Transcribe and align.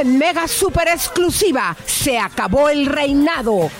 en 0.00 0.18
mega 0.18 0.48
super 0.48 0.88
exclusiva. 0.88 1.76
Se 1.84 2.18
acabó 2.18 2.68
el 2.68 2.86
reinado. 2.86 3.70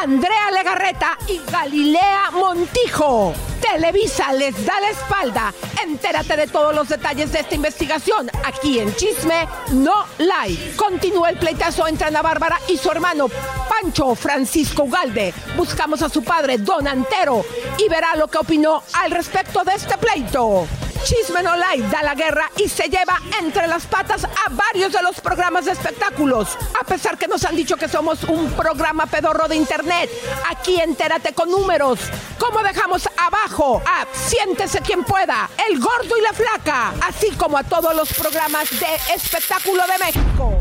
Andrea 0.00 0.50
Legarreta 0.52 1.18
y 1.28 1.40
Galilea 1.50 2.30
Montijo. 2.32 3.32
Televisa 3.60 4.32
les 4.32 4.66
da 4.66 4.80
la 4.80 4.90
espalda. 4.90 5.54
Entérate 5.82 6.36
de 6.36 6.46
todos 6.46 6.74
los 6.74 6.88
detalles 6.88 7.32
de 7.32 7.40
esta 7.40 7.54
investigación 7.54 8.30
aquí 8.44 8.80
en 8.80 8.94
Chisme 8.96 9.46
No 9.70 10.06
Live. 10.18 10.74
Continúa 10.76 11.30
el 11.30 11.38
pleitazo 11.38 11.86
entre 11.86 12.08
Ana 12.08 12.22
Bárbara 12.22 12.58
y 12.68 12.76
su 12.76 12.90
hermano 12.90 13.28
Pancho 13.68 14.14
Francisco 14.14 14.84
Ugalde. 14.84 15.32
Buscamos 15.56 16.02
a 16.02 16.08
su 16.08 16.22
padre 16.22 16.58
Don 16.58 16.86
Antero 16.88 17.44
y 17.78 17.88
verá 17.88 18.16
lo 18.16 18.28
que 18.28 18.38
opinó 18.38 18.82
al 18.94 19.10
respecto 19.10 19.62
de 19.64 19.74
este 19.74 19.96
pleito. 19.96 20.66
Chisme 21.04 21.42
No 21.42 21.54
Live 21.56 21.88
da 21.90 22.02
la 22.02 22.14
guerra 22.14 22.50
y 22.56 22.68
se 22.68 22.88
lleva 22.88 23.20
entre 23.40 23.66
las 23.66 23.86
patas 23.86 24.24
a 24.24 24.50
varios 24.50 24.92
de 24.92 25.02
los 25.02 25.20
programas 25.20 25.64
de 25.64 25.72
espectáculos. 25.72 26.56
A 26.80 26.84
pesar 26.84 27.18
que 27.18 27.26
nos 27.26 27.44
han 27.44 27.56
dicho 27.56 27.76
que 27.76 27.88
somos 27.88 28.22
un 28.24 28.50
programa 28.52 29.06
pedorro 29.06 29.48
de 29.48 29.56
internet, 29.56 30.10
aquí 30.48 30.80
entérate 30.80 31.32
con 31.32 31.50
números. 31.50 31.98
¿Cómo 32.38 32.62
dejamos 32.62 33.08
abajo 33.16 33.82
a 33.84 34.06
Siéntese 34.12 34.80
quien 34.80 35.04
pueda, 35.04 35.50
El 35.68 35.80
Gordo 35.80 36.16
y 36.16 36.20
la 36.20 36.32
Flaca, 36.32 36.92
así 37.02 37.30
como 37.32 37.58
a 37.58 37.64
todos 37.64 37.94
los 37.94 38.12
programas 38.12 38.70
de 38.70 39.14
espectáculo 39.14 39.82
de 39.86 39.98
México? 40.04 40.58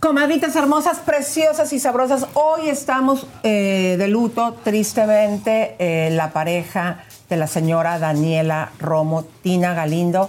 Comadritas 0.00 0.54
hermosas, 0.56 0.98
preciosas 0.98 1.72
y 1.72 1.80
sabrosas, 1.80 2.26
hoy 2.34 2.68
estamos 2.68 3.26
eh, 3.42 3.96
de 3.98 4.08
luto, 4.08 4.52
tristemente, 4.62 5.74
eh, 5.78 6.10
la 6.10 6.32
pareja 6.32 7.04
de 7.30 7.38
la 7.38 7.46
señora 7.46 7.98
Daniela 7.98 8.72
Romo, 8.78 9.24
Tina 9.42 9.72
Galindo, 9.72 10.28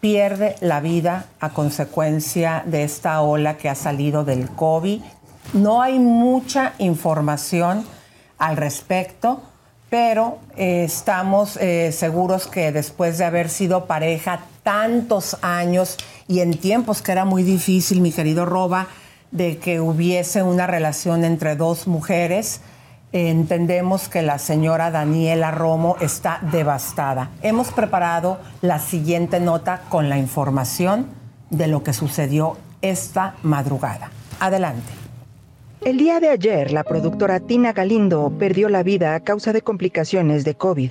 pierde 0.00 0.56
la 0.60 0.80
vida 0.80 1.24
a 1.40 1.48
consecuencia 1.48 2.62
de 2.66 2.84
esta 2.84 3.22
ola 3.22 3.56
que 3.56 3.70
ha 3.70 3.74
salido 3.74 4.22
del 4.22 4.50
COVID. 4.50 5.00
No 5.54 5.80
hay 5.80 5.98
mucha 5.98 6.74
información 6.76 7.86
al 8.36 8.58
respecto, 8.58 9.40
pero 9.88 10.40
eh, 10.58 10.84
estamos 10.84 11.58
seguros 11.90 12.48
que 12.48 12.70
después 12.70 13.16
de 13.16 13.24
haber 13.24 13.48
sido 13.48 13.86
pareja 13.86 14.40
tantos 14.64 15.36
años 15.42 15.96
y 16.26 16.40
en 16.40 16.58
tiempos 16.58 17.02
que 17.02 17.12
era 17.12 17.24
muy 17.24 17.44
difícil, 17.44 18.00
mi 18.00 18.10
querido 18.10 18.44
Roba, 18.44 18.88
de 19.30 19.58
que 19.58 19.78
hubiese 19.78 20.42
una 20.42 20.66
relación 20.66 21.24
entre 21.24 21.54
dos 21.54 21.86
mujeres, 21.86 22.60
entendemos 23.12 24.08
que 24.08 24.22
la 24.22 24.38
señora 24.38 24.90
Daniela 24.90 25.52
Romo 25.52 25.96
está 26.00 26.40
devastada. 26.50 27.30
Hemos 27.42 27.68
preparado 27.68 28.38
la 28.60 28.80
siguiente 28.80 29.38
nota 29.38 29.82
con 29.88 30.08
la 30.08 30.18
información 30.18 31.06
de 31.50 31.68
lo 31.68 31.84
que 31.84 31.92
sucedió 31.92 32.56
esta 32.82 33.34
madrugada. 33.42 34.10
Adelante. 34.40 35.03
El 35.84 35.98
día 35.98 36.18
de 36.18 36.30
ayer, 36.30 36.72
la 36.72 36.82
productora 36.82 37.40
Tina 37.40 37.74
Galindo 37.74 38.32
perdió 38.38 38.70
la 38.70 38.82
vida 38.82 39.14
a 39.14 39.20
causa 39.20 39.52
de 39.52 39.60
complicaciones 39.60 40.42
de 40.42 40.54
COVID. 40.54 40.90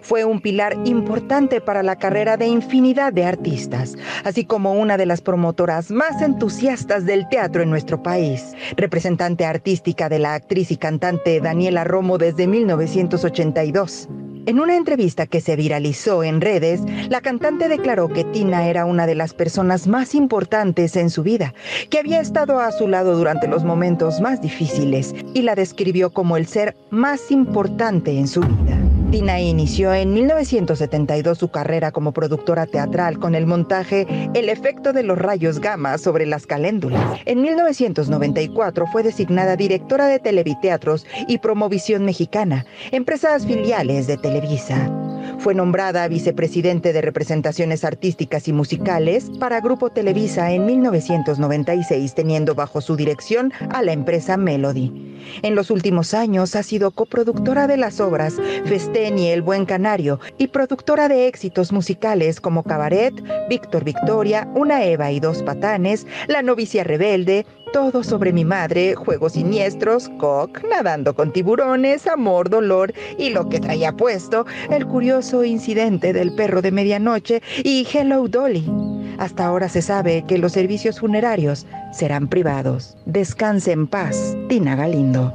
Fue 0.00 0.24
un 0.24 0.40
pilar 0.40 0.76
importante 0.84 1.60
para 1.60 1.84
la 1.84 1.94
carrera 1.94 2.36
de 2.36 2.48
infinidad 2.48 3.12
de 3.12 3.24
artistas, 3.24 3.94
así 4.24 4.44
como 4.44 4.72
una 4.72 4.96
de 4.96 5.06
las 5.06 5.20
promotoras 5.20 5.92
más 5.92 6.20
entusiastas 6.20 7.06
del 7.06 7.28
teatro 7.28 7.62
en 7.62 7.70
nuestro 7.70 8.02
país, 8.02 8.54
representante 8.76 9.44
artística 9.44 10.08
de 10.08 10.18
la 10.18 10.34
actriz 10.34 10.72
y 10.72 10.78
cantante 10.78 11.40
Daniela 11.40 11.84
Romo 11.84 12.18
desde 12.18 12.48
1982. 12.48 14.08
En 14.46 14.60
una 14.60 14.76
entrevista 14.76 15.26
que 15.26 15.40
se 15.40 15.56
viralizó 15.56 16.22
en 16.22 16.42
redes, 16.42 16.82
la 17.08 17.22
cantante 17.22 17.68
declaró 17.68 18.08
que 18.08 18.24
Tina 18.24 18.68
era 18.68 18.84
una 18.84 19.06
de 19.06 19.14
las 19.14 19.32
personas 19.32 19.86
más 19.86 20.14
importantes 20.14 20.96
en 20.96 21.08
su 21.08 21.22
vida, 21.22 21.54
que 21.88 21.98
había 21.98 22.20
estado 22.20 22.60
a 22.60 22.70
su 22.70 22.86
lado 22.86 23.16
durante 23.16 23.48
los 23.48 23.64
momentos 23.64 24.20
más 24.20 24.42
difíciles 24.42 25.14
y 25.32 25.42
la 25.42 25.54
describió 25.54 26.10
como 26.10 26.36
el 26.36 26.46
ser 26.46 26.76
más 26.90 27.30
importante 27.30 28.18
en 28.18 28.28
su 28.28 28.40
vida. 28.40 28.83
Tina 29.14 29.40
inició 29.40 29.94
en 29.94 30.12
1972 30.12 31.38
su 31.38 31.48
carrera 31.48 31.92
como 31.92 32.10
productora 32.10 32.66
teatral 32.66 33.20
con 33.20 33.36
el 33.36 33.46
montaje 33.46 34.08
El 34.34 34.48
efecto 34.48 34.92
de 34.92 35.04
los 35.04 35.16
rayos 35.16 35.60
gamma 35.60 35.98
sobre 35.98 36.26
las 36.26 36.48
caléndulas. 36.48 37.20
En 37.24 37.40
1994 37.40 38.88
fue 38.88 39.04
designada 39.04 39.54
directora 39.54 40.08
de 40.08 40.18
Televiteatros 40.18 41.06
y 41.28 41.38
Promovisión 41.38 42.04
Mexicana, 42.04 42.66
empresas 42.90 43.46
filiales 43.46 44.08
de 44.08 44.16
Televisa. 44.16 44.90
Fue 45.38 45.54
nombrada 45.54 46.06
vicepresidente 46.08 46.92
de 46.92 47.00
representaciones 47.00 47.84
artísticas 47.84 48.48
y 48.48 48.52
musicales 48.52 49.30
para 49.38 49.60
Grupo 49.60 49.90
Televisa 49.90 50.52
en 50.52 50.66
1996, 50.66 52.14
teniendo 52.14 52.54
bajo 52.54 52.80
su 52.80 52.96
dirección 52.96 53.52
a 53.70 53.82
la 53.82 53.92
empresa 53.92 54.36
Melody. 54.36 55.14
En 55.42 55.54
los 55.54 55.70
últimos 55.70 56.14
años 56.14 56.54
ha 56.56 56.62
sido 56.62 56.90
coproductora 56.90 57.66
de 57.66 57.76
las 57.76 58.00
obras 58.00 58.34
Festén 58.64 59.18
y 59.18 59.28
El 59.28 59.42
Buen 59.42 59.64
Canario 59.64 60.20
y 60.38 60.48
productora 60.48 61.08
de 61.08 61.26
éxitos 61.26 61.72
musicales 61.72 62.40
como 62.40 62.62
Cabaret, 62.62 63.14
Víctor 63.48 63.84
Victoria, 63.84 64.48
Una 64.54 64.84
Eva 64.84 65.10
y 65.10 65.20
dos 65.20 65.42
Patanes, 65.42 66.06
La 66.28 66.42
Novicia 66.42 66.84
Rebelde, 66.84 67.46
todo 67.74 68.04
sobre 68.04 68.32
mi 68.32 68.44
madre, 68.44 68.94
juegos 68.94 69.32
siniestros, 69.32 70.08
cock, 70.20 70.62
nadando 70.70 71.12
con 71.12 71.32
tiburones, 71.32 72.06
amor, 72.06 72.48
dolor 72.48 72.94
y 73.18 73.30
lo 73.30 73.48
que 73.48 73.58
traía 73.58 73.90
puesto, 73.90 74.46
el 74.70 74.86
curioso 74.86 75.42
incidente 75.42 76.12
del 76.12 76.36
perro 76.36 76.62
de 76.62 76.70
medianoche 76.70 77.42
y 77.64 77.84
Hello 77.92 78.28
Dolly. 78.28 78.70
Hasta 79.18 79.46
ahora 79.46 79.68
se 79.68 79.82
sabe 79.82 80.24
que 80.24 80.38
los 80.38 80.52
servicios 80.52 81.00
funerarios 81.00 81.66
serán 81.92 82.28
privados. 82.28 82.96
Descanse 83.06 83.72
en 83.72 83.88
paz, 83.88 84.36
Tina 84.48 84.76
Galindo. 84.76 85.32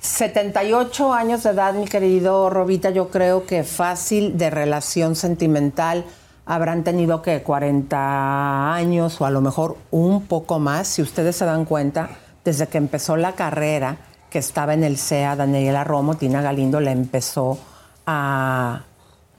78 0.00 1.14
años 1.14 1.44
de 1.44 1.50
edad, 1.50 1.72
mi 1.72 1.86
querido 1.86 2.50
Robita, 2.50 2.90
yo 2.90 3.08
creo 3.08 3.46
que 3.46 3.64
fácil 3.64 4.36
de 4.36 4.50
relación 4.50 5.16
sentimental 5.16 6.04
habrán 6.48 6.82
tenido 6.82 7.20
que 7.20 7.42
40 7.42 8.74
años 8.74 9.20
o 9.20 9.26
a 9.26 9.30
lo 9.30 9.42
mejor 9.42 9.76
un 9.90 10.22
poco 10.22 10.58
más, 10.58 10.88
si 10.88 11.02
ustedes 11.02 11.36
se 11.36 11.44
dan 11.44 11.66
cuenta, 11.66 12.08
desde 12.42 12.66
que 12.68 12.78
empezó 12.78 13.16
la 13.16 13.32
carrera 13.32 13.98
que 14.30 14.38
estaba 14.38 14.72
en 14.72 14.82
el 14.82 14.96
CEA, 14.96 15.36
Daniela 15.36 15.84
Romo, 15.84 16.16
Tina 16.16 16.40
Galindo 16.40 16.80
le 16.80 16.90
empezó 16.90 17.58
a 18.06 18.80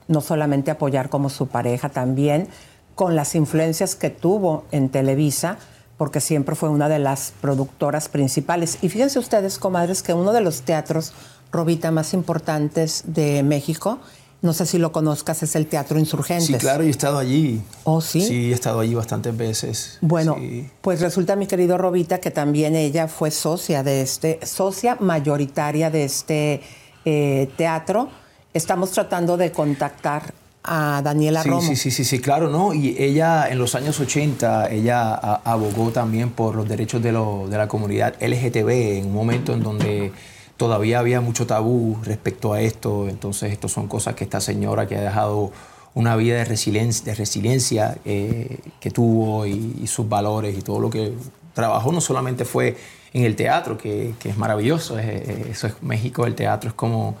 no 0.06 0.20
solamente 0.20 0.70
apoyar 0.70 1.08
como 1.08 1.30
su 1.30 1.48
pareja, 1.48 1.88
también 1.88 2.48
con 2.94 3.16
las 3.16 3.34
influencias 3.34 3.96
que 3.96 4.10
tuvo 4.10 4.64
en 4.70 4.88
Televisa, 4.88 5.58
porque 5.96 6.20
siempre 6.20 6.54
fue 6.54 6.68
una 6.68 6.88
de 6.88 7.00
las 7.00 7.32
productoras 7.40 8.08
principales. 8.08 8.78
Y 8.82 8.88
fíjense 8.88 9.18
ustedes, 9.18 9.58
comadres, 9.58 10.04
que 10.04 10.14
uno 10.14 10.32
de 10.32 10.42
los 10.42 10.62
teatros, 10.62 11.12
Robita, 11.50 11.90
más 11.90 12.14
importantes 12.14 13.02
de 13.06 13.42
México, 13.42 13.98
no 14.42 14.52
sé 14.52 14.66
si 14.66 14.78
lo 14.78 14.92
conozcas, 14.92 15.42
es 15.42 15.54
el 15.54 15.66
Teatro 15.66 15.98
Insurgentes. 15.98 16.46
Sí, 16.46 16.54
claro, 16.54 16.82
yo 16.82 16.88
he 16.88 16.90
estado 16.90 17.18
allí. 17.18 17.62
¿Oh, 17.84 18.00
sí? 18.00 18.20
Sí, 18.20 18.50
he 18.50 18.54
estado 18.54 18.80
allí 18.80 18.94
bastantes 18.94 19.36
veces. 19.36 19.98
Bueno, 20.00 20.36
pues 20.80 21.00
resulta, 21.00 21.36
mi 21.36 21.46
querido 21.46 21.76
Robita, 21.78 22.18
que 22.18 22.30
también 22.30 22.76
ella 22.76 23.08
fue 23.08 23.30
socia 23.30 23.82
de 23.82 24.02
este, 24.02 24.38
socia 24.44 24.96
mayoritaria 25.00 25.90
de 25.90 26.04
este 26.04 26.62
eh, 27.04 27.48
teatro 27.56 28.08
estamos 28.54 28.90
tratando 28.90 29.36
de 29.36 29.52
contactar 29.52 30.34
a 30.62 31.00
Daniela 31.02 31.42
sí, 31.42 31.48
Romo. 31.48 31.62
Sí, 31.62 31.76
sí, 31.76 31.90
sí, 31.90 32.04
sí, 32.04 32.20
claro, 32.20 32.50
¿no? 32.50 32.74
Y 32.74 32.96
ella 32.98 33.48
en 33.48 33.58
los 33.58 33.74
años 33.74 33.98
80, 33.98 34.70
ella 34.70 35.14
abogó 35.14 35.90
también 35.90 36.30
por 36.30 36.54
los 36.54 36.68
derechos 36.68 37.02
de, 37.02 37.12
de 37.12 37.58
la 37.58 37.68
comunidad 37.68 38.14
LGTB 38.20 38.68
en 38.98 39.06
un 39.06 39.14
momento 39.14 39.54
en 39.54 39.62
donde 39.62 40.12
todavía 40.60 40.98
había 40.98 41.22
mucho 41.22 41.46
tabú 41.46 41.96
respecto 42.04 42.52
a 42.52 42.60
esto. 42.60 43.08
Entonces, 43.08 43.50
esto 43.50 43.66
son 43.66 43.88
cosas 43.88 44.14
que 44.14 44.24
esta 44.24 44.42
señora 44.42 44.86
que 44.86 44.94
ha 44.94 45.00
dejado 45.00 45.52
una 45.94 46.16
vida 46.16 46.36
de 46.36 46.44
resiliencia, 46.44 47.02
de 47.06 47.14
resiliencia 47.14 47.96
eh, 48.04 48.58
que 48.78 48.90
tuvo 48.90 49.46
y, 49.46 49.86
sus 49.86 50.06
valores 50.06 50.58
y 50.58 50.60
todo 50.60 50.78
lo 50.78 50.90
que 50.90 51.14
trabajó 51.54 51.92
no 51.92 52.02
solamente 52.02 52.44
fue 52.44 52.76
en 53.14 53.24
el 53.24 53.36
teatro, 53.36 53.78
que, 53.78 54.12
que 54.20 54.28
es 54.28 54.36
maravilloso, 54.36 54.98
eso 54.98 55.66
es 55.66 55.82
México, 55.82 56.26
el 56.26 56.34
teatro 56.34 56.68
es 56.68 56.74
como 56.74 57.16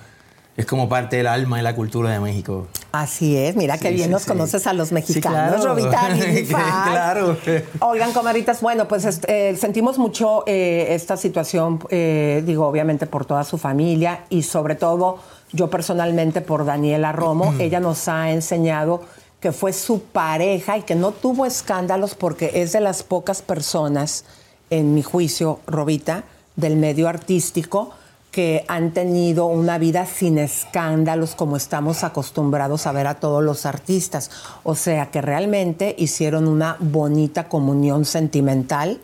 es 0.56 0.66
como 0.66 0.88
parte 0.88 1.16
del 1.16 1.26
alma 1.26 1.58
y 1.60 1.62
la 1.62 1.74
cultura 1.74 2.10
de 2.10 2.20
México. 2.20 2.66
Así 2.92 3.36
es, 3.36 3.56
mira 3.56 3.78
qué 3.78 3.90
bien 3.90 4.10
nos 4.10 4.24
conoces 4.24 4.66
a 4.66 4.72
los 4.72 4.92
mexicanos, 4.92 5.64
claro. 6.48 7.36
claro. 7.42 7.62
Oigan, 7.80 8.12
comaritas, 8.12 8.60
bueno, 8.60 8.88
pues 8.88 9.04
este, 9.04 9.50
eh, 9.50 9.56
sentimos 9.56 9.98
mucho 9.98 10.44
eh, 10.46 10.88
esta 10.90 11.16
situación, 11.16 11.80
eh, 11.90 12.42
digo, 12.44 12.66
obviamente 12.66 13.06
por 13.06 13.24
toda 13.24 13.44
su 13.44 13.58
familia 13.58 14.24
y 14.28 14.42
sobre 14.42 14.74
todo 14.74 15.18
yo 15.52 15.70
personalmente 15.70 16.40
por 16.40 16.64
Daniela 16.64 17.12
Romo. 17.12 17.54
Ella 17.58 17.80
nos 17.80 18.08
ha 18.08 18.30
enseñado 18.30 19.02
que 19.40 19.52
fue 19.52 19.72
su 19.72 20.02
pareja 20.02 20.76
y 20.78 20.82
que 20.82 20.94
no 20.94 21.12
tuvo 21.12 21.46
escándalos 21.46 22.14
porque 22.14 22.50
es 22.54 22.72
de 22.72 22.80
las 22.80 23.02
pocas 23.02 23.42
personas, 23.42 24.24
en 24.68 24.94
mi 24.94 25.02
juicio, 25.02 25.60
Robita, 25.66 26.24
del 26.56 26.76
medio 26.76 27.08
artístico, 27.08 27.92
que 28.30 28.64
han 28.68 28.92
tenido 28.92 29.46
una 29.46 29.78
vida 29.78 30.06
sin 30.06 30.38
escándalos 30.38 31.34
como 31.34 31.56
estamos 31.56 32.04
acostumbrados 32.04 32.86
a 32.86 32.92
ver 32.92 33.06
a 33.06 33.14
todos 33.14 33.42
los 33.42 33.66
artistas. 33.66 34.30
O 34.62 34.74
sea 34.74 35.10
que 35.10 35.20
realmente 35.20 35.94
hicieron 35.98 36.46
una 36.46 36.76
bonita 36.78 37.48
comunión 37.48 38.04
sentimental 38.04 39.00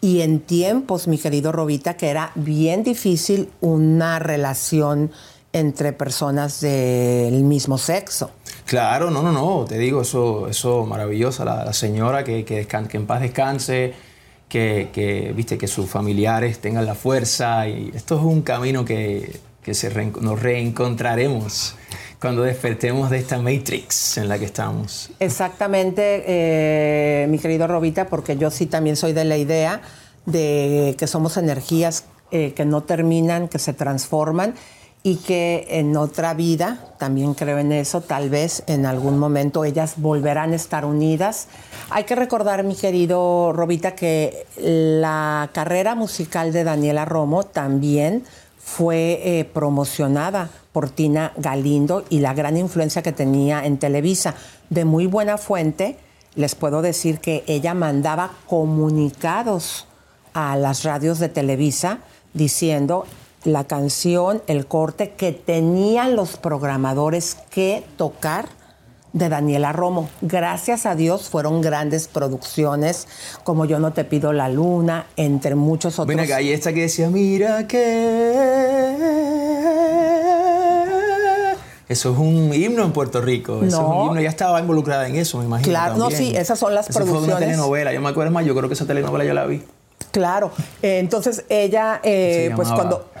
y 0.00 0.22
en 0.22 0.40
tiempos, 0.40 1.06
mi 1.06 1.16
querido 1.16 1.52
Robita, 1.52 1.96
que 1.96 2.08
era 2.08 2.32
bien 2.34 2.82
difícil 2.82 3.50
una 3.60 4.18
relación 4.18 5.12
entre 5.52 5.92
personas 5.92 6.60
del 6.60 7.44
mismo 7.44 7.78
sexo. 7.78 8.30
Claro, 8.64 9.10
no, 9.10 9.22
no, 9.22 9.32
no, 9.32 9.64
te 9.64 9.78
digo, 9.78 10.02
eso, 10.02 10.48
eso 10.48 10.86
maravilloso, 10.86 11.44
la, 11.44 11.72
señora 11.72 12.24
que, 12.24 12.44
que, 12.44 12.66
que 12.66 12.96
en 12.96 13.06
paz 13.06 13.20
descanse, 13.20 13.94
que, 14.52 15.32
viste, 15.34 15.56
que 15.56 15.66
sus 15.66 15.88
familiares 15.88 16.58
tengan 16.58 16.84
la 16.84 16.94
fuerza 16.94 17.66
y 17.68 17.90
esto 17.94 18.16
es 18.16 18.22
un 18.22 18.42
camino 18.42 18.84
que, 18.84 19.40
se 19.70 19.90
nos 20.20 20.42
reencontraremos 20.42 21.76
cuando 22.20 22.42
despertemos 22.42 23.10
de 23.10 23.18
esta 23.18 23.38
matrix 23.38 24.18
en 24.18 24.28
la 24.28 24.38
que 24.38 24.44
estamos. 24.44 25.10
Exactamente, 25.20 26.24
eh, 26.26 27.26
mi 27.28 27.38
querido 27.38 27.66
Robita, 27.66 28.08
porque 28.08 28.36
yo 28.36 28.50
sí 28.50 28.66
también 28.66 28.96
soy 28.96 29.12
de 29.12 29.24
la 29.24 29.36
idea 29.36 29.80
de 30.26 30.94
que 30.98 31.06
somos 31.06 31.36
energías 31.36 32.04
eh, 32.30 32.52
que 32.54 32.64
no 32.64 32.82
terminan, 32.82 33.48
que 33.48 33.58
se 33.58 33.72
transforman 33.72 34.54
y 35.04 35.16
que 35.16 35.66
en 35.68 35.96
otra 35.96 36.32
vida, 36.34 36.94
también 36.98 37.34
creo 37.34 37.58
en 37.58 37.72
eso, 37.72 38.00
tal 38.02 38.30
vez 38.30 38.62
en 38.68 38.86
algún 38.86 39.18
momento 39.18 39.64
ellas 39.64 39.94
volverán 39.96 40.52
a 40.52 40.56
estar 40.56 40.84
unidas. 40.84 41.48
Hay 41.90 42.04
que 42.04 42.14
recordar, 42.14 42.62
mi 42.62 42.76
querido 42.76 43.52
Robita, 43.52 43.96
que 43.96 44.46
la 44.56 45.50
carrera 45.52 45.96
musical 45.96 46.52
de 46.52 46.62
Daniela 46.62 47.04
Romo 47.04 47.42
también 47.42 48.22
fue 48.58 49.20
eh, 49.24 49.44
promocionada 49.44 50.48
por 50.70 50.88
Tina 50.88 51.32
Galindo 51.36 52.04
y 52.08 52.20
la 52.20 52.32
gran 52.32 52.56
influencia 52.56 53.02
que 53.02 53.12
tenía 53.12 53.66
en 53.66 53.78
Televisa. 53.78 54.36
De 54.70 54.84
muy 54.84 55.06
buena 55.06 55.36
fuente, 55.36 55.98
les 56.36 56.54
puedo 56.54 56.80
decir 56.80 57.18
que 57.18 57.42
ella 57.48 57.74
mandaba 57.74 58.30
comunicados 58.46 59.86
a 60.32 60.56
las 60.56 60.84
radios 60.84 61.18
de 61.18 61.28
Televisa 61.28 61.98
diciendo 62.32 63.04
la 63.44 63.64
canción, 63.64 64.42
el 64.46 64.66
corte 64.66 65.10
que 65.10 65.32
tenían 65.32 66.16
los 66.16 66.36
programadores 66.36 67.36
que 67.50 67.84
tocar 67.96 68.48
de 69.12 69.28
Daniela 69.28 69.72
Romo. 69.72 70.08
Gracias 70.20 70.86
a 70.86 70.94
Dios 70.94 71.28
fueron 71.28 71.60
grandes 71.60 72.08
producciones 72.08 73.06
como 73.44 73.64
Yo 73.64 73.78
no 73.78 73.92
te 73.92 74.04
pido 74.04 74.32
la 74.32 74.48
luna, 74.48 75.06
entre 75.16 75.54
muchos 75.54 75.98
otros. 75.98 76.08
Ven 76.08 76.20
acá, 76.20 76.40
y 76.40 76.50
esta 76.52 76.72
que 76.72 76.82
decía, 76.82 77.08
mira 77.08 77.66
que... 77.66 78.96
Eso 81.88 82.12
es 82.12 82.18
un 82.18 82.54
himno 82.54 82.84
en 82.84 82.92
Puerto 82.92 83.20
Rico. 83.20 83.62
Eso 83.62 83.66
es 83.66 83.86
un 83.86 84.06
himno. 84.06 84.20
Ya 84.22 84.30
estaba 84.30 84.58
involucrada 84.60 85.06
en 85.08 85.16
eso, 85.16 85.38
me 85.38 85.44
imagino. 85.44 85.68
Claro, 85.68 85.96
no, 85.96 86.10
sí, 86.10 86.34
esas 86.34 86.58
son 86.58 86.74
las 86.74 86.86
producciones. 86.86 87.26
Fue 87.26 87.34
una 87.34 87.38
telenovela. 87.38 87.92
Yo 87.92 88.00
me 88.00 88.08
acuerdo 88.08 88.32
más, 88.32 88.46
yo 88.46 88.54
creo 88.54 88.66
que 88.66 88.74
esa 88.74 88.86
telenovela 88.86 89.24
ya 89.24 89.34
la 89.34 89.44
vi. 89.44 89.62
Claro. 90.10 90.52
Eh, 90.82 90.98
entonces 91.00 91.44
ella, 91.50 92.00
eh, 92.02 92.50
pues 92.56 92.68
cuando 92.70 93.11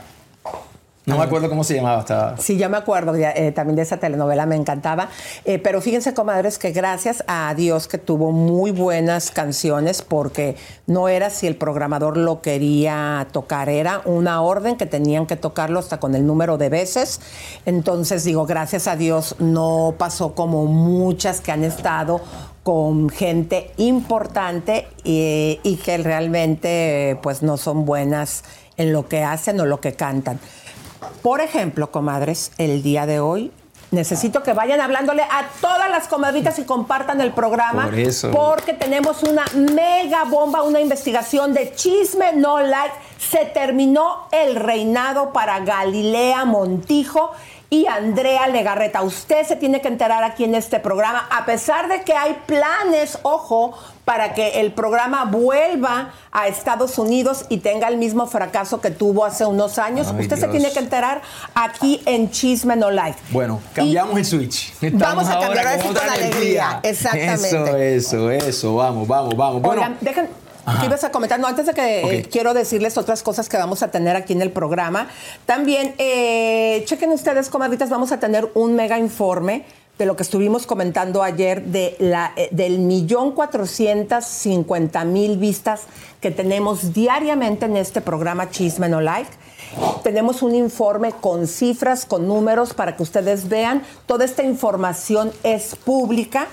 no 1.04 1.18
me 1.18 1.24
acuerdo 1.24 1.48
cómo 1.48 1.64
se 1.64 1.74
llamaba. 1.74 2.00
Estaba... 2.00 2.36
Sí, 2.36 2.56
ya 2.56 2.68
me 2.68 2.76
acuerdo 2.76 3.14
eh, 3.16 3.50
también 3.52 3.74
de 3.74 3.82
esa 3.82 3.96
telenovela, 3.96 4.46
me 4.46 4.54
encantaba. 4.54 5.08
Eh, 5.44 5.58
pero 5.58 5.80
fíjense, 5.80 6.14
comadres, 6.14 6.58
que 6.58 6.70
gracias 6.70 7.24
a 7.26 7.52
Dios 7.56 7.88
que 7.88 7.98
tuvo 7.98 8.30
muy 8.30 8.70
buenas 8.70 9.32
canciones, 9.32 10.02
porque 10.02 10.56
no 10.86 11.08
era 11.08 11.30
si 11.30 11.48
el 11.48 11.56
programador 11.56 12.16
lo 12.16 12.40
quería 12.40 13.26
tocar, 13.32 13.68
era 13.68 14.00
una 14.04 14.42
orden 14.42 14.76
que 14.76 14.86
tenían 14.86 15.26
que 15.26 15.34
tocarlo 15.34 15.80
hasta 15.80 15.98
con 15.98 16.14
el 16.14 16.24
número 16.24 16.56
de 16.56 16.68
veces. 16.68 17.20
Entonces, 17.66 18.22
digo, 18.22 18.46
gracias 18.46 18.86
a 18.86 18.94
Dios 18.94 19.34
no 19.40 19.96
pasó 19.98 20.36
como 20.36 20.66
muchas 20.66 21.40
que 21.40 21.50
han 21.50 21.64
estado 21.64 22.20
con 22.62 23.08
gente 23.08 23.72
importante 23.76 24.86
y, 25.02 25.58
y 25.64 25.76
que 25.76 25.98
realmente 25.98 27.18
pues 27.22 27.42
no 27.42 27.56
son 27.56 27.84
buenas 27.84 28.44
en 28.76 28.92
lo 28.92 29.08
que 29.08 29.24
hacen 29.24 29.60
o 29.60 29.66
lo 29.66 29.80
que 29.80 29.94
cantan. 29.94 30.38
Por 31.22 31.40
ejemplo, 31.40 31.90
comadres, 31.90 32.52
el 32.58 32.82
día 32.82 33.06
de 33.06 33.20
hoy 33.20 33.52
necesito 33.92 34.42
que 34.42 34.54
vayan 34.54 34.80
hablándole 34.80 35.22
a 35.22 35.48
todas 35.60 35.90
las 35.90 36.08
comadritas 36.08 36.58
y 36.58 36.64
compartan 36.64 37.20
el 37.20 37.32
programa. 37.32 37.84
Por 37.84 37.98
eso. 37.98 38.30
Porque 38.30 38.72
tenemos 38.72 39.22
una 39.22 39.44
mega 39.54 40.24
bomba, 40.24 40.62
una 40.62 40.80
investigación 40.80 41.52
de 41.52 41.74
chisme 41.74 42.32
no 42.32 42.60
like. 42.60 42.94
Se 43.18 43.44
terminó 43.44 44.28
el 44.32 44.56
reinado 44.56 45.32
para 45.32 45.60
Galilea 45.60 46.44
Montijo 46.44 47.32
y 47.72 47.86
Andrea 47.86 48.48
Legarreta. 48.48 49.00
Usted 49.00 49.46
se 49.46 49.56
tiene 49.56 49.80
que 49.80 49.88
enterar 49.88 50.22
aquí 50.24 50.44
en 50.44 50.54
este 50.54 50.78
programa, 50.78 51.26
a 51.30 51.46
pesar 51.46 51.88
de 51.88 52.02
que 52.02 52.12
hay 52.12 52.36
planes, 52.44 53.18
ojo, 53.22 53.72
para 54.04 54.34
que 54.34 54.60
el 54.60 54.72
programa 54.72 55.24
vuelva 55.24 56.12
a 56.32 56.48
Estados 56.48 56.98
Unidos 56.98 57.46
y 57.48 57.58
tenga 57.58 57.88
el 57.88 57.96
mismo 57.96 58.26
fracaso 58.26 58.82
que 58.82 58.90
tuvo 58.90 59.24
hace 59.24 59.46
unos 59.46 59.78
años. 59.78 60.12
Usted 60.18 60.38
se 60.38 60.48
tiene 60.48 60.70
que 60.70 60.80
enterar 60.80 61.22
aquí 61.54 62.02
en 62.04 62.30
Chisme 62.30 62.76
No 62.76 62.90
Like. 62.90 63.18
Bueno, 63.30 63.58
cambiamos 63.72 64.18
el 64.18 64.24
switch. 64.26 64.74
vamos 64.92 65.26
a 65.30 65.40
cambiar 65.40 65.78
eso 65.78 65.94
con 65.94 66.10
alegría. 66.10 66.80
Exactamente. 66.82 67.96
Eso, 67.96 68.30
eso, 68.30 68.30
eso. 68.30 68.74
Vamos, 68.74 69.08
vamos, 69.08 69.34
vamos. 69.34 69.62
Bueno, 69.62 69.80
Oigan, 69.80 69.96
dejen, 70.02 70.28
¿Qué 70.80 70.86
ibas 70.86 71.02
a 71.04 71.10
comentar? 71.10 71.40
No, 71.40 71.48
antes 71.48 71.66
de 71.66 71.74
que 71.74 72.18
eh, 72.18 72.28
quiero 72.30 72.54
decirles 72.54 72.96
otras 72.96 73.22
cosas 73.22 73.48
que 73.48 73.56
vamos 73.56 73.82
a 73.82 73.90
tener 73.90 74.14
aquí 74.14 74.32
en 74.32 74.42
el 74.42 74.52
programa. 74.52 75.08
También, 75.44 75.94
eh, 75.98 76.84
chequen 76.86 77.10
ustedes, 77.10 77.48
comadritas, 77.48 77.90
vamos 77.90 78.12
a 78.12 78.20
tener 78.20 78.50
un 78.54 78.74
mega 78.74 78.98
informe 78.98 79.64
de 79.98 80.06
lo 80.06 80.16
que 80.16 80.22
estuvimos 80.22 80.66
comentando 80.66 81.22
ayer 81.22 81.64
de 81.64 81.96
la, 81.98 82.32
eh, 82.36 82.48
del 82.52 82.78
millón 82.78 83.32
cuatrocientas 83.32 84.26
cincuenta 84.26 85.04
mil 85.04 85.36
vistas 85.36 85.82
que 86.20 86.30
tenemos 86.30 86.92
diariamente 86.92 87.66
en 87.66 87.76
este 87.76 88.00
programa 88.00 88.48
Chisme 88.50 88.88
No 88.88 89.00
Like. 89.00 89.30
Tenemos 90.02 90.42
un 90.42 90.54
informe 90.54 91.12
con 91.12 91.46
cifras, 91.46 92.04
con 92.04 92.28
números 92.28 92.72
para 92.72 92.94
que 92.96 93.02
ustedes 93.02 93.48
vean. 93.48 93.82
Toda 94.06 94.24
esta 94.24 94.42
información 94.42 95.32
es 95.42 95.74
pública 95.76 96.46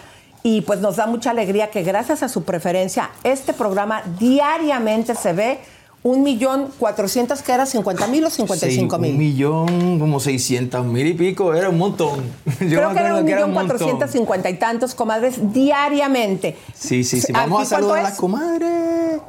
y 0.43 0.61
pues 0.61 0.79
nos 0.79 0.95
da 0.95 1.05
mucha 1.07 1.31
alegría 1.31 1.69
que 1.69 1.83
gracias 1.83 2.23
a 2.23 2.29
su 2.29 2.43
preferencia 2.43 3.09
este 3.23 3.53
programa 3.53 4.03
diariamente 4.19 5.15
se 5.15 5.33
ve 5.33 5.59
un 6.01 6.23
millón 6.23 6.69
cuatrocientos, 6.79 7.41
que 7.41 7.51
era 7.51 7.65
50 7.65 8.07
mil 8.07 8.23
o 8.23 8.29
55 8.29 8.97
mil. 8.99 9.11
Un 9.11 9.17
millón, 9.17 9.99
como 9.99 10.19
600 10.19 10.85
mil 10.85 11.07
y 11.07 11.13
pico, 11.13 11.53
era 11.53 11.69
un 11.69 11.77
montón. 11.77 12.23
Yo 12.61 12.77
Creo 12.77 12.93
que 12.93 12.99
era 12.99 13.15
un 13.15 13.25
millón 13.25 13.53
cuatrocientos 13.53 14.11
cincuenta 14.11 14.49
y 14.49 14.57
tantos 14.57 14.95
comadres 14.95 15.53
diariamente. 15.53 16.55
Sí, 16.73 17.03
sí, 17.03 17.19
sí. 17.19 17.33
Vamos 17.33 17.63
a 17.63 17.65
saludar 17.65 17.99
a 17.99 18.03
las 18.03 18.17
comadres. 18.17 19.19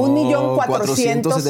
Un 0.00 0.14
millón 0.14 0.56
cuatrocientos. 0.56 1.44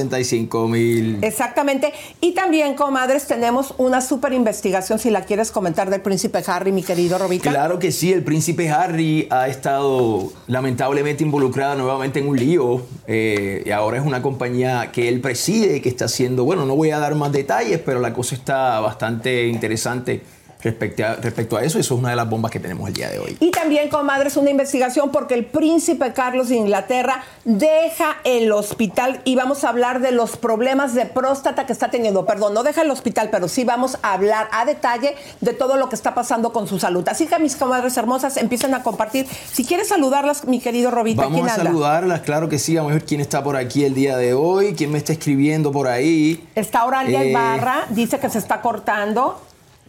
mil. 0.68 1.18
Exactamente. 1.22 1.92
Y 2.20 2.32
también, 2.32 2.74
comadres, 2.74 3.26
tenemos 3.26 3.74
una 3.78 4.00
súper 4.00 4.32
investigación, 4.32 4.98
si 4.98 5.10
la 5.10 5.22
quieres 5.22 5.50
comentar, 5.50 5.90
del 5.90 6.00
príncipe 6.00 6.42
Harry, 6.46 6.72
mi 6.72 6.82
querido 6.82 7.18
Robica. 7.18 7.50
Claro 7.50 7.78
que 7.78 7.92
sí, 7.92 8.12
el 8.12 8.24
príncipe 8.24 8.70
Harry 8.70 9.26
ha 9.30 9.48
estado 9.48 10.32
lamentablemente 10.46 11.24
involucrado 11.24 11.76
nuevamente 11.76 12.20
en 12.20 12.28
un 12.28 12.36
lío. 12.36 12.82
Eh, 13.06 13.62
y 13.66 13.70
ahora 13.70 13.98
es 13.98 14.06
una 14.06 14.22
compañía 14.22 14.90
que 14.92 15.08
él 15.08 15.20
preside, 15.20 15.80
que 15.80 15.88
está 15.88 16.06
haciendo, 16.06 16.44
bueno, 16.44 16.66
no 16.66 16.76
voy 16.76 16.90
a 16.90 16.98
dar 16.98 17.14
más 17.14 17.32
detalles, 17.32 17.80
pero 17.84 18.00
la 18.00 18.12
cosa 18.12 18.34
está 18.34 18.80
bastante 18.80 19.46
interesante 19.46 20.22
respecto 20.62 21.04
a, 21.04 21.14
respecto 21.14 21.56
a 21.56 21.62
eso. 21.62 21.78
Eso 21.78 21.94
es 21.94 21.98
una 21.98 22.10
de 22.10 22.16
las 22.16 22.28
bombas 22.28 22.50
que 22.50 22.60
tenemos 22.60 22.88
el 22.88 22.94
día 22.94 23.10
de 23.10 23.18
hoy. 23.18 23.36
Y 23.40 23.50
también, 23.50 23.88
comadres, 23.88 24.36
una 24.36 24.50
investigación 24.50 25.10
porque 25.10 25.34
el 25.34 25.44
príncipe 25.44 26.12
Carlos 26.12 26.48
de 26.48 26.56
Inglaterra 26.56 27.24
deja 27.44 28.16
el 28.24 28.50
hospital 28.52 29.20
y 29.24 29.36
vamos 29.36 29.64
a 29.64 29.68
hablar 29.68 30.00
de 30.00 30.12
los 30.12 30.36
problemas 30.36 30.94
de 30.94 31.06
próstata 31.06 31.66
que 31.66 31.72
está 31.72 31.90
teniendo. 31.90 32.26
Perdón, 32.26 32.54
no 32.54 32.62
deja 32.62 32.82
el 32.82 32.90
hospital, 32.90 33.28
pero 33.30 33.48
sí 33.48 33.64
vamos 33.64 33.98
a 34.02 34.12
hablar 34.12 34.48
a 34.52 34.64
detalle 34.64 35.14
de 35.40 35.52
todo 35.52 35.76
lo 35.76 35.88
que 35.88 35.94
está 35.94 36.14
pasando 36.14 36.52
con 36.52 36.66
su 36.66 36.78
salud. 36.78 37.06
Así 37.08 37.26
que 37.26 37.38
mis 37.38 37.56
comadres 37.56 37.96
hermosas 37.96 38.36
empiezan 38.36 38.74
a 38.74 38.82
compartir. 38.82 39.26
Si 39.52 39.64
quieres 39.64 39.88
saludarlas, 39.88 40.46
mi 40.46 40.60
querido 40.60 40.90
Robita, 40.90 41.22
Vamos 41.22 41.50
a 41.50 41.56
saludarlas, 41.56 42.20
claro 42.22 42.48
que 42.48 42.58
sí. 42.58 42.76
Vamos 42.76 42.92
a 42.92 42.94
ver 42.94 43.04
quién 43.04 43.20
está 43.20 43.42
por 43.42 43.56
aquí 43.56 43.84
el 43.84 43.94
día 43.94 44.16
de 44.16 44.34
hoy, 44.34 44.74
quién 44.74 44.90
me 44.90 44.98
está 44.98 45.12
escribiendo 45.12 45.72
por 45.72 45.88
ahí. 45.88 46.46
Está 46.54 46.84
Oralia 46.84 47.22
eh... 47.22 47.30
Ibarra, 47.30 47.86
dice 47.90 48.18
que 48.18 48.28
se 48.30 48.38
está 48.38 48.60
cortando. 48.60 49.40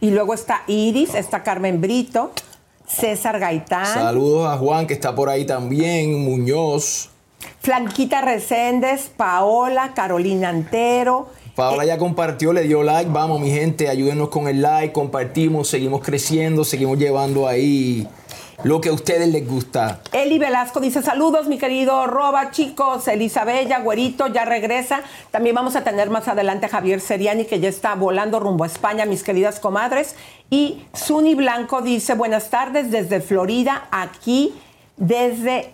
Y 0.01 0.11
luego 0.11 0.33
está 0.33 0.63
Iris, 0.67 1.13
está 1.15 1.43
Carmen 1.43 1.81
Brito, 1.81 2.31
César 2.87 3.39
Gaitán. 3.39 3.85
Saludos 3.85 4.47
a 4.49 4.57
Juan, 4.57 4.87
que 4.87 4.93
está 4.93 5.13
por 5.13 5.29
ahí 5.29 5.45
también, 5.45 6.23
Muñoz. 6.23 7.09
Flanquita 7.61 8.21
Reséndez, 8.21 9.11
Paola, 9.15 9.93
Carolina 9.93 10.49
Antero. 10.49 11.27
Paola 11.55 11.83
ya 11.83 11.97
compartió, 11.97 12.53
le 12.53 12.63
dio 12.63 12.83
like. 12.83 13.11
Vamos, 13.11 13.41
mi 13.41 13.51
gente, 13.51 13.89
ayúdenos 13.89 14.29
con 14.29 14.47
el 14.47 14.61
like, 14.61 14.93
compartimos, 14.93 15.67
seguimos 15.67 16.01
creciendo, 16.01 16.63
seguimos 16.63 16.97
llevando 16.97 17.47
ahí 17.47 18.07
lo 18.63 18.81
que 18.81 18.89
a 18.89 18.93
ustedes 18.93 19.27
les 19.29 19.47
gusta. 19.47 20.01
Eli 20.11 20.37
Velasco 20.39 20.79
dice 20.79 21.01
saludos, 21.01 21.47
mi 21.47 21.57
querido 21.57 22.07
Roba, 22.07 22.51
chicos, 22.51 23.07
Elisabella, 23.07 23.79
Güerito, 23.79 24.27
ya 24.27 24.45
regresa. 24.45 25.01
También 25.31 25.55
vamos 25.55 25.75
a 25.75 25.83
tener 25.83 26.09
más 26.09 26.27
adelante 26.27 26.65
a 26.65 26.69
Javier 26.69 26.99
Seriani, 26.99 27.45
que 27.45 27.59
ya 27.59 27.69
está 27.69 27.95
volando 27.95 28.39
rumbo 28.39 28.63
a 28.63 28.67
España, 28.67 29.05
mis 29.05 29.23
queridas 29.23 29.59
comadres. 29.59 30.15
Y 30.49 30.83
Suni 30.93 31.35
Blanco 31.35 31.81
dice, 31.81 32.15
buenas 32.15 32.49
tardes 32.49 32.91
desde 32.91 33.21
Florida, 33.21 33.87
aquí 33.91 34.53
desde 34.97 35.71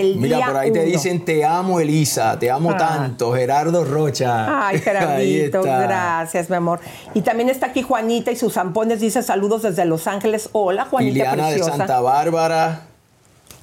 el 0.00 0.16
Mira, 0.16 0.36
día 0.38 0.46
por 0.46 0.56
ahí 0.56 0.72
te 0.72 0.80
uno". 0.80 0.88
dicen, 0.90 1.24
te 1.24 1.44
amo, 1.44 1.80
Elisa, 1.80 2.38
te 2.38 2.50
amo 2.50 2.70
Ah. 2.72 2.76
tanto, 2.76 3.32
Gerardo 3.32 3.84
Rocha. 3.84 4.66
Ay, 4.68 4.78
Gerardito, 4.84 5.62
gracias, 5.62 6.50
mi 6.50 6.56
amor. 6.56 6.80
Y 7.14 7.20
también 7.22 7.48
está 7.48 7.66
aquí 7.66 7.82
Juanita 7.82 8.30
y 8.30 8.36
sus 8.36 8.54
zampones 8.54 9.00
dice 9.00 9.22
saludos 9.22 9.62
desde 9.62 9.84
Los 9.84 10.06
Ángeles. 10.06 10.48
Hola, 10.52 10.84
Juanita 10.86 11.12
Liliana 11.12 11.46
de 11.48 11.54
preciosa. 11.54 11.76
Santa 11.78 12.00
Bárbara. 12.00 12.86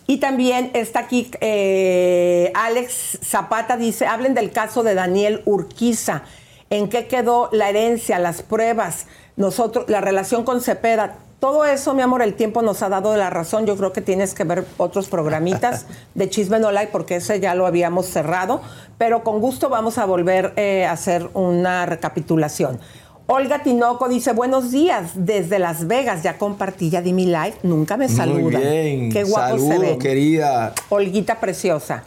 Y 0.08 0.18
también 0.18 0.72
está 0.74 1.00
aquí 1.02 1.32
eh, 1.42 2.52
Alex 2.56 3.20
Zapata, 3.24 3.78
dice, 3.78 4.08
hablen 4.08 4.34
del 4.34 4.52
caso 4.52 4.84
de 4.84 4.94
Daniel 4.96 5.42
Urquiza. 5.46 6.24
¿En 6.70 6.90
qué 6.90 7.08
quedó 7.08 7.50
la 7.52 7.70
herencia, 7.70 8.18
las 8.20 8.42
pruebas, 8.42 9.06
nosotros, 9.36 9.86
la 9.90 10.02
relación 10.02 10.44
con 10.44 10.62
Cepeda? 10.62 11.16
Todo 11.42 11.66
eso, 11.66 11.96
mi 11.96 12.04
amor, 12.04 12.22
el 12.22 12.36
tiempo 12.36 12.62
nos 12.62 12.84
ha 12.84 12.90
dado 12.90 13.18
la 13.18 13.32
razón. 13.32 13.66
Yo 13.66 13.76
creo 13.76 13.92
que 13.92 14.02
tienes 14.02 14.36
que 14.36 14.44
ver 14.44 14.64
otros 14.78 15.10
programitas 15.10 15.88
de 16.14 16.30
Chisme 16.30 16.60
No 16.60 16.72
Like 16.72 16.92
porque 16.92 17.16
ese 17.16 17.40
ya 17.40 17.56
lo 17.56 17.66
habíamos 17.66 18.06
cerrado. 18.06 18.62
Pero 19.00 19.24
con 19.24 19.40
gusto 19.42 19.68
vamos 19.68 19.98
a 19.98 20.06
volver 20.06 20.54
eh, 20.56 20.86
a 20.86 20.92
hacer 20.92 21.32
una 21.34 21.88
recapitulación. 21.88 22.80
Olga 23.26 23.64
Tinoco 23.64 24.08
dice, 24.08 24.34
buenos 24.34 24.70
días, 24.70 25.14
desde 25.16 25.58
Las 25.58 25.88
Vegas, 25.88 26.22
ya 26.22 26.38
compartí, 26.38 26.92
ya 26.92 27.02
di 27.02 27.12
mi 27.12 27.26
like, 27.26 27.58
nunca 27.64 27.98
me 27.98 28.08
saludan. 28.08 28.44
Muy 28.44 28.56
bien. 28.56 29.12
Qué 29.12 29.24
guapo 29.24 29.58
se 29.58 29.68
Saludos, 29.68 29.82
ven. 29.82 30.00
querida. 30.00 30.74
Olguita 30.90 31.40
preciosa. 31.40 32.04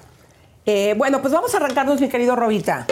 Eh, 0.64 0.94
bueno, 0.96 1.20
pues 1.20 1.34
vamos 1.34 1.52
a 1.54 1.56
arrancarnos, 1.56 2.00
mi 2.00 2.08
querido 2.08 2.36
Robita. 2.36 2.86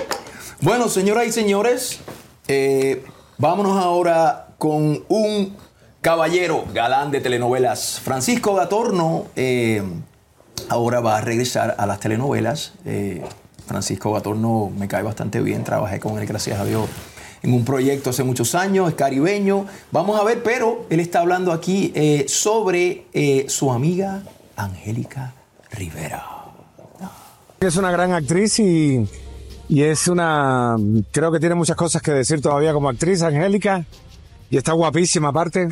Bueno, 0.60 0.88
señoras 0.88 1.24
y 1.26 1.30
señores, 1.30 2.00
eh, 2.48 3.04
vámonos 3.38 3.80
ahora 3.80 4.48
con 4.58 5.04
un 5.08 5.56
caballero 6.02 6.64
galán 6.74 7.12
de 7.12 7.20
telenovelas. 7.20 8.00
Francisco 8.02 8.54
Gatorno 8.54 9.26
eh, 9.36 9.82
ahora 10.68 11.00
va 11.00 11.16
a 11.16 11.20
regresar 11.20 11.76
a 11.78 11.86
las 11.86 12.00
telenovelas. 12.00 12.74
Eh, 12.84 13.22
Francisco 13.66 14.12
Gatorno 14.12 14.70
me 14.76 14.88
cae 14.88 15.04
bastante 15.04 15.40
bien, 15.40 15.62
trabajé 15.62 16.00
con 16.00 16.18
él, 16.18 16.26
gracias 16.26 16.58
a 16.58 16.64
Dios, 16.64 16.88
en 17.42 17.54
un 17.54 17.64
proyecto 17.64 18.10
hace 18.10 18.24
muchos 18.24 18.56
años, 18.56 18.88
es 18.88 18.96
caribeño. 18.96 19.66
Vamos 19.92 20.20
a 20.20 20.24
ver, 20.24 20.42
pero 20.42 20.86
él 20.90 20.98
está 20.98 21.20
hablando 21.20 21.52
aquí 21.52 21.92
eh, 21.94 22.26
sobre 22.28 23.06
su 23.48 23.70
amiga 23.70 24.24
Angélica 24.56 25.32
Rivera. 25.70 26.26
Es 27.60 27.76
una 27.76 27.92
gran 27.92 28.12
actriz 28.12 28.58
y, 28.58 29.08
y 29.68 29.82
es 29.82 30.08
una. 30.08 30.76
Creo 31.12 31.30
que 31.30 31.38
tiene 31.38 31.54
muchas 31.54 31.76
cosas 31.76 32.02
que 32.02 32.10
decir 32.10 32.42
todavía 32.42 32.72
como 32.72 32.88
actriz, 32.88 33.22
Angélica. 33.22 33.86
Y 34.52 34.58
está 34.58 34.72
guapísima 34.72 35.28
aparte. 35.28 35.66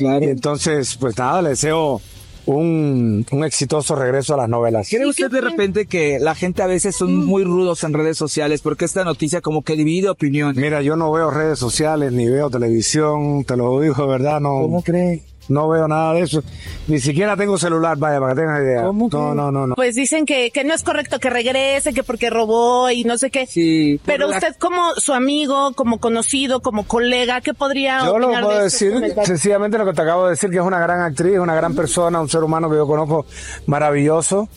Y 0.00 0.06
entonces, 0.06 0.96
pues 0.98 1.18
nada, 1.18 1.42
le 1.42 1.50
deseo 1.50 2.00
un, 2.46 3.26
un 3.30 3.44
exitoso 3.44 3.94
regreso 3.94 4.32
a 4.32 4.38
las 4.38 4.48
novelas. 4.48 4.88
¿Cree 4.88 5.04
usted 5.04 5.30
de 5.30 5.42
repente 5.42 5.84
que 5.84 6.18
la 6.18 6.34
gente 6.34 6.62
a 6.62 6.66
veces 6.66 6.96
son 6.96 7.14
muy 7.26 7.44
rudos 7.44 7.84
en 7.84 7.92
redes 7.92 8.16
sociales? 8.16 8.62
Porque 8.62 8.86
esta 8.86 9.04
noticia 9.04 9.42
como 9.42 9.60
que 9.60 9.76
divide 9.76 10.08
opinión. 10.08 10.54
Mira, 10.56 10.80
yo 10.80 10.96
no 10.96 11.12
veo 11.12 11.30
redes 11.30 11.58
sociales 11.58 12.10
ni 12.14 12.26
veo 12.26 12.48
televisión, 12.48 13.44
te 13.44 13.54
lo 13.54 13.78
digo 13.80 14.02
de 14.02 14.08
verdad, 14.08 14.40
no. 14.40 14.62
¿Cómo 14.62 14.82
cree? 14.82 15.22
No 15.48 15.68
veo 15.68 15.88
nada 15.88 16.14
de 16.14 16.20
eso. 16.20 16.42
Ni 16.86 16.98
siquiera 17.00 17.36
tengo 17.36 17.58
celular, 17.58 17.96
vaya, 17.98 18.20
para 18.20 18.34
que 18.34 18.40
tengas 18.40 18.60
idea. 18.62 18.82
¿Cómo 18.84 19.08
No, 19.12 19.34
no, 19.34 19.50
no, 19.52 19.66
no. 19.66 19.74
Pues 19.74 19.94
dicen 19.96 20.24
que, 20.24 20.50
que 20.50 20.64
no 20.64 20.72
es 20.72 20.82
correcto 20.82 21.18
que 21.18 21.30
regrese, 21.30 21.92
que 21.92 22.02
porque 22.04 22.30
robó 22.30 22.90
y 22.90 23.04
no 23.04 23.18
sé 23.18 23.30
qué. 23.30 23.46
Sí. 23.46 24.00
Pero 24.06 24.28
la- 24.28 24.36
usted 24.36 24.54
como 24.56 24.92
su 24.96 25.12
amigo, 25.12 25.72
como 25.74 25.98
conocido, 25.98 26.60
como 26.60 26.86
colega, 26.86 27.40
¿qué 27.40 27.54
podría 27.54 28.04
Yo 28.04 28.18
lo 28.18 28.28
puedo 28.28 28.48
de 28.48 28.66
estos 28.66 28.72
decir 28.72 28.92
comentarios? 28.92 29.26
sencillamente 29.26 29.78
lo 29.78 29.84
que 29.86 29.92
te 29.92 30.02
acabo 30.02 30.24
de 30.24 30.30
decir, 30.30 30.50
que 30.50 30.56
es 30.56 30.62
una 30.62 30.78
gran 30.80 31.00
actriz, 31.00 31.38
una 31.38 31.54
gran 31.54 31.74
persona, 31.74 32.20
un 32.20 32.28
ser 32.28 32.42
humano 32.44 32.70
que 32.70 32.76
yo 32.76 32.86
conozco 32.86 33.26
maravilloso. 33.66 34.48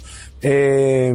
Eh, 0.42 1.12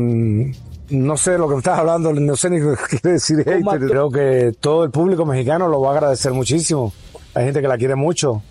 no 0.90 1.16
sé 1.16 1.38
lo 1.38 1.46
que 1.46 1.54
me 1.54 1.58
estás 1.58 1.78
hablando, 1.78 2.12
no 2.12 2.34
sé 2.36 2.50
ni 2.50 2.58
qué 2.58 2.74
quiere 2.88 3.12
decir 3.14 3.38
hater. 3.44 3.62
Creo 3.88 4.10
que 4.10 4.52
todo 4.58 4.82
el 4.84 4.90
público 4.90 5.24
mexicano 5.24 5.68
lo 5.68 5.80
va 5.80 5.90
a 5.90 5.92
agradecer 5.94 6.32
muchísimo. 6.32 6.92
Hay 7.34 7.44
gente 7.44 7.60
que 7.62 7.68
la 7.68 7.78
quiere 7.78 7.94
mucho 7.94 8.42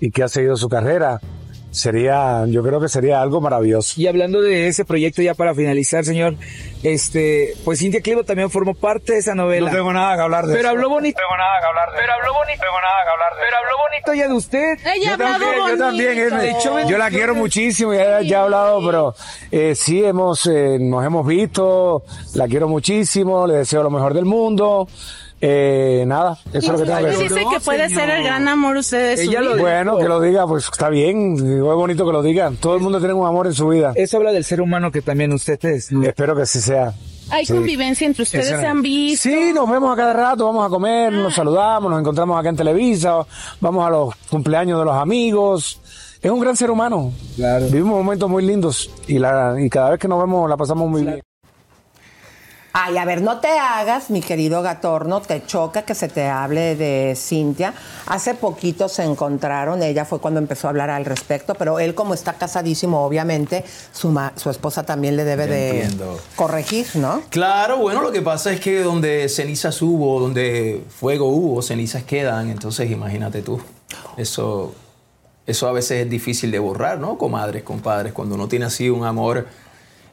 y 0.00 0.10
que 0.10 0.22
ha 0.22 0.28
seguido 0.28 0.56
su 0.56 0.68
carrera. 0.68 1.20
Sería, 1.72 2.46
yo 2.48 2.64
creo 2.64 2.80
que 2.80 2.88
sería 2.88 3.22
algo 3.22 3.40
maravilloso. 3.40 4.00
Y 4.00 4.08
hablando 4.08 4.40
de 4.42 4.66
ese 4.66 4.84
proyecto 4.84 5.22
ya 5.22 5.34
para 5.34 5.54
finalizar, 5.54 6.04
señor, 6.04 6.34
este, 6.82 7.54
pues 7.64 7.78
Cintia 7.78 8.00
Clivo 8.00 8.24
también 8.24 8.50
formó 8.50 8.74
parte 8.74 9.12
de 9.12 9.18
esa 9.20 9.36
novela. 9.36 9.70
No 9.70 9.76
tengo 9.76 9.92
nada 9.92 10.16
que 10.16 10.22
hablar 10.22 10.46
de 10.46 10.54
pero 10.54 10.60
eso. 10.66 10.70
habló 10.70 10.88
bonito. 10.88 11.16
tengo 11.16 11.36
nada 11.36 11.60
que 11.60 11.66
hablar 11.66 11.90
de 11.92 11.96
Pero 12.00 12.12
habló 12.12 12.32
bonito. 12.34 12.60
tengo 12.60 12.80
nada 12.80 13.04
que 13.04 13.10
hablar 13.10 13.32
de 13.34 13.40
Pero 13.44 13.56
habló 13.56 13.76
bonito 13.88 14.14
ya 14.14 14.28
de 14.28 14.34
usted. 14.34 14.78
Ella 14.96 15.08
ha 15.08 15.12
yo 15.12 15.18
también, 15.18 15.52
yo 15.68 15.78
también, 15.78 16.30
bonito. 16.30 16.78
eh, 16.80 16.84
yo 16.88 16.98
la 16.98 17.08
quiero 17.10 17.34
muchísimo, 17.36 17.94
ya, 17.94 18.20
ya 18.22 18.38
he 18.38 18.42
hablado, 18.42 18.84
pero 18.84 19.14
eh, 19.52 19.74
sí 19.76 20.04
hemos, 20.04 20.46
eh, 20.46 20.78
nos 20.80 21.04
hemos 21.04 21.24
visto, 21.24 22.02
la 22.34 22.48
quiero 22.48 22.66
muchísimo, 22.66 23.46
le 23.46 23.54
deseo 23.58 23.84
lo 23.84 23.90
mejor 23.90 24.12
del 24.14 24.24
mundo, 24.24 24.88
eh, 25.40 26.04
nada, 26.06 26.38
eso 26.52 26.58
es 26.58 26.66
lo 26.68 26.78
que 26.78 26.84
tengo 26.84 26.98
que 26.98 27.04
Usted 27.04 27.18
decir. 27.22 27.38
dice 27.38 27.50
que 27.50 27.60
puede 27.60 27.88
señor. 27.88 28.00
ser 28.00 28.10
el 28.10 28.24
gran 28.24 28.48
amor 28.48 28.76
usted 28.76 29.16
de 29.16 29.24
su 29.24 29.30
Ella 29.30 29.40
lo 29.40 29.52
vida. 29.54 29.62
Bueno, 29.62 29.96
que 29.98 30.04
lo 30.08 30.20
diga, 30.20 30.46
pues 30.46 30.64
está 30.70 30.88
bien, 30.90 31.34
es 31.36 31.60
bonito 31.62 32.04
que 32.06 32.12
lo 32.12 32.22
diga, 32.22 32.52
todo 32.60 32.74
el 32.76 32.82
mundo 32.82 32.98
tiene 32.98 33.14
un 33.14 33.26
amor 33.26 33.46
en 33.46 33.54
su 33.54 33.68
vida, 33.68 33.92
Eso 33.94 34.18
habla 34.18 34.32
del 34.32 34.44
ser 34.44 34.60
humano 34.60 34.90
que 34.92 35.00
también 35.02 35.32
usted 35.32 35.58
es. 35.64 35.90
espero 35.92 36.36
que 36.36 36.42
así 36.42 36.60
sea. 36.60 36.92
Hay 37.32 37.46
Sí. 37.46 37.52
convivencia 37.54 38.06
entre 38.06 38.24
ustedes, 38.24 38.48
Eso- 38.48 38.58
se 38.60 38.66
han 38.66 38.82
visto. 38.82 39.28
Sí, 39.28 39.52
nos 39.54 39.70
vemos 39.70 39.92
a 39.92 39.96
cada 39.96 40.12
rato, 40.12 40.44
vamos 40.46 40.66
a 40.66 40.68
comer, 40.68 41.12
nos 41.12 41.32
saludamos, 41.34 41.88
nos 41.90 42.00
encontramos 42.00 42.38
acá 42.38 42.48
en 42.48 42.56
Televisa, 42.56 43.24
vamos 43.60 43.86
a 43.86 43.90
los 43.90 44.14
cumpleaños 44.28 44.78
de 44.80 44.84
los 44.84 44.94
amigos. 44.96 45.80
Es 46.20 46.30
un 46.30 46.40
gran 46.40 46.54
ser 46.56 46.70
humano. 46.70 47.12
Claro. 47.36 47.66
Vivimos 47.66 47.96
momentos 48.04 48.28
muy 48.28 48.44
lindos 48.44 48.90
y, 49.06 49.18
la, 49.20 49.54
y 49.58 49.70
cada 49.70 49.90
vez 49.90 49.98
que 50.00 50.08
nos 50.08 50.20
vemos 50.20 50.50
la 50.50 50.56
pasamos 50.56 50.86
muy 50.90 51.02
bien. 51.02 51.22
Ay, 52.72 52.98
a 52.98 53.04
ver, 53.04 53.20
no 53.20 53.40
te 53.40 53.48
hagas, 53.58 54.10
mi 54.10 54.20
querido 54.20 54.62
Gatorno, 54.62 55.20
te 55.20 55.44
choca 55.44 55.82
que 55.82 55.96
se 55.96 56.06
te 56.08 56.28
hable 56.28 56.76
de 56.76 57.14
Cintia. 57.16 57.74
Hace 58.06 58.34
poquito 58.34 58.88
se 58.88 59.02
encontraron, 59.02 59.82
ella 59.82 60.04
fue 60.04 60.20
cuando 60.20 60.38
empezó 60.38 60.68
a 60.68 60.70
hablar 60.70 60.88
al 60.88 61.04
respecto, 61.04 61.54
pero 61.56 61.80
él 61.80 61.96
como 61.96 62.14
está 62.14 62.34
casadísimo, 62.34 63.04
obviamente, 63.04 63.64
su, 63.92 64.10
ma- 64.10 64.32
su 64.36 64.50
esposa 64.50 64.84
también 64.84 65.16
le 65.16 65.24
debe 65.24 65.48
de 65.48 65.68
entiendo. 65.82 66.20
corregir, 66.36 66.86
¿no? 66.94 67.22
Claro, 67.30 67.78
bueno, 67.78 68.02
lo 68.02 68.12
que 68.12 68.22
pasa 68.22 68.52
es 68.52 68.60
que 68.60 68.82
donde 68.82 69.28
cenizas 69.28 69.82
hubo, 69.82 70.20
donde 70.20 70.84
fuego 70.96 71.26
hubo, 71.28 71.62
cenizas 71.62 72.04
quedan. 72.04 72.50
Entonces, 72.50 72.88
imagínate 72.88 73.42
tú. 73.42 73.60
Eso, 74.16 74.72
eso 75.44 75.66
a 75.66 75.72
veces 75.72 76.04
es 76.04 76.08
difícil 76.10 76.52
de 76.52 76.60
borrar, 76.60 77.00
¿no? 77.00 77.18
Comadres, 77.18 77.64
compadres, 77.64 78.12
cuando 78.12 78.36
uno 78.36 78.46
tiene 78.46 78.66
así 78.66 78.88
un 78.88 79.04
amor. 79.04 79.48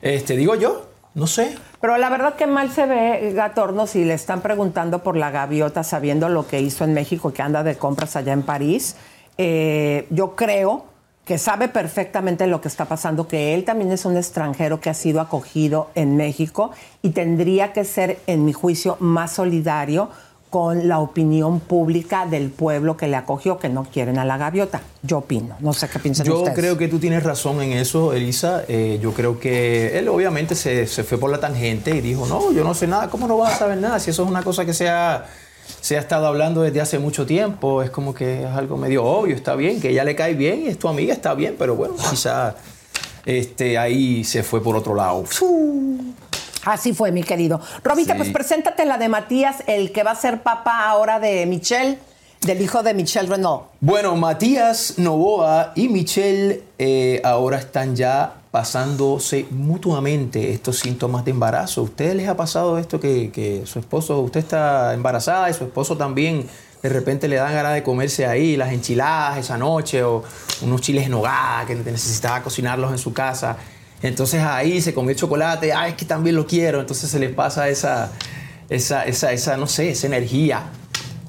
Este, 0.01 0.35
digo 0.35 0.55
yo, 0.55 0.87
no 1.13 1.27
sé. 1.27 1.55
Pero 1.79 1.97
la 1.97 2.09
verdad 2.09 2.35
que 2.35 2.47
mal 2.47 2.71
se 2.71 2.85
ve 2.85 3.33
Gatorno 3.33 3.85
si 3.85 4.03
le 4.03 4.15
están 4.15 4.41
preguntando 4.41 5.03
por 5.03 5.15
la 5.15 5.29
gaviota 5.29 5.83
sabiendo 5.83 6.27
lo 6.29 6.47
que 6.47 6.59
hizo 6.59 6.83
en 6.83 6.93
México, 6.93 7.31
que 7.31 7.41
anda 7.41 7.63
de 7.63 7.77
compras 7.77 8.15
allá 8.15 8.33
en 8.33 8.43
París. 8.43 8.95
Eh, 9.37 10.07
yo 10.09 10.35
creo 10.35 10.85
que 11.27 11.37
sabe 11.37 11.67
perfectamente 11.67 12.47
lo 12.47 12.61
que 12.61 12.69
está 12.69 12.85
pasando, 12.85 13.27
que 13.27 13.53
él 13.53 13.65
también 13.65 13.91
es 13.91 14.05
un 14.05 14.15
extranjero 14.15 14.79
que 14.79 14.89
ha 14.89 14.93
sido 14.93 15.19
acogido 15.19 15.91
en 15.93 16.15
México 16.15 16.71
y 17.01 17.09
tendría 17.09 17.73
que 17.73 17.83
ser, 17.83 18.19
en 18.27 18.45
mi 18.45 18.53
juicio, 18.53 18.95
más 19.01 19.33
solidario 19.33 20.09
con 20.49 20.87
la 20.87 20.99
opinión 20.99 21.59
pública 21.59 22.25
del 22.25 22.49
pueblo 22.49 22.95
que 22.95 23.07
le 23.07 23.17
acogió, 23.17 23.59
que 23.59 23.67
no 23.67 23.83
quieren 23.83 24.17
a 24.17 24.23
la 24.25 24.37
gaviota. 24.37 24.81
Yo 25.03 25.17
opino. 25.19 25.57
No 25.59 25.73
sé 25.73 25.89
qué 25.89 25.99
piensan 25.99 26.25
Yo 26.25 26.37
ustedes. 26.37 26.57
creo 26.57 26.77
que 26.77 26.87
tú 26.87 26.99
tienes 26.99 27.23
razón 27.23 27.61
en 27.61 27.73
eso, 27.73 28.13
Elisa. 28.13 28.63
Eh, 28.67 28.99
yo 29.01 29.13
creo 29.13 29.39
que 29.39 29.99
él 29.99 30.07
obviamente 30.07 30.55
se, 30.55 30.87
se 30.87 31.03
fue 31.03 31.17
por 31.17 31.29
la 31.29 31.39
tangente 31.39 31.91
y 31.91 32.01
dijo, 32.01 32.25
no, 32.27 32.53
yo 32.53 32.63
no 32.63 32.73
sé 32.73 32.87
nada, 32.87 33.09
¿cómo 33.09 33.27
no 33.27 33.37
vas 33.37 33.55
a 33.55 33.57
saber 33.57 33.77
nada? 33.77 33.99
Si 33.99 34.11
eso 34.11 34.23
es 34.23 34.29
una 34.29 34.41
cosa 34.41 34.65
que 34.65 34.73
se 34.73 34.87
ha, 34.87 35.25
se 35.81 35.97
ha 35.97 35.99
estado 35.99 36.27
hablando 36.27 36.61
desde 36.61 36.79
hace 36.79 36.97
mucho 36.97 37.25
tiempo, 37.25 37.83
es 37.83 37.89
como 37.89 38.13
que 38.13 38.43
es 38.43 38.49
algo 38.49 38.77
medio 38.77 39.03
obvio, 39.03 39.35
está 39.35 39.55
bien, 39.55 39.81
que 39.81 39.89
ella 39.89 40.05
le 40.05 40.15
cae 40.15 40.33
bien 40.33 40.63
y 40.63 40.67
es 40.67 40.79
tu 40.79 40.87
amiga, 40.87 41.13
está 41.13 41.33
bien, 41.33 41.55
pero 41.59 41.75
bueno, 41.75 41.95
quizá 42.09 42.55
este, 43.25 43.77
ahí 43.77 44.23
se 44.23 44.43
fue 44.43 44.63
por 44.63 44.77
otro 44.77 44.95
lado. 44.95 45.25
Así 46.67 46.93
fue, 46.93 47.11
mi 47.13 47.23
querido. 47.23 47.61
Robita, 47.83 48.13
Sí. 48.13 48.17
pues 48.17 48.29
preséntate 48.31 48.83
la 48.85 48.97
de 48.97 49.07
Matías, 49.07 49.63
el 49.67 49.93
que 49.93 50.03
va 50.03 50.11
a 50.11 50.15
ser 50.15 50.43
papá 50.43 50.89
ahora 50.89 51.19
de 51.19 51.45
Michelle, 51.45 51.97
del 52.41 52.61
hijo 52.61 52.83
de 52.83 52.93
Michelle 52.93 53.29
Renault. 53.29 53.63
Bueno, 53.79 54.15
Matías 54.17 54.95
Novoa 54.97 55.71
y 55.75 55.87
Michelle 55.87 56.63
eh, 56.77 57.21
ahora 57.23 57.57
están 57.57 57.95
ya 57.95 58.33
pasándose 58.51 59.45
mutuamente 59.49 60.51
estos 60.51 60.79
síntomas 60.79 61.23
de 61.23 61.31
embarazo. 61.31 61.81
¿A 61.81 61.83
ustedes 61.85 62.15
les 62.15 62.27
ha 62.27 62.35
pasado 62.35 62.77
esto 62.77 62.99
que, 62.99 63.31
que 63.31 63.65
su 63.65 63.79
esposo, 63.79 64.19
usted 64.19 64.41
está 64.41 64.93
embarazada 64.93 65.49
y 65.49 65.53
su 65.53 65.63
esposo 65.63 65.95
también 65.95 66.45
de 66.81 66.89
de 66.89 66.93
repente 66.93 67.27
le 67.27 67.37
dan 67.37 67.53
ganas 67.53 67.73
de 67.73 67.81
comerse 67.81 68.25
ahí 68.25 68.55
las 68.55 68.71
enchiladas 68.71 69.37
esa 69.37 69.57
noche 69.57 70.03
o 70.03 70.23
unos 70.61 70.81
chiles 70.81 71.05
en 71.05 71.13
hogar 71.13 71.65
que 71.65 71.75
necesitaba 71.75 72.43
cocinarlos 72.43 72.91
en 72.91 72.97
su 72.97 73.13
casa. 73.13 73.57
Entonces 74.01 74.41
ahí 74.41 74.81
se 74.81 74.93
comió 74.93 75.11
el 75.11 75.17
chocolate, 75.17 75.73
ay, 75.73 75.91
es 75.91 75.97
que 75.97 76.05
también 76.05 76.35
lo 76.35 76.45
quiero. 76.45 76.79
Entonces 76.79 77.09
se 77.09 77.19
les 77.19 77.33
pasa 77.33 77.69
esa, 77.69 78.11
esa, 78.69 79.05
esa, 79.05 79.33
esa 79.33 79.57
no 79.57 79.67
sé, 79.67 79.89
esa 79.89 80.07
energía. 80.07 80.63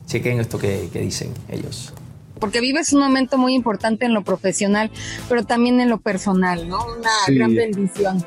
Chequen 0.06 0.40
esto 0.40 0.58
que, 0.58 0.88
que 0.92 1.00
dicen 1.00 1.32
ellos 1.48 1.92
porque 2.38 2.60
vives 2.60 2.92
un 2.92 3.00
momento 3.00 3.36
muy 3.36 3.54
importante 3.54 4.06
en 4.06 4.14
lo 4.14 4.22
profesional, 4.22 4.90
pero 5.28 5.44
también 5.44 5.80
en 5.80 5.88
lo 5.88 5.98
personal, 5.98 6.68
¿no? 6.68 6.78
Una 6.86 7.10
gran 7.26 7.54
bendición. 7.54 8.24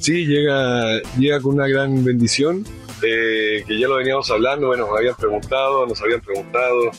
Sí, 0.00 0.26
llega, 0.26 1.00
llega 1.16 1.40
con 1.40 1.54
una 1.54 1.68
gran 1.68 2.04
bendición, 2.04 2.64
eh, 3.02 3.64
que 3.66 3.78
ya 3.78 3.86
lo 3.88 3.96
veníamos 3.96 4.30
hablando, 4.30 4.68
bueno, 4.68 4.86
nos 4.88 4.98
habían 4.98 5.14
preguntado, 5.14 5.86
nos 5.86 6.00
habían 6.02 6.20
preguntado, 6.20 6.90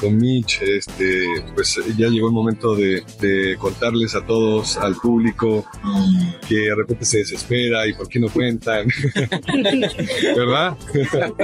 con 0.00 0.16
Mitch, 0.16 0.62
este, 0.62 1.26
pues 1.54 1.80
ya 1.96 2.08
llegó 2.08 2.28
el 2.28 2.34
momento 2.34 2.74
de, 2.74 3.02
contarles 3.58 4.14
a 4.14 4.24
todos, 4.24 4.76
al 4.76 4.94
público, 4.96 5.64
que 6.48 6.56
de 6.56 6.74
repente 6.74 7.04
se 7.04 7.18
desespera 7.18 7.86
y 7.86 7.94
por 7.94 8.08
qué 8.08 8.18
no 8.18 8.28
cuentan, 8.28 8.88
¿verdad? 10.36 10.76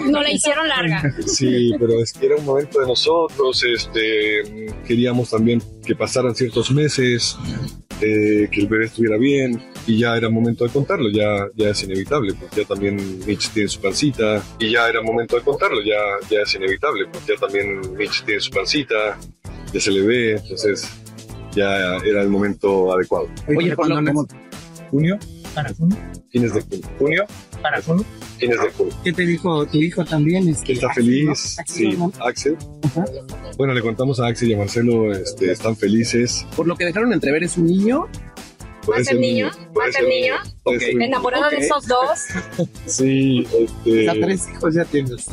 No 0.04 0.22
la 0.22 0.30
hicieron 0.30 0.68
larga. 0.68 1.02
Sí, 1.26 1.72
pero 1.78 2.00
es 2.02 2.12
que 2.12 2.26
era 2.26 2.36
un 2.36 2.44
momento 2.44 2.80
de 2.80 2.86
nosotros, 2.86 3.64
este, 3.64 4.72
queríamos 4.86 5.30
también 5.30 5.62
que 5.84 5.94
pasaran 5.94 6.34
ciertos 6.34 6.70
meses, 6.70 7.36
eh, 8.04 8.48
que 8.50 8.60
el 8.60 8.66
bebé 8.66 8.86
estuviera 8.86 9.16
bien 9.16 9.60
y 9.86 9.98
ya 9.98 10.16
era 10.16 10.28
momento 10.28 10.64
de 10.64 10.70
contarlo, 10.70 11.08
ya, 11.10 11.46
ya 11.54 11.70
es 11.70 11.82
inevitable, 11.82 12.34
porque 12.34 12.62
ya 12.62 12.66
también 12.66 12.96
Mitch 13.26 13.50
tiene 13.50 13.68
su 13.68 13.80
pancita 13.80 14.42
y 14.58 14.72
ya 14.72 14.88
era 14.88 15.02
momento 15.02 15.36
de 15.36 15.42
contarlo, 15.42 15.82
ya, 15.82 16.00
ya 16.28 16.40
es 16.40 16.54
inevitable, 16.54 17.06
porque 17.12 17.34
ya 17.34 17.40
también 17.40 17.80
Mitch 17.96 18.24
tiene 18.24 18.40
su 18.40 18.50
pancita, 18.50 19.18
ya 19.72 19.80
se 19.80 19.90
le 19.90 20.02
ve, 20.02 20.32
entonces 20.32 20.88
ya 21.54 21.96
era 21.96 22.22
el 22.22 22.28
momento 22.28 22.92
adecuado. 22.92 23.28
Oye, 23.48 23.74
¿cuándo 23.74 24.26
¿Junio? 24.90 25.18
¿Para 25.54 25.72
junio? 25.72 25.96
Fines 26.30 26.54
de 26.54 26.60
junio. 26.62 26.88
¿Junio? 26.98 27.24
¿Para 27.62 27.80
junio? 27.80 28.04
Fines 28.38 28.60
de 28.60 28.70
junio. 28.70 28.94
¿Qué 29.04 29.12
te 29.12 29.22
dijo 29.22 29.66
tu 29.66 29.78
hijo 29.78 30.04
también? 30.04 30.48
Este, 30.48 30.72
está 30.72 30.92
feliz, 30.92 31.56
sí, 31.66 31.96
Axel. 32.20 32.56
Bueno, 33.56 33.72
le 33.72 33.80
contamos 33.80 34.18
a 34.20 34.26
Axel 34.26 34.50
y 34.50 34.54
a 34.54 34.58
Marcelo, 34.58 35.12
este, 35.12 35.52
están 35.52 35.76
felices. 35.76 36.46
Por 36.56 36.66
lo 36.66 36.76
que 36.76 36.84
dejaron 36.84 37.12
entrever, 37.12 37.44
¿es 37.44 37.56
un 37.56 37.66
niño? 37.66 38.08
¿Va 38.90 38.96
a 38.98 39.04
ser 39.04 39.18
niño? 39.18 39.50
¿Va 39.76 39.86
a 39.86 39.92
ser 39.92 40.06
niño? 40.06 40.34
Okay. 40.64 40.92
¿Enamorado 41.00 41.50
de 41.50 41.58
esos 41.58 41.86
dos? 41.86 42.20
Sí, 42.86 43.46
este... 43.58 44.10
A 44.10 44.14
tres 44.14 44.48
hijos 44.48 44.74
ya 44.74 44.84
tienes. 44.84 45.26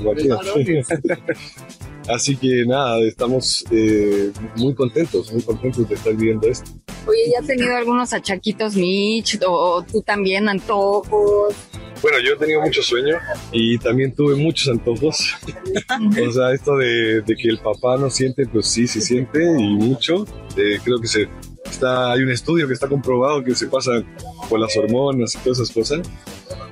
Así 2.08 2.36
que 2.36 2.66
nada, 2.66 3.00
estamos 3.02 3.64
eh, 3.72 4.32
muy 4.56 4.74
contentos, 4.74 5.32
muy 5.32 5.42
contentos 5.44 5.88
de 5.88 5.96
estar 5.96 6.14
viviendo 6.16 6.48
esto. 6.48 6.72
Oye, 7.08 7.32
¿ya 7.32 7.40
has 7.40 7.48
tenido 7.48 7.76
algunos 7.76 8.14
achaquitos, 8.14 8.76
Mitch? 8.76 9.40
¿O 9.48 9.84
tú 9.84 10.02
también, 10.02 10.50
antojos? 10.50 11.54
Bueno, 12.02 12.18
yo 12.20 12.34
he 12.34 12.38
tenido 12.38 12.62
mucho 12.62 12.82
sueño 12.82 13.20
y 13.52 13.78
también 13.78 14.16
tuve 14.16 14.36
muchos 14.36 14.70
antojos. 14.70 15.36
o 16.28 16.32
sea, 16.32 16.52
esto 16.52 16.76
de, 16.78 17.24
que 17.26 17.48
el 17.48 17.60
papá 17.60 17.98
no 17.98 18.10
siente, 18.10 18.48
pues 18.48 18.66
sí, 18.68 18.88
se 18.88 19.02
siente 19.02 19.40
y 19.44 19.76
mucho. 19.76 20.26
Eh, 20.58 20.80
creo 20.84 21.00
que 21.00 21.08
se 21.08 21.30
está, 21.66 22.12
hay 22.12 22.22
un 22.22 22.32
estudio 22.32 22.68
que 22.68 22.74
está 22.74 22.88
comprobado 22.88 23.44
que 23.44 23.56
se 23.56 23.68
pasa 23.68 23.92
por 24.50 24.60
las 24.60 24.76
hormonas 24.78 25.36
y 25.36 25.38
todas 25.40 25.60
esas 25.60 25.72
cosas. 25.72 26.10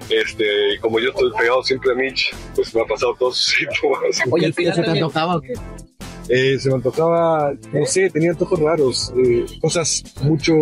Este, 0.10 0.74
y 0.74 0.80
como 0.80 1.00
yo 1.00 1.10
estoy 1.10 1.32
pegado 1.38 1.64
siempre 1.64 1.92
a 1.92 1.96
Mitch, 1.96 2.34
pues 2.56 2.74
me 2.74 2.82
ha 2.82 2.86
pasado 2.86 3.16
todos 3.18 3.38
sus 3.38 3.56
síntomas. 3.56 4.20
Oye, 4.32 4.48
¿el 4.48 4.54
se 4.54 4.64
te 4.64 4.90
antojaba 4.90 5.38
o 5.38 5.42
qué? 5.42 5.54
Eh, 6.30 6.60
se 6.60 6.70
me 6.70 6.76
antojaba, 6.76 7.54
no 7.74 7.86
sé, 7.86 8.10
tenía 8.10 8.32
antojos 8.32 8.60
raros, 8.60 9.14
eh, 9.18 9.46
cosas 9.62 10.04
mucho 10.22 10.54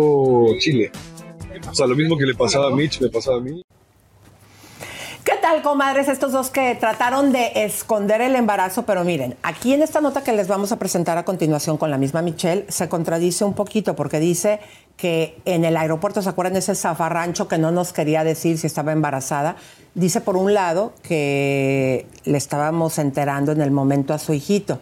chile. 0.58 0.90
O 1.70 1.74
sea, 1.74 1.86
lo 1.86 1.94
mismo 1.94 2.16
que 2.16 2.24
le 2.24 2.34
pasaba 2.34 2.68
a 2.68 2.70
Mitch, 2.70 3.00
me 3.00 3.08
pasaba 3.08 3.36
a 3.36 3.40
mí. 3.40 3.62
¿Qué 5.28 5.36
tal, 5.42 5.60
comadres? 5.60 6.08
Estos 6.08 6.32
dos 6.32 6.48
que 6.48 6.74
trataron 6.74 7.32
de 7.32 7.52
esconder 7.54 8.22
el 8.22 8.34
embarazo, 8.34 8.86
pero 8.86 9.04
miren, 9.04 9.36
aquí 9.42 9.74
en 9.74 9.82
esta 9.82 10.00
nota 10.00 10.22
que 10.22 10.32
les 10.32 10.48
vamos 10.48 10.72
a 10.72 10.78
presentar 10.78 11.18
a 11.18 11.26
continuación 11.26 11.76
con 11.76 11.90
la 11.90 11.98
misma 11.98 12.22
Michelle, 12.22 12.64
se 12.70 12.88
contradice 12.88 13.44
un 13.44 13.52
poquito 13.52 13.94
porque 13.94 14.20
dice 14.20 14.58
que 14.96 15.36
en 15.44 15.66
el 15.66 15.76
aeropuerto, 15.76 16.22
¿se 16.22 16.30
acuerdan 16.30 16.56
ese 16.56 16.74
zafarrancho 16.74 17.46
que 17.46 17.58
no 17.58 17.70
nos 17.70 17.92
quería 17.92 18.24
decir 18.24 18.56
si 18.56 18.66
estaba 18.66 18.92
embarazada? 18.92 19.56
Dice 19.94 20.22
por 20.22 20.38
un 20.38 20.54
lado 20.54 20.94
que 21.02 22.06
le 22.24 22.38
estábamos 22.38 22.98
enterando 22.98 23.52
en 23.52 23.60
el 23.60 23.70
momento 23.70 24.14
a 24.14 24.18
su 24.18 24.32
hijito 24.32 24.80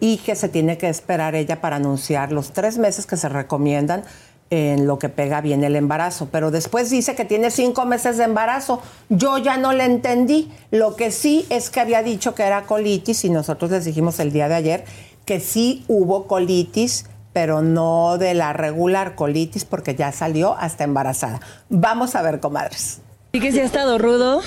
y 0.00 0.18
que 0.18 0.36
se 0.36 0.50
tiene 0.50 0.76
que 0.76 0.90
esperar 0.90 1.34
ella 1.34 1.62
para 1.62 1.76
anunciar 1.76 2.30
los 2.30 2.52
tres 2.52 2.76
meses 2.76 3.06
que 3.06 3.16
se 3.16 3.30
recomiendan 3.30 4.04
en 4.50 4.86
lo 4.86 4.98
que 4.98 5.08
pega 5.08 5.40
bien 5.40 5.62
el 5.64 5.76
embarazo, 5.76 6.28
pero 6.32 6.50
después 6.50 6.90
dice 6.90 7.14
que 7.14 7.24
tiene 7.24 7.50
cinco 7.50 7.84
meses 7.84 8.16
de 8.16 8.24
embarazo. 8.24 8.80
Yo 9.08 9.38
ya 9.38 9.56
no 9.56 9.72
le 9.72 9.84
entendí. 9.84 10.50
Lo 10.70 10.96
que 10.96 11.10
sí 11.10 11.46
es 11.50 11.70
que 11.70 11.80
había 11.80 12.02
dicho 12.02 12.34
que 12.34 12.44
era 12.44 12.62
colitis 12.62 13.24
y 13.24 13.30
nosotros 13.30 13.70
les 13.70 13.84
dijimos 13.84 14.18
el 14.20 14.32
día 14.32 14.48
de 14.48 14.54
ayer 14.54 14.84
que 15.24 15.40
sí 15.40 15.84
hubo 15.88 16.26
colitis, 16.26 17.04
pero 17.34 17.60
no 17.60 18.16
de 18.16 18.32
la 18.32 18.54
regular 18.54 19.14
colitis 19.14 19.66
porque 19.66 19.94
ya 19.94 20.10
salió 20.10 20.56
hasta 20.56 20.84
embarazada. 20.84 21.40
Vamos 21.68 22.14
a 22.14 22.22
ver, 22.22 22.40
comadres. 22.40 23.02
Sí 23.38 23.42
que 23.42 23.52
sí 23.52 23.60
ha 23.60 23.64
estado 23.64 23.98
rudo. 23.98 24.42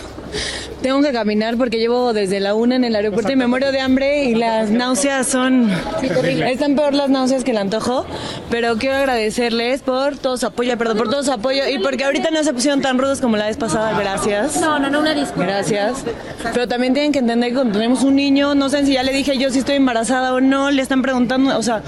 Tengo 0.82 1.02
que 1.02 1.14
caminar 1.14 1.56
porque 1.56 1.78
llevo 1.78 2.12
desde 2.12 2.42
la 2.42 2.56
una 2.56 2.76
en 2.76 2.84
el 2.84 2.94
aeropuerto 2.94 3.32
y 3.32 3.38
me 3.38 3.48
muero 3.48 3.72
de 3.72 3.80
hambre 3.80 4.26
y 4.26 4.36
las 4.36 4.70
náuseas 4.70 5.28
son... 5.28 5.72
Están 6.02 6.76
peor 6.76 6.94
las 6.94 7.10
náuseas 7.10 7.46
que 7.46 7.52
el 7.52 7.58
antojo, 7.58 8.06
pero 8.50 8.76
quiero 8.78 8.98
agradecerles 8.98 9.82
por 9.82 10.18
todo 10.18 10.36
su 10.36 10.48
apoyo, 10.48 10.78
perdón, 10.78 10.98
por 10.98 11.10
todo 11.10 11.24
su 11.24 11.32
apoyo 11.32 11.70
y 11.70 11.80
porque 11.80 12.04
ahorita 12.04 12.32
no 12.32 12.44
se 12.44 12.52
pusieron 12.52 12.82
tan 12.82 12.98
rudos 12.98 13.22
como 13.22 13.38
la 13.38 13.46
vez 13.46 13.56
pasada, 13.56 13.98
gracias. 13.98 14.60
No, 14.60 14.78
no, 14.78 14.90
no, 14.90 15.00
una 15.00 15.14
disculpa. 15.14 15.46
Gracias. 15.46 16.04
Pero 16.52 16.68
también 16.68 16.94
tienen 16.94 17.14
que 17.14 17.20
entender 17.20 17.50
que 17.50 17.56
cuando 17.56 17.74
tenemos 17.74 18.04
un 18.04 18.18
niño, 18.18 18.56
no 18.56 18.68
sé 18.68 18.86
si 18.86 18.94
ya 18.94 19.04
le 19.04 19.14
dije 19.14 19.38
yo 19.38 19.52
si 19.52 19.60
estoy 19.60 19.76
embarazada 19.76 20.34
o 20.34 20.42
no, 20.42 20.70
le 20.70 20.82
están 20.82 21.02
preguntando, 21.02 21.58
o 21.58 21.64
sea, 21.64 21.82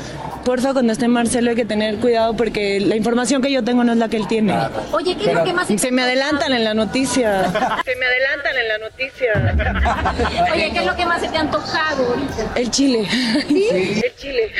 porfa, 0.46 0.74
cuando 0.74 0.94
esté 0.94 1.08
Marcelo 1.08 1.50
hay 1.50 1.56
que 1.56 1.66
tener 1.66 1.98
cuidado 1.98 2.36
porque 2.36 2.80
la 2.80 2.96
información 2.96 3.42
que 3.42 3.52
yo 3.52 3.64
tengo 3.64 3.84
no 3.84 3.94
es 3.94 3.98
la 3.98 4.08
que 4.08 4.18
él 4.18 4.28
tiene. 4.28 4.56
Oye, 4.92 5.16
¿qué 5.16 5.32
es 5.32 5.34
lo 5.34 5.44
que 5.44 5.54
más... 5.54 5.68
Se 5.68 5.92
me 5.92 6.04
adelantan 6.04 6.54
en 6.54 6.64
la 6.64 6.74
noticia. 6.74 6.93
Se 7.86 7.96
me 7.96 8.06
adelantan 8.06 8.58
en 8.58 8.68
la 8.68 8.78
noticia. 8.78 10.52
Oye, 10.54 10.72
¿qué 10.72 10.80
es 10.80 10.86
lo 10.86 10.96
que 10.96 11.06
más 11.06 11.22
se 11.22 11.28
te 11.28 11.38
ha 11.38 11.42
antojado 11.42 12.08
ahorita? 12.08 12.52
El 12.56 12.72
chile. 12.72 13.08
¿Sí? 13.48 14.02
El 14.04 14.16
chile. 14.16 14.52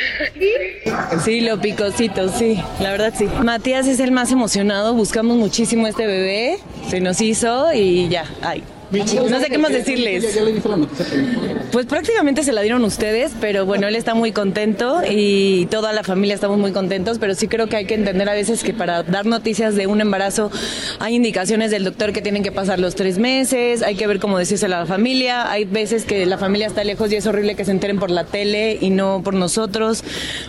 ¿Sí? 1.24 1.40
lo 1.40 1.60
picosito, 1.60 2.28
sí. 2.28 2.62
La 2.80 2.90
verdad 2.90 3.12
sí. 3.16 3.26
Matías 3.42 3.86
es 3.86 4.00
el 4.00 4.10
más 4.12 4.32
emocionado. 4.32 4.94
Buscamos 4.94 5.36
muchísimo 5.36 5.86
este 5.86 6.06
bebé. 6.06 6.58
Se 6.88 7.00
nos 7.00 7.20
hizo 7.20 7.72
y 7.72 8.08
ya. 8.08 8.24
Ay. 8.42 8.62
No 8.90 9.40
sé 9.40 9.46
qué 9.50 9.58
más 9.58 9.72
decirles. 9.72 10.38
Pues 11.72 11.86
prácticamente 11.86 12.42
se 12.42 12.52
la 12.52 12.60
dieron 12.62 12.84
ustedes, 12.84 13.32
pero 13.40 13.66
bueno, 13.66 13.88
él 13.88 13.96
está 13.96 14.14
muy 14.14 14.32
contento 14.32 15.00
y 15.08 15.66
toda 15.66 15.92
la 15.92 16.04
familia 16.04 16.34
estamos 16.34 16.58
muy 16.58 16.72
contentos, 16.72 17.18
pero 17.18 17.34
sí 17.34 17.48
creo 17.48 17.68
que 17.68 17.76
hay 17.76 17.86
que 17.86 17.94
entender 17.94 18.28
a 18.28 18.34
veces 18.34 18.62
que 18.62 18.72
para 18.72 19.02
dar 19.02 19.26
noticias 19.26 19.74
de 19.74 19.86
un 19.86 20.00
embarazo 20.00 20.50
hay 21.00 21.14
indicaciones 21.14 21.70
del 21.70 21.84
doctor 21.84 22.12
que 22.12 22.22
tienen 22.22 22.42
que 22.42 22.52
pasar 22.52 22.78
los 22.78 22.94
tres 22.94 23.18
meses, 23.18 23.82
hay 23.82 23.96
que 23.96 24.06
ver 24.06 24.20
cómo 24.20 24.38
decirse 24.38 24.66
a 24.66 24.68
la 24.68 24.86
familia, 24.86 25.50
hay 25.50 25.64
veces 25.64 26.04
que 26.04 26.26
la 26.26 26.38
familia 26.38 26.66
está 26.66 26.84
lejos 26.84 27.10
y 27.12 27.16
es 27.16 27.26
horrible 27.26 27.56
que 27.56 27.64
se 27.64 27.70
enteren 27.70 27.98
por 27.98 28.10
la 28.10 28.24
tele 28.24 28.78
y 28.80 28.90
no 28.90 29.22
por 29.24 29.34
nosotros. 29.34 30.04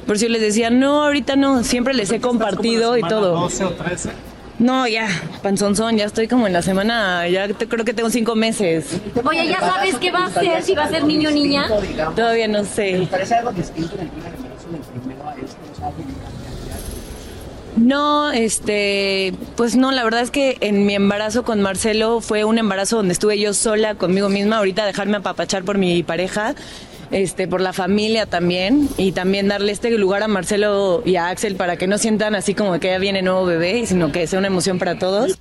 Por 0.05 0.19
si 0.19 0.25
yo 0.25 0.29
les 0.29 0.41
decía, 0.41 0.69
no, 0.69 1.03
ahorita 1.03 1.35
no, 1.35 1.63
siempre 1.63 1.93
les 1.93 2.11
he 2.11 2.19
compartido 2.19 2.97
y 2.97 3.01
todo. 3.01 3.39
12 3.39 3.65
o 3.65 3.71
13. 3.71 4.34
No, 4.57 4.87
ya, 4.87 5.07
panzonzón, 5.43 5.97
ya 5.97 6.05
estoy 6.05 6.27
como 6.27 6.47
en 6.47 6.53
la 6.53 6.61
semana, 6.61 7.27
ya 7.27 7.47
creo 7.47 7.83
que 7.83 7.93
tengo 7.93 8.09
cinco 8.09 8.35
meses. 8.35 9.01
Oye, 9.25 9.47
¿ya 9.47 9.59
sabes 9.59 9.95
qué 9.95 10.11
va 10.11 10.25
a 10.25 10.29
ser? 10.29 10.63
¿Si 10.63 10.73
va 10.73 10.85
a 10.85 10.89
ser 10.89 11.03
niño 11.03 11.29
o 11.29 11.31
niña? 11.31 11.67
Todavía 12.15 12.47
no 12.47 12.63
sé. 12.63 13.07
parece 13.11 13.35
algo 13.35 13.51
distinto 13.51 13.95
en 13.95 14.01
el 14.01 14.07
embarazo 14.07 14.69
del 14.71 14.81
primero 14.81 15.27
a 15.27 15.35
este? 15.35 15.55
No, 17.75 18.31
este, 18.31 19.33
pues 19.57 19.75
no, 19.75 19.91
la 19.91 20.05
verdad 20.05 20.21
es 20.21 20.31
que 20.31 20.57
en 20.61 20.85
mi 20.85 20.95
embarazo 20.95 21.43
con 21.43 21.61
Marcelo 21.61 22.21
fue 22.21 22.45
un 22.45 22.57
embarazo 22.57 22.95
donde 22.95 23.11
estuve 23.11 23.37
yo 23.37 23.53
sola 23.53 23.95
conmigo 23.95 24.29
misma, 24.29 24.59
ahorita 24.59 24.85
dejarme 24.85 25.17
apapachar 25.17 25.65
por 25.65 25.77
mi 25.77 26.01
pareja 26.01 26.55
este, 27.15 27.47
por 27.47 27.61
la 27.61 27.71
familia 27.71 28.25
también 28.25 28.89
y 28.97 29.13
también 29.13 29.47
darle 29.47 29.71
este 29.71 29.89
lugar 29.91 30.21
a 30.21 30.27
Marcelo 30.27 31.01
y 31.05 31.15
a 31.15 31.29
Axel 31.29 31.55
para 31.55 31.77
que 31.77 31.87
no 31.87 31.97
sientan 31.97 32.35
así 32.35 32.53
como 32.53 32.77
que 32.81 32.89
ya 32.89 32.97
viene 32.97 33.21
nuevo 33.21 33.45
bebé, 33.45 33.85
sino 33.85 34.11
que 34.11 34.27
sea 34.27 34.37
una 34.37 34.49
emoción 34.49 34.79
para 34.79 34.99
todos. 34.99 35.39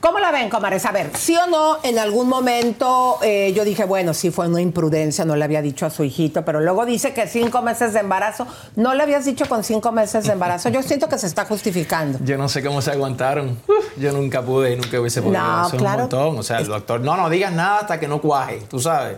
¿Cómo 0.00 0.18
la 0.18 0.32
ven, 0.32 0.50
comadres? 0.50 0.84
A 0.84 0.90
ver, 0.90 1.10
sí 1.16 1.36
o 1.36 1.46
no, 1.48 1.78
en 1.84 1.98
algún 2.00 2.28
momento 2.28 3.18
eh, 3.22 3.52
yo 3.54 3.64
dije, 3.64 3.84
bueno, 3.84 4.14
sí 4.14 4.32
fue 4.32 4.48
una 4.48 4.60
imprudencia, 4.60 5.24
no 5.24 5.36
le 5.36 5.44
había 5.44 5.62
dicho 5.62 5.86
a 5.86 5.90
su 5.90 6.02
hijito, 6.02 6.44
pero 6.44 6.60
luego 6.60 6.84
dice 6.84 7.14
que 7.14 7.28
cinco 7.28 7.62
meses 7.62 7.92
de 7.92 8.00
embarazo, 8.00 8.48
no 8.74 8.94
le 8.94 9.04
habías 9.04 9.26
dicho 9.26 9.46
con 9.48 9.62
cinco 9.62 9.92
meses 9.92 10.24
de 10.24 10.32
embarazo. 10.32 10.70
Yo 10.70 10.82
siento 10.82 11.08
que 11.08 11.18
se 11.18 11.28
está 11.28 11.44
justificando. 11.44 12.18
Yo 12.24 12.36
no 12.36 12.48
sé 12.48 12.64
cómo 12.64 12.82
se 12.82 12.90
aguantaron. 12.90 13.58
yo 13.96 14.10
nunca 14.12 14.42
pude 14.42 14.72
y 14.72 14.76
nunca 14.76 15.00
hubiese 15.00 15.22
podido. 15.22 15.40
No, 15.40 15.70
claro. 15.70 15.94
un 15.94 16.00
montón. 16.00 16.38
O 16.38 16.42
sea, 16.42 16.58
el 16.58 16.66
doctor, 16.66 17.00
no, 17.00 17.16
no 17.16 17.30
digas 17.30 17.52
nada 17.52 17.78
hasta 17.80 18.00
que 18.00 18.08
no 18.08 18.20
cuaje, 18.20 18.62
tú 18.68 18.80
sabes. 18.80 19.16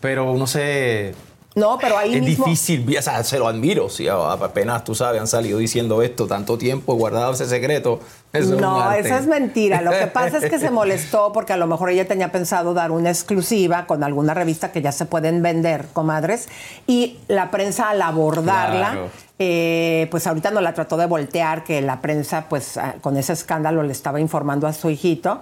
Pero 0.00 0.34
no 0.34 0.46
sé, 0.46 1.14
No, 1.54 1.78
pero 1.80 1.98
ahí 1.98 2.14
es 2.14 2.22
mismo. 2.22 2.44
difícil, 2.46 2.96
o 2.96 3.02
sea, 3.02 3.22
se 3.24 3.38
lo 3.38 3.48
admiro. 3.48 3.88
Si 3.90 4.06
apenas 4.08 4.84
tú 4.84 4.94
sabes, 4.94 5.20
han 5.20 5.26
salido 5.26 5.58
diciendo 5.58 6.00
esto 6.00 6.26
tanto 6.26 6.56
tiempo, 6.56 6.94
guardado 6.94 7.32
ese 7.32 7.46
secreto. 7.46 8.00
Eso 8.32 8.54
es 8.54 8.60
no, 8.60 8.80
arte. 8.80 9.00
esa 9.08 9.18
es 9.18 9.26
mentira. 9.26 9.82
Lo 9.82 9.90
que 9.90 10.06
pasa 10.06 10.38
es 10.38 10.48
que 10.48 10.58
se 10.60 10.70
molestó 10.80 11.32
porque 11.32 11.52
a 11.52 11.56
lo 11.56 11.66
mejor 11.66 11.90
ella 11.90 12.06
tenía 12.06 12.30
pensado 12.32 12.72
dar 12.72 12.92
una 12.92 13.10
exclusiva 13.10 13.86
con 13.86 14.04
alguna 14.04 14.32
revista 14.32 14.70
que 14.72 14.80
ya 14.80 14.92
se 14.92 15.04
pueden 15.06 15.42
vender, 15.42 15.86
comadres, 15.92 16.48
y 16.86 17.18
la 17.28 17.50
prensa 17.50 17.90
al 17.90 18.00
abordarla, 18.00 18.90
Claro. 18.92 19.08
eh, 19.40 20.06
pues 20.12 20.26
ahorita 20.28 20.50
no 20.52 20.60
la 20.60 20.72
trató 20.72 20.96
de 20.96 21.06
voltear, 21.06 21.64
que 21.64 21.82
la 21.82 22.00
prensa, 22.00 22.46
pues 22.48 22.76
ah, 22.76 22.94
con 23.00 23.16
ese 23.16 23.32
escándalo 23.32 23.82
le 23.82 23.92
estaba 23.92 24.20
informando 24.20 24.66
a 24.68 24.72
su 24.72 24.88
hijito 24.88 25.40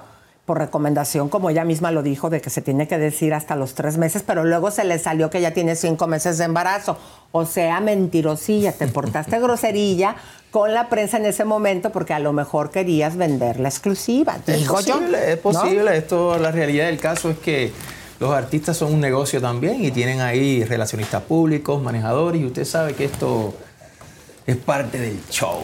por 0.49 0.59
recomendación, 0.59 1.29
como 1.29 1.51
ella 1.51 1.63
misma 1.63 1.91
lo 1.91 2.03
dijo, 2.03 2.31
de 2.31 2.41
que 2.41 2.49
se 2.49 2.63
tiene 2.63 2.89
que 2.89 2.97
decir 2.97 3.35
hasta 3.35 3.55
los 3.55 3.75
tres 3.75 3.99
meses, 3.99 4.25
pero 4.27 4.45
luego 4.45 4.71
se 4.71 4.83
le 4.83 4.99
salió 4.99 5.29
que 5.29 5.43
ya 5.43 5.53
tiene 5.53 5.77
cinco 5.77 6.07
meses 6.07 6.39
de 6.39 6.45
embarazo. 6.45 6.97
O 7.33 7.45
sea, 7.45 7.81
mentirosilla, 7.81 8.73
te 8.73 8.87
portaste 8.87 9.39
groserilla 9.41 10.17
con 10.51 10.73
la 10.73 10.89
prensa 10.89 11.19
en 11.19 11.27
ese 11.27 11.45
momento 11.45 11.91
porque 11.91 12.15
a 12.15 12.19
lo 12.19 12.33
mejor 12.33 12.71
querías 12.71 13.19
vender 13.19 13.61
la 13.61 13.69
exclusiva. 13.69 14.39
Es 14.47 14.65
yo, 14.65 14.73
posible, 14.73 15.33
es 15.33 15.37
¿no? 15.37 15.43
posible. 15.43 15.99
Esto, 15.99 16.39
la 16.39 16.51
realidad 16.51 16.87
del 16.87 16.99
caso 16.99 17.29
es 17.29 17.37
que 17.37 17.71
los 18.19 18.33
artistas 18.33 18.75
son 18.75 18.95
un 18.95 19.01
negocio 19.01 19.43
también 19.43 19.85
y 19.85 19.91
tienen 19.91 20.23
ahí 20.23 20.65
relacionistas 20.65 21.25
públicos, 21.25 21.83
manejadores, 21.83 22.41
y 22.41 22.47
usted 22.47 22.65
sabe 22.65 22.95
que 22.95 23.05
esto 23.05 23.53
es 24.49 24.57
parte 24.57 24.99
del 24.99 25.21
show. 25.29 25.61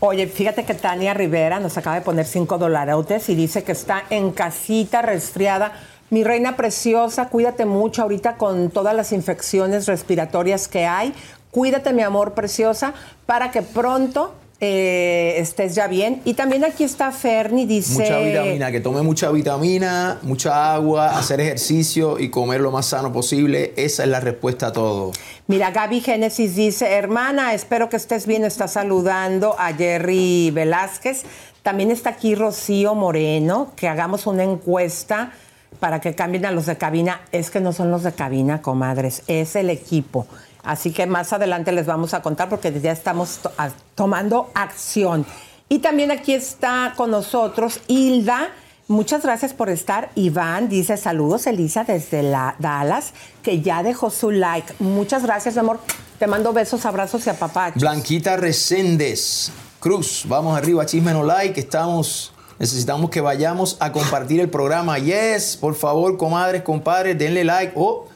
Oye, 0.00 0.26
fíjate 0.26 0.64
que 0.64 0.72
Tania 0.72 1.12
Rivera 1.12 1.60
nos 1.60 1.76
acaba 1.76 1.96
de 1.96 2.02
poner 2.02 2.24
cinco 2.24 2.56
dolarotes 2.56 3.28
y 3.28 3.34
dice 3.34 3.64
que 3.64 3.72
está 3.72 4.04
en 4.08 4.32
casita, 4.32 5.02
resfriada. 5.02 5.72
Mi 6.08 6.24
reina 6.24 6.56
preciosa, 6.56 7.28
cuídate 7.28 7.66
mucho 7.66 8.00
ahorita 8.00 8.38
con 8.38 8.70
todas 8.70 8.96
las 8.96 9.12
infecciones 9.12 9.86
respiratorias 9.86 10.68
que 10.68 10.86
hay. 10.86 11.12
Cuídate, 11.50 11.92
mi 11.92 12.00
amor 12.00 12.32
preciosa, 12.32 12.94
para 13.26 13.50
que 13.50 13.60
pronto 13.60 14.32
eh, 14.60 15.34
estés 15.38 15.74
ya 15.74 15.88
bien. 15.88 16.22
Y 16.24 16.34
también 16.34 16.64
aquí 16.64 16.84
está 16.84 17.10
Ferni, 17.10 17.66
dice... 17.66 18.02
Mucha 18.02 18.18
vitamina, 18.18 18.72
que 18.72 18.80
tome 18.80 19.02
mucha 19.02 19.30
vitamina, 19.30 20.18
mucha 20.22 20.74
agua, 20.74 21.18
hacer 21.18 21.40
ejercicio 21.40 22.18
y 22.18 22.30
comer 22.30 22.60
lo 22.60 22.70
más 22.70 22.86
sano 22.86 23.12
posible. 23.12 23.72
Esa 23.76 24.04
es 24.04 24.08
la 24.08 24.20
respuesta 24.20 24.68
a 24.68 24.72
todo. 24.72 25.12
Mira, 25.46 25.70
Gaby 25.70 26.00
Génesis 26.00 26.54
dice, 26.56 26.92
hermana, 26.92 27.52
espero 27.54 27.88
que 27.88 27.96
estés 27.96 28.26
bien, 28.26 28.44
está 28.44 28.68
saludando 28.68 29.56
a 29.58 29.72
Jerry 29.72 30.50
Velázquez. 30.50 31.24
También 31.62 31.90
está 31.90 32.10
aquí 32.10 32.34
Rocío 32.34 32.94
Moreno, 32.94 33.72
que 33.76 33.88
hagamos 33.88 34.26
una 34.26 34.44
encuesta 34.44 35.32
para 35.80 36.00
que 36.00 36.14
cambien 36.14 36.46
a 36.46 36.50
los 36.50 36.66
de 36.66 36.76
cabina. 36.76 37.22
Es 37.32 37.50
que 37.50 37.60
no 37.60 37.72
son 37.72 37.90
los 37.90 38.02
de 38.02 38.12
cabina, 38.12 38.62
comadres, 38.62 39.22
es 39.26 39.56
el 39.56 39.70
equipo. 39.70 40.26
Así 40.64 40.90
que 40.92 41.06
más 41.06 41.32
adelante 41.32 41.72
les 41.72 41.86
vamos 41.86 42.14
a 42.14 42.22
contar 42.22 42.48
porque 42.48 42.72
ya 42.80 42.90
estamos 42.92 43.38
to- 43.38 43.52
a- 43.58 43.70
tomando 43.94 44.50
acción. 44.54 45.26
Y 45.68 45.78
también 45.80 46.10
aquí 46.10 46.32
está 46.34 46.94
con 46.96 47.10
nosotros 47.10 47.80
Hilda. 47.86 48.48
Muchas 48.86 49.22
gracias 49.22 49.54
por 49.54 49.70
estar. 49.70 50.10
Iván 50.14 50.68
dice 50.68 50.96
saludos, 50.98 51.46
Elisa, 51.46 51.84
desde 51.84 52.22
la 52.22 52.54
Dallas, 52.58 53.12
que 53.42 53.60
ya 53.62 53.82
dejó 53.82 54.10
su 54.10 54.30
like. 54.30 54.74
Muchas 54.78 55.22
gracias, 55.22 55.54
mi 55.54 55.60
amor. 55.60 55.80
Te 56.18 56.26
mando 56.26 56.52
besos, 56.52 56.84
abrazos 56.84 57.26
y 57.26 57.30
apapachos. 57.30 57.80
Blanquita 57.80 58.36
Reséndez 58.36 59.50
Cruz, 59.80 60.24
vamos 60.28 60.56
arriba, 60.56 60.86
chisme 60.86 61.12
no 61.12 61.22
like, 61.24 61.58
estamos, 61.60 62.32
necesitamos 62.58 63.10
que 63.10 63.20
vayamos 63.20 63.76
a 63.80 63.90
compartir 63.92 64.40
el 64.40 64.48
programa. 64.48 64.98
Yes, 64.98 65.56
por 65.58 65.74
favor, 65.74 66.16
comadres, 66.16 66.62
compadres, 66.62 67.18
denle 67.18 67.44
like. 67.44 67.72
Oh, 67.76 68.06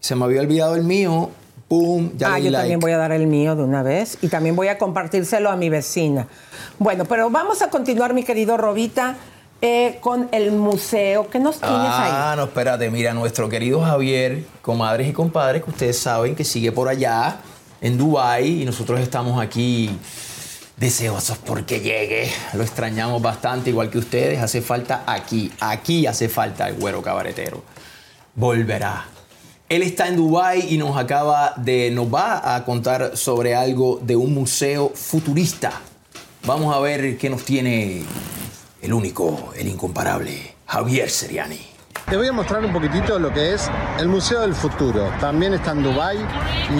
se 0.00 0.14
me 0.14 0.24
había 0.24 0.40
olvidado 0.40 0.74
el 0.76 0.84
mío. 0.84 1.30
Pum, 1.68 2.12
ya 2.16 2.34
ah, 2.34 2.38
yo 2.38 2.44
like. 2.50 2.56
también 2.62 2.80
voy 2.80 2.92
a 2.92 2.96
dar 2.98 3.12
el 3.12 3.26
mío 3.26 3.54
de 3.54 3.62
una 3.62 3.82
vez 3.82 4.16
y 4.22 4.28
también 4.28 4.56
voy 4.56 4.68
a 4.68 4.78
compartírselo 4.78 5.50
a 5.50 5.56
mi 5.56 5.68
vecina. 5.68 6.26
Bueno, 6.78 7.04
pero 7.04 7.28
vamos 7.28 7.60
a 7.60 7.68
continuar, 7.68 8.14
mi 8.14 8.22
querido 8.24 8.56
Robita, 8.56 9.16
eh, 9.60 9.98
con 10.00 10.28
el 10.32 10.52
museo. 10.52 11.28
¿Qué 11.28 11.38
nos 11.38 11.58
tienes 11.60 11.76
Ah, 11.78 12.30
ahí? 12.32 12.36
no, 12.38 12.44
espérate, 12.44 12.90
mira, 12.90 13.12
nuestro 13.12 13.48
querido 13.50 13.82
Javier, 13.82 14.44
comadres 14.62 15.08
y 15.08 15.12
compadres, 15.12 15.62
que 15.62 15.70
ustedes 15.70 15.98
saben 15.98 16.34
que 16.34 16.44
sigue 16.44 16.72
por 16.72 16.88
allá, 16.88 17.36
en 17.82 17.98
Dubái, 17.98 18.62
y 18.62 18.64
nosotros 18.64 18.98
estamos 19.00 19.38
aquí 19.40 19.90
deseosos 20.78 21.36
porque 21.38 21.80
llegue. 21.80 22.30
Lo 22.54 22.62
extrañamos 22.62 23.20
bastante, 23.20 23.68
igual 23.70 23.90
que 23.90 23.98
ustedes. 23.98 24.40
Hace 24.40 24.62
falta 24.62 25.02
aquí, 25.06 25.52
aquí 25.60 26.06
hace 26.06 26.28
falta 26.30 26.66
el 26.68 26.76
güero 26.76 27.02
cabaretero. 27.02 27.62
Volverá. 28.34 29.04
Él 29.68 29.82
está 29.82 30.08
en 30.08 30.16
Dubái 30.16 30.66
y 30.70 30.78
nos 30.78 30.96
acaba 30.96 31.52
de, 31.56 31.90
nos 31.90 32.06
va 32.12 32.54
a 32.54 32.64
contar 32.64 33.18
sobre 33.18 33.54
algo 33.54 34.00
de 34.02 34.16
un 34.16 34.32
museo 34.32 34.90
futurista. 34.94 35.72
Vamos 36.46 36.74
a 36.74 36.80
ver 36.80 37.18
qué 37.18 37.28
nos 37.28 37.44
tiene 37.44 38.02
el 38.80 38.92
único, 38.94 39.52
el 39.54 39.68
incomparable, 39.68 40.54
Javier 40.64 41.10
Seriani. 41.10 41.60
Te 42.08 42.16
voy 42.16 42.28
a 42.28 42.32
mostrar 42.32 42.64
un 42.64 42.72
poquitito 42.72 43.18
lo 43.18 43.30
que 43.30 43.52
es 43.52 43.70
el 43.98 44.08
Museo 44.08 44.40
del 44.40 44.54
Futuro. 44.54 45.12
También 45.20 45.52
está 45.52 45.72
en 45.72 45.82
Dubái 45.82 46.16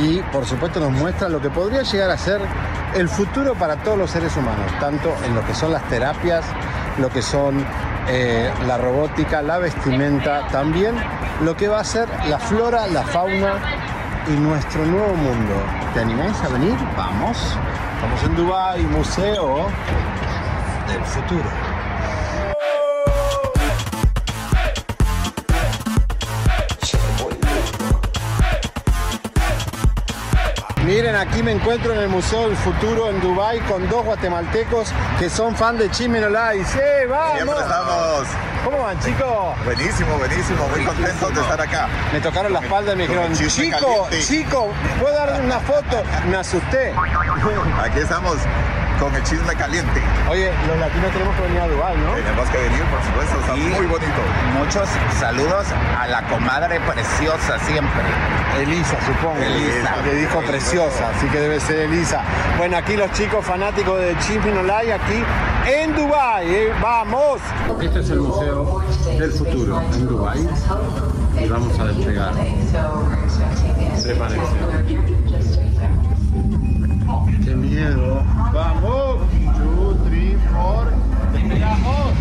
y 0.01 0.23
por 0.33 0.47
supuesto 0.47 0.81
nos 0.81 0.93
muestra 0.93 1.29
lo 1.29 1.43
que 1.43 1.51
podría 1.51 1.83
llegar 1.83 2.09
a 2.09 2.17
ser 2.17 2.41
el 2.95 3.11
futuro 3.11 3.55
para 3.55 3.83
todos 3.83 3.99
los 3.99 4.11
seres 4.11 4.35
humanos, 4.35 4.73
tanto 4.81 5.15
en 5.27 5.35
lo 5.35 5.47
que 5.47 5.55
son 5.55 5.73
las 5.73 5.87
terapias, 5.91 6.47
lo 6.99 7.11
que 7.11 7.21
son 7.21 7.63
eh, 8.11 8.51
la 8.67 8.79
robótica, 8.79 9.43
la 9.43 9.59
vestimenta, 9.59 10.47
también 10.49 10.95
lo 11.43 11.57
que 11.57 11.69
va 11.69 11.81
a 11.81 11.85
ser 11.85 12.09
la 12.29 12.39
flora, 12.39 12.87
la 12.87 13.03
fauna 13.03 13.61
y 14.27 14.33
nuestro 14.33 14.85
nuevo 14.87 15.15
mundo. 15.15 15.55
¿Te 15.95 16.01
animáis 16.01 16.37
a 16.43 16.49
venir? 16.49 16.75
Vamos. 16.97 17.37
Estamos 17.97 18.23
en 18.25 18.37
Dubái, 18.37 18.83
Museo 18.85 19.67
del 20.89 21.05
Futuro. 21.05 21.68
Miren, 30.89 31.17
aquí 31.17 31.43
me 31.43 31.53
encuentro 31.53 31.93
en 31.93 32.01
el 32.01 32.09
Museo 32.09 32.49
del 32.49 32.57
Futuro 32.57 33.11
en 33.11 33.21
Dubai 33.21 33.61
con 33.67 33.87
dos 33.91 34.07
guatemaltecos 34.07 34.91
que 35.19 35.29
son 35.29 35.55
fan 35.55 35.77
de 35.77 35.91
Chisme 35.91 36.19
No 36.19 36.31
Lies. 36.31 36.75
¡Eh, 36.77 37.07
vamos! 37.07 37.37
Siempre 37.37 37.61
estamos. 37.61 38.58
¿Cómo 38.71 38.83
van, 38.83 39.01
chicos? 39.01 39.57
Buenísimo, 39.65 40.19
buenísimo, 40.19 40.69
muy 40.69 40.85
contentos 40.85 41.35
de 41.35 41.41
estar 41.41 41.59
acá. 41.59 41.89
Me 42.13 42.21
tocaron 42.21 42.53
la 42.53 42.61
espalda 42.61 42.93
y 42.93 42.97
me 42.97 43.09
dijeron, 43.09 43.33
chico, 43.33 43.79
caliente". 43.81 44.21
chico, 44.21 44.69
¿puedo 45.01 45.15
dar 45.15 45.41
una 45.43 45.59
foto? 45.61 46.03
Me 46.31 46.37
asusté. 46.37 46.93
Aquí 47.83 47.99
estamos 47.99 48.37
con 49.01 49.15
el 49.15 49.23
chisme 49.23 49.55
caliente. 49.55 50.03
Oye, 50.29 50.53
los 50.67 50.79
latinos 50.79 51.13
tenemos 51.13 51.35
que 51.37 51.43
venir 51.43 51.61
a 51.61 51.69
Dubai, 51.69 51.97
¿no? 51.97 52.13
Tenemos 52.13 52.51
que 52.51 52.59
venir, 52.59 52.83
por 52.85 53.03
supuesto, 53.05 53.41
está 53.41 53.57
muy 53.57 53.87
bonito. 53.87 54.21
Muchos 54.59 54.89
saludos 55.19 55.67
a 55.99 56.07
la 56.09 56.23
comadre 56.29 56.79
preciosa 56.81 57.59
siempre. 57.61 58.03
Elisa, 58.59 58.97
supongo. 59.07 59.41
Elisa. 59.41 59.95
Que 60.05 60.15
dijo 60.15 60.41
preciosa, 60.43 61.11
así 61.17 61.27
que 61.29 61.41
debe 61.41 61.61
ser 61.61 61.81
Elisa. 61.81 62.23
Bueno, 62.59 62.77
aquí 62.77 62.97
los 62.97 63.11
chicos 63.13 63.45
fanáticos 63.45 64.01
de 64.01 64.17
Chisme 64.19 64.53
No 64.53 64.63
Lies, 64.63 64.95
aquí 64.95 65.25
en 65.67 65.95
Dubai. 65.95 66.55
¿eh? 66.55 66.73
¡Vamos! 66.83 67.41
Este 67.81 68.01
es 68.01 68.11
el 68.11 68.21
Museo 68.21 68.58
del 69.19 69.31
Futuro 69.33 69.81
en 69.93 70.07
Dubai 70.09 70.41
y 71.45 71.49
vamos 71.49 71.79
a 71.79 71.85
despegar. 71.87 72.35
Prepárense. 74.03 74.53
¡Qué 77.45 77.55
miedo! 77.55 78.23
¡Vamos! 78.53 79.19
Two, 79.57 79.97
three, 80.05 80.37
four. 80.53 80.89
¡Despegamos! 81.33 82.13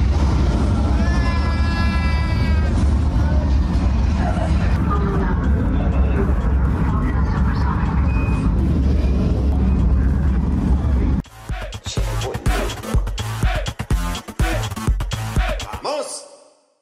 ¡Vamos! 15.84 16.26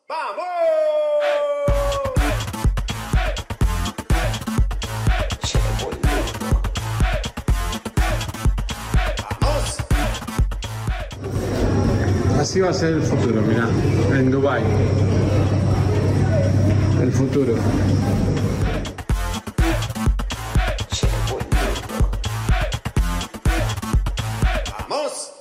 Así 0.08 0.18
va 12.62 12.70
a 12.70 12.74
ser 12.74 12.94
el 12.94 13.02
futuro, 13.02 13.42
mirá, 13.42 13.68
en 14.18 14.30
Dubai. 14.30 14.62
El 17.02 17.12
futuro. 17.12 17.56
¡Vamos! 24.78 25.32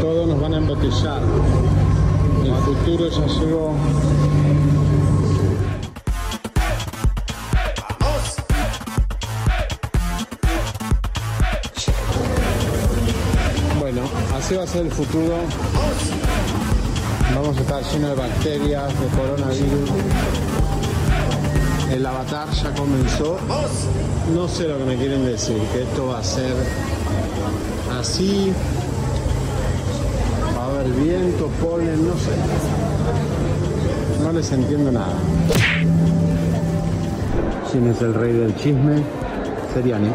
Todos 0.00 0.28
nos 0.28 0.40
van 0.42 0.54
a 0.54 0.58
embotellar 0.58 1.22
octubre 2.86 3.10
ya 3.10 3.26
llegó. 3.26 3.74
Bueno, 13.80 14.02
así 14.36 14.54
va 14.54 14.62
a 14.62 14.66
ser 14.68 14.86
el 14.86 14.92
futuro. 14.92 15.34
Vamos 17.34 17.56
a 17.56 17.60
estar 17.60 17.82
llenos 17.82 18.10
de 18.10 18.16
bacterias, 18.16 19.00
de 19.00 19.06
coronavirus. 19.08 19.90
El 21.90 22.06
avatar 22.06 22.48
ya 22.52 22.72
comenzó. 22.74 23.38
No 24.32 24.46
sé 24.46 24.68
lo 24.68 24.78
que 24.78 24.84
me 24.84 24.96
quieren 24.96 25.24
decir, 25.24 25.58
que 25.72 25.82
esto 25.82 26.06
va 26.06 26.20
a 26.20 26.24
ser 26.24 26.54
así 27.98 28.52
Haber 30.86 31.02
viento, 31.02 31.48
polen, 31.60 32.06
no 32.06 32.14
sé. 32.14 32.30
No 34.22 34.32
les 34.32 34.52
entiendo 34.52 34.92
nada. 34.92 35.14
¿Quién 37.70 37.88
es 37.88 38.00
el 38.02 38.14
rey 38.14 38.32
del 38.32 38.54
chisme? 38.54 39.02
Seriani. 39.74 40.10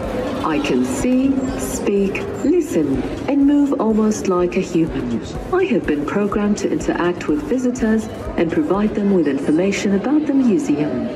I 0.45 0.59
can 0.59 0.85
see, 0.85 1.33
speak, 1.59 2.23
listen, 2.45 3.03
and 3.27 3.45
move 3.45 3.73
almost 3.81 4.29
like 4.29 4.57
a 4.57 4.61
human. 4.61 5.21
I 5.51 5.65
have 5.65 5.85
been 5.85 6.05
programmed 6.05 6.57
to 6.59 6.71
interact 6.71 7.27
with 7.27 7.41
visitors 7.49 8.07
and 8.37 8.49
provide 8.49 8.95
them 8.95 9.13
with 9.13 9.27
information 9.27 9.95
about 9.95 10.25
the 10.25 10.33
museum. 10.33 11.09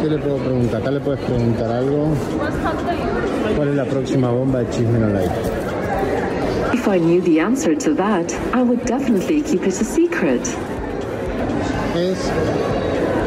¿Qué 0.00 0.08
le 0.08 0.18
puedo 0.18 0.38
preguntar? 0.38 0.80
Acá 0.80 0.90
le 0.90 1.00
puedes 1.00 1.20
preguntar 1.20 1.70
algo. 1.70 2.08
¿Cuál 3.56 3.68
es 3.68 3.76
la 3.76 3.84
próxima 3.84 4.30
bomba 4.30 4.60
de 4.60 4.70
chisme 4.70 4.98
no? 4.98 5.55
If 6.72 6.88
I 6.88 6.98
knew 6.98 7.20
the 7.20 7.40
answer 7.40 7.74
to 7.74 7.94
that, 7.94 8.32
I 8.52 8.62
would 8.62 8.84
definitely 8.84 9.42
keep 9.42 9.62
it 9.62 9.80
a 9.80 9.84
secret. 9.84 10.40
Es 11.94 12.30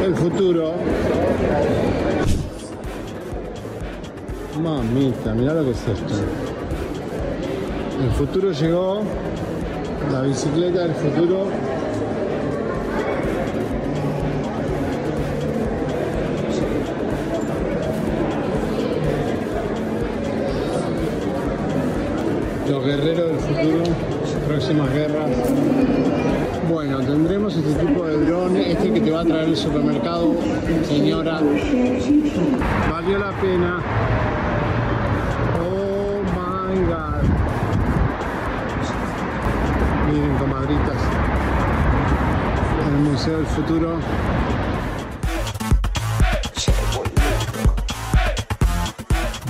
el 0.02 0.14
futuro. 0.14 0.74
Mamita, 4.62 5.34
mira 5.34 5.54
lo 5.54 5.64
que 5.64 5.70
es 5.70 5.88
esto. 5.88 6.14
El 8.02 8.10
futuro 8.12 8.52
llegó. 8.52 9.02
La 10.12 10.22
bicicleta 10.22 10.80
del 10.86 10.94
futuro. 10.94 11.46
Los 22.90 22.98
guerreros 22.98 23.30
del 23.30 23.38
futuro, 23.38 23.84
próximas 24.48 24.92
guerras. 24.92 25.30
Bueno, 26.68 26.98
tendremos 26.98 27.54
este 27.54 27.72
tipo 27.74 28.04
de 28.04 28.24
dron, 28.24 28.56
este 28.56 28.92
que 28.92 29.00
te 29.00 29.10
va 29.12 29.20
a 29.20 29.24
traer 29.24 29.48
el 29.50 29.56
supermercado, 29.56 30.34
señora. 30.88 31.40
Valió 32.90 33.18
la 33.18 33.30
pena. 33.40 33.78
Oh 35.62 36.20
my 36.34 36.80
god. 36.86 37.22
Miren, 40.10 40.36
comadritas. 40.38 40.96
El 42.88 43.04
Museo 43.04 43.36
del 43.36 43.46
Futuro. 43.46 43.98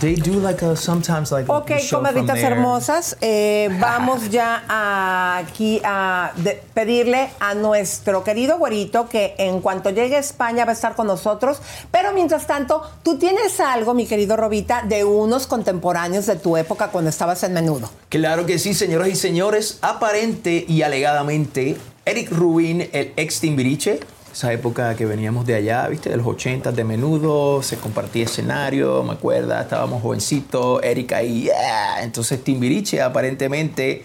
They 0.00 0.14
do 0.14 0.40
like 0.40 0.64
a 0.64 0.76
sometimes 0.76 1.30
like 1.30 1.50
a 1.50 1.58
Ok, 1.58 1.72
comadritas 1.90 2.36
there. 2.36 2.46
hermosas, 2.46 3.18
eh, 3.20 3.68
vamos 3.78 4.30
ya 4.30 4.64
a- 4.66 5.36
aquí 5.36 5.80
a 5.84 6.32
de- 6.36 6.62
pedirle 6.72 7.28
a 7.38 7.54
nuestro 7.54 8.24
querido 8.24 8.56
güerito 8.56 9.08
que 9.10 9.34
en 9.36 9.60
cuanto 9.60 9.90
llegue 9.90 10.16
a 10.16 10.20
España 10.20 10.64
va 10.64 10.70
a 10.70 10.74
estar 10.74 10.94
con 10.94 11.06
nosotros. 11.06 11.60
Pero 11.90 12.12
mientras 12.14 12.46
tanto, 12.46 12.82
tú 13.02 13.18
tienes 13.18 13.60
algo, 13.60 13.92
mi 13.92 14.06
querido 14.06 14.38
Robita, 14.38 14.82
de 14.88 15.04
unos 15.04 15.46
contemporáneos 15.46 16.24
de 16.24 16.36
tu 16.36 16.56
época 16.56 16.88
cuando 16.88 17.10
estabas 17.10 17.42
en 17.42 17.52
menudo. 17.52 17.90
Claro 18.08 18.46
que 18.46 18.58
sí, 18.58 18.72
señoras 18.72 19.08
y 19.08 19.16
señores. 19.16 19.78
Aparente 19.82 20.64
y 20.66 20.80
alegadamente, 20.80 21.76
Eric 22.06 22.30
Rubin, 22.32 22.88
el 22.92 23.12
ex 23.16 23.40
Timbiriche, 23.40 24.00
esa 24.32 24.52
época 24.52 24.94
que 24.96 25.06
veníamos 25.06 25.46
de 25.46 25.54
allá, 25.54 25.86
¿viste? 25.88 26.10
De 26.10 26.16
los 26.16 26.26
80 26.26 26.72
de 26.72 26.84
menudo, 26.84 27.62
se 27.62 27.76
compartía 27.76 28.24
escenario, 28.24 29.02
me 29.02 29.12
acuerdo, 29.12 29.58
estábamos 29.58 30.02
jovencitos, 30.02 30.82
Eric 30.82 31.12
ahí, 31.12 31.42
yeah. 31.42 32.02
Entonces 32.02 32.42
Timbiriche 32.42 33.02
aparentemente 33.02 34.04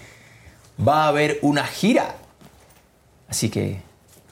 va 0.85 1.05
a 1.05 1.07
haber 1.09 1.39
una 1.41 1.65
gira. 1.65 2.15
Así 3.27 3.49
que 3.49 3.79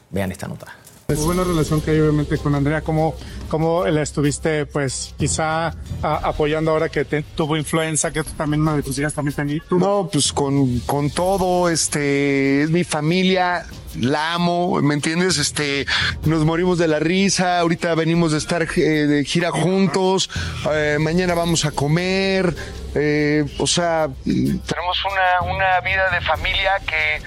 vean 0.10 0.32
esta 0.32 0.48
nota. 0.48 0.83
Muy 1.18 1.26
buena 1.26 1.44
relación 1.44 1.82
que 1.82 1.92
hay 1.92 2.00
obviamente 2.00 2.38
con 2.38 2.56
Andrea, 2.56 2.82
¿cómo, 2.82 3.16
cómo 3.48 3.86
la 3.86 4.02
estuviste 4.02 4.66
pues 4.66 5.14
quizá 5.18 5.68
a- 5.68 5.74
apoyando 6.02 6.72
ahora 6.72 6.90
que 6.90 7.06
te- 7.06 7.24
tuvo 7.24 7.58
influenza, 7.58 8.12
que 8.12 8.24
también 8.24 8.62
una 8.62 8.76
de 8.76 8.84
tus 8.84 8.98
hijas 9.00 9.14
también 9.14 9.36
tenía? 9.36 9.62
No, 9.72 10.10
pues 10.12 10.32
con, 10.34 10.80
con 10.82 11.10
todo, 11.10 11.70
este, 11.70 12.64
es 12.64 12.70
mi 12.70 12.84
familia, 12.84 13.66
la 14.00 14.34
amo, 14.34 14.82
¿me 14.82 14.94
entiendes? 14.96 15.38
Este, 15.38 15.86
nos 16.26 16.44
morimos 16.46 16.78
de 16.80 16.88
la 16.88 17.00
risa, 17.00 17.60
ahorita 17.60 17.94
venimos 17.96 18.32
de 18.32 18.38
estar 18.40 18.64
eh, 18.76 18.80
de 18.82 19.24
gira 19.26 19.52
juntos, 19.52 20.30
eh, 20.72 20.98
mañana 21.00 21.34
vamos 21.36 21.66
a 21.66 21.72
comer, 21.72 22.56
eh, 22.96 23.46
o 23.60 23.68
sea, 23.68 24.10
tenemos 24.26 24.98
una, 25.12 25.52
una 25.54 25.80
vida 25.82 26.10
de 26.12 26.22
familia 26.22 26.72
que 26.88 27.22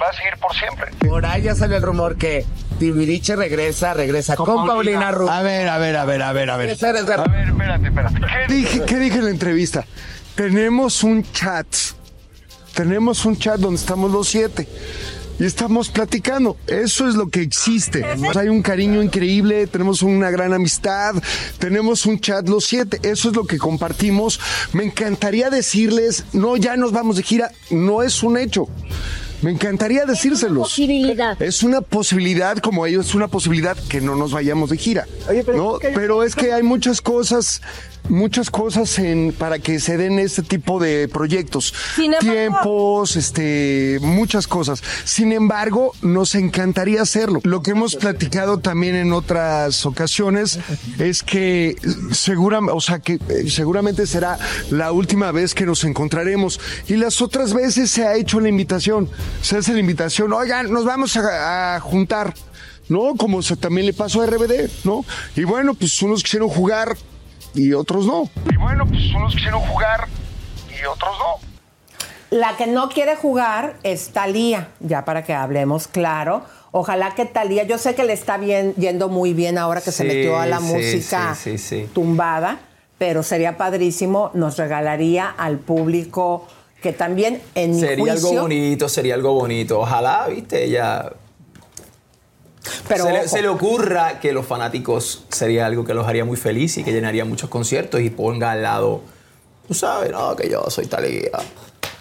va 0.00 0.08
a 0.08 0.12
seguir 0.12 0.36
por 0.40 0.54
siempre. 0.54 0.90
Por 1.08 1.26
ahí 1.26 1.42
ya 1.42 1.54
sale 1.54 1.76
el 1.76 1.82
rumor 1.82 2.16
que 2.16 2.44
Timbiriche 2.78 3.36
regresa, 3.36 3.94
regresa 3.94 4.36
con, 4.36 4.66
Paulina 4.66 5.10
Rubio. 5.10 5.32
A 5.32 5.42
ver, 5.42 5.68
a 5.68 5.78
ver, 5.78 5.96
a 5.96 6.04
ver, 6.04 6.22
a 6.22 6.32
ver, 6.32 6.50
a 6.50 6.56
ver. 6.56 6.70
A 6.70 6.76
ver, 6.76 7.00
espérate, 7.50 7.88
espérate. 7.88 8.20
¿Qué 8.46 8.54
dije, 8.54 8.82
qué 8.86 8.96
dije 8.98 9.18
en 9.18 9.24
la 9.24 9.30
entrevista? 9.30 9.84
Tenemos 10.34 11.02
un 11.02 11.24
chat. 11.32 11.66
Tenemos 12.74 13.24
un 13.24 13.36
chat 13.36 13.58
donde 13.58 13.80
estamos 13.80 14.10
los 14.12 14.28
siete. 14.28 14.68
Y 15.40 15.44
estamos 15.44 15.88
platicando. 15.88 16.56
Eso 16.66 17.08
es 17.08 17.14
lo 17.14 17.28
que 17.28 17.42
existe. 17.42 18.04
Hay 18.36 18.48
un 18.48 18.62
cariño 18.62 19.02
increíble, 19.02 19.66
tenemos 19.68 20.02
una 20.02 20.30
gran 20.30 20.52
amistad, 20.52 21.14
tenemos 21.58 22.06
un 22.06 22.20
chat 22.20 22.48
los 22.48 22.64
siete. 22.64 23.00
Eso 23.02 23.30
es 23.30 23.36
lo 23.36 23.44
que 23.44 23.58
compartimos. 23.58 24.40
Me 24.72 24.84
encantaría 24.84 25.50
decirles, 25.50 26.24
no, 26.32 26.56
ya 26.56 26.76
nos 26.76 26.92
vamos 26.92 27.16
de 27.16 27.22
gira. 27.22 27.50
No 27.70 28.02
es 28.02 28.22
un 28.22 28.36
hecho. 28.38 28.68
Me 29.42 29.50
encantaría 29.52 30.04
decírselos. 30.04 30.72
Es 31.40 31.62
una 31.62 31.80
posibilidad, 31.80 32.58
como 32.58 32.86
ellos, 32.86 33.08
es 33.08 33.14
una 33.14 33.28
posibilidad 33.28 33.76
que 33.88 34.00
no 34.00 34.16
nos 34.16 34.32
vayamos 34.32 34.70
de 34.70 34.76
gira. 34.78 35.06
¿no? 35.56 35.78
Pero 35.94 36.22
es 36.24 36.34
que 36.34 36.52
hay 36.52 36.62
muchas 36.62 37.00
cosas, 37.00 37.62
muchas 38.08 38.50
cosas 38.50 38.98
en, 38.98 39.32
para 39.36 39.58
que 39.58 39.78
se 39.80 39.96
den 39.96 40.18
este 40.18 40.42
tipo 40.42 40.80
de 40.80 41.08
proyectos. 41.08 41.72
Sin 41.94 42.14
embargo- 42.14 42.32
Tiempos, 42.32 43.16
este, 43.16 43.98
muchas 44.00 44.46
cosas. 44.48 44.82
Sin 45.04 45.32
embargo, 45.32 45.92
nos 46.02 46.34
encantaría 46.34 47.02
hacerlo. 47.02 47.40
Lo 47.44 47.62
que 47.62 47.72
hemos 47.72 47.94
platicado 47.96 48.58
también 48.58 48.96
en 48.96 49.12
otras 49.12 49.86
ocasiones 49.86 50.58
es 50.98 51.22
que 51.22 51.76
seguramente, 52.12 52.72
o 52.76 52.80
sea, 52.80 52.98
que 53.00 53.14
eh, 53.28 53.48
seguramente 53.48 54.06
será 54.06 54.38
la 54.70 54.90
última 54.92 55.30
vez 55.32 55.54
que 55.54 55.64
nos 55.66 55.84
encontraremos. 55.84 56.60
Y 56.88 56.96
las 56.96 57.20
otras 57.22 57.52
veces 57.54 57.90
se 57.90 58.04
ha 58.06 58.16
hecho 58.16 58.40
la 58.40 58.48
invitación. 58.48 59.08
Se 59.42 59.58
hace 59.58 59.72
la 59.72 59.80
invitación, 59.80 60.32
oigan, 60.32 60.72
nos 60.72 60.84
vamos 60.84 61.16
a, 61.16 61.76
a 61.76 61.80
juntar. 61.80 62.34
¿No? 62.88 63.16
Como 63.16 63.42
se 63.42 63.54
también 63.56 63.86
le 63.86 63.92
pasó 63.92 64.22
a 64.22 64.26
RBD, 64.26 64.70
¿no? 64.84 65.04
Y 65.36 65.44
bueno, 65.44 65.74
pues 65.74 66.00
unos 66.00 66.22
quisieron 66.22 66.48
jugar 66.48 66.96
y 67.54 67.74
otros 67.74 68.06
no. 68.06 68.30
Y 68.50 68.56
bueno, 68.56 68.86
pues 68.86 69.12
unos 69.14 69.34
quisieron 69.34 69.60
jugar 69.60 70.08
y 70.70 70.86
otros 70.86 71.10
no. 71.18 71.48
La 72.30 72.56
que 72.56 72.66
no 72.66 72.88
quiere 72.88 73.16
jugar 73.16 73.76
es 73.82 74.10
Talía, 74.10 74.68
ya 74.80 75.04
para 75.04 75.24
que 75.24 75.34
hablemos 75.34 75.88
claro. 75.88 76.44
Ojalá 76.72 77.14
que 77.14 77.24
Talía, 77.24 77.64
yo 77.64 77.78
sé 77.78 77.94
que 77.94 78.04
le 78.04 78.12
está 78.12 78.36
bien, 78.36 78.74
yendo 78.76 79.08
muy 79.08 79.32
bien 79.32 79.56
ahora 79.56 79.80
que 79.80 79.92
se 79.92 80.04
metió 80.04 80.38
a 80.38 80.46
la 80.46 80.58
sí, 80.58 80.64
música 80.64 81.34
sí, 81.34 81.56
sí, 81.56 81.58
sí. 81.58 81.90
tumbada, 81.94 82.58
pero 82.98 83.22
sería 83.22 83.56
padrísimo, 83.56 84.30
nos 84.34 84.58
regalaría 84.58 85.28
al 85.28 85.58
público 85.58 86.46
que 86.82 86.92
también 86.92 87.42
en 87.54 87.72
mi 87.72 87.80
Sería 87.80 88.12
algo 88.12 88.32
bonito, 88.32 88.88
sería 88.88 89.14
algo 89.14 89.34
bonito. 89.34 89.80
Ojalá, 89.80 90.28
viste, 90.28 90.64
ella. 90.64 91.12
Pero 92.86 93.04
se, 93.04 93.12
le, 93.12 93.18
ojo. 93.20 93.28
se 93.28 93.42
le 93.42 93.48
ocurra 93.48 94.20
que 94.20 94.32
los 94.32 94.46
fanáticos 94.46 95.24
sería 95.28 95.66
algo 95.66 95.84
que 95.84 95.94
los 95.94 96.06
haría 96.06 96.24
muy 96.24 96.36
feliz 96.36 96.76
y 96.78 96.84
que 96.84 96.92
llenaría 96.92 97.24
muchos 97.24 97.50
conciertos 97.50 98.00
y 98.00 98.10
ponga 98.10 98.52
al 98.52 98.62
lado, 98.62 99.00
tú 99.66 99.74
sabes, 99.74 100.10
no, 100.10 100.36
que 100.36 100.48
yo 100.48 100.64
soy 100.68 100.86
Talía. 100.86 101.30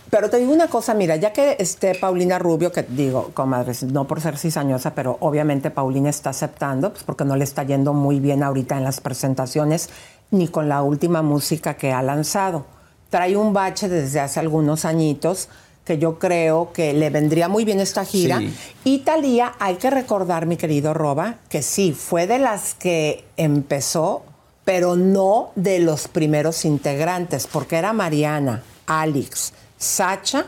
Pero 0.09 0.29
te 0.29 0.37
digo 0.37 0.53
una 0.53 0.67
cosa, 0.67 0.93
mira, 0.93 1.17
ya 1.17 1.33
que 1.33 1.57
esté 1.59 1.93
Paulina 1.95 2.39
Rubio, 2.39 2.71
que 2.71 2.83
digo, 2.83 3.31
comadres, 3.33 3.83
no 3.83 4.07
por 4.07 4.21
ser 4.21 4.37
cizañosa, 4.37 4.95
pero 4.95 5.17
obviamente 5.19 5.69
Paulina 5.69 6.09
está 6.09 6.29
aceptando, 6.29 6.91
pues 6.91 7.03
porque 7.03 7.25
no 7.25 7.35
le 7.35 7.43
está 7.43 7.63
yendo 7.63 7.93
muy 7.93 8.19
bien 8.21 8.41
ahorita 8.41 8.77
en 8.77 8.85
las 8.85 9.01
presentaciones, 9.01 9.89
ni 10.31 10.47
con 10.47 10.69
la 10.69 10.81
última 10.81 11.21
música 11.21 11.75
que 11.75 11.91
ha 11.91 12.01
lanzado. 12.01 12.65
Trae 13.09 13.35
un 13.35 13.53
bache 13.53 13.87
desde 13.89 14.19
hace 14.19 14.39
algunos 14.39 14.85
añitos 14.85 15.49
que 15.87 15.97
yo 15.97 16.19
creo 16.19 16.73
que 16.73 16.91
le 16.91 17.09
vendría 17.09 17.47
muy 17.47 17.63
bien 17.63 17.79
esta 17.79 18.03
gira. 18.03 18.39
Sí. 18.39 18.53
Y 18.83 18.97
Talía, 18.99 19.53
hay 19.57 19.75
que 19.75 19.89
recordar, 19.89 20.45
mi 20.45 20.57
querido 20.57 20.93
Roba, 20.93 21.35
que 21.47 21.61
sí, 21.61 21.93
fue 21.93 22.27
de 22.27 22.39
las 22.39 22.73
que 22.73 23.23
empezó, 23.37 24.25
pero 24.65 24.97
no 24.97 25.51
de 25.55 25.79
los 25.79 26.09
primeros 26.09 26.65
integrantes, 26.65 27.47
porque 27.47 27.77
era 27.77 27.93
Mariana, 27.93 28.63
Alex, 28.85 29.53
Sacha 29.77 30.47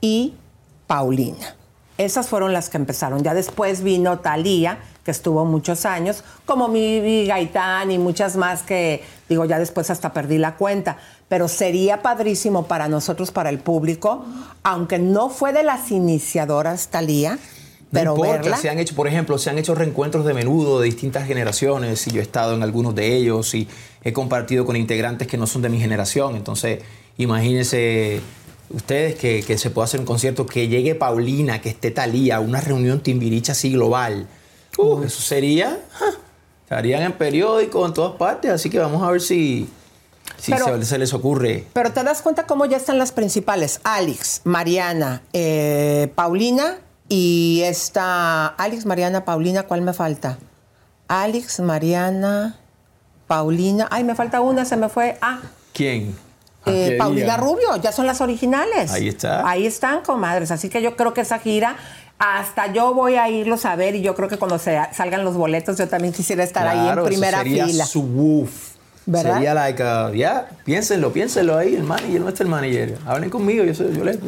y 0.00 0.34
Paulina. 0.86 1.56
Esas 1.98 2.28
fueron 2.28 2.52
las 2.52 2.70
que 2.70 2.76
empezaron. 2.76 3.24
Ya 3.24 3.34
después 3.34 3.82
vino 3.82 4.20
Talía, 4.20 4.78
que 5.04 5.10
estuvo 5.10 5.44
muchos 5.44 5.84
años, 5.84 6.22
como 6.46 6.68
mi 6.68 7.26
Gaitán 7.26 7.90
y 7.90 7.98
muchas 7.98 8.36
más 8.36 8.62
que, 8.62 9.02
digo, 9.28 9.44
ya 9.44 9.58
después 9.58 9.90
hasta 9.90 10.12
perdí 10.12 10.38
la 10.38 10.54
cuenta. 10.54 10.98
Pero 11.32 11.48
sería 11.48 12.02
padrísimo 12.02 12.66
para 12.66 12.88
nosotros, 12.88 13.30
para 13.30 13.48
el 13.48 13.58
público, 13.58 14.22
aunque 14.62 14.98
no 14.98 15.30
fue 15.30 15.54
de 15.54 15.62
las 15.62 15.90
iniciadoras 15.90 16.88
Talía, 16.88 17.38
pero 17.90 18.10
no 18.10 18.16
importa, 18.16 18.42
verla. 18.42 18.56
se 18.58 18.68
han 18.68 18.78
hecho, 18.78 18.94
por 18.94 19.08
ejemplo, 19.08 19.38
se 19.38 19.48
han 19.48 19.56
hecho 19.56 19.74
reencuentros 19.74 20.26
de 20.26 20.34
menudo 20.34 20.80
de 20.80 20.84
distintas 20.84 21.26
generaciones 21.26 22.06
y 22.06 22.10
yo 22.10 22.20
he 22.20 22.22
estado 22.22 22.54
en 22.54 22.62
algunos 22.62 22.94
de 22.94 23.16
ellos 23.16 23.54
y 23.54 23.66
he 24.04 24.12
compartido 24.12 24.66
con 24.66 24.76
integrantes 24.76 25.26
que 25.26 25.38
no 25.38 25.46
son 25.46 25.62
de 25.62 25.70
mi 25.70 25.80
generación. 25.80 26.36
Entonces, 26.36 26.80
imagínense 27.16 28.20
ustedes 28.68 29.14
que, 29.14 29.42
que 29.42 29.56
se 29.56 29.70
pueda 29.70 29.86
hacer 29.86 30.00
un 30.00 30.06
concierto, 30.06 30.44
que 30.44 30.68
llegue 30.68 30.94
Paulina, 30.94 31.62
que 31.62 31.70
esté 31.70 31.92
Talía, 31.92 32.40
una 32.40 32.60
reunión 32.60 33.00
timbiricha 33.00 33.52
así 33.52 33.72
global. 33.72 34.28
Uh, 34.76 35.04
eso 35.04 35.22
sería, 35.22 35.80
¡ja! 35.92 36.10
estarían 36.64 37.04
en 37.04 37.12
periódico, 37.12 37.86
en 37.86 37.94
todas 37.94 38.16
partes, 38.16 38.50
así 38.50 38.68
que 38.68 38.78
vamos 38.78 39.02
a 39.02 39.10
ver 39.10 39.22
si, 39.22 39.66
si 40.38 40.52
Pero- 40.52 40.66
se, 40.78 40.84
se 40.84 40.98
les 40.98 41.12
ocurre. 41.14 41.66
Pero 41.72 41.92
te 41.92 42.02
das 42.04 42.22
cuenta 42.22 42.46
cómo 42.46 42.64
ya 42.66 42.76
están 42.76 42.98
las 42.98 43.12
principales. 43.12 43.80
Alex, 43.84 44.40
Mariana, 44.44 45.22
eh, 45.32 46.10
Paulina 46.14 46.78
y 47.08 47.62
esta... 47.64 48.46
Alex, 48.48 48.86
Mariana, 48.86 49.24
Paulina, 49.24 49.64
¿cuál 49.64 49.82
me 49.82 49.92
falta? 49.92 50.38
Alex, 51.08 51.60
Mariana, 51.60 52.56
Paulina... 53.26 53.88
Ay, 53.90 54.04
me 54.04 54.14
falta 54.14 54.40
una, 54.40 54.64
se 54.64 54.76
me 54.76 54.88
fue. 54.88 55.18
Ah, 55.20 55.40
¿Quién? 55.72 56.16
eh, 56.66 56.90
Que 56.90 56.96
Paulina. 56.96 57.36
Rubio, 57.36 57.76
ya 57.82 57.92
son 57.92 58.06
las 58.06 58.20
originales. 58.20 58.90
Ahí 58.92 59.08
está. 59.08 59.48
Ahí 59.48 59.66
están, 59.66 60.02
comadres. 60.02 60.50
Así 60.50 60.68
que 60.68 60.80
yo 60.82 60.96
creo 60.96 61.14
que 61.14 61.20
esa 61.22 61.38
gira... 61.38 61.76
Hasta 62.24 62.72
yo 62.72 62.94
voy 62.94 63.16
a 63.16 63.28
irlos 63.28 63.64
a 63.64 63.74
ver 63.74 63.96
y 63.96 64.00
yo 64.02 64.14
creo 64.14 64.28
que 64.28 64.36
cuando 64.38 64.56
se, 64.56 64.78
salgan 64.94 65.24
los 65.24 65.34
boletos 65.34 65.76
yo 65.76 65.88
también 65.88 66.14
quisiera 66.14 66.44
estar 66.44 66.68
ahí 66.68 66.78
en 66.86 66.92
eso 66.96 67.04
primera 67.04 67.38
sería 67.38 67.66
fila. 67.66 67.84
su 67.84 68.00
woof. 68.02 68.71
¿Verdad? 69.04 69.34
Sería 69.34 69.54
like, 69.54 69.82
uh, 69.82 70.14
ya, 70.14 70.48
piénsenlo, 70.64 71.12
piénsenlo 71.12 71.56
ahí, 71.58 71.74
el 71.74 71.82
manager, 71.82 72.22
el 72.38 72.46
manager. 72.46 72.98
Hablen 73.04 73.30
conmigo, 73.30 73.64
yo, 73.64 73.74
soy- 73.74 73.92
yo, 73.96 74.04
les, 74.04 74.18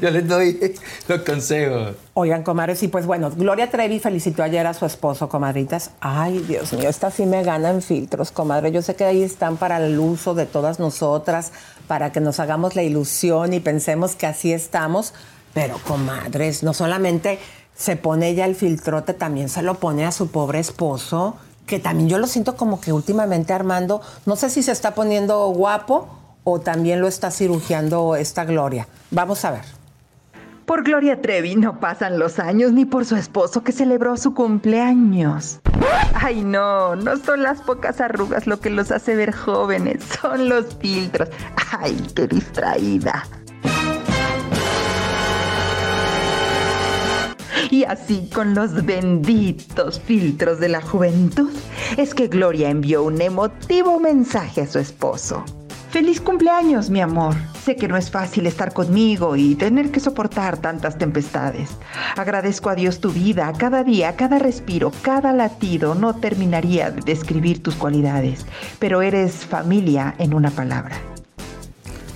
yo 0.00 0.10
les 0.10 0.26
doy 0.26 0.74
los 1.08 1.20
consejos. 1.20 1.94
Oigan, 2.14 2.42
comadres, 2.42 2.82
y 2.82 2.88
pues 2.88 3.04
bueno, 3.04 3.30
Gloria 3.30 3.70
Trevi 3.70 3.98
felicitó 4.00 4.42
ayer 4.42 4.66
a 4.66 4.72
su 4.72 4.86
esposo, 4.86 5.28
comadritas. 5.28 5.90
Ay, 6.00 6.38
Dios 6.48 6.72
mío, 6.72 6.88
esta 6.88 7.10
sí 7.10 7.26
me 7.26 7.42
gana 7.42 7.68
en 7.70 7.82
filtros, 7.82 8.30
comadre. 8.30 8.72
Yo 8.72 8.80
sé 8.80 8.94
que 8.96 9.04
ahí 9.04 9.22
están 9.22 9.58
para 9.58 9.76
el 9.84 9.98
uso 9.98 10.34
de 10.34 10.46
todas 10.46 10.78
nosotras, 10.78 11.52
para 11.86 12.10
que 12.12 12.20
nos 12.20 12.40
hagamos 12.40 12.76
la 12.76 12.82
ilusión 12.82 13.52
y 13.52 13.60
pensemos 13.60 14.14
que 14.16 14.26
así 14.26 14.52
estamos. 14.54 15.12
Pero, 15.52 15.78
comadres, 15.86 16.62
no 16.62 16.72
solamente 16.72 17.38
se 17.76 17.96
pone 17.96 18.28
ella 18.30 18.46
el 18.46 18.54
filtrote, 18.54 19.12
también 19.14 19.48
se 19.48 19.62
lo 19.62 19.74
pone 19.74 20.06
a 20.06 20.12
su 20.12 20.30
pobre 20.30 20.60
esposo, 20.60 21.36
que 21.66 21.78
también 21.78 22.08
yo 22.08 22.18
lo 22.18 22.26
siento 22.26 22.56
como 22.56 22.80
que 22.80 22.92
últimamente 22.92 23.52
Armando, 23.52 24.00
no 24.26 24.36
sé 24.36 24.50
si 24.50 24.62
se 24.62 24.72
está 24.72 24.94
poniendo 24.94 25.46
guapo 25.48 26.08
o 26.44 26.60
también 26.60 27.00
lo 27.00 27.08
está 27.08 27.30
cirugiando 27.30 28.16
esta 28.16 28.44
Gloria. 28.44 28.86
Vamos 29.10 29.44
a 29.44 29.50
ver. 29.52 29.64
Por 30.66 30.82
Gloria 30.82 31.20
Trevi 31.20 31.56
no 31.56 31.78
pasan 31.78 32.18
los 32.18 32.38
años 32.38 32.72
ni 32.72 32.86
por 32.86 33.04
su 33.04 33.16
esposo 33.16 33.62
que 33.62 33.72
celebró 33.72 34.16
su 34.16 34.32
cumpleaños. 34.32 35.60
Ay, 36.14 36.42
no, 36.42 36.96
no 36.96 37.18
son 37.18 37.42
las 37.42 37.60
pocas 37.60 38.00
arrugas 38.00 38.46
lo 38.46 38.60
que 38.60 38.70
los 38.70 38.90
hace 38.90 39.14
ver 39.14 39.34
jóvenes, 39.34 40.02
son 40.22 40.48
los 40.48 40.74
filtros. 40.76 41.28
Ay, 41.70 41.94
qué 42.14 42.26
distraída. 42.26 43.24
Y 47.74 47.82
así 47.82 48.30
con 48.32 48.54
los 48.54 48.86
benditos 48.86 49.98
filtros 49.98 50.60
de 50.60 50.68
la 50.68 50.80
juventud, 50.80 51.50
es 51.96 52.14
que 52.14 52.28
Gloria 52.28 52.70
envió 52.70 53.02
un 53.02 53.20
emotivo 53.20 53.98
mensaje 53.98 54.60
a 54.60 54.66
su 54.68 54.78
esposo. 54.78 55.44
Feliz 55.90 56.20
cumpleaños, 56.20 56.88
mi 56.88 57.00
amor. 57.00 57.34
Sé 57.64 57.74
que 57.74 57.88
no 57.88 57.96
es 57.96 58.12
fácil 58.12 58.46
estar 58.46 58.72
conmigo 58.72 59.34
y 59.34 59.56
tener 59.56 59.90
que 59.90 59.98
soportar 59.98 60.58
tantas 60.58 60.98
tempestades. 60.98 61.68
Agradezco 62.16 62.70
a 62.70 62.76
Dios 62.76 63.00
tu 63.00 63.10
vida, 63.10 63.52
cada 63.58 63.82
día, 63.82 64.14
cada 64.14 64.38
respiro, 64.38 64.92
cada 65.02 65.32
latido. 65.32 65.96
No 65.96 66.14
terminaría 66.14 66.92
de 66.92 67.02
describir 67.02 67.60
tus 67.60 67.74
cualidades, 67.74 68.46
pero 68.78 69.02
eres 69.02 69.34
familia 69.34 70.14
en 70.18 70.32
una 70.32 70.52
palabra. 70.52 70.94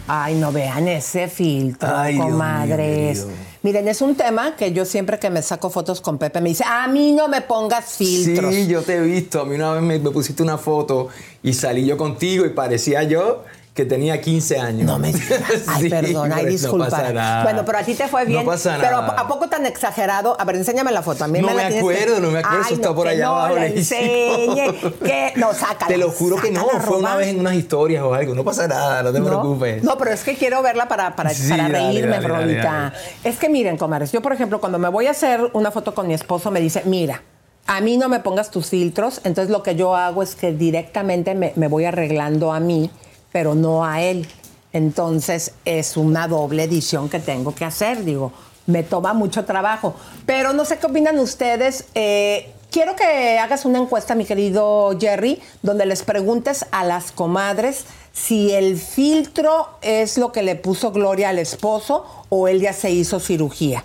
Ay, 0.07 0.37
no 0.37 0.53
vean 0.53 0.87
ese 0.87 1.27
filtro, 1.27 1.89
Ay, 1.97 2.15
Dios 2.15 3.27
mío. 3.27 3.48
Miren, 3.69 3.87
es 3.87 4.01
un 4.01 4.15
tema 4.15 4.57
que 4.57 4.73
yo 4.73 4.87
siempre 4.87 5.19
que 5.19 5.29
me 5.29 5.43
saco 5.43 5.69
fotos 5.69 6.01
con 6.01 6.17
Pepe 6.17 6.41
me 6.41 6.49
dice, 6.49 6.65
a 6.67 6.89
mí 6.89 7.13
no 7.13 7.29
me 7.29 7.43
pongas 7.43 7.97
filtros. 7.97 8.55
Sí, 8.55 8.67
yo 8.67 8.81
te 8.81 8.95
he 8.95 9.01
visto. 9.03 9.43
A 9.43 9.45
mí 9.45 9.57
una 9.57 9.75
vez 9.75 9.83
me, 9.83 9.99
me 9.99 10.11
pusiste 10.11 10.43
una 10.43 10.57
foto 10.57 11.09
y 11.43 11.53
salí 11.53 11.85
yo 11.85 11.99
contigo 11.99 12.47
y 12.47 12.49
parecía 12.49 13.03
yo 13.03 13.45
que 13.79 13.85
tenía 13.85 14.21
15 14.21 14.59
años. 14.59 14.87
No 14.87 14.99
me 14.99 15.13
digas. 15.13 15.41
Ay, 15.69 15.89
perdón, 15.89 16.33
ay, 16.33 16.47
No 16.47 16.51
disculpa. 16.51 16.91
pasa 16.91 17.13
nada. 17.13 17.45
Bueno, 17.45 17.65
pero 17.65 17.79
a 17.79 17.83
ti 17.85 17.95
te 17.95 18.09
fue 18.09 18.25
bien. 18.25 18.45
No 18.45 18.51
pasa 18.51 18.77
Pero 18.81 19.03
nada. 19.03 19.21
¿a 19.21 19.29
poco 19.29 19.49
tan 19.49 19.65
exagerado? 19.67 20.37
A 20.37 20.45
ver, 20.45 20.57
enséñame 20.57 20.91
la 20.91 21.01
foto. 21.03 21.23
A 21.23 21.29
mí 21.29 21.39
No 21.41 21.47
me, 21.47 21.55
la 21.55 21.63
me 21.63 21.69
que- 21.71 21.79
acuerdo, 21.79 22.19
no 22.19 22.33
me 22.33 22.41
acuerdo, 22.41 22.59
eso 22.61 22.69
Ay, 22.71 22.75
está 22.75 22.89
no, 22.89 22.95
por 22.97 23.07
allá 23.07 23.25
no 23.27 23.37
abajo, 23.37 23.55
la 23.55 23.67
enseñe. 23.67 24.73
que 25.05 25.33
no, 25.37 25.55
sácala. 25.55 25.87
Te 25.87 25.97
lo 25.97 26.11
juro 26.11 26.37
que 26.39 26.51
no, 26.51 26.65
fue 26.81 26.97
una 26.97 27.15
vez 27.15 27.29
en 27.29 27.39
unas 27.39 27.55
historias 27.55 28.03
o 28.03 28.13
algo. 28.15 28.35
No 28.35 28.43
pasa 28.43 28.67
nada, 28.67 29.05
no 29.05 29.13
te 29.13 29.23
preocupes. 29.23 29.85
No, 29.85 29.97
pero 29.97 30.11
es 30.11 30.25
que 30.25 30.35
quiero 30.35 30.61
verla 30.61 30.89
para, 30.89 31.15
para, 31.15 31.31
Sí, 31.31 31.49
para 31.49 31.63
dale, 31.69 31.79
reírme, 31.79 32.19
dale. 32.21 32.93
Es 33.23 33.37
que 33.39 33.49
miren, 33.49 33.77
comadres, 33.77 34.11
yo 34.11 34.21
por 34.21 34.33
ejemplo, 34.33 34.59
cuando 34.59 34.81
me 34.81 34.89
voy 34.89 35.07
a 35.07 35.13
hacer 35.13 35.51
una 35.53 35.71
foto 35.71 35.95
con 35.95 36.09
mi 36.09 36.15
esposo, 36.15 36.51
me 36.51 36.61
dice, 36.61 36.83
mira, 36.85 37.23
a 37.69 37.81
mí 37.81 37.97
no 37.99 38.09
me 38.09 38.19
pongas 38.21 38.51
tus 38.51 38.71
filtros, 38.71 39.21
entonces 39.25 39.51
lo 39.53 39.63
que 39.63 39.77
yo 39.77 39.95
hago 39.95 40.23
es 40.23 40.35
que 40.35 40.53
directamente 40.53 41.35
me, 41.35 41.53
me 41.55 41.69
voy 41.69 41.85
arreglando 41.85 42.53
a 42.53 42.61
mí, 42.61 42.91
pero 43.33 43.55
no 43.55 43.85
a 43.85 44.03
él. 44.03 44.27
Entonces 44.73 45.53
es 45.65 45.97
una 45.97 46.29
doble 46.29 46.65
edición 46.65 47.09
que 47.09 47.19
tengo 47.21 47.55
que 47.55 47.65
hacer, 47.65 48.05
digo, 48.05 48.33
me 48.67 48.83
toma 48.83 49.15
mucho 49.15 49.45
trabajo. 49.45 49.95
Pero 50.27 50.53
no 50.53 50.65
sé 50.65 50.79
qué 50.79 50.87
opinan 50.87 51.19
ustedes. 51.19 51.87
eh, 51.95 52.53
quiero 52.71 52.95
que 52.95 53.39
hagas 53.39 53.65
una 53.65 53.79
encuesta, 53.79 54.15
mi 54.15 54.25
querido 54.27 54.97
Jerry, 55.01 55.41
donde 55.63 55.87
les 55.87 56.03
preguntes 56.03 56.67
a 56.71 56.85
las 56.85 57.13
comadres 57.13 57.85
si 58.13 58.53
el 58.53 58.77
filtro 58.79 59.69
es 59.81 60.19
lo 60.19 60.33
que 60.33 60.43
le 60.43 60.55
puso 60.57 60.91
Gloria 60.93 61.31
al 61.31 61.39
esposo 61.39 62.05
o 62.29 62.47
él 62.49 62.61
ya 62.61 62.73
se 62.73 62.91
hizo 62.91 63.21
cirugía. 63.21 63.83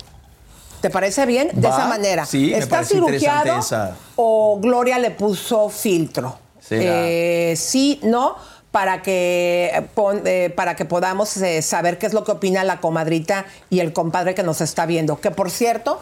¿Te 0.82 0.90
parece 0.90 1.24
bien? 1.24 1.48
De 1.54 1.66
Va, 1.66 1.74
esa 1.74 1.86
manera. 1.88 2.26
sí, 2.26 2.48
me 2.50 2.58
¿Está 2.58 2.82
interesante 2.82 3.18
cirugiado 3.18 3.58
esa. 3.60 3.96
o 4.16 4.58
Gloria 4.60 4.98
le 4.98 5.12
puso 5.12 5.70
filtro? 5.70 6.38
Eh, 6.70 7.54
sí, 7.56 8.00
no, 8.02 8.36
para 8.74 9.02
que, 9.02 9.70
eh, 9.72 9.82
pon- 9.94 10.22
eh, 10.24 10.52
para 10.56 10.74
que 10.74 10.84
podamos 10.84 11.36
eh, 11.36 11.62
saber 11.62 11.96
qué 11.96 12.06
es 12.06 12.12
lo 12.12 12.24
que 12.24 12.32
opina 12.32 12.64
la 12.64 12.80
comadrita 12.80 13.44
y 13.70 13.78
el 13.78 13.92
compadre 13.92 14.34
que 14.34 14.42
nos 14.42 14.60
está 14.60 14.84
viendo. 14.84 15.20
Que 15.20 15.30
por 15.30 15.48
cierto, 15.52 16.00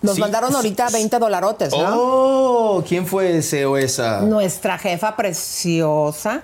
nos 0.00 0.14
Sí. 0.14 0.22
mandaron 0.22 0.56
ahorita 0.56 0.88
20 0.90 1.18
dolarotes, 1.18 1.72
¿no? 1.72 1.92
Oh, 1.94 2.84
¿quién 2.88 3.06
fue 3.06 3.36
ese 3.36 3.66
o 3.66 3.76
esa? 3.76 4.20
Nuestra 4.22 4.78
jefa 4.78 5.14
preciosa, 5.14 6.40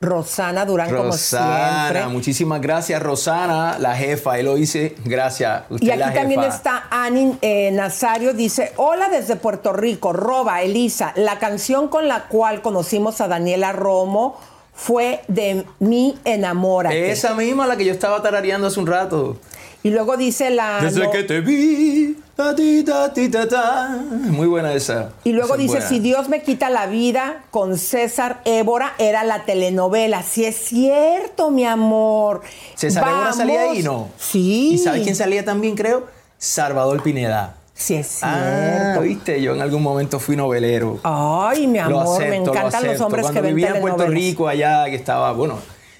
Rosana 0.00 0.64
Durán, 0.64 0.90
como 0.90 1.04
Rosana, 1.10 1.88
siempre. 1.90 2.06
muchísimas 2.12 2.60
gracias, 2.60 3.02
Rosana, 3.02 3.78
la 3.80 3.96
jefa. 3.96 4.34
Ahí 4.34 4.44
lo 4.44 4.56
hice. 4.56 4.94
Gracias. 5.04 5.62
Usted 5.70 5.92
Y 5.92 5.96
la 5.96 6.06
aquí 6.08 6.18
también 6.18 6.44
está 6.44 6.84
Ani 6.88 7.36
eh, 7.42 7.72
Nazario, 7.72 8.32
dice, 8.32 8.72
hola 8.76 9.08
desde 9.08 9.34
Puerto 9.34 9.72
Rico, 9.72 10.12
Roba, 10.12 10.62
Elisa, 10.62 11.12
la 11.16 11.40
canción 11.40 11.88
con 11.88 12.06
la 12.06 12.28
cual 12.28 12.62
conocimos 12.62 13.20
a 13.20 13.26
Daniela 13.26 13.72
Romo 13.72 14.36
fue 14.76 15.22
de 15.26 15.64
Mi 15.80 16.16
Enamórate. 16.24 17.10
Esa 17.10 17.34
misma 17.34 17.66
la 17.66 17.76
que 17.76 17.84
yo 17.84 17.92
estaba 17.92 18.22
tarareando 18.22 18.68
hace 18.68 18.78
un 18.78 18.86
rato. 18.86 19.38
Y 19.82 19.90
luego 19.90 20.16
dice 20.16 20.50
la... 20.50 20.80
Desde 20.80 21.08
que 21.10 21.22
te 21.22 21.40
vi. 21.40 22.16
ta, 22.34 22.54
ti, 22.54 22.82
ta, 22.82 23.12
ti, 23.12 23.28
ta. 23.30 23.98
Muy 24.10 24.48
buena 24.48 24.72
esa. 24.74 25.12
Y 25.24 25.32
luego 25.32 25.54
Esa 25.54 25.62
dice, 25.62 25.74
buena. 25.74 25.88
si 25.88 26.00
Dios 26.00 26.28
me 26.28 26.42
quita 26.42 26.70
la 26.70 26.86
vida, 26.86 27.44
con 27.52 27.78
César 27.78 28.40
Évora 28.44 28.94
era 28.98 29.22
la 29.24 29.44
telenovela. 29.44 30.22
Sí 30.24 30.44
es 30.44 30.56
cierto, 30.56 31.50
mi 31.50 31.64
amor. 31.64 32.42
César 32.74 33.06
Évora 33.08 33.32
salía 33.32 33.60
ahí, 33.62 33.82
¿no? 33.82 34.08
Sí. 34.18 34.70
¿Y 34.74 34.78
sabe 34.78 35.02
quién 35.02 35.14
salía 35.14 35.44
también, 35.44 35.76
creo? 35.76 36.06
Salvador 36.36 37.02
Pineda. 37.02 37.54
Sí 37.78 37.94
es 37.94 38.20
Ah, 38.22 38.78
cierto. 38.94 39.00
viste, 39.02 39.42
yo 39.42 39.54
en 39.54 39.60
algún 39.60 39.82
momento 39.82 40.18
fui 40.18 40.34
novelero. 40.34 40.98
Ay, 41.02 41.66
mi 41.66 41.78
Lo 41.78 42.00
amor, 42.00 42.18
me 42.20 42.26
acepto, 42.28 42.46
lo 42.46 42.52
encantan 42.52 42.82
los 42.82 42.90
acepto. 42.90 43.04
hombres 43.06 43.22
Cuando 43.22 43.40
que 43.40 43.46
ven 43.46 43.54
vivía 43.54 43.74
en 43.74 43.80
Puerto. 43.82 44.06
Rico, 44.06 44.48
allá 44.48 44.86
que 44.86 44.94
estaba, 44.94 45.32
bueno, 45.32 45.58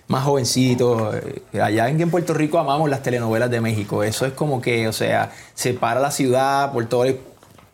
más 0.08 0.24
jovencito, 0.24 1.12
eh, 1.14 1.60
allá 1.60 1.88
en 1.88 2.10
Puerto 2.10 2.32
Rico 2.32 2.58
amamos 2.58 2.88
las 2.88 3.02
telenovelas 3.02 3.50
de 3.50 3.60
México. 3.60 4.02
Eso 4.02 4.24
es 4.24 4.32
como 4.32 4.60
que, 4.62 4.88
o 4.88 4.92
sea, 4.92 5.30
separa 5.54 6.00
la 6.00 6.10
ciudad 6.10 6.72
por 6.72 6.86
todo 6.86 7.04
el... 7.04 7.20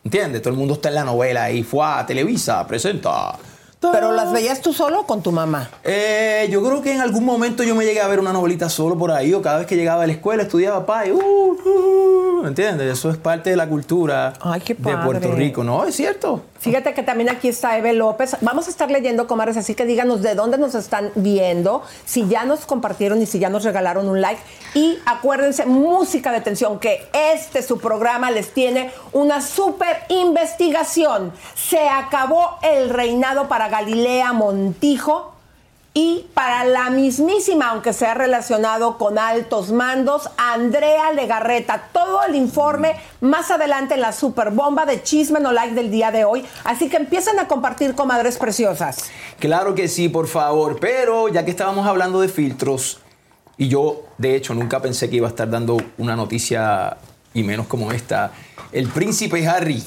¿Entiendes? 0.03 0.41
Todo 0.41 0.51
el 0.53 0.59
mundo 0.59 0.73
está 0.73 0.89
en 0.89 0.95
la 0.95 1.05
novela 1.05 1.49
y 1.51 1.63
fue 1.63 1.85
a 1.85 2.05
Televisa, 2.05 2.67
presenta 2.67 3.35
¿Pero 3.91 4.11
las 4.11 4.31
veías 4.31 4.61
tú 4.61 4.73
solo 4.73 5.01
o 5.01 5.05
con 5.05 5.21
tu 5.21 5.31
mamá? 5.31 5.69
Eh, 5.83 6.47
yo 6.51 6.63
creo 6.63 6.81
que 6.81 6.93
en 6.93 7.01
algún 7.01 7.25
momento 7.25 7.63
yo 7.63 7.75
me 7.75 7.85
llegué 7.85 8.01
a 8.01 8.07
ver 8.07 8.19
una 8.19 8.33
novelita 8.33 8.69
solo 8.69 8.97
por 8.97 9.11
ahí, 9.11 9.33
o 9.33 9.41
cada 9.41 9.59
vez 9.59 9.67
que 9.67 9.75
llegaba 9.75 10.03
a 10.03 10.07
la 10.07 10.13
escuela 10.13 10.43
estudiaba 10.43 10.85
pa, 10.85 11.05
y, 11.05 11.11
uh, 11.11 11.17
uh, 11.17 12.45
¿entiendes? 12.47 12.91
Eso 12.91 13.09
es 13.09 13.17
parte 13.17 13.49
de 13.49 13.55
la 13.57 13.67
cultura 13.67 14.33
de 14.53 14.97
Puerto. 14.97 15.31
Rico, 15.33 15.63
¿no? 15.63 15.85
Es 15.85 15.95
cierto. 15.95 16.41
Fíjate 16.63 16.93
que 16.93 17.03
también 17.03 17.29
aquí 17.29 17.49
está 17.49 17.77
Eve 17.77 17.91
López. 17.91 18.37
Vamos 18.39 18.67
a 18.67 18.69
estar 18.69 18.89
leyendo, 18.89 19.27
comadres, 19.27 19.57
así 19.57 19.75
que 19.75 19.85
díganos 19.85 20.21
de 20.21 20.33
dónde 20.33 20.57
nos 20.57 20.75
están 20.75 21.11
viendo, 21.13 21.83
si 22.05 22.25
ya 22.29 22.45
nos 22.45 22.65
compartieron 22.65 23.21
y 23.21 23.25
si 23.25 23.37
ya 23.37 23.49
nos 23.49 23.65
regalaron 23.65 24.07
un 24.07 24.21
like. 24.21 24.41
Y 24.73 24.97
acuérdense, 25.05 25.65
música 25.65 26.31
de 26.31 26.39
tensión, 26.39 26.79
que 26.79 27.05
este 27.11 27.61
su 27.63 27.79
programa 27.79 28.31
les 28.31 28.53
tiene 28.53 28.93
una 29.11 29.41
súper 29.41 30.03
investigación. 30.07 31.33
Se 31.53 31.89
acabó 31.89 32.59
el 32.61 32.91
reinado 32.91 33.49
para 33.49 33.67
Galilea 33.67 34.31
Montijo. 34.31 35.32
Y 35.95 36.25
para 36.33 36.65
la 36.65 36.89
mismísima, 36.89 37.69
aunque 37.69 37.93
sea 37.93 38.15
relacionado 38.15 38.97
con 38.97 39.19
altos 39.19 39.71
mandos, 39.71 40.27
Andrea 40.37 41.11
Legarreta. 41.11 41.89
Todo 41.93 42.23
el 42.23 42.33
informe 42.33 42.95
más 43.21 43.51
adelante 43.51 43.93
en 43.93 44.01
la 44.01 44.11
super 44.11 44.49
bomba 44.49 44.87
de 44.87 45.03
chisme 45.03 45.39
no 45.39 45.51
like 45.51 45.75
del 45.75 45.91
día 45.91 46.09
de 46.09 46.25
hoy. 46.25 46.43
Así 46.63 46.89
que 46.89 46.97
empiecen 46.97 47.37
a 47.39 47.47
compartir, 47.47 47.93
comadres 47.93 48.37
preciosas. 48.39 49.11
Claro 49.37 49.75
que 49.75 49.87
sí, 49.87 50.09
por 50.09 50.25
favor. 50.27 50.79
Pero 50.79 51.27
ya 51.27 51.45
que 51.45 51.51
estábamos 51.51 51.85
hablando 51.85 52.21
de 52.21 52.27
filtros, 52.27 52.99
y 53.55 53.67
yo 53.67 54.01
de 54.17 54.35
hecho 54.35 54.55
nunca 54.55 54.81
pensé 54.81 55.11
que 55.11 55.17
iba 55.17 55.27
a 55.27 55.29
estar 55.29 55.47
dando 55.47 55.77
una 55.99 56.15
noticia, 56.15 56.97
y 57.35 57.43
menos 57.43 57.67
como 57.67 57.91
esta, 57.91 58.31
el 58.71 58.87
príncipe 58.87 59.47
Harry. 59.47 59.83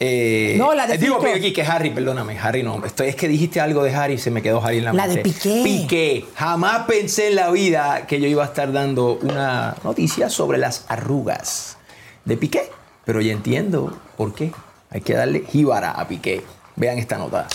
Eh, 0.00 0.54
No, 0.58 0.74
la 0.74 0.86
de 0.86 0.94
eh, 0.94 0.98
Digo 0.98 1.16
filtros. 1.16 1.36
aquí 1.38 1.52
que 1.52 1.62
Harry, 1.62 1.90
perdóname, 1.90 2.38
Harry 2.38 2.62
no. 2.62 2.84
Estoy, 2.84 3.08
es 3.08 3.16
que 3.16 3.28
dijiste 3.28 3.60
algo 3.60 3.82
de 3.82 3.94
Harry 3.94 4.14
y 4.14 4.18
se 4.18 4.30
me 4.30 4.42
quedó 4.42 4.62
Harry 4.64 4.78
en 4.78 4.84
la, 4.86 4.92
La 4.92 5.08
de 5.08 5.14
mente. 5.16 5.30
Piqué. 5.30 5.60
Piqué. 5.64 6.24
Jamás 6.34 6.86
pensé 6.86 7.28
en 7.28 7.36
la 7.36 7.50
vida 7.50 8.06
que 8.06 8.20
yo 8.20 8.26
iba 8.28 8.42
a 8.44 8.46
estar 8.46 8.72
dando 8.72 9.18
una 9.22 9.74
noticia 9.84 10.28
sobre 10.30 10.58
las 10.58 10.84
arrugas 10.88 11.76
de 12.24 12.36
Piqué. 12.36 12.70
Pero 13.04 13.20
ya 13.20 13.32
entiendo 13.32 13.98
por 14.16 14.34
qué. 14.34 14.52
Hay 14.90 15.00
que 15.00 15.14
darle 15.14 15.40
jíbara 15.40 15.92
a 15.92 16.06
Piqué. 16.08 16.42
Vean 16.76 16.98
esta 16.98 17.18
nota. 17.18 17.46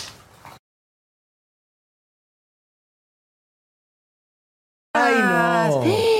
Ay, 4.95 5.15
no. 5.15 6.12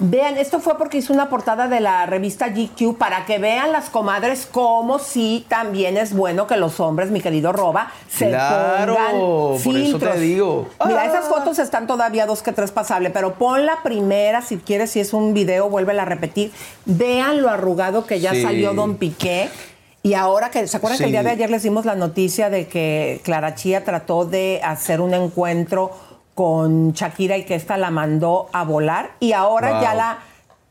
Vean, 0.00 0.38
esto 0.38 0.60
fue 0.60 0.78
porque 0.78 0.98
hizo 0.98 1.12
una 1.12 1.28
portada 1.28 1.66
de 1.66 1.80
la 1.80 2.06
revista 2.06 2.48
GQ 2.50 2.96
para 2.96 3.24
que 3.26 3.38
vean 3.38 3.72
las 3.72 3.90
comadres 3.90 4.46
cómo 4.50 5.00
sí 5.00 5.44
también 5.48 5.96
es 5.96 6.12
bueno 6.14 6.46
que 6.46 6.56
los 6.56 6.78
hombres, 6.78 7.10
mi 7.10 7.20
querido 7.20 7.52
Roba, 7.52 7.90
se 8.08 8.28
Claro, 8.28 8.94
pongan 8.94 9.10
por 9.18 9.54
eso 9.56 9.62
te 9.62 9.70
filtros. 9.70 10.20
digo. 10.20 10.68
Mira, 10.86 11.02
Ah. 11.02 11.06
esas 11.06 11.24
fotos 11.26 11.58
están 11.58 11.88
todavía 11.88 12.26
dos 12.26 12.42
que 12.42 12.52
tres 12.52 12.70
pasables, 12.70 13.10
pero 13.12 13.34
pon 13.34 13.66
la 13.66 13.82
primera, 13.82 14.40
si 14.40 14.58
quieres, 14.58 14.90
si 14.92 15.00
es 15.00 15.12
un 15.12 15.34
video, 15.34 15.68
vuélvela 15.68 16.02
a 16.02 16.06
repetir. 16.06 16.52
Vean 16.84 17.42
lo 17.42 17.50
arrugado 17.50 18.06
que 18.06 18.20
ya 18.20 18.32
Sí. 18.34 18.42
salió 18.42 18.74
Don 18.74 18.96
Piqué. 18.96 19.48
Y 20.04 20.14
ahora 20.14 20.50
que, 20.50 20.64
¿se 20.68 20.76
acuerdan 20.76 20.98
que 20.98 21.04
el 21.06 21.10
día 21.10 21.24
de 21.24 21.30
ayer 21.30 21.50
les 21.50 21.64
dimos 21.64 21.84
la 21.84 21.96
noticia 21.96 22.50
de 22.50 22.68
que 22.68 23.20
Clara 23.24 23.56
Chía 23.56 23.84
trató 23.84 24.24
de 24.24 24.60
hacer 24.62 25.00
un 25.00 25.12
encuentro 25.12 25.90
con 26.38 26.92
Shakira 26.92 27.36
y 27.36 27.42
que 27.44 27.56
esta 27.56 27.76
la 27.76 27.90
mandó 27.90 28.46
a 28.52 28.62
volar? 28.62 29.10
Y 29.18 29.32
ahora 29.32 29.72
Wow. 29.72 29.82
ya 29.82 29.94
la 29.94 30.18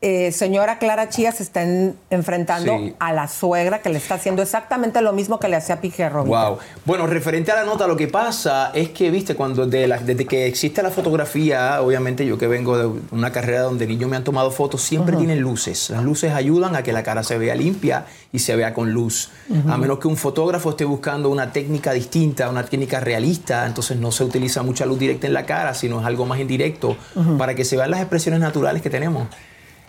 eh, 0.00 0.30
señora 0.30 0.78
Clara 0.78 1.08
Chía 1.08 1.32
se 1.32 1.42
está 1.42 1.64
en- 1.64 1.96
enfrentando 2.10 2.78
Sí. 2.78 2.94
a 3.00 3.12
la 3.12 3.26
suegra 3.26 3.80
que 3.82 3.88
le 3.88 3.98
está 3.98 4.14
haciendo 4.14 4.42
exactamente 4.42 5.02
lo 5.02 5.12
mismo 5.12 5.40
que 5.40 5.48
le 5.48 5.56
hacía 5.56 5.80
Robita. 6.08 6.50
Wow. 6.50 6.58
Bueno, 6.84 7.06
referente 7.08 7.50
a 7.50 7.56
la 7.56 7.64
nota, 7.64 7.88
lo 7.88 7.96
que 7.96 8.06
pasa 8.06 8.70
es 8.74 8.90
que, 8.90 9.10
viste, 9.10 9.34
cuando 9.34 9.66
de 9.66 9.88
la- 9.88 9.98
desde 9.98 10.24
que 10.24 10.46
existe 10.46 10.84
la 10.84 10.90
fotografía, 10.90 11.82
obviamente 11.82 12.24
yo 12.24 12.38
que 12.38 12.46
vengo 12.46 12.78
de 12.78 13.00
una 13.10 13.32
carrera 13.32 13.62
donde 13.62 13.88
niños 13.88 14.08
me 14.08 14.16
han 14.16 14.22
tomado 14.22 14.52
fotos, 14.52 14.82
siempre 14.82 15.16
tienen 15.16 15.40
luces. 15.40 15.90
Las 15.90 16.04
luces 16.04 16.32
ayudan 16.32 16.76
a 16.76 16.84
que 16.84 16.92
la 16.92 17.02
cara 17.02 17.24
se 17.24 17.36
vea 17.36 17.56
limpia 17.56 18.06
y 18.32 18.38
se 18.38 18.54
vea 18.54 18.72
con 18.74 18.92
luz. 18.92 19.30
A 19.68 19.76
menos 19.78 19.98
que 19.98 20.06
un 20.06 20.16
fotógrafo 20.16 20.70
esté 20.70 20.84
buscando 20.84 21.28
una 21.28 21.52
técnica 21.52 21.92
distinta, 21.92 22.48
una 22.48 22.62
técnica 22.64 23.00
realista, 23.00 23.66
entonces 23.66 23.96
no 23.96 24.12
se 24.12 24.22
utiliza 24.22 24.62
mucha 24.62 24.86
luz 24.86 24.98
directa 25.00 25.26
en 25.26 25.32
la 25.32 25.44
cara, 25.44 25.74
sino 25.74 25.98
es 26.00 26.06
algo 26.06 26.24
más 26.24 26.38
indirecto 26.38 26.96
para 27.36 27.56
que 27.56 27.64
se 27.64 27.76
vean 27.76 27.90
las 27.90 27.98
expresiones 28.00 28.38
naturales 28.40 28.80
que 28.80 28.90
tenemos. 28.90 29.26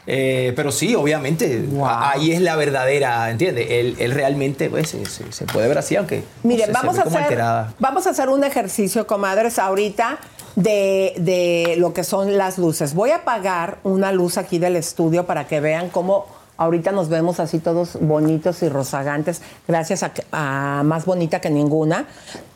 Eh, 0.08 0.54
pero 0.56 0.72
sí, 0.72 0.95
obviamente, 0.95 1.66
ahí 1.86 2.32
es 2.32 2.41
la 2.41 2.56
verdadera, 2.56 3.30
¿entiendes? 3.30 3.68
Él, 3.70 3.95
él 4.00 4.12
realmente 4.12 4.70
pues, 4.70 4.89
se, 4.89 5.06
se- 5.06 5.32
se 5.32 5.45
puede 5.45 5.68
ver 5.68 5.78
así, 5.78 5.95
aunque 5.95 6.18
no 6.18 6.24
Miren, 6.50 6.68
sé, 6.68 6.72
vamos, 6.74 6.97
a 6.97 7.02
hacer, 7.04 7.22
alterada. 7.22 7.74
vamos 7.80 8.08
a 8.08 8.10
hacer 8.12 8.30
un 8.30 8.43
ejercicio, 8.43 9.06
comadres, 9.06 9.60
ahorita 9.60 10.18
de, 10.56 11.14
de 11.18 11.76
lo 11.78 11.93
que 11.93 12.04
son 12.04 12.38
las 12.38 12.58
luces. 12.58 12.93
Voy 12.95 13.12
a 13.12 13.18
apagar 13.18 13.78
una 13.84 14.12
luz 14.12 14.38
aquí 14.38 14.58
del 14.58 14.76
estudio 14.78 15.26
para 15.28 15.47
que 15.47 15.60
vean 15.60 15.89
cómo 15.89 16.26
ahorita 16.60 16.91
nos 16.91 17.07
vemos 17.07 17.39
así 17.39 17.60
todos 17.60 17.97
bonitos 18.01 18.62
y 18.64 18.70
rozagantes, 18.70 19.41
gracias 19.68 20.03
a, 20.03 20.12
a 20.32 20.84
más 20.84 21.05
bonita 21.05 21.39
que 21.39 21.49
ninguna. 21.49 22.05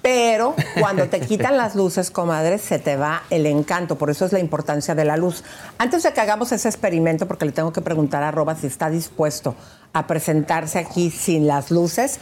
Pero 0.01 0.55
cuando 0.79 1.07
te 1.07 1.21
quitan 1.25 1.55
las 1.55 1.73
luces, 1.73 2.11
comadres, 2.11 2.61
se 2.61 2.77
te 2.77 2.97
va 2.97 3.23
el 3.29 3.45
encanto. 3.45 3.97
Por 3.97 4.09
eso 4.09 4.25
es 4.25 4.33
la 4.33 4.39
importancia 4.39 4.93
de 4.93 5.05
la 5.05 5.15
luz. 5.15 5.43
Antes 5.77 6.03
de 6.03 6.11
que 6.11 6.19
hagamos 6.19 6.51
ese 6.51 6.67
experimento, 6.67 7.27
porque 7.27 7.45
le 7.45 7.53
tengo 7.53 7.71
que 7.71 7.81
preguntar 7.81 8.21
a 8.23 8.31
Roba 8.31 8.55
si 8.55 8.67
está 8.67 8.89
dispuesto 8.89 9.55
a 9.93 10.05
presentarse 10.05 10.79
aquí 10.79 11.09
sin 11.09 11.47
las 11.47 11.71
luces, 11.71 12.19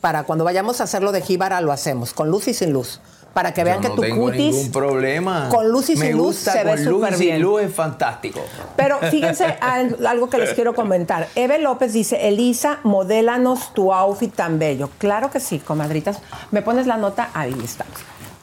para 0.00 0.24
cuando 0.24 0.44
vayamos 0.44 0.80
a 0.80 0.84
hacerlo 0.84 1.12
de 1.12 1.22
jíbara 1.22 1.60
lo 1.60 1.70
hacemos, 1.70 2.12
con 2.12 2.28
luz 2.28 2.48
y 2.48 2.54
sin 2.54 2.72
luz. 2.72 3.00
Para 3.34 3.52
que 3.52 3.64
vean 3.64 3.82
Yo 3.82 3.90
que 3.90 3.96
tu 3.96 4.00
tengo 4.02 4.22
cutis 4.26 4.38
ningún 4.54 4.70
problema. 4.72 5.48
con 5.50 5.68
luz 5.68 5.90
y 5.90 5.96
Me 5.96 6.06
sin 6.06 6.16
luz 6.16 6.26
gusta 6.36 6.52
se 6.52 6.64
ve 6.64 6.70
con 6.70 6.84
luz 6.84 6.94
súper 6.94 7.12
y 7.12 7.16
sin 7.16 7.26
bien. 7.26 7.42
luz 7.42 7.62
es 7.62 7.74
fantástico. 7.74 8.40
Pero 8.76 8.98
fíjense 9.10 9.44
al- 9.60 10.06
algo 10.06 10.30
que 10.30 10.38
les 10.38 10.54
quiero 10.54 10.72
comentar. 10.74 11.28
Eve 11.34 11.58
López 11.58 11.92
dice, 11.92 12.28
Elisa, 12.28 12.78
modélanos 12.84 13.74
tu 13.74 13.92
outfit 13.92 14.32
tan 14.32 14.58
bello. 14.60 14.88
Claro 14.98 15.30
que 15.30 15.40
sí, 15.40 15.58
comadritas. 15.58 16.20
¿Me 16.52 16.62
pones 16.62 16.86
la 16.86 16.96
nota? 16.96 17.30
Ahí 17.34 17.56
estamos. 17.64 17.94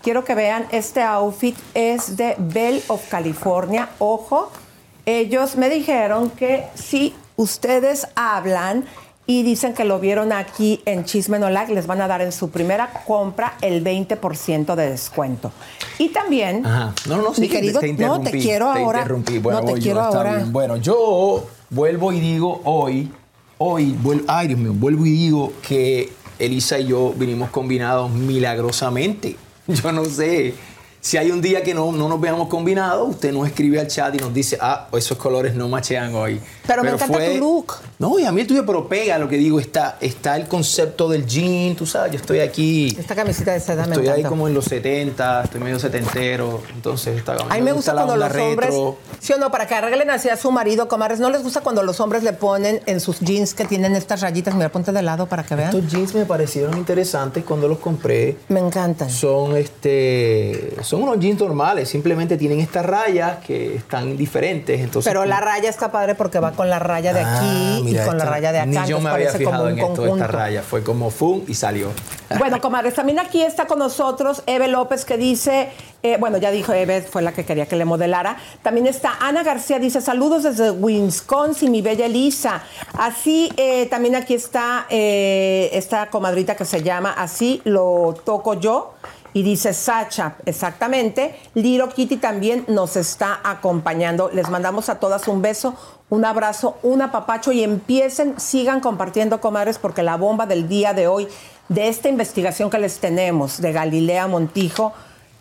Quiero 0.03 0.25
que 0.25 0.35
vean, 0.35 0.65
este 0.71 1.01
outfit 1.03 1.57
es 1.73 2.17
de 2.17 2.35
Bell 2.37 2.83
of 2.87 3.07
California. 3.07 3.87
Ojo, 3.99 4.51
ellos 5.05 5.55
me 5.55 5.69
dijeron 5.69 6.29
que 6.31 6.65
si 6.75 7.15
ustedes 7.37 8.07
hablan 8.15 8.85
y 9.27 9.43
dicen 9.43 9.73
que 9.73 9.85
lo 9.85 9.99
vieron 9.99 10.33
aquí 10.33 10.81
en 10.85 11.05
Chisme 11.05 11.39
No 11.39 11.49
Like, 11.49 11.73
les 11.73 11.87
van 11.87 12.01
a 12.01 12.07
dar 12.07 12.21
en 12.21 12.31
su 12.31 12.49
primera 12.49 12.91
compra 13.05 13.53
el 13.61 13.83
20% 13.83 14.75
de 14.75 14.89
descuento. 14.89 15.51
Y 15.99 16.09
también, 16.09 16.65
Ajá. 16.65 16.93
No, 17.07 17.17
no, 17.17 17.33
sí, 17.33 17.41
mi 17.41 17.47
que 17.47 17.55
querido, 17.57 17.79
te, 17.79 17.93
no, 17.93 18.19
te 18.21 18.31
quiero 18.31 18.73
te 18.73 18.79
ahora. 18.79 19.05
Bueno, 19.41 19.61
no 19.61 19.65
te 19.65 19.73
yo, 19.75 19.81
quiero 19.81 20.01
ahora. 20.01 20.35
bien. 20.37 20.51
Bueno, 20.51 20.75
yo 20.77 21.45
vuelvo 21.69 22.11
y 22.11 22.19
digo 22.19 22.61
hoy, 22.65 23.11
hoy, 23.59 23.95
vuel- 24.03 24.25
ay 24.27 24.47
Dios 24.49 24.59
mío, 24.59 24.73
vuelvo 24.75 25.05
y 25.05 25.11
digo 25.11 25.53
que 25.67 26.11
Elisa 26.39 26.79
y 26.79 26.87
yo 26.87 27.13
vinimos 27.15 27.49
combinados 27.51 28.09
milagrosamente. 28.11 29.35
Yo 29.67 29.91
no 29.91 30.03
sé. 30.05 30.55
Si 31.03 31.17
hay 31.17 31.31
un 31.31 31.41
día 31.41 31.63
que 31.63 31.73
no, 31.73 31.91
no 31.91 32.07
nos 32.07 32.21
veamos 32.21 32.47
combinados, 32.47 33.09
usted 33.09 33.33
nos 33.33 33.47
escribe 33.47 33.79
al 33.79 33.87
chat 33.87 34.13
y 34.13 34.19
nos 34.19 34.31
dice, 34.31 34.57
ah, 34.61 34.87
esos 34.93 35.17
colores 35.17 35.55
no 35.55 35.67
machean 35.67 36.13
hoy. 36.13 36.39
Pero 36.67 36.83
me 36.83 36.91
encanta 36.91 37.17
tu 37.17 37.37
look. 37.39 37.73
No, 37.97 38.19
y 38.19 38.25
a 38.25 38.31
mí 38.31 38.41
el 38.41 38.47
tuyo, 38.47 38.63
pero 38.67 38.87
pega 38.87 39.17
lo 39.17 39.27
que 39.27 39.37
digo, 39.37 39.59
está, 39.59 39.97
está 39.99 40.35
el 40.35 40.47
concepto 40.47 41.09
del 41.09 41.25
jean, 41.25 41.75
tú 41.75 41.87
sabes, 41.87 42.11
yo 42.13 42.17
estoy 42.19 42.39
aquí. 42.39 42.95
Esta 42.99 43.15
camisita 43.15 43.51
de 43.51 43.59
seda 43.59 43.85
me 43.87 43.93
Estoy 43.93 44.07
ahí 44.09 44.11
encanta. 44.19 44.29
como 44.29 44.47
en 44.47 44.53
los 44.53 44.65
70, 44.65 45.43
estoy 45.45 45.59
medio 45.61 45.79
setentero, 45.79 46.61
entonces 46.73 47.17
está 47.17 47.35
A 47.49 47.55
mí 47.55 47.61
me 47.61 47.71
gusta 47.71 47.93
la 47.93 48.03
cuando 48.05 48.23
los 48.23 48.35
hombres, 48.37 48.69
retro. 48.69 48.97
sí 49.19 49.33
o 49.33 49.37
no, 49.39 49.49
para 49.49 49.65
que 49.67 49.73
arreglen 49.73 50.11
así 50.11 50.29
a 50.29 50.37
su 50.37 50.51
marido, 50.51 50.87
comadres, 50.87 51.19
¿no 51.19 51.31
les 51.31 51.41
gusta 51.41 51.61
cuando 51.61 51.81
los 51.81 51.99
hombres 51.99 52.21
le 52.21 52.33
ponen 52.33 52.79
en 52.85 52.99
sus 52.99 53.19
jeans 53.21 53.55
que 53.55 53.65
tienen 53.65 53.95
estas 53.95 54.21
rayitas? 54.21 54.53
Mira, 54.53 54.69
ponte 54.71 54.91
de 54.91 55.01
lado 55.01 55.25
para 55.25 55.43
que 55.43 55.55
vean. 55.55 55.75
Estos 55.75 55.91
jeans 55.91 56.13
me 56.13 56.25
parecieron 56.25 56.77
interesantes 56.77 57.43
cuando 57.43 57.67
los 57.67 57.79
compré. 57.79 58.37
Me 58.49 58.59
encantan. 58.59 59.09
Son 59.09 59.55
este 59.57 60.75
son 60.91 61.03
unos 61.03 61.19
jeans 61.19 61.39
normales, 61.39 61.87
simplemente 61.87 62.35
tienen 62.35 62.59
estas 62.59 62.85
rayas 62.85 63.37
que 63.45 63.77
están 63.77 64.17
diferentes, 64.17 64.77
entonces 64.81 65.09
Pero 65.09 65.25
la 65.25 65.39
raya 65.39 65.69
está 65.69 65.89
padre 65.89 66.15
porque 66.15 66.37
va 66.39 66.51
con 66.51 66.69
la 66.69 66.79
raya 66.79 67.13
de 67.13 67.21
aquí 67.21 67.29
Ah, 67.31 67.77
y 67.79 67.83
mira, 67.83 68.05
con 68.05 68.17
la 68.17 68.25
raya 68.25 68.51
de 68.51 68.59
acá. 68.59 68.67
Ni 68.67 68.75
yo 68.75 68.81
entonces 68.97 69.03
me 69.03 69.09
había 69.09 69.31
fijado 69.31 69.69
en 69.69 69.79
esto 69.79 70.01
de 70.01 70.09
esta 70.09 70.27
raya, 70.27 70.61
fue 70.61 70.83
como 70.83 71.09
fum 71.09 71.43
y 71.47 71.53
salió. 71.53 71.93
Bueno, 72.37 72.59
comadres, 72.59 72.93
también 72.93 73.19
aquí 73.19 73.41
está 73.41 73.67
con 73.67 73.79
nosotros 73.79 74.43
Eve 74.45 74.67
López 74.67 75.05
que 75.05 75.15
dice, 75.15 75.69
eh, 76.03 76.17
bueno, 76.19 76.37
ya 76.37 76.51
dijo 76.51 76.73
Eve, 76.73 77.01
fue 77.01 77.21
la 77.21 77.31
que 77.31 77.45
quería 77.45 77.67
que 77.67 77.77
le 77.77 77.85
modelara. 77.85 78.35
También 78.61 78.85
está 78.85 79.13
Ana 79.21 79.43
García, 79.43 79.79
dice, 79.79 80.01
saludos 80.01 80.43
desde 80.43 80.71
Wisconsin, 80.71 81.71
mi 81.71 81.81
bella 81.81 82.05
Elisa. 82.05 82.63
Así, 82.97 83.49
eh, 83.55 83.85
también 83.85 84.15
aquí 84.15 84.33
está 84.33 84.87
eh, 84.89 85.69
esta 85.71 86.07
comadrita 86.07 86.55
que 86.55 86.65
se 86.65 86.83
llama 86.83 87.13
Así 87.17 87.61
lo 87.63 88.13
toco 88.25 88.55
yo. 88.55 88.93
Y 89.33 89.43
dice 89.43 89.73
Sacha, 89.73 90.35
exactamente. 90.45 91.35
Liro 91.53 91.89
Kitty 91.89 92.17
también 92.17 92.65
nos 92.67 92.95
está 92.97 93.39
acompañando. 93.43 94.29
Les 94.33 94.49
mandamos 94.49 94.89
a 94.89 94.99
todas 94.99 95.27
un 95.27 95.41
beso, 95.41 95.75
un 96.09 96.25
abrazo, 96.25 96.77
un 96.83 97.01
apapacho 97.01 97.51
y 97.51 97.63
empiecen, 97.63 98.39
sigan 98.39 98.81
compartiendo, 98.81 99.39
comadres, 99.39 99.77
porque 99.77 100.03
la 100.03 100.17
bomba 100.17 100.45
del 100.45 100.67
día 100.67 100.93
de 100.93 101.07
hoy 101.07 101.27
de 101.69 101.87
esta 101.87 102.09
investigación 102.09 102.69
que 102.69 102.79
les 102.79 102.99
tenemos 102.99 103.61
de 103.61 103.71
Galilea 103.71 104.27
Montijo 104.27 104.93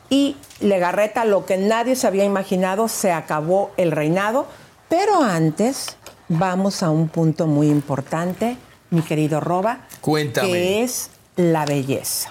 y 0.09 0.37
Legarreta, 0.61 1.25
lo 1.25 1.45
que 1.47 1.57
nadie 1.57 1.97
se 1.97 2.07
había 2.07 2.25
imaginado, 2.25 2.87
se 2.89 3.11
acabó 3.11 3.71
el 3.77 3.91
reinado. 3.91 4.47
Pero 4.89 5.23
antes, 5.23 5.97
vamos 6.29 6.83
a 6.83 6.91
un 6.91 7.09
punto 7.09 7.47
muy 7.47 7.69
importante, 7.69 8.57
mi 8.91 9.03
querido 9.03 9.41
Roba, 9.41 9.87
Cuéntame. 10.01 10.53
que 10.53 10.83
es 10.83 11.11
la 11.37 11.65
belleza. 11.65 12.31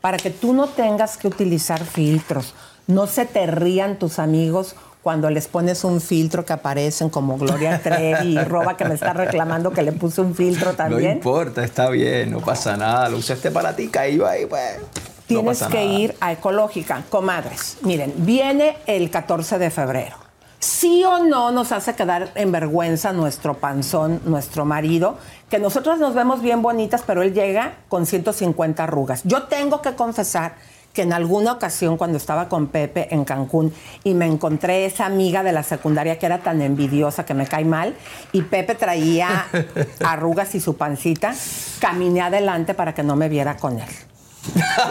Para 0.00 0.16
que 0.16 0.30
tú 0.30 0.52
no 0.52 0.66
tengas 0.68 1.16
que 1.16 1.26
utilizar 1.28 1.84
filtros, 1.84 2.54
no 2.86 3.06
se 3.06 3.26
te 3.26 3.46
rían 3.46 3.98
tus 3.98 4.18
amigos 4.18 4.76
cuando 5.02 5.30
les 5.30 5.46
pones 5.46 5.84
un 5.84 6.00
filtro 6.00 6.44
que 6.44 6.52
aparecen 6.52 7.08
como 7.08 7.38
Gloria 7.38 7.80
Trevi 7.82 8.38
y 8.38 8.38
Roba 8.44 8.76
que 8.76 8.84
me 8.84 8.94
está 8.94 9.12
reclamando 9.12 9.72
que 9.72 9.82
le 9.82 9.92
puse 9.92 10.20
un 10.20 10.34
filtro 10.34 10.70
No 10.72 10.76
también. 10.76 11.12
importa, 11.12 11.64
está 11.64 11.88
bien, 11.90 12.30
no 12.30 12.40
pasa 12.40 12.76
nada. 12.76 13.08
Lo 13.08 13.16
usaste 13.18 13.50
para 13.50 13.74
ti, 13.74 13.88
caí 13.88 14.20
ahí, 14.20 14.46
pues. 14.46 14.78
no 14.80 14.86
Tienes 15.26 15.58
que 15.64 15.84
nada. 15.84 15.98
ir 15.98 16.14
a 16.20 16.32
Ecológica, 16.32 17.02
comadres. 17.08 17.78
Miren, 17.82 18.12
viene 18.18 18.76
el 18.86 19.10
14 19.10 19.58
de 19.58 19.70
febrero. 19.70 20.16
Sí 20.60 21.04
o 21.04 21.22
no 21.24 21.52
nos 21.52 21.70
hace 21.70 21.94
quedar 21.94 22.32
en 22.34 22.50
vergüenza 22.50 23.12
nuestro 23.12 23.54
panzón, 23.58 24.20
nuestro 24.24 24.64
marido, 24.64 25.16
que 25.50 25.58
nosotros 25.58 25.98
nos 25.98 26.14
vemos 26.14 26.42
bien 26.42 26.62
bonitas, 26.62 27.02
pero 27.06 27.22
él 27.22 27.32
llega 27.32 27.76
con 27.88 28.06
150 28.06 28.84
arrugas. 28.84 29.22
Yo 29.24 29.44
tengo 29.44 29.80
que 29.82 29.94
confesar 29.94 30.56
que 30.92 31.02
en 31.02 31.12
alguna 31.12 31.52
ocasión 31.52 31.96
cuando 31.96 32.16
estaba 32.16 32.48
con 32.48 32.66
Pepe 32.66 33.14
en 33.14 33.24
Cancún 33.24 33.72
y 34.04 34.14
me 34.14 34.26
encontré 34.26 34.84
esa 34.84 35.06
amiga 35.06 35.42
de 35.42 35.52
la 35.52 35.62
secundaria 35.62 36.18
que 36.18 36.26
era 36.26 36.38
tan 36.38 36.60
envidiosa 36.60 37.24
que 37.24 37.34
me 37.34 37.46
cae 37.46 37.64
mal 37.64 37.94
y 38.32 38.42
Pepe 38.42 38.74
traía 38.74 39.46
arrugas 40.04 40.54
y 40.54 40.60
su 40.60 40.76
pancita, 40.76 41.34
caminé 41.78 42.22
adelante 42.22 42.74
para 42.74 42.94
que 42.94 43.02
no 43.02 43.16
me 43.16 43.28
viera 43.28 43.56
con 43.56 43.78
él. 43.78 43.88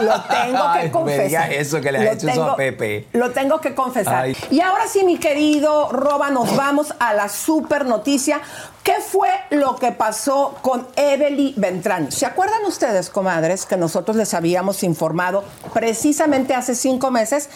Lo 0.02 0.20
tengo 0.28 0.72
que 0.72 0.82
me 0.84 0.90
confesar. 0.90 1.52
eso, 1.52 1.80
que 1.80 1.92
le 1.92 1.98
has 1.98 2.16
hecho 2.16 2.28
eso 2.28 2.50
a 2.50 2.56
Pepe. 2.56 3.06
Lo 3.12 3.30
tengo 3.30 3.60
que 3.60 3.74
confesar. 3.74 4.24
Ay. 4.24 4.36
Y 4.50 4.60
ahora 4.60 4.86
sí, 4.88 5.04
mi 5.04 5.18
querido 5.18 5.90
Roba, 5.90 6.30
nos 6.30 6.54
vamos 6.56 6.94
a 6.98 7.14
la 7.14 7.28
super 7.28 7.86
noticia. 7.86 8.40
¿Qué 8.82 8.94
fue 9.06 9.28
lo 9.50 9.76
que 9.76 9.92
pasó 9.92 10.56
con 10.62 10.86
Evely 10.96 11.54
Beltrán? 11.56 12.10
¿Se 12.10 12.24
acuerdan 12.26 12.64
ustedes, 12.66 13.10
comadres, 13.10 13.66
que 13.66 13.76
nosotros 13.76 14.16
les 14.16 14.32
habíamos 14.34 14.82
informado 14.82 15.44
precisamente 15.74 16.54
hace 16.54 16.74
cinco 16.74 17.10
meses 17.10 17.50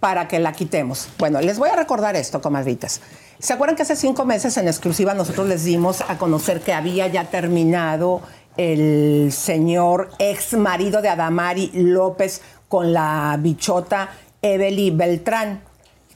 para 0.00 0.26
que 0.26 0.38
la 0.38 0.52
quitemos? 0.52 1.08
Bueno, 1.18 1.40
les 1.40 1.58
voy 1.58 1.68
a 1.68 1.76
recordar 1.76 2.16
esto, 2.16 2.40
comadritas. 2.40 3.00
¿Se 3.38 3.52
acuerdan 3.52 3.76
que 3.76 3.82
hace 3.82 3.96
cinco 3.96 4.24
meses 4.24 4.56
en 4.58 4.68
exclusiva 4.68 5.14
nosotros 5.14 5.46
les 5.48 5.64
dimos 5.64 6.02
a 6.02 6.18
conocer 6.18 6.60
que 6.60 6.72
había 6.74 7.06
ya 7.06 7.24
terminado 7.24 8.20
el 8.60 9.32
señor 9.32 10.10
ex 10.18 10.52
marido 10.52 11.00
de 11.00 11.08
Adamari 11.08 11.70
López 11.72 12.42
con 12.68 12.92
la 12.92 13.36
bichota 13.40 14.10
Evely 14.42 14.90
Beltrán? 14.90 15.62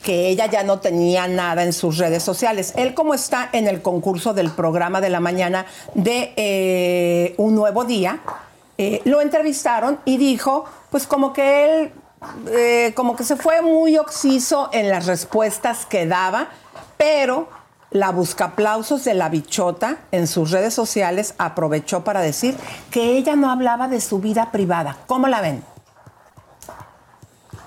que 0.03 0.29
ella 0.29 0.45
ya 0.45 0.63
no 0.63 0.81
tenía 0.81 1.27
nada 1.27 1.63
en 1.63 1.73
sus 1.73 1.97
redes 1.97 2.23
sociales. 2.23 2.75
Él 2.77 2.93
como 2.93 3.15
está 3.15 3.49
en 3.53 3.67
el 3.67 3.81
concurso 3.81 4.35
del 4.35 4.51
programa 4.51 5.01
de 5.01 5.09
la 5.09 5.19
mañana 5.19 5.65
de 5.95 6.35
eh, 6.37 7.35
Un 7.39 7.55
Nuevo 7.55 7.85
Día, 7.85 8.21
eh, 8.77 9.01
lo 9.07 9.23
entrevistaron 9.23 9.99
y 10.05 10.19
dijo, 10.19 10.67
pues 10.91 11.07
como 11.07 11.33
que 11.33 11.65
él, 11.65 11.93
eh, 12.51 12.93
como 12.95 13.17
que 13.17 13.25
se 13.25 13.37
fue 13.37 13.63
muy 13.63 13.97
oxiso 13.97 14.69
en 14.75 14.91
las 14.91 15.07
respuestas 15.07 15.87
que 15.87 16.05
daba, 16.05 16.49
pero 16.99 17.49
la 17.95 18.11
buscaplausos 18.11 19.05
de 19.05 19.15
la 19.15 19.29
bichota 19.29 19.99
en 20.11 20.27
sus 20.27 20.51
redes 20.51 20.75
sociales 20.75 21.37
aprovechó 21.39 22.03
para 22.03 22.21
decir 22.21 22.57
que 22.91 23.17
ella 23.17 23.37
no 23.37 23.51
hablaba 23.51 23.87
de 23.87 24.01
su 24.01 24.19
vida 24.19 24.51
privada. 24.51 24.99
¿Cómo 25.07 25.29
la 25.29 25.41
ven? 25.41 25.63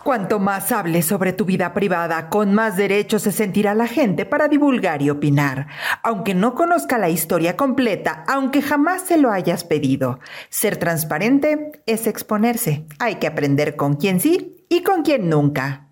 Cuanto 0.03 0.39
más 0.39 0.73
hables 0.73 1.05
sobre 1.05 1.32
tu 1.32 1.45
vida 1.45 1.73
privada, 1.73 2.30
con 2.30 2.53
más 2.53 2.75
derecho 2.75 3.19
se 3.19 3.32
sentirá 3.32 3.73
la 3.73 3.88
gente 3.88 4.25
para 4.25 4.49
divulgar 4.49 5.01
y 5.01 5.09
opinar, 5.09 5.67
aunque 6.03 6.36
no 6.36 6.55
conozca 6.55 6.97
la 6.97 7.09
historia 7.09 7.55
completa, 7.55 8.25
aunque 8.28 8.61
jamás 8.61 9.03
se 9.03 9.17
lo 9.17 9.32
hayas 9.32 9.63
pedido. 9.63 10.19
Ser 10.49 10.75
transparente 10.75 11.71
es 11.86 12.05
exponerse. 12.05 12.86
Hay 12.99 13.15
que 13.15 13.28
aprender 13.28 13.78
con 13.78 13.95
quién 13.95 14.19
sí 14.19 14.65
y 14.69 14.84
con 14.84 15.03
quién 15.03 15.30
nunca. 15.30 15.86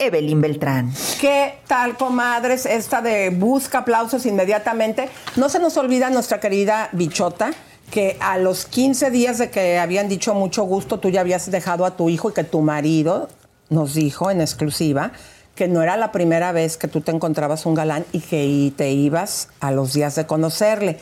Evelyn 0.00 0.40
Beltrán. 0.40 0.92
¿Qué 1.20 1.58
tal, 1.68 1.96
comadres? 1.96 2.66
Esta 2.66 3.02
de 3.02 3.30
busca 3.30 3.78
aplausos 3.78 4.26
inmediatamente. 4.26 5.08
No 5.36 5.48
se 5.48 5.60
nos 5.60 5.76
olvida 5.76 6.10
nuestra 6.10 6.40
querida 6.40 6.88
bichota 6.92 7.52
que 7.90 8.16
a 8.20 8.38
los 8.38 8.64
15 8.64 9.10
días 9.10 9.38
de 9.38 9.50
que 9.50 9.78
habían 9.78 10.08
dicho 10.08 10.34
mucho 10.34 10.64
gusto, 10.64 10.98
tú 10.98 11.10
ya 11.10 11.20
habías 11.20 11.50
dejado 11.50 11.84
a 11.84 11.96
tu 11.96 12.08
hijo 12.08 12.30
y 12.30 12.32
que 12.32 12.44
tu 12.44 12.62
marido 12.62 13.28
nos 13.68 13.94
dijo 13.94 14.30
en 14.30 14.40
exclusiva 14.40 15.12
que 15.54 15.68
no 15.68 15.82
era 15.82 15.96
la 15.96 16.10
primera 16.12 16.52
vez 16.52 16.78
que 16.78 16.88
tú 16.88 17.02
te 17.02 17.10
encontrabas 17.10 17.66
un 17.66 17.74
galán 17.74 18.06
y 18.12 18.20
que 18.20 18.72
te 18.76 18.92
ibas 18.92 19.48
a 19.60 19.70
los 19.70 19.92
días 19.92 20.14
de 20.14 20.26
conocerle. 20.26 20.98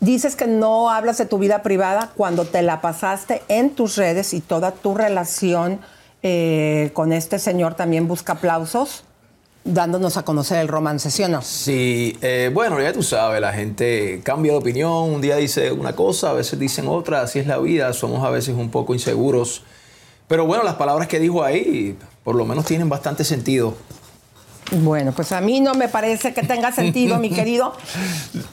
Dices 0.00 0.34
que 0.34 0.46
no 0.46 0.88
hablas 0.88 1.18
de 1.18 1.26
tu 1.26 1.38
vida 1.38 1.62
privada 1.62 2.10
cuando 2.16 2.46
te 2.46 2.62
la 2.62 2.80
pasaste 2.80 3.42
en 3.48 3.70
tus 3.70 3.96
redes 3.96 4.32
y 4.32 4.40
toda 4.40 4.70
tu 4.70 4.94
relación 4.94 5.80
eh, 6.22 6.90
con 6.92 7.12
este 7.12 7.38
señor 7.38 7.74
también 7.74 8.08
busca 8.08 8.34
aplausos, 8.34 9.04
dándonos 9.64 10.16
a 10.16 10.24
conocer 10.24 10.58
el 10.58 10.68
romance, 10.68 11.10
¿sí 11.10 11.22
o 11.22 11.28
no? 11.28 11.42
Sí, 11.42 12.16
eh, 12.22 12.50
bueno, 12.52 12.80
ya 12.80 12.92
tú 12.92 13.02
sabes, 13.02 13.40
la 13.40 13.52
gente 13.52 14.20
cambia 14.24 14.52
de 14.52 14.58
opinión, 14.58 14.92
un 14.92 15.20
día 15.20 15.36
dice 15.36 15.72
una 15.72 15.94
cosa, 15.94 16.30
a 16.30 16.32
veces 16.32 16.58
dicen 16.58 16.88
otra, 16.88 17.22
así 17.22 17.38
es 17.38 17.46
la 17.46 17.58
vida, 17.58 17.92
somos 17.92 18.24
a 18.24 18.30
veces 18.30 18.54
un 18.56 18.70
poco 18.70 18.94
inseguros. 18.94 19.62
Pero 20.28 20.46
bueno, 20.46 20.62
las 20.62 20.76
palabras 20.76 21.08
que 21.08 21.18
dijo 21.18 21.42
ahí 21.42 21.96
por 22.24 22.36
lo 22.36 22.44
menos 22.44 22.64
tienen 22.64 22.88
bastante 22.88 23.24
sentido. 23.24 23.74
Bueno, 24.72 25.12
pues 25.12 25.32
a 25.32 25.40
mí 25.40 25.60
no 25.60 25.74
me 25.74 25.88
parece 25.88 26.32
que 26.32 26.42
tenga 26.42 26.70
sentido, 26.70 27.18
mi 27.18 27.30
querido. 27.34 27.72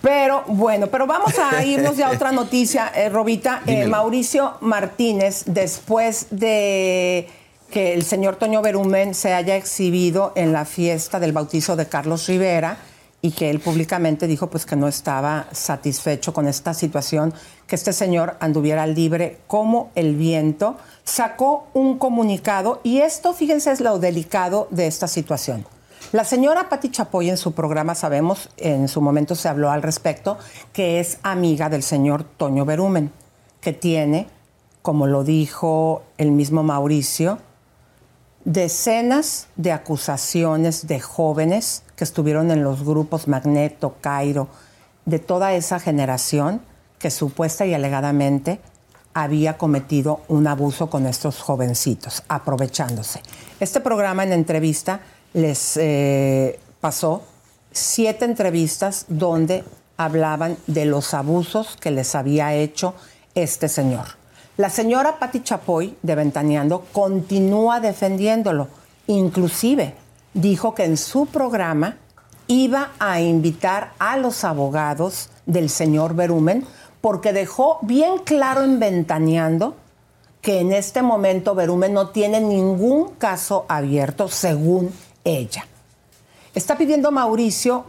Pero 0.02 0.44
bueno, 0.48 0.88
pero 0.88 1.06
vamos 1.06 1.34
a 1.38 1.64
irnos 1.64 1.96
ya 1.96 2.08
a 2.08 2.12
otra 2.12 2.32
noticia, 2.32 2.92
eh, 2.96 3.10
Robita. 3.10 3.62
Eh. 3.68 3.86
Mauricio 3.88 4.56
Martínez, 4.62 5.44
después 5.46 6.28
de 6.32 7.30
que 7.70 7.94
el 7.94 8.04
señor 8.04 8.38
Toño 8.38 8.62
Berumen 8.62 9.14
se 9.14 9.34
haya 9.34 9.56
exhibido 9.56 10.32
en 10.36 10.54
la 10.54 10.66
fiesta 10.66 11.20
del 11.20 11.34
bautizo 11.34 11.76
de 11.76 11.88
Carlos 11.88 12.28
Rivera 12.28 12.78
y 13.22 13.32
que 13.32 13.50
él 13.50 13.60
públicamente 13.60 14.28
dijo 14.28 14.50
pues 14.50 14.66
que 14.66 14.76
no 14.76 14.88
estaba 14.88 15.48
satisfecho 15.52 16.34
con 16.34 16.48
esta 16.48 16.74
situación, 16.74 17.34
que 17.66 17.76
este 17.76 17.92
señor 17.92 18.38
anduviera 18.40 18.88
libre 18.88 19.40
como 19.48 19.92
el 19.96 20.16
viento, 20.16 20.78
sacó 21.04 21.68
un 21.74 21.98
comunicado 21.98 22.80
y 22.84 23.00
esto, 23.00 23.34
fíjense, 23.34 23.72
es 23.72 23.82
lo 23.82 24.00
delicado 24.00 24.68
de 24.72 24.88
esta 24.88 25.08
situación. 25.08 25.66
La 26.14 26.24
señora 26.24 26.70
Pati 26.70 26.90
Chapoy 26.90 27.30
en 27.30 27.38
su 27.38 27.52
programa, 27.52 27.96
sabemos, 27.96 28.50
en 28.56 28.88
su 28.88 29.02
momento 29.02 29.36
se 29.36 29.50
habló 29.50 29.72
al 29.72 29.82
respecto, 29.82 30.38
que 30.72 31.02
es 31.02 31.18
amiga 31.24 31.68
del 31.68 31.84
señor 31.84 32.24
Toño 32.24 32.64
Berumen, 32.64 33.12
que 33.60 33.74
tiene, 33.74 34.28
como 34.82 35.06
lo 35.06 35.26
dijo 35.26 36.04
el 36.18 36.32
mismo 36.32 36.64
Mauricio, 36.64 37.40
decenas 38.48 39.48
de 39.58 39.74
acusaciones 39.74 40.88
de 40.88 41.02
jóvenes 41.02 41.84
que 41.98 42.06
estuvieron 42.06 42.50
en 42.50 42.64
los 42.64 42.86
grupos 42.86 43.28
Magneto, 43.28 43.98
Cairo, 44.00 44.48
de 45.04 45.20
toda 45.20 45.54
esa 45.54 45.82
generación 45.82 46.62
que 46.98 47.12
supuesta 47.12 47.66
y 47.66 47.74
alegadamente 47.74 48.62
había 49.14 49.58
cometido 49.58 50.22
un 50.30 50.48
abuso 50.48 50.90
con 50.90 51.08
estos 51.08 51.42
jovencitos, 51.42 52.24
aprovechándose. 52.30 53.22
Este 53.60 53.82
programa 53.82 54.24
en 54.24 54.32
entrevista 54.32 55.02
les 55.34 55.76
eh, 55.76 56.58
pasó 56.80 57.24
siete 57.74 58.24
entrevistas 58.24 59.08
donde 59.10 59.66
hablaban 59.98 60.56
de 60.68 60.86
los 60.86 61.14
abusos 61.14 61.76
que 61.76 61.92
les 61.92 62.16
había 62.16 62.54
hecho 62.54 62.96
este 63.36 63.68
señor. 63.68 64.06
La 64.58 64.72
señora 64.72 65.20
Patti 65.20 65.44
Chapoy, 65.44 65.96
de 66.02 66.16
Ventaneando, 66.16 66.86
continúa 66.92 67.80
defendiéndolo. 67.80 68.68
Inclusive 69.06 69.94
dijo 70.34 70.74
que 70.74 70.84
en 70.84 70.98
su 70.98 71.28
programa 71.28 71.98
iba 72.48 72.90
a 72.98 73.22
invitar 73.22 73.94
a 74.00 74.18
los 74.18 74.44
abogados 74.44 75.30
del 75.46 75.70
señor 75.70 76.16
Berumen 76.16 76.66
porque 77.02 77.34
dejó 77.34 77.78
bien 77.84 78.18
claro 78.24 78.64
en 78.64 78.80
Ventaneando 78.80 79.76
que 80.42 80.62
en 80.62 80.74
este 80.74 81.04
momento 81.04 81.54
Berumen 81.54 81.94
no 81.94 82.10
tiene 82.10 82.42
ningún 82.42 83.12
caso 83.12 83.66
abierto 83.70 84.28
según 84.28 84.92
ella. 85.24 85.68
Está 86.56 86.80
pidiendo 86.80 87.12
Mauricio 87.12 87.86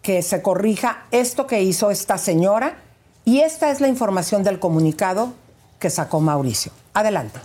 que 0.00 0.22
se 0.22 0.40
corrija 0.40 1.04
esto 1.10 1.46
que 1.46 1.62
hizo 1.62 1.90
esta 1.90 2.16
señora 2.16 2.78
y 3.26 3.40
esta 3.40 3.70
es 3.70 3.82
la 3.82 3.88
información 3.88 4.44
del 4.44 4.58
comunicado 4.58 5.34
que 5.78 5.90
sacó 5.90 6.20
Mauricio. 6.20 6.72
Adelante. 6.94 7.38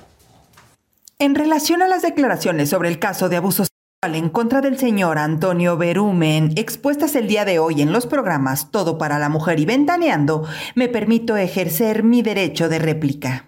En 1.20 1.36
relación 1.36 1.82
a 1.82 1.88
las 1.88 2.02
declaraciones 2.02 2.70
sobre 2.70 2.90
el 2.90 2.98
caso 2.98 3.30
de 3.30 3.38
abuso 3.38 3.66
sexual 3.66 4.16
en 4.16 4.30
contra 4.30 4.62
del 4.62 4.80
señor 4.80 5.20
Antonio 5.20 5.78
Berumen, 5.78 6.54
expuestas 6.56 7.16
el 7.16 7.28
día 7.28 7.46
de 7.46 7.60
hoy 7.60 7.82
en 7.82 7.92
los 7.92 8.08
programas 8.08 8.72
Todo 8.72 8.98
para 8.98 9.20
la 9.20 9.30
Mujer 9.30 9.60
y 9.60 9.66
Ventaneando, 9.66 10.48
me 10.74 10.88
permito 10.88 11.38
ejercer 11.38 12.04
mi 12.04 12.24
derecho 12.24 12.70
de 12.70 12.80
réplica. 12.80 13.46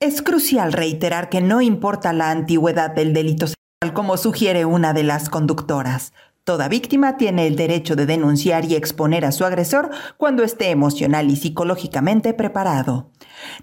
Es 0.00 0.22
crucial 0.22 0.72
reiterar 0.72 1.28
que 1.28 1.42
no 1.42 1.60
importa 1.60 2.14
la 2.14 2.30
antigüedad 2.30 2.90
del 2.90 3.12
delito 3.12 3.46
sexual 3.46 3.92
como 3.92 4.16
sugiere 4.16 4.64
una 4.64 4.94
de 4.94 5.04
las 5.04 5.28
conductoras. 5.28 6.14
Toda 6.46 6.68
víctima 6.68 7.16
tiene 7.16 7.48
el 7.48 7.56
derecho 7.56 7.96
de 7.96 8.06
denunciar 8.06 8.66
y 8.66 8.76
exponer 8.76 9.24
a 9.24 9.32
su 9.32 9.44
agresor 9.44 9.90
cuando 10.16 10.44
esté 10.44 10.70
emocional 10.70 11.28
y 11.28 11.34
psicológicamente 11.34 12.34
preparado. 12.34 13.10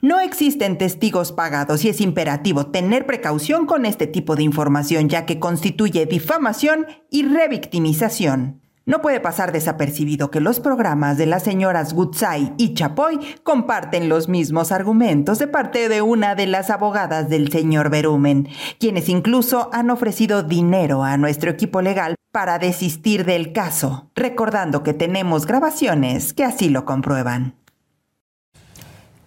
No 0.02 0.20
existen 0.20 0.78
testigos 0.78 1.32
pagados 1.32 1.86
y 1.86 1.88
es 1.88 2.02
imperativo 2.02 2.66
tener 2.66 3.06
precaución 3.06 3.68
con 3.68 3.86
este 3.86 4.06
tipo 4.06 4.36
de 4.36 4.44
información 4.44 5.08
ya 5.08 5.26
que 5.26 5.40
constituye 5.40 6.06
difamación 6.06 6.86
y 7.10 7.24
revictimización. 7.24 8.60
No 8.86 9.02
puede 9.02 9.22
pasar 9.22 9.54
desapercibido 9.54 10.30
que 10.30 10.42
los 10.42 10.60
programas 10.60 11.18
de 11.18 11.26
las 11.26 11.44
señoras 11.44 11.94
Gutsai 11.94 12.54
y 12.58 12.74
Chapoy 12.74 13.18
comparten 13.44 14.10
los 14.10 14.28
mismos 14.28 14.74
argumentos 14.74 15.40
de 15.40 15.48
parte 15.48 15.88
de 15.88 16.02
una 16.02 16.36
de 16.36 16.48
las 16.48 16.70
abogadas 16.70 17.30
del 17.30 17.50
señor 17.50 17.90
Berumen, 17.90 18.50
quienes 18.78 19.08
incluso 19.08 19.70
han 19.72 19.90
ofrecido 19.90 20.44
dinero 20.44 21.06
a 21.06 21.16
nuestro 21.16 21.50
equipo 21.50 21.82
legal 21.82 22.16
para 22.34 22.58
desistir 22.58 23.26
del 23.26 23.54
caso, 23.54 24.10
recordando 24.16 24.82
que 24.82 24.94
tenemos 24.94 25.46
grabaciones 25.46 26.34
que 26.34 26.44
así 26.44 26.68
lo 26.68 26.84
comprueban. 26.84 27.54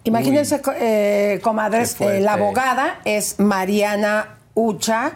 Imagínense, 0.03 0.61
eh, 0.77 1.39
comadres, 1.41 1.95
eh, 2.01 2.19
la 2.19 2.33
abogada 2.33 2.99
es 3.05 3.39
Mariana 3.39 4.39
Ucha 4.55 5.13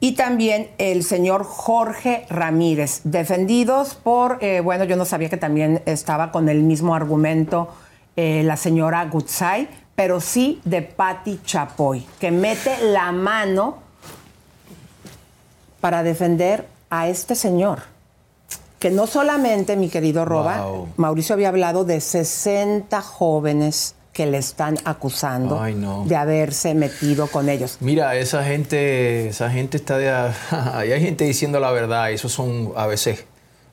y 0.00 0.12
también 0.12 0.70
el 0.78 1.04
señor 1.04 1.44
Jorge 1.44 2.24
Ramírez, 2.30 3.02
defendidos 3.04 3.94
por, 3.94 4.38
eh, 4.40 4.60
bueno, 4.60 4.84
yo 4.84 4.96
no 4.96 5.04
sabía 5.04 5.28
que 5.28 5.36
también 5.36 5.82
estaba 5.84 6.32
con 6.32 6.48
el 6.48 6.62
mismo 6.62 6.94
argumento 6.94 7.74
eh, 8.16 8.42
la 8.42 8.56
señora 8.56 9.04
Gutzai, 9.04 9.68
pero 9.94 10.22
sí 10.22 10.62
de 10.64 10.80
Patti 10.80 11.40
Chapoy, 11.44 12.06
que 12.18 12.30
mete 12.30 12.74
la 12.84 13.12
mano 13.12 13.80
para 15.82 16.02
defender 16.02 16.77
a 16.90 17.08
este 17.08 17.34
señor. 17.34 17.80
Que 18.78 18.90
no 18.90 19.06
solamente, 19.06 19.76
mi 19.76 19.88
querido 19.88 20.24
Roba, 20.24 20.60
Wow. 20.64 20.88
Mauricio 20.96 21.34
había 21.34 21.48
hablado 21.48 21.84
de 21.84 22.00
60 22.00 23.00
jóvenes 23.02 23.94
que 24.12 24.26
le 24.26 24.38
están 24.38 24.76
acusando 24.84 25.60
Ay, 25.60 25.74
no. 25.74 26.04
de 26.06 26.16
haberse 26.16 26.74
metido 26.74 27.26
con 27.28 27.48
ellos. 27.48 27.78
Mira, 27.80 28.16
esa 28.16 28.42
gente, 28.44 29.28
esa 29.28 29.50
gente 29.50 29.76
está 29.76 29.96
de... 29.98 30.10
Ahí 30.74 30.92
hay 30.92 31.00
gente 31.00 31.24
diciendo 31.24 31.60
la 31.60 31.70
verdad, 31.72 32.10
y 32.10 32.14
eso 32.14 32.28
son 32.28 32.72
a 32.76 32.86
veces, 32.86 33.24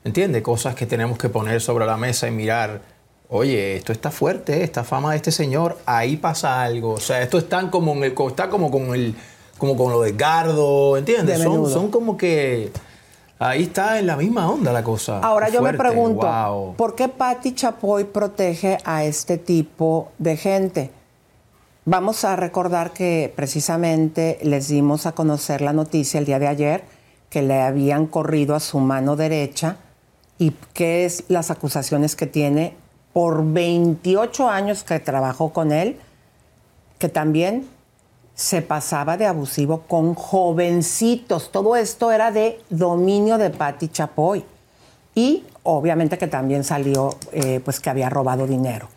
¿entiendes? 0.04 0.42
Cosas 0.42 0.74
que 0.74 0.86
tenemos 0.86 1.18
que 1.18 1.28
poner 1.28 1.60
sobre 1.60 1.86
la 1.86 1.96
mesa 1.96 2.28
y 2.28 2.30
mirar. 2.32 2.80
Oye, 3.28 3.76
esto 3.76 3.92
está 3.92 4.12
fuerte, 4.12 4.62
esta 4.62 4.84
fama 4.84 5.10
de 5.10 5.16
este 5.16 5.32
señor, 5.32 5.78
ahí 5.84 6.16
pasa 6.16 6.62
algo. 6.62 6.92
O 6.92 7.00
sea, 7.00 7.22
esto 7.22 7.38
está 7.38 7.68
como, 7.70 7.92
en 7.94 8.04
el, 8.04 8.14
está 8.28 8.48
como 8.48 8.70
con 8.70 8.94
el, 8.94 9.16
como 9.58 9.76
con 9.76 9.90
lo 9.90 10.00
de 10.02 10.12
Gardo, 10.12 10.96
¿entiendes? 10.96 11.38
De 11.38 11.44
Son, 11.44 11.68
son 11.68 11.90
como 11.90 12.16
que 12.16 12.70
ahí 13.38 13.64
está 13.64 13.98
en 13.98 14.06
la 14.06 14.16
misma 14.16 14.50
onda 14.50 14.72
la 14.72 14.82
cosa. 14.82 15.20
Ahora 15.20 15.48
yo 15.48 15.62
me 15.62 15.74
pregunto, 15.74 16.26
wow. 16.26 16.74
¿por 16.76 16.94
qué 16.94 17.08
Patti 17.08 17.54
Chapoy 17.54 18.04
protege 18.04 18.78
a 18.84 19.04
este 19.04 19.38
tipo 19.38 20.12
de 20.18 20.36
gente? 20.36 20.90
Vamos 21.84 22.24
a 22.24 22.34
recordar 22.34 22.92
que 22.92 23.32
precisamente 23.36 24.38
les 24.42 24.68
dimos 24.68 25.06
a 25.06 25.12
conocer 25.12 25.60
la 25.60 25.72
noticia 25.72 26.18
el 26.18 26.26
día 26.26 26.38
de 26.38 26.48
ayer 26.48 26.84
que 27.30 27.42
le 27.42 27.62
habían 27.62 28.06
corrido 28.06 28.54
a 28.54 28.60
su 28.60 28.80
mano 28.80 29.14
derecha 29.14 29.76
y 30.38 30.52
qué 30.72 31.04
es 31.04 31.24
las 31.28 31.50
acusaciones 31.50 32.16
que 32.16 32.26
tiene 32.26 32.74
por 33.12 33.44
28 33.52 34.48
años 34.48 34.84
que 34.84 34.98
trabajó 35.00 35.52
con 35.52 35.72
él, 35.72 35.98
que 36.98 37.08
también 37.08 37.68
se 38.36 38.62
pasaba 38.62 39.16
de 39.16 39.26
abusivo 39.26 39.80
con 39.88 40.14
jovencitos. 40.14 41.50
Todo 41.50 41.74
esto 41.74 42.12
era 42.12 42.30
de 42.30 42.60
dominio 42.70 43.38
de 43.38 43.50
Patti 43.50 43.88
Chapoy. 43.88 44.44
Y 45.14 45.44
obviamente 45.64 46.18
que 46.18 46.28
también 46.28 46.62
salió 46.62 47.16
eh, 47.32 47.60
pues 47.64 47.80
que 47.80 47.90
había 47.90 48.10
robado 48.10 48.46
dinero. 48.46 48.88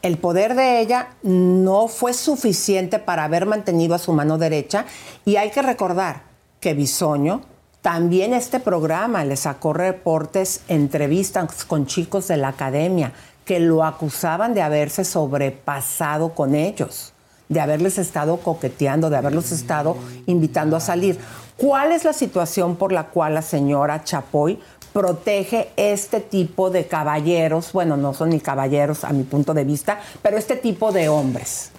El 0.00 0.18
poder 0.18 0.54
de 0.54 0.80
ella 0.80 1.08
no 1.22 1.88
fue 1.88 2.14
suficiente 2.14 2.98
para 2.98 3.24
haber 3.24 3.46
mantenido 3.46 3.94
a 3.94 3.98
su 3.98 4.12
mano 4.12 4.38
derecha 4.38 4.84
y 5.24 5.36
hay 5.36 5.50
que 5.50 5.62
recordar 5.62 6.22
que 6.60 6.74
Bisoño 6.74 7.40
también 7.80 8.32
este 8.32 8.60
programa 8.60 9.24
le 9.24 9.36
sacó 9.36 9.72
reportes, 9.72 10.60
entrevistas 10.68 11.64
con 11.64 11.86
chicos 11.86 12.28
de 12.28 12.36
la 12.36 12.48
academia 12.48 13.12
que 13.44 13.60
lo 13.60 13.82
acusaban 13.82 14.54
de 14.54 14.62
haberse 14.62 15.04
sobrepasado 15.04 16.34
con 16.34 16.54
ellos, 16.54 17.13
de 17.48 17.60
haberles 17.60 17.98
estado 17.98 18.38
coqueteando, 18.38 19.10
de 19.10 19.16
haberlos 19.16 19.52
estado 19.52 19.96
invitando 20.26 20.76
a 20.76 20.80
salir. 20.80 21.18
¿Cuál 21.56 21.92
es 21.92 22.04
la 22.04 22.12
situación 22.12 22.76
por 22.76 22.92
la 22.92 23.08
cual 23.08 23.34
la 23.34 23.42
señora 23.42 24.02
Chapoy 24.02 24.58
protege 24.92 25.70
este 25.76 26.20
tipo 26.20 26.70
de 26.70 26.86
caballeros? 26.86 27.72
Bueno, 27.72 27.96
no 27.96 28.14
son 28.14 28.30
ni 28.30 28.40
caballeros 28.40 29.04
a 29.04 29.10
mi 29.10 29.24
punto 29.24 29.54
de 29.54 29.64
vista, 29.64 30.00
pero 30.22 30.36
este 30.36 30.56
tipo 30.56 30.92
de 30.92 31.08
hombres. 31.08 31.70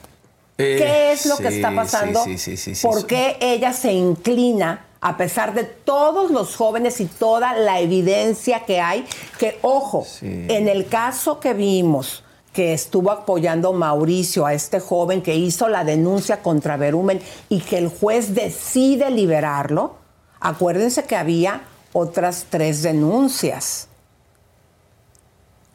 Eh, 0.58 0.76
¿Qué 0.78 1.12
es 1.12 1.26
lo 1.26 1.38
que 1.38 1.50
está 1.50 1.74
pasando? 1.76 2.24
Sí, 2.24 2.38
sí, 2.38 2.74
¿Por 2.82 3.06
qué 3.06 3.38
ella 3.42 3.74
se 3.74 3.92
inclina, 3.92 4.86
a 5.02 5.18
pesar 5.18 5.54
de 5.54 5.66
todos 5.66 6.32
los 6.32 6.56
jóvenes 6.56 7.02
y 7.02 7.06
toda 7.06 7.54
la 7.54 7.82
evidencia 7.82 8.62
que 8.62 8.80
hay? 8.80 9.06
Que, 9.38 9.60
ojo, 9.62 10.08
en 10.22 10.70
el 10.70 10.88
caso 10.88 11.42
que 11.42 11.54
vimos 11.54 12.24
que 12.56 12.74
estuvo 12.74 13.12
apoyando 13.12 13.74
Mauricio 13.74 14.46
a 14.46 14.54
este 14.54 14.80
joven 14.80 15.22
que 15.22 15.36
hizo 15.36 15.68
la 15.68 15.84
denuncia 15.84 16.42
contra 16.42 16.78
Berumen 16.78 17.22
y 17.50 17.60
que 17.60 17.78
el 17.78 17.90
juez 17.90 18.34
decide 18.34 19.12
liberarlo, 19.12 19.96
acuérdense 20.40 21.04
que 21.04 21.18
había 21.18 21.64
otras 21.92 22.46
tres 22.50 22.82
denuncias. 22.82 23.90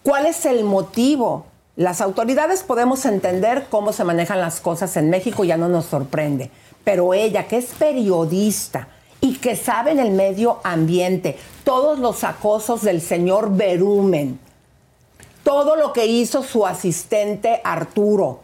¿Cuál 0.02 0.24
es 0.24 0.46
el 0.46 0.64
motivo? 0.64 1.44
Las 1.76 2.00
autoridades 2.00 2.62
podemos 2.62 3.04
entender 3.04 3.66
cómo 3.68 3.92
se 3.92 4.04
manejan 4.04 4.40
las 4.40 4.60
cosas 4.60 4.96
en 4.96 5.10
México, 5.10 5.44
ya 5.44 5.58
no 5.58 5.68
nos 5.68 5.84
sorprende. 5.84 6.50
Pero 6.82 7.12
ella, 7.12 7.46
que 7.46 7.58
es 7.58 7.66
periodista 7.78 8.88
y 9.20 9.36
que 9.36 9.54
sabe 9.54 9.90
en 9.90 10.00
el 10.00 10.12
medio 10.12 10.60
ambiente 10.64 11.36
todos 11.62 11.98
los 11.98 12.24
acosos 12.24 12.80
del 12.80 13.02
señor 13.02 13.54
Berumen, 13.54 14.40
todo 15.50 15.74
lo 15.74 15.92
que 15.92 16.06
hizo 16.06 16.44
su 16.44 16.64
asistente 16.64 17.60
Arturo, 17.64 18.38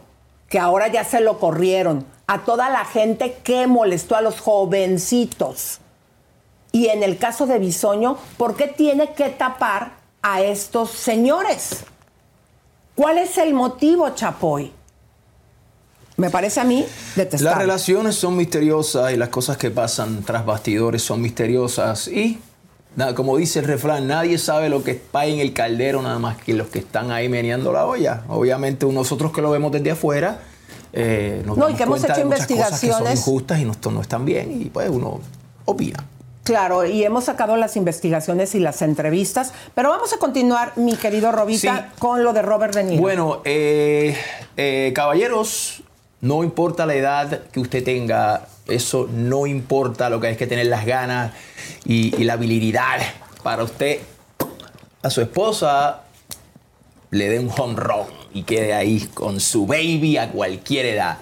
que 0.49 0.59
ahora 0.59 0.89
ya 0.89 1.05
se 1.05 1.21
lo 1.21 1.39
corrieron, 1.39 2.05
a 2.27 2.43
toda 2.43 2.69
la 2.69 2.83
gente 2.83 3.37
que 3.45 3.65
molestó 3.65 4.17
a 4.17 4.21
los 4.21 4.41
jovencitos. 4.41 5.79
Y 6.73 6.87
en 6.87 7.03
el 7.03 7.17
caso 7.17 7.47
de 7.47 7.59
Bisoño, 7.59 8.17
¿por 8.35 8.57
qué 8.57 8.67
tiene 8.67 9.13
que 9.13 9.29
tapar 9.29 9.93
a 10.21 10.41
estos 10.41 10.91
señores? 10.91 11.85
¿Cuál 12.93 13.19
es 13.19 13.37
el 13.37 13.53
motivo, 13.53 14.09
Chapoy? 14.09 14.73
Me 16.17 16.29
parece 16.29 16.59
a 16.59 16.65
mí 16.65 16.85
detestable. 17.15 17.51
Las 17.51 17.57
relaciones 17.57 18.15
son 18.17 18.35
misteriosas 18.35 19.13
y 19.13 19.15
las 19.15 19.29
cosas 19.29 19.55
que 19.55 19.71
pasan 19.71 20.23
tras 20.23 20.45
bastidores 20.45 21.03
son 21.03 21.21
misteriosas. 21.21 22.09
Y, 22.09 22.41
como 23.15 23.37
dice 23.37 23.59
el 23.59 23.65
refrán, 23.65 24.07
nadie 24.07 24.37
sabe 24.37 24.69
lo 24.69 24.83
que 24.83 24.91
está 24.91 25.25
en 25.25 25.39
el 25.39 25.53
caldero 25.53 26.01
nada 26.01 26.19
más 26.19 26.37
que 26.37 26.53
los 26.53 26.67
que 26.67 26.79
están 26.79 27.11
ahí 27.11 27.29
meneando 27.29 27.71
la 27.71 27.85
olla. 27.85 28.23
Obviamente 28.27 28.85
nosotros 28.87 29.31
que 29.31 29.41
lo 29.41 29.51
vemos 29.51 29.71
desde 29.71 29.91
afuera, 29.91 30.39
eh, 30.93 31.43
nos 31.45 31.57
No, 31.57 31.69
y 31.69 31.75
que 31.75 31.83
hemos 31.83 32.03
hecho 32.03 32.13
de 32.15 32.25
muchas 32.25 32.47
cosas 32.47 32.47
que 32.47 32.87
son 32.87 33.01
investigaciones. 33.03 33.19
injustas 33.19 33.59
y 33.59 33.65
no, 33.65 33.73
no 33.91 34.01
están 34.01 34.25
bien 34.25 34.61
y 34.61 34.65
pues 34.65 34.89
uno 34.89 35.19
opina. 35.65 36.03
Claro, 36.47 36.85
y 36.85 37.03
hemos 37.03 37.25
sacado 37.25 37.57
las 37.57 37.75
investigaciones 37.75 38.55
y 38.55 38.59
las 38.59 38.81
entrevistas, 38.81 39.51
pero 39.75 39.89
vamos 39.89 40.13
a 40.13 40.17
continuar, 40.17 40.71
mi 40.77 40.95
querido 40.95 41.29
Robita, 41.33 41.89
con 41.99 42.23
lo 42.23 42.31
de 42.31 42.41
Robert 42.41 42.73
De 42.73 42.85
Niro. 42.85 43.01
Bueno, 43.01 43.41
eh, 43.43 44.15
eh, 44.55 44.93
caballeros, 44.95 45.83
no 46.21 46.45
importa 46.45 46.85
la 46.85 46.95
edad 46.95 47.41
que 47.51 47.59
usted 47.59 47.83
tenga, 47.83 48.47
eso 48.69 49.09
no 49.11 49.47
importa, 49.47 50.09
lo 50.09 50.19
que 50.19 50.27
hay 50.27 50.35
que 50.35 50.47
tener 50.47 50.67
las 50.67 50.85
ganas 50.85 51.33
y, 51.85 52.15
y 52.15 52.23
la 52.23 52.33
habilidad 52.33 52.99
para 53.43 53.63
usted 53.63 53.99
a 55.01 55.09
su 55.09 55.21
esposa 55.21 56.03
le 57.11 57.29
dé 57.29 57.39
un 57.39 57.49
home 57.55 57.75
run 57.75 58.07
y 58.33 58.43
quede 58.43 58.73
ahí 58.73 59.07
con 59.13 59.39
su 59.39 59.65
baby 59.65 60.17
a 60.17 60.31
cualquier 60.31 60.85
edad. 60.85 61.17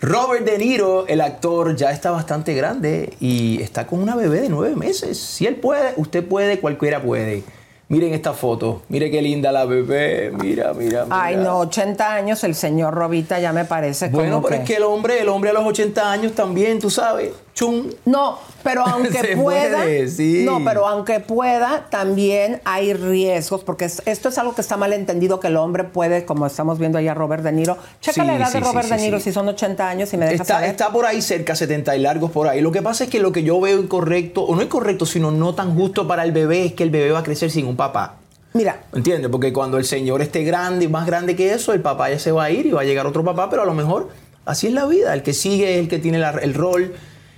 Robert 0.00 0.46
De 0.46 0.56
Niro, 0.56 1.06
el 1.08 1.20
actor, 1.20 1.76
ya 1.76 1.90
está 1.90 2.10
bastante 2.10 2.54
grande 2.54 3.14
y 3.20 3.60
está 3.60 3.86
con 3.86 4.00
una 4.00 4.16
bebé 4.16 4.40
de 4.40 4.48
nueve 4.48 4.74
meses. 4.74 5.18
Si 5.18 5.46
él 5.46 5.56
puede, 5.56 5.92
usted 5.96 6.26
puede, 6.26 6.58
cualquiera 6.58 7.02
puede. 7.02 7.42
Miren 7.90 8.14
esta 8.14 8.34
foto, 8.34 8.82
mire 8.88 9.10
qué 9.10 9.20
linda 9.20 9.50
la 9.50 9.64
bebé, 9.64 10.30
mira, 10.40 10.72
mira, 10.74 11.06
mira. 11.06 11.06
Ay, 11.10 11.34
no, 11.34 11.58
80 11.58 12.14
años, 12.14 12.44
el 12.44 12.54
señor 12.54 12.94
Robita 12.94 13.40
ya 13.40 13.52
me 13.52 13.64
parece 13.64 14.10
Bueno, 14.10 14.36
como 14.36 14.46
pero 14.46 14.58
que... 14.58 14.62
es 14.62 14.68
que 14.68 14.76
el 14.76 14.84
hombre, 14.84 15.20
el 15.20 15.28
hombre 15.28 15.50
a 15.50 15.54
los 15.54 15.64
80 15.64 16.12
años 16.12 16.32
también, 16.32 16.78
tú 16.78 16.88
sabes, 16.88 17.32
chum. 17.60 17.90
No, 18.06 18.38
pero 18.64 18.82
aunque 18.86 19.36
pueda, 19.36 19.84
sí. 20.08 20.44
no, 20.46 20.64
pero 20.64 20.86
aunque 20.86 21.20
pueda, 21.20 21.86
también 21.90 22.62
hay 22.64 22.94
riesgos, 22.94 23.62
porque 23.64 23.84
es- 23.84 24.00
esto 24.06 24.30
es 24.30 24.38
algo 24.38 24.54
que 24.54 24.62
está 24.62 24.78
mal 24.78 24.94
entendido, 24.94 25.38
que 25.40 25.48
el 25.48 25.56
hombre 25.58 25.84
puede, 25.84 26.24
como 26.24 26.46
estamos 26.46 26.78
viendo 26.78 26.96
allá 26.96 27.12
Robert 27.12 27.42
De 27.42 27.52
Niro, 27.52 27.76
checa 28.00 28.22
Sí, 28.22 28.26
la 28.26 28.36
edad 28.36 28.46
sí, 28.48 28.54
de 28.54 28.60
Robert 28.60 28.88
De 28.88 28.96
Niro 28.96 29.20
si 29.20 29.30
son 29.32 29.46
80 29.48 29.88
años 29.88 30.12
y 30.14 30.16
me 30.16 30.24
dejas 30.24 30.40
Está, 30.40 30.54
saber. 30.54 30.70
está 30.70 30.90
por 30.90 31.04
ahí 31.04 31.20
cerca, 31.20 31.54
70 31.54 31.94
y 31.96 32.00
largos 32.00 32.30
por 32.30 32.48
ahí. 32.48 32.62
Lo 32.62 32.72
que 32.72 32.80
pasa 32.80 33.04
es 33.04 33.10
que 33.10 33.20
lo 33.20 33.30
que 33.30 33.42
yo 33.42 33.60
veo 33.60 33.78
incorrecto, 33.78 34.42
o 34.42 34.56
no 34.56 34.62
incorrecto, 34.62 35.04
sino 35.04 35.30
no 35.30 35.54
tan 35.54 35.74
justo 35.76 36.08
para 36.08 36.24
el 36.24 36.32
bebé, 36.32 36.64
es 36.64 36.72
que 36.72 36.82
el 36.82 36.90
bebé 36.90 37.10
va 37.12 37.18
a 37.18 37.22
crecer 37.22 37.50
sin 37.50 37.66
un 37.66 37.76
papá. 37.76 38.16
Mira, 38.54 38.80
¿Entiendes? 38.92 39.30
Porque 39.30 39.52
cuando 39.52 39.76
el 39.76 39.84
señor 39.84 40.22
esté 40.22 40.42
grande 40.44 40.86
y 40.86 40.88
más 40.88 41.06
grande 41.06 41.36
que 41.36 41.52
eso, 41.52 41.72
el 41.72 41.82
papá 41.82 42.10
ya 42.10 42.18
se 42.18 42.32
va 42.32 42.44
a 42.44 42.50
ir 42.50 42.66
y 42.66 42.70
va 42.72 42.80
a 42.80 42.84
llegar 42.84 43.06
otro 43.06 43.22
papá, 43.22 43.48
pero 43.48 43.62
a 43.62 43.64
lo 43.66 43.74
mejor 43.74 44.08
así 44.44 44.66
es 44.66 44.72
la 44.72 44.86
vida. 44.86 45.14
El 45.14 45.22
que 45.22 45.34
sigue 45.34 45.74
es 45.74 45.78
el 45.80 45.88
que 45.88 45.98
tiene 45.98 46.18
la- 46.18 46.30
el 46.30 46.54
rol 46.54 46.94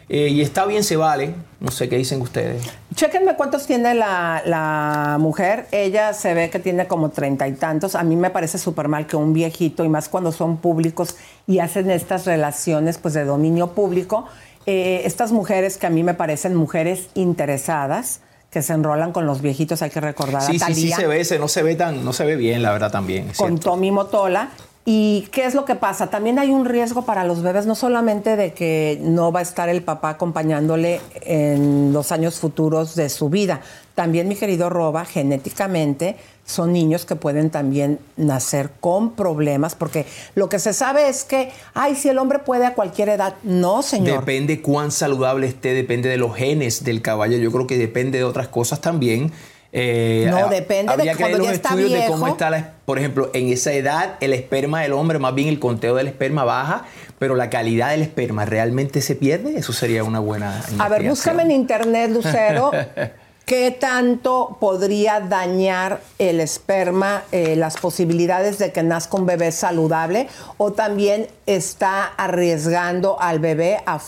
eh, 0.09 0.29
y 0.29 0.41
está 0.43 0.67
bien, 0.67 0.85
se 0.85 0.97
vale. 0.97 1.35
No 1.61 1.71
sé 1.71 1.89
qué 1.89 1.97
dicen 1.97 2.21
ustedes. 2.21 2.63
Chéquenme 2.95 3.37
cuántos 3.37 3.67
tiene 3.67 3.95
la, 3.95 4.43
la 4.45 5.17
mujer. 5.21 5.67
Ella 5.71 6.13
se 6.13 6.35
ve 6.35 6.51
que 6.51 6.59
tiene 6.59 6.87
como 6.89 7.11
treinta 7.11 7.47
y 7.47 7.53
tantos. 7.53 7.95
A 7.95 8.03
mí 8.03 8.17
me 8.17 8.31
parece 8.31 8.59
súper 8.59 8.89
mal 8.89 9.07
que 9.07 9.17
un 9.17 9.33
viejito, 9.33 9.85
y 9.85 9.89
más 9.89 10.09
cuando 10.09 10.33
son 10.33 10.57
públicos 10.57 11.15
y 11.47 11.61
hacen 11.61 11.91
estas 11.91 12.27
relaciones 12.27 12.99
pues 12.99 13.15
de 13.15 13.25
dominio 13.25 13.69
público, 13.75 14.27
eh, 14.67 15.03
estas 15.05 15.33
mujeres 15.33 15.77
que 15.79 15.87
a 15.87 15.91
mí 15.91 16.03
me 16.03 16.15
parecen 16.15 16.55
mujeres 16.57 17.09
interesadas, 17.15 18.21
que 18.51 18.61
se 18.63 18.73
enrolan 18.75 19.13
con 19.13 19.25
los 19.27 19.41
viejitos, 19.41 19.81
hay 19.83 19.91
que 19.91 20.01
recordar 20.01 20.43
Sí, 20.43 20.57
a 20.63 20.67
sí, 20.67 20.75
sí 20.75 20.91
Thalía 20.91 20.97
se 20.97 21.07
ve, 21.07 21.25
se- 21.25 21.39
no 21.39 21.49
se 21.49 21.63
ve 21.63 21.75
tan, 21.75 22.05
no 22.05 22.13
se 22.13 22.25
ve 22.25 22.37
bien, 22.37 22.63
la 22.63 22.71
verdad 22.73 22.91
también. 22.91 23.27
con 23.27 23.35
cierto. 23.35 23.71
Tommy 23.71 23.91
Motola. 23.91 24.51
¿Y 24.85 25.29
qué 25.31 25.45
es 25.45 25.55
lo 25.55 25.65
que 25.65 25.77
pasa? 25.77 26.11
También 26.11 26.41
hay 26.41 26.51
un 26.51 26.65
riesgo 26.65 27.05
para 27.05 27.25
los 27.25 27.43
bebés, 27.43 27.67
no 27.67 27.77
solamente 27.77 28.35
de 28.35 28.53
que 28.53 28.99
no 29.01 29.31
va 29.31 29.39
a 29.39 29.43
estar 29.43 29.69
el 29.69 29.83
papá 29.83 30.11
acompañándole 30.11 31.01
en 31.21 31.93
los 31.93 32.11
años 32.11 32.41
futuros 32.41 32.97
de 32.97 33.09
su 33.09 33.31
vida. 33.31 33.61
También, 33.95 34.27
mi 34.27 34.35
querido 34.35 34.71
Roba, 34.71 35.05
genéticamente 35.05 36.17
son 36.45 36.73
niños 36.73 37.05
que 37.05 37.15
pueden 37.15 37.51
también 37.51 38.01
nacer 38.17 38.71
con 38.81 39.13
problemas, 39.13 39.77
porque 39.77 40.05
lo 40.35 40.49
que 40.49 40.59
se 40.59 40.73
sabe 40.73 41.09
es 41.09 41.23
que, 41.23 41.53
ay, 41.75 41.95
si 41.95 42.09
el 42.09 42.19
hombre 42.19 42.41
puede 42.41 42.67
a 42.67 42.75
cualquier 42.75 43.11
edad. 43.11 43.35
No, 43.45 43.83
señor. 43.83 44.21
Depende 44.21 44.61
cuán 44.63 44.91
saludable 44.91 45.47
esté, 45.47 45.75
depende 45.75 46.09
de 46.09 46.17
los 46.17 46.35
genes 46.35 46.83
del 46.83 47.03
caballo. 47.03 47.39
Yo 47.39 47.53
creo 47.53 47.69
que 47.69 47.79
depende 47.79 48.19
de 48.19 48.25
otras 48.25 48.49
cosas 48.49 48.81
también. 48.81 49.31
Eh, 49.75 50.27
No, 50.31 50.49
depende 50.49 50.95
de 50.97 51.17
cuando 51.17 51.39
los 51.39 51.47
ya 51.47 51.53
está 51.55 51.71
estudios 51.71 51.93
de 51.93 52.07
cómo 52.07 52.25
viejo. 52.25 52.29
está, 52.29 52.51
la, 52.51 52.75
por 52.85 52.99
ejemplo, 52.99 53.31
en 53.33 53.51
esa 53.51 53.73
edad 53.73 54.17
el 54.21 54.35
esperma 54.35 54.83
del 54.83 54.93
hombre, 54.93 55.19
más 55.19 55.35
bien 55.35 55.49
el 55.49 55.59
conteo 55.59 55.95
del 55.95 56.09
esperma 56.09 56.45
baja, 56.45 56.85
pero 57.19 57.37
la 57.37 57.49
calidad 57.49 57.91
del 57.91 58.03
esperma 58.03 58.45
realmente 58.45 59.01
se 59.01 59.15
pierde. 59.17 59.57
Eso 59.57 59.73
sería 59.73 60.05
una 60.05 60.19
buena. 60.19 60.63
A 60.79 60.89
ver, 60.89 61.09
búscame 61.09 61.45
en 61.45 61.53
internet, 61.53 62.11
Lucero, 62.11 62.71
qué 63.47 63.71
tanto 63.71 64.59
podría 64.61 65.21
dañar 65.21 66.01
el 66.19 66.41
esperma, 66.41 67.23
eh, 67.33 67.57
las 67.57 67.79
posibilidades 67.79 68.59
de 68.59 68.73
que 68.73 68.83
nazca 68.83 69.17
un 69.17 69.25
bebé 69.25 69.53
saludable, 69.53 70.29
o 70.59 70.73
también 70.73 71.29
está 71.47 72.05
arriesgando 72.05 73.19
al 73.21 73.39
bebé 73.39 73.79
a 73.87 74.01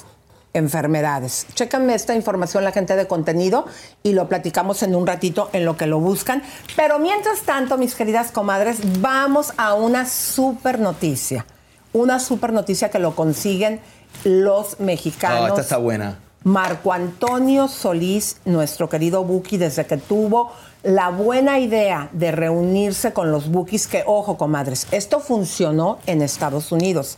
enfermedades. 0.54 1.46
Chécame 1.54 1.94
esta 1.94 2.14
información 2.14 2.64
la 2.64 2.72
gente 2.72 2.96
de 2.96 3.06
contenido 3.06 3.66
y 4.02 4.12
lo 4.12 4.28
platicamos 4.28 4.82
en 4.82 4.94
un 4.94 5.06
ratito 5.06 5.50
en 5.52 5.64
lo 5.64 5.76
que 5.76 5.86
lo 5.86 6.00
buscan. 6.00 6.42
Pero 6.76 6.98
mientras 6.98 7.42
tanto, 7.42 7.76
mis 7.76 7.94
queridas 7.94 8.32
comadres, 8.32 8.78
vamos 9.00 9.52
a 9.56 9.74
una 9.74 10.06
super 10.06 10.78
noticia. 10.78 11.44
Una 11.92 12.18
super 12.18 12.52
noticia 12.52 12.90
que 12.90 12.98
lo 12.98 13.14
consiguen 13.14 13.80
los 14.24 14.80
mexicanos. 14.80 15.42
Ah, 15.42 15.48
esta 15.48 15.60
está 15.60 15.76
buena. 15.76 16.18
Marco 16.44 16.92
Antonio 16.92 17.68
Solís, 17.68 18.36
nuestro 18.44 18.88
querido 18.88 19.24
Buki, 19.24 19.56
desde 19.56 19.86
que 19.86 19.96
tuvo 19.96 20.52
la 20.82 21.08
buena 21.08 21.58
idea 21.58 22.10
de 22.12 22.30
reunirse 22.30 23.14
con 23.14 23.32
los 23.32 23.50
Bukis, 23.50 23.88
que 23.88 24.04
ojo, 24.06 24.36
comadres, 24.36 24.86
esto 24.90 25.20
funcionó 25.20 25.98
en 26.06 26.20
Estados 26.20 26.70
Unidos. 26.70 27.16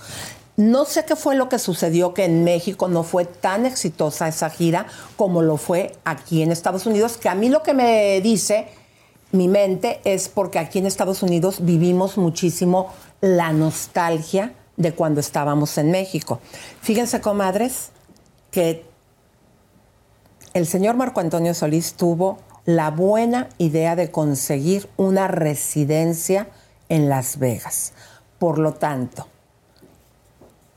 No 0.56 0.86
sé 0.86 1.04
qué 1.04 1.16
fue 1.16 1.34
lo 1.34 1.50
que 1.50 1.58
sucedió 1.58 2.14
que 2.14 2.24
en 2.24 2.42
México 2.42 2.88
no 2.88 3.02
fue 3.02 3.26
tan 3.26 3.66
exitosa 3.66 4.26
esa 4.26 4.48
gira 4.48 4.86
como 5.16 5.42
lo 5.42 5.58
fue 5.58 5.94
aquí 6.04 6.42
en 6.42 6.50
Estados 6.50 6.86
Unidos, 6.86 7.18
que 7.18 7.28
a 7.28 7.34
mí 7.34 7.50
lo 7.50 7.62
que 7.62 7.74
me 7.74 8.20
dice 8.22 8.68
mi 9.32 9.48
mente 9.48 10.00
es 10.04 10.28
porque 10.30 10.58
aquí 10.58 10.78
en 10.78 10.86
Estados 10.86 11.22
Unidos 11.22 11.58
vivimos 11.60 12.16
muchísimo 12.16 12.90
la 13.20 13.52
nostalgia 13.52 14.54
de 14.78 14.92
cuando 14.92 15.20
estábamos 15.20 15.76
en 15.76 15.90
México. 15.90 16.40
Fíjense, 16.80 17.20
comadres, 17.20 17.90
que 18.50 18.84
el 20.54 20.66
señor 20.66 20.96
Marco 20.96 21.20
Antonio 21.20 21.52
Solís 21.52 21.94
tuvo 21.94 22.38
la 22.64 22.90
buena 22.90 23.48
idea 23.58 23.94
de 23.94 24.10
conseguir 24.10 24.88
una 24.96 25.28
residencia 25.28 26.48
en 26.88 27.10
Las 27.10 27.38
Vegas. 27.38 27.92
Por 28.38 28.58
lo 28.58 28.72
tanto, 28.72 29.26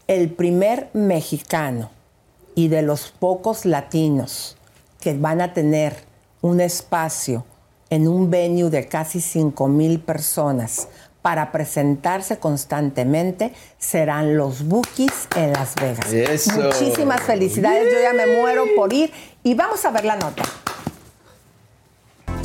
el 0.09 0.31
primer 0.31 0.89
mexicano 0.93 1.91
y 2.55 2.67
de 2.67 2.81
los 2.81 3.11
pocos 3.11 3.63
latinos 3.63 4.57
que 4.99 5.13
van 5.13 5.39
a 5.39 5.53
tener 5.53 5.97
un 6.41 6.61
espacio 6.61 7.45
en 7.91 8.07
un 8.07 8.31
venue 8.31 8.71
de 8.71 8.87
casi 8.87 9.21
5 9.21 9.67
mil 9.67 9.99
personas 9.99 10.87
para 11.21 11.51
presentarse 11.51 12.39
constantemente 12.39 13.53
serán 13.77 14.35
los 14.35 14.67
Bookies 14.67 15.27
en 15.35 15.53
Las 15.53 15.75
Vegas. 15.75 16.11
Eso. 16.11 16.59
Muchísimas 16.59 17.21
felicidades, 17.21 17.93
yo 17.93 18.01
ya 18.01 18.13
me 18.13 18.25
muero 18.25 18.65
por 18.75 18.91
ir 18.91 19.11
y 19.43 19.53
vamos 19.53 19.85
a 19.85 19.91
ver 19.91 20.05
la 20.05 20.15
nota. 20.15 20.41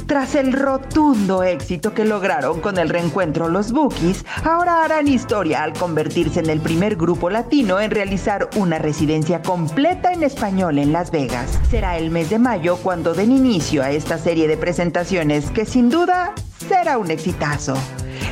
Tras 0.07 0.35
el 0.35 0.53
rotundo 0.53 1.43
éxito 1.43 1.95
que 1.95 2.05
lograron 2.05 2.61
con 2.61 2.79
el 2.79 2.91
reencuentro 2.91 3.49
los 3.49 3.73
Bookies, 3.73 4.25
ahora 4.45 4.85
harán 4.85 5.09
historia 5.09 5.63
al 5.63 5.73
convertirse 5.73 6.41
en 6.41 6.51
el 6.51 6.61
primer 6.61 6.97
grupo 6.97 7.31
latino 7.31 7.81
en 7.81 7.91
realizar 7.91 8.51
una 8.57 8.79
residencia 8.79 9.41
completa 9.41 10.13
en 10.13 10.23
español 10.23 10.79
en 10.79 10.93
Las 10.93 11.11
Vegas. 11.11 11.59
Será 11.71 11.97
el 11.97 12.11
mes 12.11 12.29
de 12.29 12.39
mayo 12.39 12.77
cuando 12.77 13.15
den 13.15 13.33
inicio 13.33 13.83
a 13.83 13.93
esta 13.93 14.19
serie 14.19 14.47
de 14.47 14.59
presentaciones 14.59 15.51
que 15.51 15.65
sin 15.65 15.89
duda 15.89 16.35
será 16.69 16.99
un 16.99 17.11
exitazo. 17.11 17.75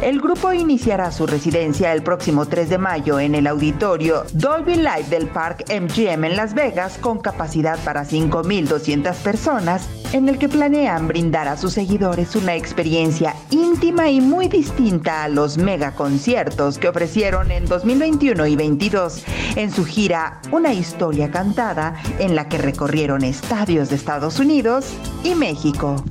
El 0.01 0.21
grupo 0.21 0.53
iniciará 0.53 1.13
su 1.13 1.27
residencia 1.27 1.93
el 1.93 2.03
próximo 2.03 2.47
3 2.47 2.71
de 2.71 2.79
mayo 2.79 3.21
en 3.21 3.35
el 3.35 3.47
auditorio 3.47 4.25
Dolby 4.33 4.77
Live 4.77 5.07
del 5.11 5.29
Park 5.29 5.65
MGM 5.69 6.25
en 6.25 6.37
Las 6.37 6.55
Vegas 6.55 6.99
con 6.99 7.21
capacidad 7.21 7.79
para 7.85 8.05
5.200 8.05 9.15
personas, 9.17 9.89
en 10.13 10.29
el 10.29 10.39
que 10.39 10.49
planean 10.49 11.09
brindar 11.09 11.49
a 11.49 11.57
sus 11.57 11.73
seguidores 11.73 12.37
una 12.37 12.55
experiencia 12.55 13.35
íntima 13.51 14.11
y 14.11 14.21
muy 14.21 14.49
distinta 14.49 15.25
a 15.25 15.29
los 15.29 15.59
mega 15.59 15.93
conciertos 15.93 16.79
que 16.79 16.89
ofrecieron 16.89 17.51
en 17.51 17.67
2021 17.67 18.47
y 18.47 18.57
22 18.57 19.25
en 19.57 19.71
su 19.71 19.85
gira 19.85 20.41
Una 20.51 20.73
historia 20.73 21.31
cantada, 21.31 21.95
en 22.19 22.35
la 22.35 22.49
que 22.49 22.59
recorrieron 22.59 23.25
estadios 23.25 23.91
de 23.91 23.97
Estados 23.97 24.39
Unidos 24.39 24.87
y 25.25 25.35
México. 25.35 26.03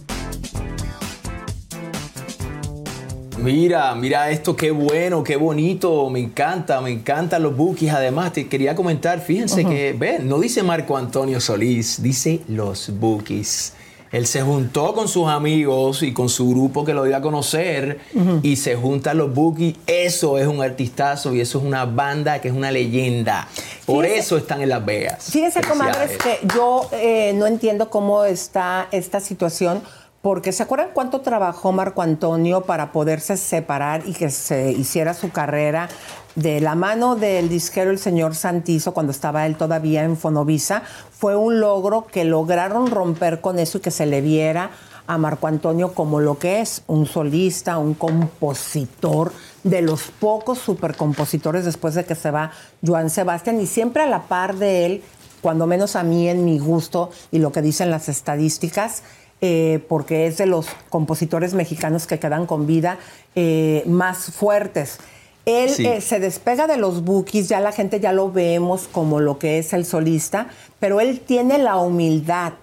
Mira, 3.41 3.95
mira 3.95 4.29
esto, 4.29 4.55
qué 4.55 4.69
bueno, 4.69 5.23
qué 5.23 5.35
bonito, 5.35 6.07
me 6.11 6.19
encanta, 6.19 6.79
me 6.79 6.91
encantan 6.91 7.41
los 7.41 7.57
bookies. 7.57 7.91
Además, 7.91 8.33
te 8.33 8.47
quería 8.47 8.75
comentar, 8.75 9.19
fíjense 9.19 9.65
que, 9.65 9.93
ven, 9.97 10.27
no 10.29 10.39
dice 10.39 10.61
Marco 10.61 10.95
Antonio 10.95 11.39
Solís, 11.41 12.03
dice 12.03 12.41
los 12.47 12.91
bookies. 12.99 13.73
Él 14.11 14.27
se 14.27 14.41
juntó 14.41 14.93
con 14.93 15.07
sus 15.07 15.27
amigos 15.29 16.03
y 16.03 16.11
con 16.13 16.27
su 16.27 16.49
grupo 16.49 16.83
que 16.83 16.93
lo 16.93 17.05
dio 17.05 17.15
a 17.15 17.21
conocer 17.21 17.99
y 18.43 18.57
se 18.57 18.75
juntan 18.75 19.17
los 19.17 19.33
bookies. 19.33 19.75
Eso 19.87 20.37
es 20.37 20.45
un 20.47 20.61
artistazo 20.61 21.33
y 21.33 21.39
eso 21.39 21.59
es 21.59 21.63
una 21.63 21.85
banda 21.85 22.39
que 22.41 22.49
es 22.49 22.53
una 22.53 22.71
leyenda. 22.71 23.47
Por 23.85 24.05
Fíjese- 24.05 24.19
eso 24.19 24.37
están 24.37 24.61
en 24.61 24.69
Las 24.69 24.85
Vegas. 24.85 25.29
Fíjense, 25.31 25.61
comadres, 25.61 26.17
que 26.17 26.39
yo 26.55 26.89
eh, 26.91 27.31
no 27.35 27.47
entiendo 27.47 27.89
cómo 27.89 28.25
está 28.25 28.87
esta 28.91 29.19
situación, 29.21 29.81
porque 30.21 30.51
¿se 30.51 30.63
acuerdan 30.63 30.89
cuánto 30.93 31.21
trabajó 31.21 31.71
Marco 31.71 32.01
Antonio 32.01 32.61
para 32.61 32.91
poderse 32.91 33.37
separar 33.37 34.03
y 34.05 34.13
que 34.13 34.29
se 34.29 34.71
hiciera 34.71 35.13
su 35.13 35.31
carrera 35.31 35.89
de 36.35 36.61
la 36.61 36.75
mano 36.75 37.15
del 37.15 37.49
disquero 37.49 37.89
el 37.89 37.97
señor 37.97 38.35
Santizo 38.35 38.93
cuando 38.93 39.11
estaba 39.11 39.47
él 39.47 39.57
todavía 39.57 40.03
en 40.03 40.17
Fonovisa? 40.17 40.83
Fue 41.11 41.35
un 41.35 41.59
logro 41.59 42.05
que 42.05 42.23
lograron 42.23 42.87
romper 42.87 43.41
con 43.41 43.57
eso 43.57 43.79
y 43.79 43.81
que 43.81 43.91
se 43.91 44.05
le 44.05 44.21
viera 44.21 44.69
a 45.07 45.17
Marco 45.17 45.47
Antonio 45.47 45.93
como 45.93 46.19
lo 46.19 46.37
que 46.37 46.61
es, 46.61 46.83
un 46.85 47.07
solista, 47.07 47.79
un 47.79 47.95
compositor, 47.95 49.33
de 49.63 49.81
los 49.81 50.03
pocos 50.03 50.59
supercompositores 50.59 51.65
después 51.65 51.95
de 51.95 52.05
que 52.05 52.15
se 52.15 52.31
va 52.31 52.51
Joan 52.85 53.09
Sebastián 53.09 53.59
y 53.59 53.67
siempre 53.67 54.03
a 54.03 54.07
la 54.07 54.23
par 54.23 54.55
de 54.55 54.85
él, 54.85 55.03
cuando 55.41 55.65
menos 55.67 55.95
a 55.95 56.03
mí 56.03 56.29
en 56.29 56.45
mi 56.45 56.59
gusto 56.59 57.09
y 57.31 57.39
lo 57.39 57.51
que 57.51 57.61
dicen 57.61 57.89
las 57.89 58.09
estadísticas, 58.09 59.03
eh, 59.41 59.83
porque 59.89 60.27
es 60.27 60.37
de 60.37 60.45
los 60.45 60.67
compositores 60.89 61.53
mexicanos 61.53 62.07
que 62.07 62.19
quedan 62.19 62.45
con 62.45 62.67
vida 62.67 62.97
eh, 63.35 63.83
más 63.87 64.25
fuertes. 64.31 64.99
Él 65.45 65.69
Sí. 65.71 65.85
eh, 65.87 66.01
se 66.01 66.19
despega 66.19 66.67
de 66.67 66.77
los 66.77 67.03
bookies, 67.03 67.49
ya 67.49 67.59
la 67.59 67.71
gente 67.71 67.99
ya 67.99 68.13
lo 68.13 68.31
vemos 68.31 68.87
como 68.91 69.19
lo 69.19 69.39
que 69.39 69.57
es 69.57 69.73
el 69.73 69.85
solista, 69.85 70.47
pero 70.79 71.01
él 71.01 71.19
tiene 71.21 71.57
la 71.57 71.77
humildad 71.77 72.53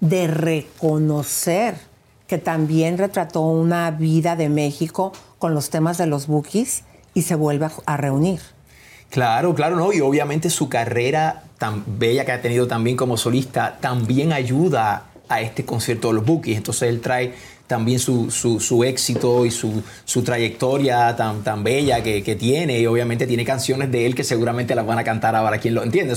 de 0.00 0.26
reconocer 0.26 1.74
que 2.26 2.38
también 2.38 2.96
retrató 2.96 3.42
una 3.42 3.90
vida 3.90 4.36
de 4.36 4.48
México 4.48 5.12
con 5.38 5.54
los 5.54 5.68
temas 5.68 5.98
de 5.98 6.06
los 6.06 6.26
bookies 6.26 6.84
y 7.12 7.22
se 7.22 7.34
vuelve 7.34 7.66
a, 7.66 7.72
a 7.84 7.96
reunir. 7.98 8.40
Claro, 9.10 9.54
claro, 9.54 9.76
no. 9.76 9.92
Y 9.92 10.00
obviamente 10.00 10.48
su 10.50 10.68
carrera 10.70 11.44
tan 11.58 11.84
bella 11.98 12.24
que 12.24 12.32
ha 12.32 12.40
tenido 12.40 12.66
también 12.66 12.96
como 12.96 13.16
solista 13.18 13.76
también 13.80 14.32
ayuda 14.32 15.04
a 15.28 15.40
este 15.40 15.64
concierto 15.64 16.08
de 16.08 16.14
los 16.14 16.24
Bookies. 16.24 16.56
Entonces 16.56 16.88
él 16.88 17.00
trae 17.00 17.34
también 17.66 17.98
su, 17.98 18.30
su- 18.30 18.60
su 18.60 18.84
éxito 18.84 19.46
y 19.46 19.50
su, 19.50 19.82
su 20.04 20.22
trayectoria 20.22 21.16
tan, 21.16 21.42
tan 21.42 21.64
bella 21.64 22.02
que, 22.02 22.22
que 22.22 22.36
tiene. 22.36 22.80
Y 22.80 22.86
obviamente 22.86 23.26
tiene 23.26 23.44
canciones 23.44 23.90
de 23.90 24.06
él 24.06 24.14
que 24.14 24.24
seguramente 24.24 24.74
las 24.74 24.86
van 24.86 24.98
a 24.98 25.04
cantar 25.04 25.34
ahora 25.34 25.58
quien 25.58 25.74
lo 25.74 25.82
entiende. 25.82 26.14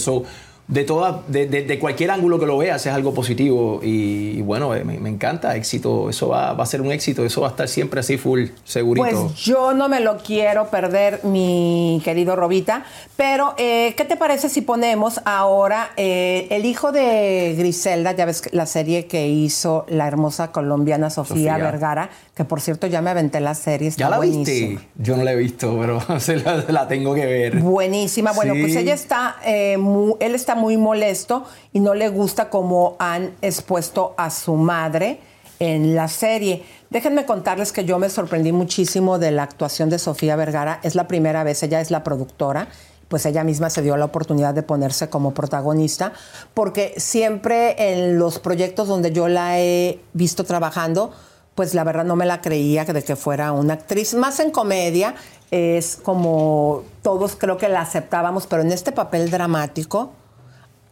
De, 0.67 0.83
toda, 0.83 1.21
de, 1.27 1.47
de- 1.47 1.63
de 1.63 1.79
cualquier 1.79 2.11
ángulo 2.11 2.39
que 2.39 2.45
lo 2.45 2.57
veas 2.57 2.85
es 2.85 2.91
algo 2.93 3.13
positivo. 3.13 3.79
Y, 3.81 4.37
y 4.37 4.41
bueno, 4.41 4.75
eh, 4.75 4.83
me, 4.83 4.99
me 4.99 5.09
encanta. 5.09 5.55
Éxito. 5.55 6.09
Eso 6.09 6.27
va, 6.29 6.53
va 6.53 6.63
a 6.63 6.67
ser 6.67 6.81
un 6.81 6.91
éxito. 6.91 7.23
Eso 7.25 7.41
va 7.41 7.47
a 7.47 7.51
estar 7.51 7.67
siempre 7.67 7.99
así 8.01 8.17
full, 8.17 8.47
segurito. 8.65 9.07
Pues 9.07 9.35
yo 9.35 9.73
no 9.73 9.87
me 9.89 9.99
lo 9.99 10.17
quiero 10.17 10.67
perder, 10.69 11.21
mi 11.23 12.01
querido 12.03 12.35
Robita. 12.35 12.83
Pero, 13.15 13.53
eh, 13.57 13.93
¿qué 13.97 14.05
te 14.05 14.17
parece 14.17 14.49
si 14.49 14.61
ponemos 14.61 15.21
ahora 15.25 15.89
eh, 15.97 16.47
el 16.51 16.65
hijo 16.65 16.91
de 16.91 17.55
Griselda? 17.57 18.11
Ya 18.11 18.25
ves 18.25 18.43
la 18.53 18.65
serie 18.65 19.07
que 19.07 19.27
hizo 19.27 19.85
la 19.89 20.07
hermosa 20.07 20.51
colombiana 20.51 21.09
Sofía, 21.09 21.53
Sofía. 21.53 21.57
Vergara, 21.57 22.09
que 22.37 22.45
por 22.45 22.61
cierto 22.61 22.87
ya 22.87 23.01
me 23.01 23.09
aventé 23.09 23.39
la 23.41 23.55
serie. 23.55 23.89
Está 23.89 23.99
¿Ya 24.05 24.09
la 24.11 24.17
buenísima. 24.17 24.69
viste? 24.79 24.87
Yo 24.95 25.17
no 25.17 25.23
la 25.23 25.33
he 25.33 25.35
visto, 25.35 25.77
pero 25.81 25.99
se 26.21 26.37
la, 26.37 26.63
la 26.69 26.87
tengo 26.87 27.13
que 27.15 27.25
ver. 27.25 27.57
Buenísima. 27.59 28.31
Bueno, 28.31 28.53
Sí. 28.53 28.61
pues 28.61 28.75
ella 28.77 28.93
está, 28.93 29.35
eh, 29.45 29.75
mu- 29.77 30.15
él 30.19 30.35
está 30.35 30.55
muy 30.55 30.77
molesto 30.77 31.43
y 31.73 31.79
no 31.81 31.95
le 31.95 32.07
gusta 32.09 32.49
cómo 32.49 32.95
han 32.99 33.31
expuesto 33.41 34.13
a 34.17 34.29
su 34.29 34.53
madre 34.55 35.19
en 35.59 35.95
la 35.95 36.07
serie. 36.07 36.63
Déjenme 36.91 37.25
contarles 37.25 37.71
que 37.71 37.83
yo 37.83 37.97
me 37.99 38.09
sorprendí 38.09 38.51
muchísimo 38.51 39.17
de 39.19 39.31
la 39.31 39.43
actuación 39.43 39.89
de 39.89 39.97
Sofía 39.99 40.35
Vergara. 40.35 40.79
Es 40.83 40.93
la 40.95 41.07
primera 41.07 41.43
vez, 41.43 41.63
ella 41.63 41.81
es 41.81 41.89
la 41.91 42.03
productora. 42.03 42.67
Pues 43.07 43.25
ella 43.25 43.43
misma 43.45 43.69
se 43.69 43.81
dio 43.81 43.95
la 43.95 44.03
oportunidad 44.05 44.53
de 44.53 44.63
ponerse 44.63 45.09
como 45.09 45.33
protagonista, 45.33 46.11
porque 46.53 46.93
siempre 46.97 47.93
en 47.93 48.19
los 48.19 48.37
proyectos 48.37 48.89
donde 48.89 49.13
yo 49.13 49.29
la 49.29 49.59
he 49.61 49.99
visto 50.11 50.43
trabajando, 50.43 51.13
pues 51.57 51.73
la 51.73 51.83
verdad 51.83 52.05
no 52.05 52.15
me 52.15 52.27
la 52.27 52.39
creía 52.39 52.85
de 52.85 53.03
que 53.03 53.15
fuera 53.15 53.51
una 53.51 53.73
actriz. 53.73 54.13
Más 54.13 54.39
en 54.39 54.51
comedia, 54.51 55.15
es 55.49 55.95
como 55.95 56.83
todos 57.01 57.35
creo 57.35 57.57
que 57.57 57.67
la 57.67 57.81
aceptábamos, 57.81 58.45
pero 58.45 58.61
en 58.61 58.71
este 58.71 58.91
papel 58.91 59.31
dramático, 59.31 60.11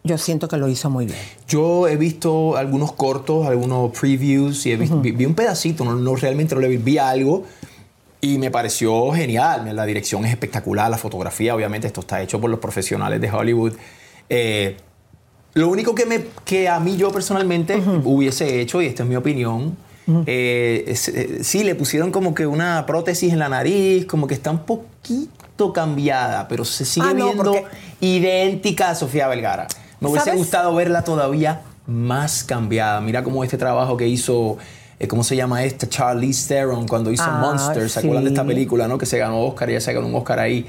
yo 0.03 0.17
siento 0.17 0.47
que 0.47 0.57
lo 0.57 0.67
hizo 0.67 0.89
muy 0.89 1.05
bien. 1.05 1.19
Yo 1.47 1.87
he 1.87 1.97
visto 1.97 2.57
algunos 2.57 2.93
cortos, 2.93 3.45
algunos 3.45 3.91
previews 3.91 4.65
y 4.65 4.71
he 4.71 4.75
visto- 4.77 4.99
vi, 5.01 5.11
vi 5.11 5.25
un 5.25 5.35
pedacito, 5.35 5.85
no, 5.85 5.93
no 5.93 6.15
realmente 6.15 6.55
no 6.55 6.61
le 6.61 6.67
vi, 6.67 6.77
vi 6.77 6.97
algo 6.97 7.43
y 8.19 8.39
me 8.39 8.49
pareció 8.49 9.11
genial. 9.11 9.75
La 9.75 9.85
dirección 9.85 10.25
es 10.25 10.31
espectacular, 10.31 10.89
la 10.89 10.97
fotografía, 10.97 11.53
obviamente 11.53 11.85
esto 11.85 11.99
está 12.01 12.23
hecho 12.23 12.41
por 12.41 12.49
los 12.49 12.59
profesionales 12.59 13.21
de 13.21 13.29
Hollywood. 13.31 13.73
Eh, 14.29 14.77
lo 15.53 15.69
único 15.69 15.93
que, 15.93 16.07
me, 16.07 16.25
que 16.43 16.67
a 16.67 16.79
mí 16.79 16.97
yo 16.97 17.11
personalmente 17.11 17.75
hubiese 18.03 18.61
hecho, 18.61 18.81
y 18.81 18.87
esta 18.87 19.03
es 19.03 19.09
mi 19.09 19.15
opinión, 19.15 19.77
eh, 20.25 20.83
eh, 20.87 21.39
sí, 21.43 21.63
le 21.63 21.75
pusieron 21.75 22.11
como 22.11 22.33
que 22.33 22.45
una 22.47 22.85
prótesis 22.85 23.33
en 23.33 23.39
la 23.39 23.49
nariz, 23.49 24.05
como 24.05 24.27
que 24.27 24.33
está 24.35 24.51
un 24.51 24.59
poquito 24.59 25.73
cambiada, 25.73 26.47
pero 26.47 26.65
se 26.65 26.85
sigue 26.85 27.07
Ah, 27.09 27.13
no, 27.13 27.25
viendo 27.25 27.43
porque- 27.53 27.65
idéntica 28.01 28.89
a 28.89 28.95
Sofía 28.95 29.27
Vergara. 29.27 29.67
Me 29.99 30.09
hubiese 30.09 30.31
gustado 30.35 30.75
verla 30.75 31.03
todavía 31.03 31.61
más 31.87 32.43
cambiada. 32.43 32.99
Mira 33.01 33.23
cómo 33.23 33.43
este 33.43 33.57
trabajo 33.57 33.95
que 33.97 34.07
hizo, 34.07 34.57
eh, 34.99 35.07
¿cómo 35.07 35.23
se 35.23 35.35
llama 35.35 35.63
esta? 35.63 35.87
Charlize 35.87 36.47
Theron 36.47 36.87
cuando 36.87 37.11
hizo 37.11 37.23
Ah, 37.25 37.39
Monsters. 37.41 37.93
¿Se 37.93 37.99
acuerdan 37.99 38.23
de 38.25 38.29
esta 38.31 38.43
película, 38.45 38.87
no? 38.87 38.97
Que 38.97 39.05
se 39.05 39.17
ganó 39.17 39.41
Oscar 39.45 39.69
y 39.69 39.73
ella 39.73 39.81
se 39.81 39.93
ganó 39.93 40.07
un 40.07 40.15
Oscar 40.15 40.39
ahí. 40.39 40.65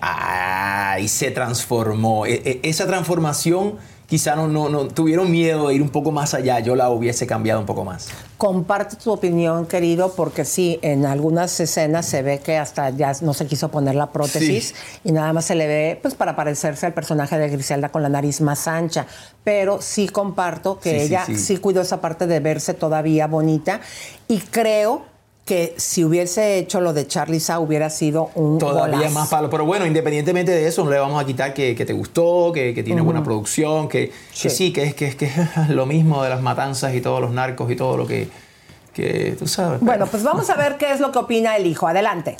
Ah, 0.00 0.96
y 1.00 1.08
se 1.08 1.30
transformó. 1.30 2.26
E- 2.26 2.42
e- 2.44 2.60
esa 2.68 2.86
transformación 2.86 3.74
quizá 4.06 4.36
no, 4.36 4.48
no, 4.48 4.68
no 4.68 4.88
tuvieron 4.88 5.30
miedo 5.30 5.68
de 5.68 5.74
ir 5.74 5.82
un 5.82 5.88
poco 5.88 6.10
más 6.10 6.34
allá. 6.34 6.60
Yo 6.60 6.76
la 6.76 6.90
hubiese 6.90 7.26
cambiado 7.26 7.60
un 7.60 7.66
poco 7.66 7.84
más. 7.84 8.08
Comparte 8.36 8.96
tu 8.96 9.12
opinión, 9.12 9.66
querido, 9.66 10.12
porque 10.14 10.44
sí, 10.44 10.78
en 10.82 11.06
algunas 11.06 11.58
escenas 11.60 12.06
se 12.06 12.22
ve 12.22 12.40
que 12.40 12.56
hasta 12.56 12.90
ya 12.90 13.12
no 13.22 13.34
se 13.34 13.46
quiso 13.46 13.70
poner 13.70 13.94
la 13.94 14.12
prótesis 14.12 14.74
y 15.04 15.12
nada 15.12 15.32
más 15.32 15.46
se 15.46 15.54
le 15.54 15.66
ve 15.66 15.98
pues 16.00 16.14
para 16.14 16.36
parecerse 16.36 16.86
al 16.86 16.94
personaje 16.94 17.38
de 17.38 17.48
Griselda 17.48 17.88
con 17.88 18.02
la 18.02 18.08
nariz 18.08 18.40
más 18.40 18.68
ancha. 18.68 19.06
Pero 19.42 19.80
sí 19.80 20.08
comparto 20.08 20.78
que 20.78 20.90
sí, 20.90 21.06
ella 21.06 21.24
sí. 21.26 21.38
sí 21.38 21.56
cuidó 21.58 21.80
esa 21.80 22.00
parte 22.00 22.26
de 22.26 22.40
verse 22.40 22.74
todavía 22.74 23.26
bonita 23.26 23.80
y 24.28 24.38
creo 24.38 25.13
que 25.44 25.74
si 25.76 26.04
hubiese 26.04 26.56
hecho 26.58 26.80
lo 26.80 26.94
de 26.94 27.06
Charliza 27.06 27.58
hubiera 27.60 27.90
sido 27.90 28.30
un 28.34 28.58
Todavía 28.58 28.96
golazo. 28.96 29.14
más 29.14 29.28
palo. 29.28 29.50
Pero 29.50 29.66
bueno, 29.66 29.84
independientemente 29.84 30.52
de 30.52 30.66
eso, 30.66 30.84
no 30.84 30.90
le 30.90 30.98
vamos 30.98 31.22
a 31.22 31.26
quitar 31.26 31.52
que, 31.52 31.74
que 31.74 31.84
te 31.84 31.92
gustó, 31.92 32.50
que, 32.52 32.72
que 32.72 32.82
tiene 32.82 33.02
buena 33.02 33.22
producción, 33.22 33.88
que 33.88 34.10
que 34.40 34.48
sí, 34.50 34.72
que 34.72 34.84
es 34.84 34.94
que 34.94 35.06
es 35.06 35.16
que 35.16 35.26
es 35.26 35.34
lo 35.68 35.84
mismo 35.84 36.22
de 36.22 36.30
las 36.30 36.40
matanzas 36.40 36.94
y 36.94 37.00
todos 37.02 37.20
los 37.20 37.30
narcos 37.30 37.70
y 37.70 37.76
todo 37.76 37.96
lo 37.98 38.06
que, 38.06 38.28
que 38.94 39.36
tú 39.38 39.46
sabes. 39.46 39.80
Bueno, 39.80 40.06
pues 40.06 40.22
vamos 40.22 40.48
a 40.48 40.56
ver 40.56 40.78
qué 40.78 40.92
es 40.92 41.00
lo 41.00 41.12
que 41.12 41.18
opina 41.18 41.56
el 41.56 41.66
hijo. 41.66 41.86
Adelante. 41.86 42.38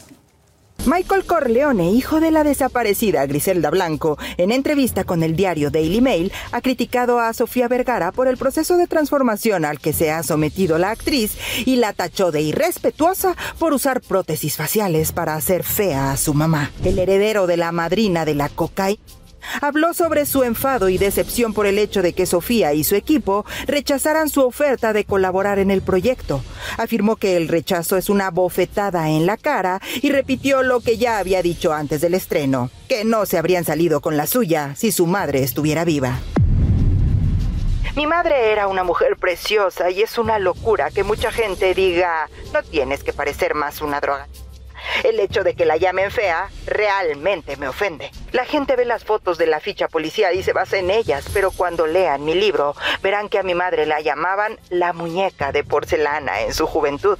Michael 0.86 1.24
Corleone, 1.24 1.92
hijo 1.92 2.20
de 2.20 2.30
la 2.30 2.44
desaparecida 2.44 3.24
Griselda 3.24 3.70
Blanco, 3.70 4.18
en 4.36 4.52
entrevista 4.52 5.04
con 5.04 5.22
el 5.22 5.34
diario 5.34 5.70
Daily 5.70 6.02
Mail, 6.02 6.30
ha 6.52 6.60
criticado 6.60 7.20
a 7.20 7.32
Sofía 7.32 7.68
Vergara 7.68 8.12
por 8.12 8.28
el 8.28 8.36
proceso 8.36 8.76
de 8.76 8.86
transformación 8.86 9.64
al 9.64 9.80
que 9.80 9.94
se 9.94 10.10
ha 10.10 10.22
sometido 10.22 10.76
la 10.76 10.90
actriz 10.90 11.38
y 11.64 11.76
la 11.76 11.94
tachó 11.94 12.30
de 12.30 12.42
irrespetuosa 12.42 13.34
por 13.58 13.72
usar 13.72 14.02
prótesis 14.02 14.56
faciales 14.56 15.12
para 15.12 15.36
hacer 15.36 15.64
fea 15.64 16.12
a 16.12 16.18
su 16.18 16.34
mamá. 16.34 16.70
El 16.84 16.98
heredero 16.98 17.46
de 17.46 17.56
la 17.56 17.72
madrina 17.72 18.26
de 18.26 18.34
la 18.34 18.50
cocaína 18.50 19.00
Habló 19.60 19.94
sobre 19.94 20.26
su 20.26 20.42
enfado 20.42 20.88
y 20.88 20.98
decepción 20.98 21.54
por 21.54 21.66
el 21.66 21.78
hecho 21.78 22.02
de 22.02 22.12
que 22.12 22.26
Sofía 22.26 22.72
y 22.72 22.84
su 22.84 22.94
equipo 22.94 23.44
rechazaran 23.66 24.28
su 24.28 24.42
oferta 24.42 24.92
de 24.92 25.04
colaborar 25.04 25.58
en 25.58 25.70
el 25.70 25.82
proyecto. 25.82 26.42
Afirmó 26.76 27.16
que 27.16 27.36
el 27.36 27.48
rechazo 27.48 27.96
es 27.96 28.08
una 28.08 28.30
bofetada 28.30 29.10
en 29.10 29.26
la 29.26 29.36
cara 29.36 29.80
y 30.02 30.10
repitió 30.10 30.62
lo 30.62 30.80
que 30.80 30.98
ya 30.98 31.18
había 31.18 31.42
dicho 31.42 31.72
antes 31.72 32.00
del 32.00 32.14
estreno, 32.14 32.70
que 32.88 33.04
no 33.04 33.26
se 33.26 33.38
habrían 33.38 33.64
salido 33.64 34.00
con 34.00 34.16
la 34.16 34.26
suya 34.26 34.74
si 34.76 34.92
su 34.92 35.06
madre 35.06 35.42
estuviera 35.42 35.84
viva. 35.84 36.20
Mi 37.96 38.08
madre 38.08 38.50
era 38.50 38.66
una 38.66 38.82
mujer 38.82 39.16
preciosa 39.16 39.88
y 39.88 40.02
es 40.02 40.18
una 40.18 40.40
locura 40.40 40.90
que 40.90 41.04
mucha 41.04 41.30
gente 41.30 41.74
diga, 41.74 42.28
no 42.52 42.60
tienes 42.64 43.04
que 43.04 43.12
parecer 43.12 43.54
más 43.54 43.80
una 43.82 44.00
droga. 44.00 44.26
El 45.02 45.20
hecho 45.20 45.44
de 45.44 45.54
que 45.54 45.64
la 45.64 45.76
llamen 45.76 46.10
fea 46.10 46.48
realmente 46.66 47.56
me 47.56 47.68
ofende. 47.68 48.10
La 48.32 48.44
gente 48.44 48.76
ve 48.76 48.84
las 48.84 49.04
fotos 49.04 49.38
de 49.38 49.46
la 49.46 49.60
ficha 49.60 49.88
policial 49.88 50.34
y 50.34 50.42
se 50.42 50.52
basa 50.52 50.78
en 50.78 50.90
ellas, 50.90 51.24
pero 51.32 51.50
cuando 51.50 51.86
lean 51.86 52.24
mi 52.24 52.34
libro 52.34 52.74
verán 53.02 53.28
que 53.28 53.38
a 53.38 53.42
mi 53.42 53.54
madre 53.54 53.86
la 53.86 54.00
llamaban 54.00 54.58
la 54.70 54.92
muñeca 54.92 55.52
de 55.52 55.64
porcelana 55.64 56.42
en 56.42 56.54
su 56.54 56.66
juventud. 56.66 57.18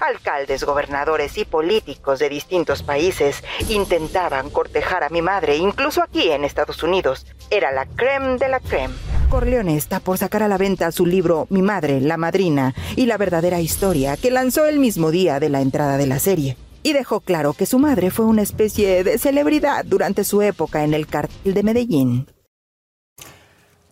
Alcaldes, 0.00 0.64
gobernadores 0.64 1.38
y 1.38 1.44
políticos 1.44 2.18
de 2.18 2.28
distintos 2.28 2.82
países 2.82 3.42
intentaban 3.68 4.50
cortejar 4.50 5.04
a 5.04 5.08
mi 5.08 5.22
madre, 5.22 5.56
incluso 5.56 6.02
aquí 6.02 6.30
en 6.30 6.44
Estados 6.44 6.82
Unidos. 6.82 7.26
Era 7.50 7.72
la 7.72 7.86
creme 7.86 8.38
de 8.38 8.48
la 8.48 8.60
creme. 8.60 8.94
Corleone 9.30 9.76
está 9.76 10.00
por 10.00 10.16
sacar 10.16 10.42
a 10.42 10.48
la 10.48 10.56
venta 10.56 10.90
su 10.90 11.04
libro 11.04 11.46
Mi 11.50 11.60
madre, 11.60 12.00
la 12.00 12.16
madrina 12.16 12.74
y 12.96 13.06
la 13.06 13.18
verdadera 13.18 13.60
historia 13.60 14.16
que 14.16 14.30
lanzó 14.30 14.66
el 14.66 14.78
mismo 14.78 15.10
día 15.10 15.38
de 15.38 15.50
la 15.50 15.60
entrada 15.60 15.98
de 15.98 16.06
la 16.06 16.18
serie. 16.18 16.56
Y 16.88 16.94
dejó 16.94 17.20
claro 17.20 17.52
que 17.52 17.66
su 17.66 17.78
madre 17.78 18.10
fue 18.10 18.24
una 18.24 18.40
especie 18.40 19.04
de 19.04 19.18
celebridad 19.18 19.84
durante 19.84 20.24
su 20.24 20.40
época 20.40 20.84
en 20.84 20.94
el 20.94 21.06
cartel 21.06 21.52
de 21.52 21.62
Medellín. 21.62 22.26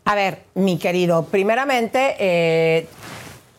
A 0.07 0.15
ver, 0.15 0.45
mi 0.55 0.79
querido, 0.79 1.27
primeramente, 1.27 2.17
eh, 2.19 2.87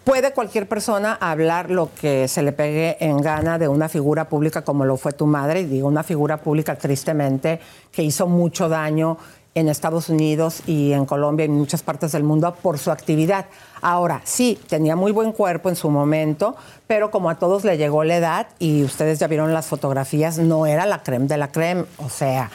puede 0.03 0.33
cualquier 0.33 0.67
persona 0.67 1.13
hablar 1.21 1.69
lo 1.69 1.91
que 1.93 2.27
se 2.27 2.41
le 2.41 2.51
pegue 2.51 2.97
en 2.99 3.17
gana 3.17 3.59
de 3.59 3.67
una 3.67 3.89
figura 3.89 4.27
pública 4.27 4.63
como 4.63 4.85
lo 4.85 4.97
fue 4.97 5.13
tu 5.13 5.27
madre, 5.27 5.59
y 5.59 5.65
digo 5.65 5.87
una 5.87 6.01
figura 6.01 6.37
pública 6.37 6.75
tristemente 6.75 7.59
que 7.91 8.01
hizo 8.01 8.25
mucho 8.25 8.67
daño 8.67 9.19
en 9.55 9.69
Estados 9.69 10.09
Unidos 10.09 10.61
y 10.67 10.93
en 10.93 11.05
Colombia 11.05 11.45
y 11.45 11.49
en 11.49 11.55
muchas 11.55 11.81
partes 11.81 12.11
del 12.11 12.23
mundo 12.23 12.53
por 12.61 12.77
su 12.77 12.91
actividad. 12.91 13.45
Ahora, 13.81 14.21
sí, 14.23 14.59
tenía 14.67 14.95
muy 14.95 15.11
buen 15.11 15.31
cuerpo 15.31 15.69
en 15.69 15.75
su 15.75 15.89
momento, 15.89 16.55
pero 16.85 17.11
como 17.11 17.29
a 17.29 17.35
todos 17.35 17.63
le 17.63 17.77
llegó 17.77 18.03
la 18.03 18.17
edad 18.17 18.47
y 18.59 18.83
ustedes 18.83 19.19
ya 19.19 19.27
vieron 19.27 19.53
las 19.53 19.67
fotografías, 19.67 20.37
no 20.37 20.65
era 20.65 20.85
la 20.85 21.03
creme 21.03 21.27
de 21.27 21.37
la 21.37 21.51
creme, 21.51 21.85
o 21.97 22.09
sea, 22.09 22.51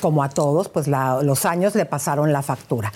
como 0.00 0.22
a 0.22 0.28
todos, 0.28 0.68
pues 0.68 0.88
los 0.88 1.44
años 1.44 1.74
le 1.74 1.86
pasaron 1.86 2.32
la 2.32 2.42
factura. 2.42 2.92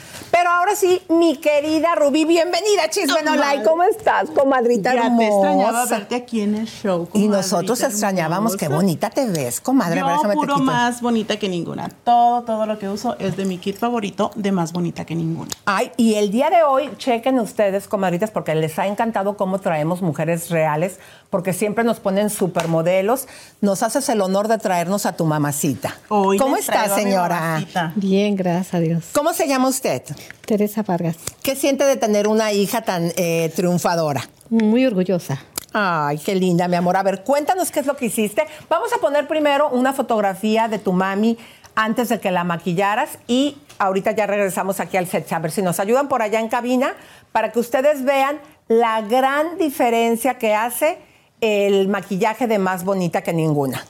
Ahora 0.51 0.77
sí, 0.77 1.01
mi 1.09 1.37
querida 1.37 1.95
Rubí, 1.95 2.25
bienvenida 2.25 2.85
a 2.85 2.91
Chisme 2.91 3.23
No 3.23 3.37
Like. 3.37 3.65
¿Cómo 3.65 3.83
estás, 3.85 4.31
comadrita 4.31 4.95
Ya 4.95 5.01
te 5.03 5.07
hermosa? 5.07 5.27
extrañaba 5.27 5.87
verte 5.87 6.15
aquí 6.15 6.41
en 6.41 6.55
el 6.57 6.67
show. 6.67 7.09
Y 7.15 7.29
nosotros 7.29 7.81
extrañábamos, 7.83 8.57
qué 8.57 8.69
bonita 8.69 9.11
te 9.11 9.27
ves, 9.27 9.61
comadre. 9.61 10.03
ver, 10.03 10.15
Yo 10.23 10.29
te 10.29 10.35
puro 10.35 10.59
más 10.59 11.01
bonita 11.01 11.39
que 11.39 11.49
ninguna. 11.49 11.89
Todo, 12.05 12.43
todo 12.43 12.67
lo 12.67 12.79
que 12.79 12.89
uso 12.89 13.17
es 13.19 13.37
de 13.37 13.45
mi 13.45 13.59
kit 13.59 13.77
favorito, 13.77 14.31
de 14.35 14.53
más 14.53 14.73
bonita 14.73 15.05
que 15.05 15.15
ninguna. 15.15 15.51
Ay, 15.65 15.93
y 15.97 16.15
el 16.15 16.31
día 16.31 16.51
de 16.51 16.63
hoy, 16.63 16.91
chequen 16.99 17.39
ustedes, 17.39 17.89
comadritas, 17.89 18.31
porque 18.31 18.55
les 18.55 18.79
ha 18.79 18.87
encantado 18.87 19.37
cómo 19.37 19.61
traemos 19.61 20.03
mujeres 20.03 20.51
reales, 20.51 20.99
porque 21.31 21.53
siempre 21.53 21.85
nos 21.85 22.01
ponen 22.01 22.31
supermodelos. 22.31 23.27
Nos 23.61 23.83
haces 23.83 24.09
el 24.09 24.21
honor 24.21 24.49
de 24.49 24.59
traernos 24.59 25.07
a 25.07 25.17
tu 25.17 25.25
mamacita. 25.25 25.97
Hoy 26.09 26.39
¿Cómo 26.39 26.57
está, 26.57 26.95
señora? 26.95 27.65
Bien, 27.95 28.37
gracias 28.37 28.75
a 28.75 28.81
Dios. 28.81 29.05
¿Cómo 29.13 29.33
se 29.33 29.47
llama 29.49 29.69
usted? 29.69 30.03
Teresa 30.45 30.83
Vargas. 30.83 31.17
¿Qué 31.43 31.57
siente 31.57 31.85
de 31.85 31.97
tener 31.97 32.29
una 32.29 32.53
hija 32.53 32.83
tan 32.83 33.13
eh, 33.17 33.53
triunfadora? 33.55 34.29
Muy 34.51 34.85
orgullosa. 34.87 35.43
Ay, 35.73 36.19
qué 36.19 36.35
linda, 36.37 36.69
mi 36.69 36.77
amor. 36.77 36.97
A 36.97 37.03
ver, 37.03 37.25
cuéntanos 37.25 37.71
qué 37.71 37.81
es 37.81 37.87
lo 37.87 37.97
que 37.97 38.07
hiciste. 38.07 38.47
Vamos 38.69 38.93
a 38.93 38.99
poner 38.99 39.27
primero 39.27 39.69
una 39.71 39.93
fotografía 39.93 40.69
de 40.69 40.79
tu 40.79 40.93
mami 40.93 41.37
antes 41.75 42.09
de 42.09 42.21
que 42.21 42.31
la 42.31 42.45
maquillaras 42.45 43.19
y 43.27 43.57
ahorita 43.79 44.13
ya 44.13 44.27
regresamos 44.27 44.79
aquí 44.79 44.97
al 44.97 45.09
set. 45.09 45.33
A 45.33 45.39
ver 45.41 45.51
si 45.51 45.63
nos 45.63 45.81
ayudan 45.81 46.09
por 46.09 46.23
allá 46.23 46.39
en 46.39 46.49
cabina 46.49 46.95
para 47.33 47.51
que 47.51 47.59
ustedes 47.59 48.05
vean 48.05 48.39
la 48.69 49.03
gran 49.03 49.59
diferencia 49.59 50.39
que 50.39 50.55
hace 50.55 50.99
el 51.41 51.89
maquillaje 51.89 52.47
de 52.47 52.59
más 52.59 52.85
bonita 52.85 53.23
que 53.23 53.33
ninguna. 53.33 53.85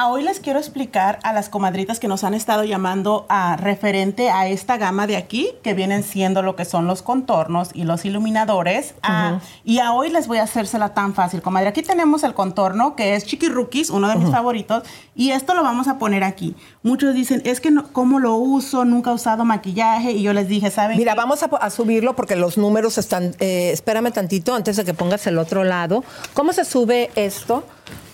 A 0.00 0.06
hoy 0.10 0.22
les 0.22 0.38
quiero 0.38 0.60
explicar 0.60 1.18
a 1.24 1.32
las 1.32 1.48
comadritas 1.48 1.98
que 1.98 2.06
nos 2.06 2.22
han 2.22 2.32
estado 2.32 2.62
llamando 2.62 3.26
a 3.28 3.56
referente 3.56 4.30
a 4.30 4.46
esta 4.46 4.76
gama 4.76 5.08
de 5.08 5.16
aquí, 5.16 5.50
que 5.64 5.74
vienen 5.74 6.04
siendo 6.04 6.40
lo 6.42 6.54
que 6.54 6.64
son 6.64 6.86
los 6.86 7.02
contornos 7.02 7.70
y 7.74 7.82
los 7.82 8.04
iluminadores. 8.04 8.94
Ah, 9.02 9.40
y 9.64 9.80
a 9.80 9.90
hoy 9.92 10.10
les 10.10 10.28
voy 10.28 10.38
a 10.38 10.44
hacérsela 10.44 10.94
tan 10.94 11.14
fácil, 11.14 11.42
comadre. 11.42 11.66
Aquí 11.66 11.82
tenemos 11.82 12.22
el 12.22 12.32
contorno, 12.32 12.94
que 12.94 13.16
es 13.16 13.24
Chiqui 13.26 13.48
Rookies, 13.48 13.90
uno 13.90 14.08
de 14.08 14.14
mis 14.14 14.30
favoritos, 14.30 14.84
y 15.16 15.32
esto 15.32 15.54
lo 15.54 15.64
vamos 15.64 15.88
a 15.88 15.98
poner 15.98 16.22
aquí. 16.22 16.54
Muchos 16.84 17.12
dicen, 17.12 17.42
es 17.44 17.60
que 17.60 17.72
no, 17.72 17.88
¿cómo 17.92 18.20
lo 18.20 18.36
uso? 18.36 18.84
Nunca 18.84 19.10
he 19.10 19.14
usado 19.14 19.44
maquillaje. 19.44 20.12
Y 20.12 20.22
yo 20.22 20.32
les 20.32 20.46
dije, 20.46 20.70
¿saben 20.70 20.96
Mira, 20.96 21.14
qué? 21.14 21.18
vamos 21.18 21.42
a, 21.42 21.46
a 21.46 21.70
subirlo 21.70 22.14
porque 22.14 22.36
los 22.36 22.56
números 22.56 22.98
están. 22.98 23.34
eh, 23.40 23.72
espérame 23.72 24.12
tantito 24.12 24.54
antes 24.54 24.76
de 24.76 24.84
que 24.84 24.94
pongas 24.94 25.26
el 25.26 25.38
otro 25.38 25.64
lado. 25.64 26.04
¿Cómo 26.34 26.52
se 26.52 26.64
sube 26.64 27.10
esto 27.16 27.64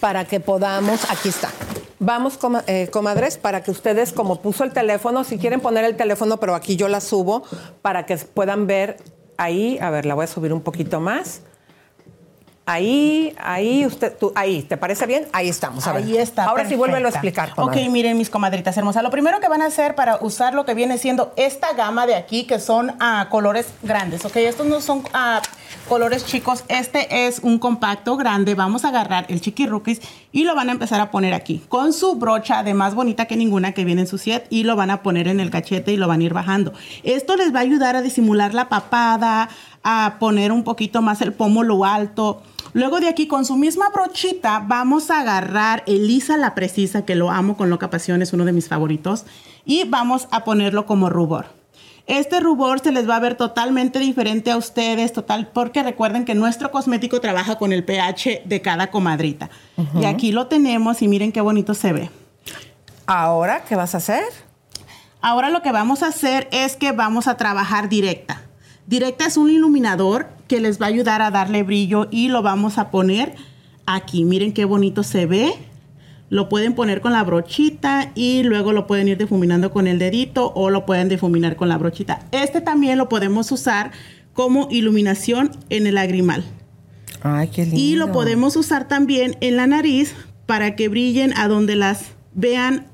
para 0.00 0.24
que 0.24 0.40
podamos? 0.40 1.10
Aquí 1.10 1.28
está. 1.28 1.50
Vamos, 1.98 2.38
eh, 2.66 2.88
comadres, 2.90 3.38
para 3.38 3.62
que 3.62 3.70
ustedes, 3.70 4.12
como 4.12 4.42
puso 4.42 4.64
el 4.64 4.72
teléfono, 4.72 5.24
si 5.24 5.38
quieren 5.38 5.60
poner 5.60 5.84
el 5.84 5.96
teléfono, 5.96 6.38
pero 6.38 6.54
aquí 6.54 6.76
yo 6.76 6.88
la 6.88 7.00
subo 7.00 7.44
para 7.82 8.04
que 8.04 8.16
puedan 8.18 8.66
ver 8.66 8.96
ahí. 9.38 9.78
A 9.80 9.90
ver, 9.90 10.04
la 10.04 10.14
voy 10.14 10.24
a 10.24 10.26
subir 10.26 10.52
un 10.52 10.60
poquito 10.60 11.00
más. 11.00 11.42
Ahí, 12.66 13.34
ahí, 13.38 13.84
usted, 13.84 14.16
tú, 14.18 14.32
ahí, 14.34 14.62
¿te 14.62 14.78
parece 14.78 15.04
bien? 15.04 15.26
Ahí 15.32 15.50
estamos. 15.50 15.86
A 15.86 15.92
ver. 15.92 16.02
Ahí 16.02 16.16
está. 16.16 16.44
Ahora 16.44 16.66
sí, 16.66 16.76
vuélvelo 16.76 17.08
a 17.08 17.10
explicar. 17.10 17.54
comadre. 17.54 17.82
Ok, 17.82 17.90
miren 17.90 18.16
mis 18.16 18.30
comadritas 18.30 18.74
hermosas. 18.78 19.02
Lo 19.02 19.10
primero 19.10 19.38
que 19.38 19.48
van 19.48 19.60
a 19.60 19.66
hacer 19.66 19.94
para 19.94 20.16
usar 20.22 20.54
lo 20.54 20.64
que 20.64 20.72
viene 20.72 20.96
siendo 20.96 21.34
esta 21.36 21.74
gama 21.74 22.06
de 22.06 22.14
aquí, 22.14 22.44
que 22.44 22.58
son 22.58 22.94
ah, 23.00 23.26
colores 23.30 23.66
grandes, 23.82 24.24
ok. 24.24 24.36
Estos 24.36 24.66
no 24.66 24.80
son 24.80 25.02
ah, 25.12 25.42
colores 25.90 26.24
chicos. 26.24 26.64
Este 26.68 27.26
es 27.26 27.40
un 27.40 27.58
compacto 27.58 28.16
grande. 28.16 28.54
Vamos 28.54 28.86
a 28.86 28.88
agarrar 28.88 29.26
el 29.28 29.42
Chiqui 29.42 29.66
Rookies 29.66 30.00
y 30.32 30.44
lo 30.44 30.54
van 30.54 30.70
a 30.70 30.72
empezar 30.72 31.02
a 31.02 31.10
poner 31.10 31.34
aquí. 31.34 31.62
Con 31.68 31.92
su 31.92 32.14
brocha 32.14 32.62
de 32.62 32.72
más 32.72 32.94
bonita 32.94 33.26
que 33.26 33.36
ninguna 33.36 33.72
que 33.72 33.84
viene 33.84 34.00
en 34.02 34.06
su 34.06 34.16
set 34.16 34.46
y 34.48 34.64
lo 34.64 34.74
van 34.74 34.90
a 34.90 35.02
poner 35.02 35.28
en 35.28 35.38
el 35.38 35.50
cachete 35.50 35.92
y 35.92 35.98
lo 35.98 36.08
van 36.08 36.20
a 36.20 36.24
ir 36.24 36.32
bajando. 36.32 36.72
Esto 37.02 37.36
les 37.36 37.54
va 37.54 37.58
a 37.58 37.62
ayudar 37.62 37.94
a 37.94 38.00
disimular 38.00 38.54
la 38.54 38.70
papada, 38.70 39.50
a 39.82 40.16
poner 40.18 40.50
un 40.50 40.64
poquito 40.64 41.02
más 41.02 41.20
el 41.20 41.34
pómulo 41.34 41.84
alto. 41.84 42.42
Luego 42.74 42.98
de 42.98 43.08
aquí, 43.08 43.28
con 43.28 43.44
su 43.46 43.56
misma 43.56 43.90
brochita, 43.90 44.58
vamos 44.66 45.08
a 45.10 45.20
agarrar 45.20 45.84
Elisa 45.86 46.36
la 46.36 46.56
Precisa, 46.56 47.04
que 47.04 47.14
lo 47.14 47.30
amo 47.30 47.56
con 47.56 47.70
loca 47.70 47.88
pasión, 47.88 48.20
es 48.20 48.32
uno 48.32 48.44
de 48.44 48.52
mis 48.52 48.68
favoritos, 48.68 49.24
y 49.64 49.84
vamos 49.84 50.26
a 50.32 50.42
ponerlo 50.42 50.84
como 50.84 51.08
rubor. 51.08 51.46
Este 52.08 52.40
rubor 52.40 52.80
se 52.80 52.90
les 52.90 53.08
va 53.08 53.14
a 53.14 53.20
ver 53.20 53.36
totalmente 53.36 54.00
diferente 54.00 54.50
a 54.50 54.56
ustedes, 54.56 55.12
total, 55.12 55.50
porque 55.54 55.84
recuerden 55.84 56.24
que 56.24 56.34
nuestro 56.34 56.72
cosmético 56.72 57.20
trabaja 57.20 57.58
con 57.58 57.72
el 57.72 57.84
pH 57.84 58.42
de 58.44 58.60
cada 58.60 58.90
comadrita. 58.90 59.50
Y 59.98 60.04
aquí 60.04 60.32
lo 60.32 60.48
tenemos 60.48 61.00
y 61.00 61.06
miren 61.06 61.30
qué 61.30 61.40
bonito 61.40 61.74
se 61.74 61.92
ve. 61.92 62.10
Ahora, 63.06 63.62
¿qué 63.68 63.76
vas 63.76 63.94
a 63.94 63.98
hacer? 63.98 64.24
Ahora 65.20 65.48
lo 65.48 65.62
que 65.62 65.70
vamos 65.70 66.02
a 66.02 66.08
hacer 66.08 66.48
es 66.50 66.74
que 66.74 66.90
vamos 66.90 67.28
a 67.28 67.36
trabajar 67.36 67.88
directa. 67.88 68.42
Directa 68.86 69.26
es 69.26 69.36
un 69.36 69.50
iluminador 69.50 70.28
que 70.46 70.60
les 70.60 70.80
va 70.80 70.86
a 70.86 70.88
ayudar 70.90 71.22
a 71.22 71.30
darle 71.30 71.62
brillo 71.62 72.08
y 72.10 72.28
lo 72.28 72.42
vamos 72.42 72.78
a 72.78 72.90
poner 72.90 73.34
aquí. 73.86 74.24
Miren 74.24 74.52
qué 74.52 74.64
bonito 74.64 75.02
se 75.02 75.26
ve. 75.26 75.54
Lo 76.30 76.48
pueden 76.48 76.74
poner 76.74 77.00
con 77.00 77.12
la 77.12 77.22
brochita 77.22 78.10
y 78.14 78.42
luego 78.42 78.72
lo 78.72 78.86
pueden 78.86 79.08
ir 79.08 79.18
difuminando 79.18 79.70
con 79.70 79.86
el 79.86 79.98
dedito 79.98 80.52
o 80.54 80.70
lo 80.70 80.84
pueden 80.84 81.08
difuminar 81.08 81.56
con 81.56 81.68
la 81.68 81.78
brochita. 81.78 82.20
Este 82.32 82.60
también 82.60 82.98
lo 82.98 83.08
podemos 83.08 83.52
usar 83.52 83.92
como 84.32 84.68
iluminación 84.70 85.50
en 85.70 85.86
el 85.86 85.94
lagrimal. 85.94 86.44
Ay, 87.22 87.48
qué 87.48 87.62
lindo. 87.62 87.80
Y 87.80 87.96
lo 87.96 88.12
podemos 88.12 88.56
usar 88.56 88.88
también 88.88 89.36
en 89.40 89.56
la 89.56 89.66
nariz 89.66 90.14
para 90.46 90.76
que 90.76 90.88
brillen 90.88 91.32
a 91.38 91.48
donde 91.48 91.76
las 91.76 92.12
vean 92.34 92.86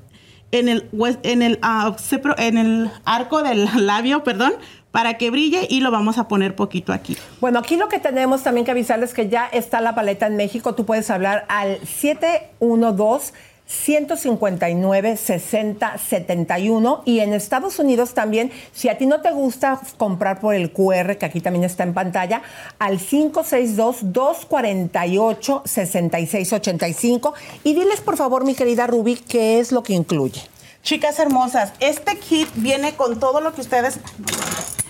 en 0.51 0.69
el, 0.69 0.89
en 1.23 1.41
el, 1.41 1.59
ah, 1.61 1.95
en 2.37 2.57
el 2.57 2.91
arco 3.05 3.41
del 3.41 3.67
labio, 3.85 4.23
perdón, 4.23 4.53
para 4.91 5.17
que 5.17 5.29
brille 5.29 5.67
y 5.69 5.81
lo 5.81 5.91
vamos 5.91 6.17
a 6.17 6.27
poner 6.27 6.55
poquito 6.55 6.93
aquí. 6.93 7.17
Bueno, 7.39 7.59
aquí 7.59 7.77
lo 7.77 7.87
que 7.87 7.99
tenemos 7.99 8.43
también 8.43 8.65
que 8.65 8.71
avisarles 8.71 9.13
que 9.13 9.29
ya 9.29 9.47
está 9.47 9.81
la 9.81 9.95
paleta 9.95 10.27
en 10.27 10.35
México. 10.35 10.75
Tú 10.75 10.85
puedes 10.85 11.09
hablar 11.09 11.45
al 11.47 11.79
712 11.85 13.33
159 13.71 15.15
6071 15.15 17.03
y 17.05 17.19
en 17.19 17.33
Estados 17.33 17.79
Unidos 17.79 18.13
también, 18.13 18.51
si 18.73 18.89
a 18.89 18.97
ti 18.97 19.05
no 19.05 19.21
te 19.21 19.31
gusta 19.31 19.79
comprar 19.97 20.41
por 20.41 20.55
el 20.55 20.71
QR, 20.71 21.17
que 21.17 21.25
aquí 21.25 21.39
también 21.39 21.63
está 21.63 21.83
en 21.83 21.93
pantalla, 21.93 22.41
al 22.79 22.97
562 22.99 24.11
248 24.11 25.61
6685 25.65 27.33
y 27.63 27.73
diles 27.73 28.01
por 28.01 28.17
favor, 28.17 28.43
mi 28.43 28.55
querida 28.55 28.87
Ruby, 28.87 29.15
qué 29.15 29.59
es 29.59 29.71
lo 29.71 29.83
que 29.83 29.93
incluye. 29.93 30.50
Chicas 30.83 31.19
hermosas, 31.19 31.73
este 31.79 32.17
kit 32.17 32.49
viene 32.55 32.95
con 32.95 33.19
todo 33.19 33.39
lo 33.39 33.53
que 33.53 33.61
ustedes 33.61 33.99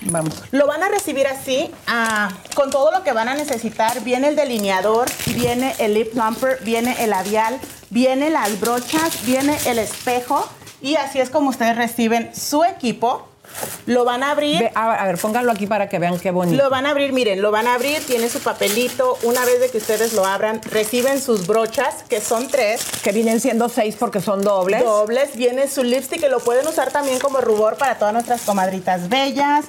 Vamos. 0.03 0.33
Lo 0.51 0.65
van 0.65 0.81
a 0.81 0.89
recibir 0.89 1.27
así, 1.27 1.69
ah, 1.87 2.29
con 2.55 2.71
todo 2.71 2.91
lo 2.91 3.03
que 3.03 3.11
van 3.11 3.29
a 3.29 3.35
necesitar. 3.35 4.03
Viene 4.03 4.29
el 4.29 4.35
delineador, 4.35 5.07
viene 5.27 5.75
el 5.77 5.93
lip 5.93 6.11
plumper, 6.11 6.59
viene 6.63 6.95
el 7.03 7.11
labial, 7.11 7.59
viene 7.91 8.29
las 8.29 8.59
brochas, 8.59 9.23
viene 9.25 9.57
el 9.67 9.77
espejo. 9.77 10.47
Y 10.81 10.95
así 10.95 11.19
es 11.19 11.29
como 11.29 11.49
ustedes 11.49 11.77
reciben 11.77 12.31
su 12.35 12.63
equipo. 12.63 13.27
Lo 13.85 14.05
van 14.05 14.23
a 14.23 14.31
abrir. 14.31 14.59
Ve, 14.59 14.71
a, 14.75 14.93
a 14.93 15.05
ver, 15.07 15.17
pónganlo 15.17 15.51
aquí 15.51 15.67
para 15.67 15.89
que 15.89 15.99
vean 15.99 16.19
qué 16.19 16.31
bonito. 16.31 16.61
Lo 16.61 16.69
van 16.69 16.85
a 16.85 16.91
abrir, 16.91 17.13
miren, 17.13 17.41
lo 17.41 17.51
van 17.51 17.67
a 17.67 17.75
abrir, 17.75 18.05
tiene 18.05 18.29
su 18.29 18.39
papelito. 18.39 19.17
Una 19.23 19.43
vez 19.45 19.59
de 19.59 19.69
que 19.69 19.77
ustedes 19.77 20.13
lo 20.13 20.25
abran, 20.25 20.61
reciben 20.63 21.21
sus 21.21 21.47
brochas, 21.47 22.03
que 22.07 22.21
son 22.21 22.47
tres. 22.47 22.85
Que 23.03 23.11
vienen 23.11 23.39
siendo 23.39 23.69
seis 23.69 23.95
porque 23.99 24.21
son 24.21 24.41
dobles. 24.41 24.83
Dobles. 24.83 25.35
Viene 25.35 25.67
su 25.67 25.83
lipstick, 25.83 26.19
que 26.19 26.29
lo 26.29 26.39
pueden 26.39 26.67
usar 26.67 26.91
también 26.91 27.19
como 27.19 27.41
rubor 27.41 27.77
para 27.77 27.95
todas 27.95 28.13
nuestras 28.13 28.41
comadritas 28.41 29.09
bellas. 29.09 29.65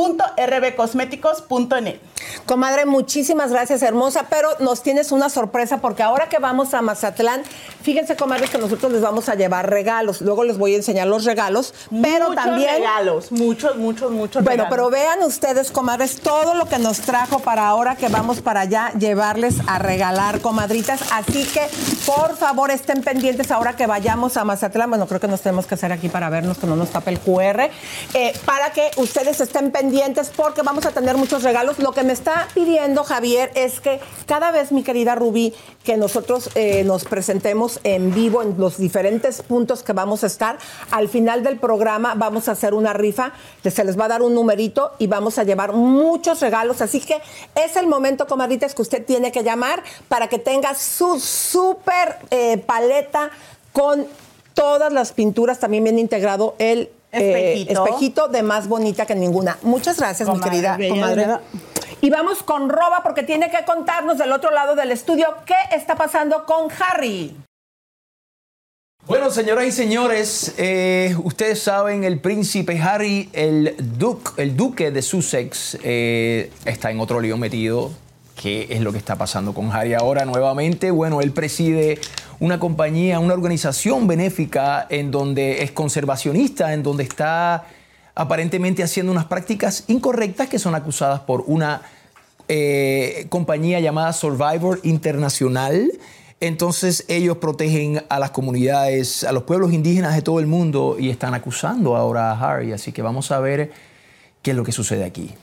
www.rbcosméticos.net. 0.00 1.96
Comadre, 2.46 2.86
muchísimas 2.86 3.50
gracias, 3.50 3.82
hermosa, 3.82 4.26
pero 4.30 4.48
nos 4.60 4.82
tienes 4.82 5.10
una 5.12 5.28
sorpresa 5.30 5.78
porque 5.78 6.02
ahora 6.02 6.28
que 6.28 6.38
vamos 6.38 6.74
a 6.74 6.82
Mazatlán, 6.82 7.42
fíjense, 7.82 8.14
comadres, 8.16 8.50
que 8.50 8.58
nosotros 8.58 8.92
les 8.92 9.00
vamos 9.02 9.28
a 9.28 9.34
llevar 9.34 9.68
regalos. 9.70 10.20
Luego 10.20 10.44
les 10.44 10.58
voy 10.58 10.74
a 10.74 10.76
enseñar 10.76 11.06
los 11.06 11.24
regalos, 11.24 11.74
pero 12.02 12.28
muchos 12.28 12.44
también. 12.44 12.74
regalos, 12.76 13.32
muchos, 13.32 13.76
muchos, 13.76 14.10
muchos 14.12 14.44
Bueno, 14.44 14.64
regalos. 14.64 14.70
pero 14.70 14.90
vean 14.90 15.22
ustedes, 15.22 15.70
comadres, 15.70 16.20
todo 16.20 16.54
lo 16.54 16.66
que 16.66 16.78
nos 16.78 17.00
trajo 17.00 17.40
para 17.40 17.66
ahora 17.68 17.96
que 17.96 18.08
vamos 18.08 18.40
para 18.40 18.60
allá, 18.60 18.92
llevarles 18.98 19.56
a 19.66 19.78
regalar, 19.78 20.40
comadritas. 20.40 21.00
Así 21.12 21.44
que, 21.44 21.62
por 22.06 22.36
favor, 22.36 22.70
estén 22.70 23.02
pendientes 23.02 23.50
ahora 23.50 23.74
que 23.76 23.86
vayamos 23.86 24.36
a 24.36 24.44
Mazatlán. 24.44 24.90
Bueno, 24.90 25.06
creo 25.06 25.20
que 25.20 25.28
nos 25.28 25.40
tenemos 25.40 25.66
que 25.66 25.74
hacer 25.74 25.90
aquí 25.92 26.08
para 26.08 26.28
vernos, 26.30 26.58
que 26.58 26.66
no 26.66 26.76
nos 26.76 26.90
tape 26.90 27.10
el 27.10 27.18
QR. 27.18 27.70
eh, 28.14 28.32
para 28.44 28.70
que 28.70 28.90
ustedes 28.96 29.40
estén 29.40 29.70
pendientes 29.70 29.89
porque 30.36 30.62
vamos 30.62 30.86
a 30.86 30.92
tener 30.92 31.16
muchos 31.16 31.42
regalos. 31.42 31.78
Lo 31.78 31.92
que 31.92 32.02
me 32.02 32.12
está 32.12 32.48
pidiendo 32.54 33.02
Javier 33.04 33.50
es 33.54 33.80
que 33.80 34.00
cada 34.26 34.50
vez, 34.50 34.72
mi 34.72 34.82
querida 34.82 35.14
Rubí, 35.14 35.54
que 35.84 35.96
nosotros 35.96 36.50
eh, 36.54 36.84
nos 36.84 37.04
presentemos 37.04 37.80
en 37.82 38.14
vivo 38.14 38.42
en 38.42 38.56
los 38.58 38.78
diferentes 38.78 39.42
puntos 39.42 39.82
que 39.82 39.92
vamos 39.92 40.22
a 40.22 40.26
estar, 40.26 40.58
al 40.90 41.08
final 41.08 41.42
del 41.42 41.58
programa 41.58 42.14
vamos 42.14 42.48
a 42.48 42.52
hacer 42.52 42.74
una 42.74 42.92
rifa, 42.92 43.32
se 43.62 43.84
les 43.84 43.98
va 43.98 44.04
a 44.04 44.08
dar 44.08 44.22
un 44.22 44.34
numerito 44.34 44.92
y 44.98 45.06
vamos 45.06 45.38
a 45.38 45.44
llevar 45.44 45.72
muchos 45.72 46.40
regalos. 46.40 46.80
Así 46.80 47.00
que 47.00 47.20
es 47.54 47.76
el 47.76 47.86
momento, 47.86 48.26
comadritas, 48.26 48.74
que 48.74 48.82
usted 48.82 49.04
tiene 49.04 49.32
que 49.32 49.42
llamar 49.42 49.82
para 50.08 50.28
que 50.28 50.38
tenga 50.38 50.74
su 50.74 51.18
súper 51.18 52.16
eh, 52.30 52.58
paleta 52.58 53.30
con 53.72 54.06
todas 54.54 54.92
las 54.92 55.12
pinturas, 55.12 55.58
también 55.58 55.84
bien 55.84 55.98
integrado 55.98 56.54
el 56.58 56.90
eh, 57.12 57.52
Espejito. 57.52 57.84
espejito 57.84 58.28
de 58.28 58.42
más 58.42 58.68
bonita 58.68 59.06
que 59.06 59.14
ninguna. 59.14 59.58
Muchas 59.62 59.98
gracias, 59.98 60.28
mi 60.28 60.40
querida 60.40 60.76
bella, 60.76 60.90
comadre. 60.90 61.22
bella. 61.22 61.40
Y 62.02 62.10
vamos 62.10 62.42
con 62.42 62.68
Roba 62.68 63.02
porque 63.02 63.22
tiene 63.22 63.50
que 63.50 63.64
contarnos 63.64 64.18
del 64.18 64.32
otro 64.32 64.50
lado 64.50 64.74
del 64.74 64.90
estudio 64.90 65.26
qué 65.44 65.54
está 65.72 65.96
pasando 65.96 66.46
con 66.46 66.68
Harry. 66.80 67.36
Bueno, 69.06 69.30
señoras 69.30 69.66
y 69.66 69.72
señores, 69.72 70.54
eh, 70.56 71.16
ustedes 71.24 71.60
saben, 71.60 72.04
el 72.04 72.20
príncipe 72.20 72.80
Harry, 72.80 73.28
el, 73.32 73.74
duque, 73.98 74.30
el 74.40 74.56
duque 74.56 74.90
de 74.90 75.02
Sussex, 75.02 75.78
eh, 75.82 76.50
está 76.64 76.90
en 76.90 77.00
otro 77.00 77.20
lío 77.20 77.36
metido. 77.36 77.90
¿Qué 78.40 78.68
es 78.70 78.80
lo 78.80 78.90
que 78.90 78.96
está 78.96 79.16
pasando 79.16 79.52
con 79.52 79.70
Harry 79.70 79.92
ahora 79.92 80.24
nuevamente? 80.24 80.90
Bueno, 80.90 81.20
él 81.20 81.30
preside 81.30 81.98
una 82.38 82.58
compañía, 82.58 83.18
una 83.18 83.34
organización 83.34 84.06
benéfica 84.06 84.86
en 84.88 85.10
donde 85.10 85.62
es 85.62 85.72
conservacionista, 85.72 86.72
en 86.72 86.82
donde 86.82 87.02
está 87.02 87.66
aparentemente 88.14 88.82
haciendo 88.82 89.12
unas 89.12 89.26
prácticas 89.26 89.84
incorrectas 89.88 90.48
que 90.48 90.58
son 90.58 90.74
acusadas 90.74 91.20
por 91.20 91.44
una 91.48 91.82
eh, 92.48 93.26
compañía 93.28 93.78
llamada 93.78 94.14
Survivor 94.14 94.80
Internacional. 94.84 95.92
Entonces 96.40 97.04
ellos 97.08 97.36
protegen 97.36 98.02
a 98.08 98.18
las 98.18 98.30
comunidades, 98.30 99.22
a 99.22 99.32
los 99.32 99.42
pueblos 99.42 99.74
indígenas 99.74 100.14
de 100.14 100.22
todo 100.22 100.40
el 100.40 100.46
mundo 100.46 100.96
y 100.98 101.10
están 101.10 101.34
acusando 101.34 101.94
ahora 101.94 102.30
a 102.30 102.40
Harry. 102.40 102.72
Así 102.72 102.90
que 102.90 103.02
vamos 103.02 103.32
a 103.32 103.38
ver 103.38 103.70
qué 104.40 104.52
es 104.52 104.56
lo 104.56 104.64
que 104.64 104.72
sucede 104.72 105.04
aquí. 105.04 105.34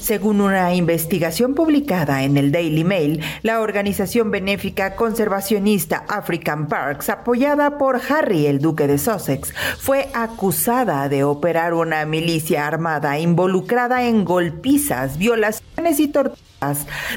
Según 0.00 0.40
una 0.40 0.72
investigación 0.72 1.54
publicada 1.54 2.22
en 2.22 2.36
el 2.36 2.52
Daily 2.52 2.84
Mail, 2.84 3.22
la 3.42 3.60
organización 3.60 4.30
benéfica 4.30 4.94
conservacionista 4.94 6.04
African 6.08 6.68
Parks, 6.68 7.08
apoyada 7.08 7.76
por 7.76 8.00
Harry, 8.08 8.46
el 8.46 8.60
duque 8.60 8.86
de 8.86 8.98
Sussex, 8.98 9.52
fue 9.78 10.08
acusada 10.14 11.08
de 11.08 11.24
operar 11.24 11.74
una 11.74 12.06
milicia 12.06 12.68
armada 12.68 13.18
involucrada 13.18 14.04
en 14.04 14.24
golpizas, 14.24 15.18
violaciones 15.18 15.98
y 15.98 16.06
torturas 16.06 16.55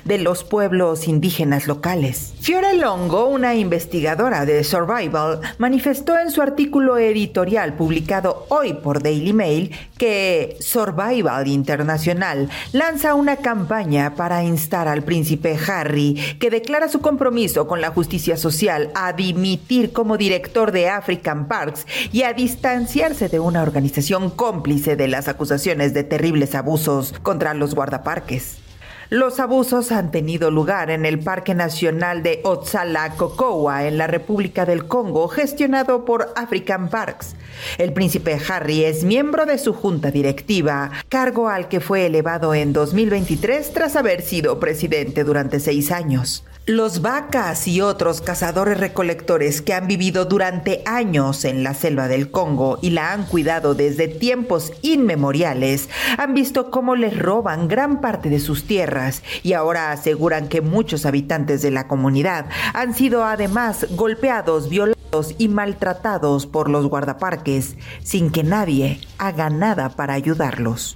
de 0.05 0.17
los 0.17 0.43
pueblos 0.43 1.07
indígenas 1.07 1.67
locales. 1.67 2.33
Fiore 2.41 2.75
Longo, 2.75 3.27
una 3.27 3.55
investigadora 3.55 4.45
de 4.45 4.63
Survival, 4.63 5.41
manifestó 5.57 6.17
en 6.17 6.31
su 6.31 6.41
artículo 6.41 6.97
editorial 6.97 7.73
publicado 7.73 8.45
hoy 8.49 8.73
por 8.73 9.01
Daily 9.01 9.33
Mail 9.33 9.75
que 9.97 10.57
Survival 10.59 11.47
Internacional 11.47 12.49
lanza 12.71 13.13
una 13.15 13.37
campaña 13.37 14.15
para 14.15 14.43
instar 14.43 14.87
al 14.87 15.03
príncipe 15.03 15.57
Harry, 15.67 16.15
que 16.39 16.49
declara 16.49 16.87
su 16.87 17.01
compromiso 17.01 17.67
con 17.67 17.81
la 17.81 17.89
justicia 17.89 18.37
social, 18.37 18.91
a 18.95 19.13
dimitir 19.13 19.91
como 19.91 20.17
director 20.17 20.71
de 20.71 20.89
African 20.89 21.47
Parks 21.47 21.85
y 22.11 22.23
a 22.23 22.33
distanciarse 22.33 23.29
de 23.29 23.39
una 23.39 23.61
organización 23.61 24.29
cómplice 24.29 24.95
de 24.95 25.07
las 25.07 25.27
acusaciones 25.27 25.93
de 25.93 26.03
terribles 26.03 26.55
abusos 26.55 27.13
contra 27.21 27.53
los 27.53 27.75
guardaparques. 27.75 28.68
Los 29.11 29.39
abusos 29.39 29.91
han 29.91 30.11
tenido 30.11 30.51
lugar 30.51 30.91
en 30.91 31.03
el 31.03 31.17
Parque 31.17 31.55
Nacional 31.55 32.21
de 32.21 32.41
Otsala-Cocoa, 32.43 33.87
en 33.87 33.97
la 33.97 34.05
República 34.05 34.67
del 34.67 34.87
Congo, 34.87 35.27
gestionado 35.27 36.05
por 36.05 36.31
African 36.35 36.89
Parks. 36.89 37.35
El 37.79 37.91
príncipe 37.91 38.39
Harry 38.47 38.83
es 38.83 39.03
miembro 39.03 39.47
de 39.47 39.57
su 39.57 39.73
junta 39.73 40.11
directiva, 40.11 40.91
cargo 41.09 41.49
al 41.49 41.69
que 41.69 41.79
fue 41.79 42.05
elevado 42.05 42.53
en 42.53 42.71
2023 42.71 43.73
tras 43.73 43.95
haber 43.95 44.21
sido 44.21 44.59
presidente 44.59 45.23
durante 45.23 45.59
seis 45.59 45.91
años. 45.91 46.45
Los 46.65 47.01
vacas 47.01 47.67
y 47.67 47.81
otros 47.81 48.21
cazadores 48.21 48.79
recolectores 48.79 49.61
que 49.63 49.73
han 49.73 49.87
vivido 49.87 50.25
durante 50.25 50.83
años 50.85 51.43
en 51.45 51.63
la 51.63 51.73
selva 51.73 52.07
del 52.07 52.29
Congo 52.29 52.77
y 52.81 52.91
la 52.91 53.11
han 53.11 53.25
cuidado 53.25 53.73
desde 53.73 54.07
tiempos 54.07 54.71
inmemoriales 54.83 55.89
han 56.19 56.35
visto 56.35 56.69
cómo 56.69 56.95
les 56.95 57.17
roban 57.17 57.67
gran 57.67 58.01
parte 58.01 58.29
de 58.29 58.39
sus 58.39 58.65
tierras 58.65 59.23
y 59.41 59.53
ahora 59.53 59.91
aseguran 59.91 60.47
que 60.47 60.61
muchos 60.61 61.07
habitantes 61.07 61.63
de 61.63 61.71
la 61.71 61.87
comunidad 61.87 62.45
han 62.73 62.93
sido 62.93 63.25
además 63.25 63.87
golpeados, 63.95 64.69
violados 64.69 65.33
y 65.39 65.47
maltratados 65.47 66.45
por 66.45 66.69
los 66.69 66.87
guardaparques 66.87 67.77
sin 68.03 68.29
que 68.29 68.43
nadie 68.43 69.01
haga 69.17 69.49
nada 69.49 69.89
para 69.89 70.13
ayudarlos. 70.13 70.95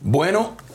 Bueno, 0.00 0.56
¿qué 0.58 0.73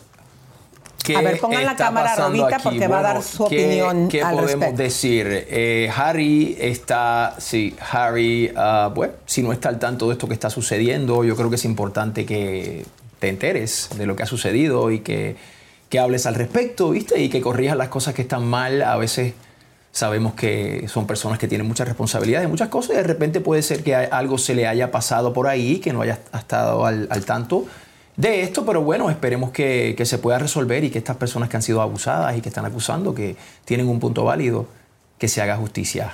A 1.16 1.22
ver, 1.22 1.40
pongan 1.40 1.66
la 1.66 1.76
cámara, 1.76 2.16
Robita, 2.16 2.60
porque 2.60 2.88
va 2.88 3.00
a 3.00 3.02
dar 3.02 3.24
su 3.24 3.46
¿qué- 3.48 3.66
opinión 3.66 4.08
¿Qué 4.10 4.22
al 4.22 4.36
podemos 4.36 4.52
respecto. 4.60 4.84
decir? 4.84 5.28
Eh, 5.50 5.90
Harry 5.96 6.56
está, 6.60 7.36
sí, 7.40 7.76
Harry, 7.92 8.52
ah, 8.56 8.92
bueno, 8.94 9.14
si 9.26 9.42
no 9.42 9.52
está 9.52 9.70
al 9.70 9.80
tanto 9.80 10.08
de 10.08 10.14
esto 10.14 10.28
que 10.28 10.34
está 10.36 10.50
sucediendo, 10.50 11.24
yo 11.24 11.36
creo 11.36 11.50
que 11.50 11.56
es 11.56 11.66
importante 11.66 12.26
que 12.26 12.86
te 13.20 13.30
enteres 13.30 13.90
de 13.98 14.06
lo 14.06 14.16
que 14.16 14.24
ha 14.24 14.28
sucedido 14.28 14.92
y 14.92 15.00
que, 15.00 15.36
que 15.90 16.00
hables 16.00 16.26
al 16.26 16.36
respecto, 16.36 16.92
¿viste? 16.92 17.20
Y 17.22 17.30
que 17.30 17.42
corrijas 17.42 17.76
las 17.76 17.90
cosas 17.90 18.14
que 18.14 18.22
están 18.22 18.46
mal. 18.46 18.82
A 18.84 18.96
veces 18.98 19.34
sabemos 19.92 20.34
que 20.36 20.86
son 20.88 21.08
personas 21.08 21.40
que 21.40 21.48
tienen 21.48 21.68
muchas 21.68 21.88
responsabilidades, 21.88 22.48
muchas 22.48 22.70
cosas, 22.70 22.92
y 22.92 22.98
de 22.98 23.04
repente 23.04 23.42
puede 23.42 23.64
ser 23.64 23.84
que 23.84 23.96
algo 23.96 24.38
se 24.38 24.54
le 24.54 24.68
haya 24.68 24.92
pasado 24.92 25.34
por 25.34 25.48
ahí, 25.48 25.80
que 25.80 25.92
no 25.92 26.02
haya 26.02 26.20
estado 26.38 26.86
al, 26.86 27.08
al 27.10 27.26
tanto 27.26 27.66
de 28.20 28.42
esto, 28.42 28.66
pero 28.66 28.82
bueno, 28.82 29.10
esperemos 29.10 29.52
que, 29.52 29.96
que 29.98 30.06
se 30.06 30.18
pueda 30.18 30.38
resolver 30.38 30.84
y 30.84 30.90
que 30.90 30.98
estas 30.98 31.16
personas 31.16 31.48
que 31.48 31.56
han 31.56 31.64
sido 31.64 31.82
abusadas 31.82 32.38
y 32.38 32.42
que 32.42 32.50
están 32.50 32.66
acusando, 32.66 33.16
que 33.16 33.38
tienen 33.64 33.88
un 33.88 34.02
punto 34.02 34.26
válido, 34.26 34.68
que 35.18 35.30
se 35.30 35.42
haga 35.42 35.56
justicia. 35.56 36.12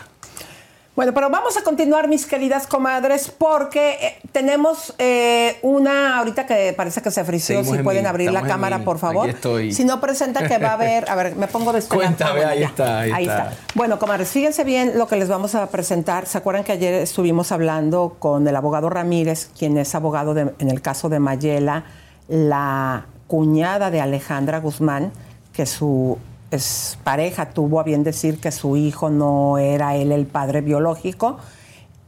Bueno, 0.96 1.14
pero 1.14 1.30
vamos 1.30 1.58
a 1.58 1.62
continuar, 1.64 2.08
mis 2.08 2.26
queridas 2.26 2.68
comadres, 2.68 3.30
porque 3.30 3.98
eh, 4.02 4.18
tenemos 4.32 4.94
eh, 4.98 5.58
una, 5.62 6.18
ahorita 6.20 6.46
que 6.46 6.72
parece 6.72 7.02
que 7.02 7.12
se 7.12 7.26
frició, 7.26 7.58
Seguimos 7.58 7.74
si 7.74 7.78
en 7.80 7.84
pueden 7.84 8.04
mí, 8.04 8.08
abrir 8.08 8.32
la 8.32 8.44
cámara, 8.44 8.78
mí. 8.78 8.86
por 8.86 8.98
favor. 8.98 9.30
Si 9.74 9.84
no 9.84 10.00
presenta 10.00 10.48
que 10.48 10.58
va 10.58 10.70
a 10.70 10.74
haber, 10.74 11.10
a 11.10 11.16
ver, 11.16 11.36
me 11.36 11.48
pongo 11.48 11.74
de. 11.74 11.82
Cuéntame, 11.82 12.30
Ah, 12.32 12.34
bueno, 12.36 12.50
ahí 12.50 12.60
ya. 12.62 12.66
está, 12.68 13.00
ahí 13.00 13.24
está. 13.28 13.54
Bueno, 13.74 14.00
comadres, 14.00 14.30
fíjense 14.30 14.64
bien 14.64 14.94
lo 14.98 15.06
que 15.08 15.18
les 15.18 15.28
vamos 15.28 15.54
a 15.54 15.68
presentar. 15.68 16.28
¿Se 16.28 16.38
acuerdan 16.38 16.64
que 16.64 16.72
ayer 16.72 16.94
estuvimos 16.94 17.52
hablando 17.52 18.16
con 18.18 18.48
el 18.48 18.56
abogado 18.56 18.90
Ramírez, 18.90 19.50
quien 19.58 19.78
es 19.78 19.94
abogado 19.96 20.34
de- 20.34 20.54
en 20.60 20.70
el 20.70 20.82
caso 20.82 21.10
de 21.10 21.20
Mayela, 21.20 21.84
la 22.30 23.06
cuñada 23.28 23.92
de 23.92 24.00
Alejandra 24.00 24.60
Guzmán, 24.60 25.12
que 25.52 25.66
su 25.66 26.18
es 26.52 26.98
pareja 27.04 27.50
tuvo 27.50 27.80
a 27.80 27.84
bien 27.84 28.04
decir 28.04 28.40
que 28.40 28.52
su 28.52 28.78
hijo 28.78 29.10
no 29.10 29.58
era 29.58 29.96
él 29.96 30.12
el 30.12 30.26
padre 30.26 30.62
biológico? 30.62 31.38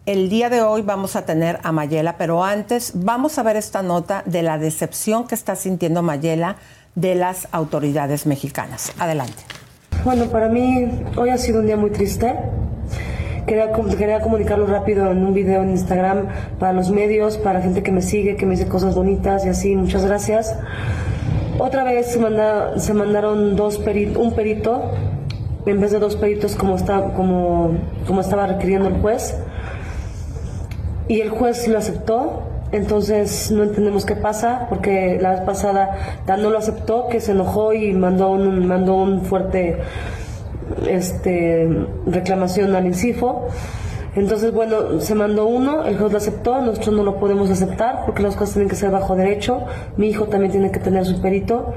El 0.06 0.30
día 0.30 0.50
de 0.50 0.62
hoy 0.62 0.84
vamos 0.84 1.18
a 1.18 1.26
tener 1.26 1.60
a 1.64 1.74
Mayela, 1.74 2.18
pero 2.18 2.44
antes 2.44 2.94
vamos 2.96 3.38
a 3.38 3.44
ver 3.44 3.58
esta 3.58 3.82
nota 3.84 4.24
de 4.26 4.42
la 4.42 4.58
decepción 4.58 5.28
que 5.28 5.36
está 5.36 5.56
sintiendo 5.58 6.02
Mayela 6.02 6.56
de 6.96 7.16
las 7.16 7.50
autoridades 7.52 8.26
mexicanas. 8.26 8.94
Adelante. 9.00 9.44
Bueno, 10.06 10.28
para 10.28 10.48
mí 10.48 10.90
hoy 11.18 11.30
ha 11.30 11.38
sido 11.38 11.60
un 11.60 11.66
día 11.66 11.76
muy 11.76 11.90
triste. 11.90 12.34
Quería, 13.46 13.72
quería 13.98 14.22
comunicarlo 14.22 14.66
rápido 14.66 15.12
en 15.12 15.26
un 15.26 15.34
video 15.34 15.62
en 15.64 15.72
Instagram 15.72 16.28
para 16.58 16.72
los 16.72 16.90
medios, 16.90 17.38
para 17.38 17.62
gente 17.62 17.84
que 17.84 17.92
me 17.92 18.02
sigue, 18.02 18.38
que 18.38 18.46
me 18.46 18.56
dice 18.56 18.68
cosas 18.70 18.96
bonitas 18.96 19.46
y 19.46 19.50
así. 19.50 19.76
Muchas 19.76 20.06
gracias. 20.06 20.56
Otra 21.60 21.84
vez 21.84 22.08
se, 22.12 22.20
manda- 22.20 22.78
se 22.80 22.94
mandaron 22.94 23.56
dos 23.56 23.80
peri- 23.84 24.16
un 24.16 24.34
perito 24.34 24.92
en 25.66 25.82
vez 25.82 25.92
de 25.92 26.00
dos 26.00 26.16
peritos 26.16 26.56
como, 26.56 26.76
está, 26.76 27.14
como, 27.14 27.76
como 28.06 28.22
estaba 28.22 28.48
requiriendo 28.48 28.88
el 28.90 29.02
juez. 29.02 29.38
Y 31.08 31.22
el 31.22 31.30
juez 31.30 31.68
lo 31.68 31.78
aceptó, 31.78 32.44
entonces 32.72 33.50
no 33.52 33.64
entendemos 33.64 34.06
qué 34.06 34.16
pasa, 34.16 34.68
porque 34.70 35.18
la 35.22 35.32
vez 35.32 35.42
pasada 35.42 35.98
Dan 36.26 36.42
no 36.44 36.50
lo 36.50 36.58
aceptó, 36.58 37.08
que 37.08 37.20
se 37.22 37.32
enojó 37.32 37.74
y 37.74 37.94
mandó 37.94 38.32
un, 38.32 38.68
mandó 38.68 38.96
un 38.96 39.22
fuerte 39.22 39.78
este, 40.88 41.68
reclamación 42.06 42.76
al 42.76 42.86
INCIFO. 42.86 43.48
Entonces, 44.18 44.52
bueno, 44.52 45.00
se 45.00 45.14
mandó 45.14 45.46
uno, 45.46 45.86
el 45.86 45.96
juez 45.96 46.12
lo 46.12 46.18
aceptó, 46.18 46.60
nosotros 46.60 46.96
no 46.96 47.04
lo 47.04 47.20
podemos 47.20 47.52
aceptar 47.52 48.02
porque 48.04 48.24
las 48.24 48.36
cosas 48.36 48.56
tienen 48.56 48.68
que 48.68 48.76
ser 48.76 48.90
bajo 48.90 49.16
derecho, 49.16 49.66
mi 49.96 50.08
hijo 50.08 50.26
también 50.26 50.52
tiene 50.52 50.72
que 50.72 50.80
tener 50.80 51.06
su 51.06 51.22
perito, 51.22 51.76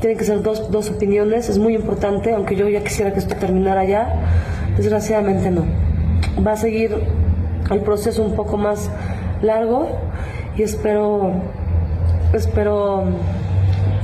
tienen 0.00 0.16
que 0.16 0.24
ser 0.24 0.40
dos, 0.40 0.70
dos 0.70 0.88
opiniones, 0.88 1.50
es 1.50 1.58
muy 1.58 1.74
importante, 1.74 2.32
aunque 2.32 2.56
yo 2.56 2.66
ya 2.66 2.82
quisiera 2.82 3.12
que 3.12 3.18
esto 3.18 3.36
terminara 3.36 3.84
ya, 3.84 4.22
desgraciadamente 4.78 5.50
no. 5.50 5.66
Va 6.42 6.52
a 6.52 6.56
seguir 6.56 6.96
el 7.70 7.80
proceso 7.80 8.24
un 8.24 8.34
poco 8.34 8.56
más 8.56 8.90
largo 9.42 9.86
y 10.56 10.62
espero, 10.62 11.32
espero 12.32 13.04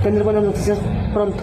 tener 0.02 0.22
buenas 0.24 0.44
noticias 0.44 0.78
pronto. 1.14 1.42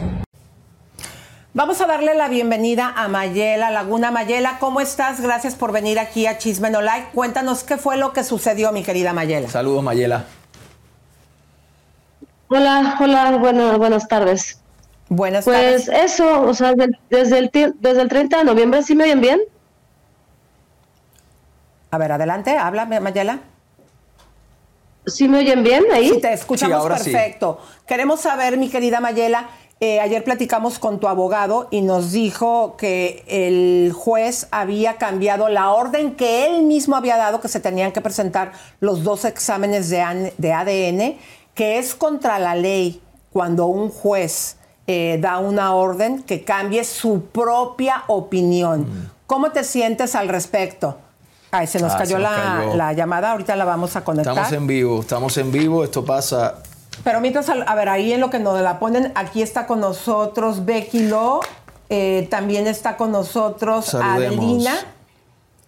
Vamos 1.56 1.80
a 1.82 1.86
darle 1.86 2.16
la 2.16 2.30
bienvenida 2.30 2.92
a 2.96 3.08
Mayela 3.08 3.70
Laguna. 3.70 4.10
Mayela, 4.10 4.58
¿cómo 4.60 4.82
estás? 4.82 5.22
Gracias 5.22 5.54
por 5.56 5.72
venir 5.72 6.00
aquí 6.00 6.26
a 6.26 6.38
Chisme 6.40 6.72
No 6.72 6.82
Like. 6.82 7.10
Cuéntanos 7.14 7.64
qué 7.64 7.78
fue 7.78 7.96
lo 7.98 8.12
que 8.12 8.24
sucedió, 8.24 8.72
mi 8.72 8.84
querida 8.84 9.14
Mayela. 9.14 9.48
Saludos, 9.50 9.84
Mayela. 9.84 10.26
Hola, 12.50 12.98
hola, 13.00 13.32
bueno, 13.38 13.78
buenas 13.78 14.08
tardes. 14.08 14.60
Buenas 15.10 15.46
pues 15.46 15.86
tardes. 15.86 16.12
eso, 16.12 16.42
o 16.42 16.54
sea, 16.56 16.74
de- 16.74 16.90
desde 17.12 17.38
el, 17.38 17.52
desde 17.80 18.02
el 18.02 18.10
30 18.10 18.38
de 18.40 18.44
noviembre, 18.46 18.82
¿sí 18.82 18.96
me 18.96 19.04
oyen 19.04 19.22
bien? 19.22 19.40
A 21.92 21.98
ver, 22.00 22.12
adelante, 22.14 22.58
habla, 22.58 22.86
Mayela. 22.86 23.40
¿Sí 25.06 25.28
me 25.28 25.40
oyen 25.40 25.64
bien 25.64 25.84
ahí? 25.94 26.10
Sí, 26.10 26.22
te 26.22 26.32
escuchamos 26.34 26.76
Sí, 26.78 26.82
ahora 26.82 26.98
sí. 26.98 27.12
perfecto. 27.12 27.60
Queremos 27.86 28.22
saber, 28.22 28.58
mi 28.58 28.70
querida 28.70 29.02
Mayela, 29.02 29.50
eh, 29.86 30.00
ayer 30.00 30.24
platicamos 30.24 30.80
con 30.80 30.98
tu 31.02 31.10
abogado 31.10 31.68
y 31.70 31.82
nos 31.82 32.14
dijo 32.14 32.78
que 32.78 33.26
el 33.28 33.92
juez 33.92 34.48
había 34.50 34.96
cambiado 34.96 35.50
la 35.50 35.72
orden 35.74 36.16
que 36.16 36.46
él 36.46 36.64
mismo 36.64 36.96
había 36.96 37.18
dado, 37.18 37.42
que 37.42 37.50
se 37.50 37.60
tenían 37.60 37.92
que 37.92 38.00
presentar 38.00 38.54
los 38.80 39.04
dos 39.04 39.26
exámenes 39.26 39.90
de, 39.90 40.02
ADN, 40.02 41.18
que 41.54 41.80
es 41.80 41.96
contra 41.96 42.40
la 42.40 42.56
ley 42.56 43.02
cuando 43.34 43.66
un 43.66 43.90
juez 43.90 44.56
eh, 44.88 45.18
da 45.20 45.40
una 45.40 45.76
orden 45.76 46.24
que 46.24 46.46
cambie 46.46 46.86
su 46.86 47.26
propia 47.26 48.06
opinión. 48.08 49.12
¿Cómo 49.28 49.52
te 49.52 49.66
sientes 49.66 50.16
al 50.16 50.30
respecto? 50.30 50.98
Ay, 51.52 51.68
se 51.68 51.82
nos 51.82 51.92
Ah, 51.92 51.98
cayó, 51.98 52.16
se 52.16 52.24
nos 52.24 52.32
la, 52.32 52.56
cayó. 52.60 52.76
la 52.76 52.94
llamada, 52.94 53.32
ahorita 53.32 53.58
la 53.58 53.66
vamos 53.66 53.98
a 53.98 54.04
conectar. 54.06 54.32
Estamos 54.34 54.54
en 54.54 54.66
vivo, 54.66 55.02
estamos 55.02 55.38
en 55.38 55.52
vivo, 55.52 55.84
esto 55.84 56.06
pasa. 56.06 56.64
Pero 57.04 57.22
mientras, 57.22 57.50
a 57.50 57.76
ver, 57.76 57.90
ahí 57.90 58.14
en 58.14 58.22
lo 58.22 58.30
que 58.30 58.40
nos 58.40 58.60
la 58.62 58.80
ponen, 58.80 59.12
aquí 59.16 59.42
está 59.42 59.68
con 59.68 59.80
nosotros 59.80 60.66
Becky 60.66 61.08
Lo, 61.08 61.42
eh, 61.90 62.28
también 62.30 62.68
está 62.68 62.98
con 62.98 63.12
nosotros 63.12 63.86
Saludemos. 63.86 64.38
Adelina, 64.38 64.76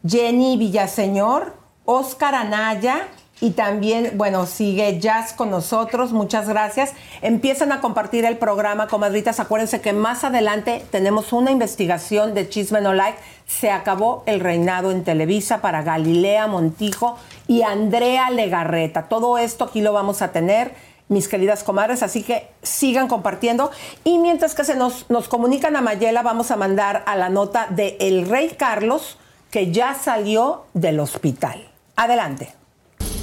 Jenny 0.07 0.57
Villaseñor, 0.57 1.55
Oscar 1.85 2.35
Anaya 2.35 3.07
y 3.41 3.51
también, 3.51 4.13
bueno, 4.15 4.45
sigue 4.45 4.97
Jazz 4.99 5.33
con 5.33 5.49
nosotros, 5.51 6.13
muchas 6.13 6.47
gracias. 6.47 6.93
Empiezan 7.21 7.73
a 7.73 7.81
compartir 7.81 8.23
el 8.23 8.37
programa, 8.37 8.87
comadritas. 8.87 9.41
Acuérdense 9.41 9.81
que 9.81 9.91
más 9.91 10.23
adelante 10.23 10.85
tenemos 10.89 11.33
una 11.33 11.51
investigación 11.51 12.33
de 12.33 12.47
Chisme 12.47 12.79
No 12.79 12.93
Like. 12.93 13.17
Se 13.45 13.71
acabó 13.71 14.23
el 14.25 14.39
reinado 14.39 14.89
en 14.89 15.03
Televisa 15.03 15.59
para 15.59 15.83
Galilea 15.83 16.47
Montijo 16.47 17.17
y 17.47 17.63
Andrea 17.63 18.29
Legarreta. 18.29 19.09
Todo 19.09 19.37
esto 19.37 19.65
aquí 19.65 19.81
lo 19.81 19.91
vamos 19.91 20.21
a 20.21 20.31
tener 20.31 20.73
mis 21.07 21.27
queridas 21.27 21.63
comadres, 21.63 22.03
así 22.03 22.23
que 22.23 22.49
sigan 22.61 23.07
compartiendo. 23.07 23.71
Y 24.03 24.17
mientras 24.17 24.55
que 24.55 24.63
se 24.63 24.75
nos, 24.75 25.09
nos 25.09 25.27
comunican 25.27 25.75
a 25.75 25.81
Mayela, 25.81 26.23
vamos 26.23 26.51
a 26.51 26.55
mandar 26.55 27.03
a 27.05 27.15
la 27.15 27.29
nota 27.29 27.67
de 27.69 27.97
el 27.99 28.27
rey 28.27 28.55
Carlos, 28.57 29.17
que 29.51 29.71
ya 29.71 29.93
salió 29.93 30.65
del 30.73 30.99
hospital. 30.99 31.69
Adelante. 31.95 32.53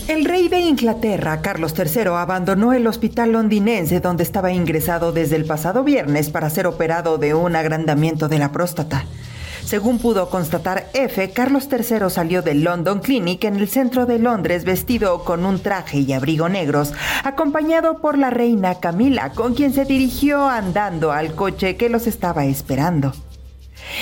El 0.09 0.25
rey 0.25 0.49
de 0.49 0.59
Inglaterra, 0.59 1.43
Carlos 1.43 1.75
III, 1.79 2.09
abandonó 2.09 2.73
el 2.73 2.87
hospital 2.89 3.33
londinense 3.33 4.01
donde 4.01 4.25
estaba 4.25 4.51
ingresado 4.51 5.13
desde 5.13 5.37
el 5.37 5.45
pasado 5.45 5.85
viernes 5.85 6.29
para 6.29 6.51
ser 6.51 6.67
operado 6.67 7.19
de 7.19 7.35
un 7.35 7.55
agrandamiento 7.55 8.29
de 8.29 8.39
la 8.39 8.51
próstata. 8.51 9.05
Según 9.65 9.99
pudo 9.99 10.29
constatar 10.29 10.89
F, 10.93 11.31
Carlos 11.31 11.69
III 11.71 12.11
salió 12.11 12.43
del 12.43 12.63
London 12.63 13.01
Clinic 13.01 13.45
en 13.45 13.57
el 13.57 13.69
centro 13.69 14.07
de 14.07 14.19
Londres 14.19 14.65
vestido 14.65 15.25
con 15.25 15.47
un 15.47 15.61
traje 15.61 16.01
y 16.01 16.13
abrigo 16.13 16.49
negros, 16.49 16.93
acompañado 17.25 17.99
por 17.99 18.19
la 18.19 18.31
reina 18.31 18.81
Camila, 18.81 19.31
con 19.31 19.55
quien 19.55 19.73
se 19.73 19.85
dirigió 19.85 20.49
andando 20.49 21.13
al 21.13 21.35
coche 21.35 21.77
que 21.77 21.89
los 21.89 22.07
estaba 22.07 22.45
esperando. 22.45 23.13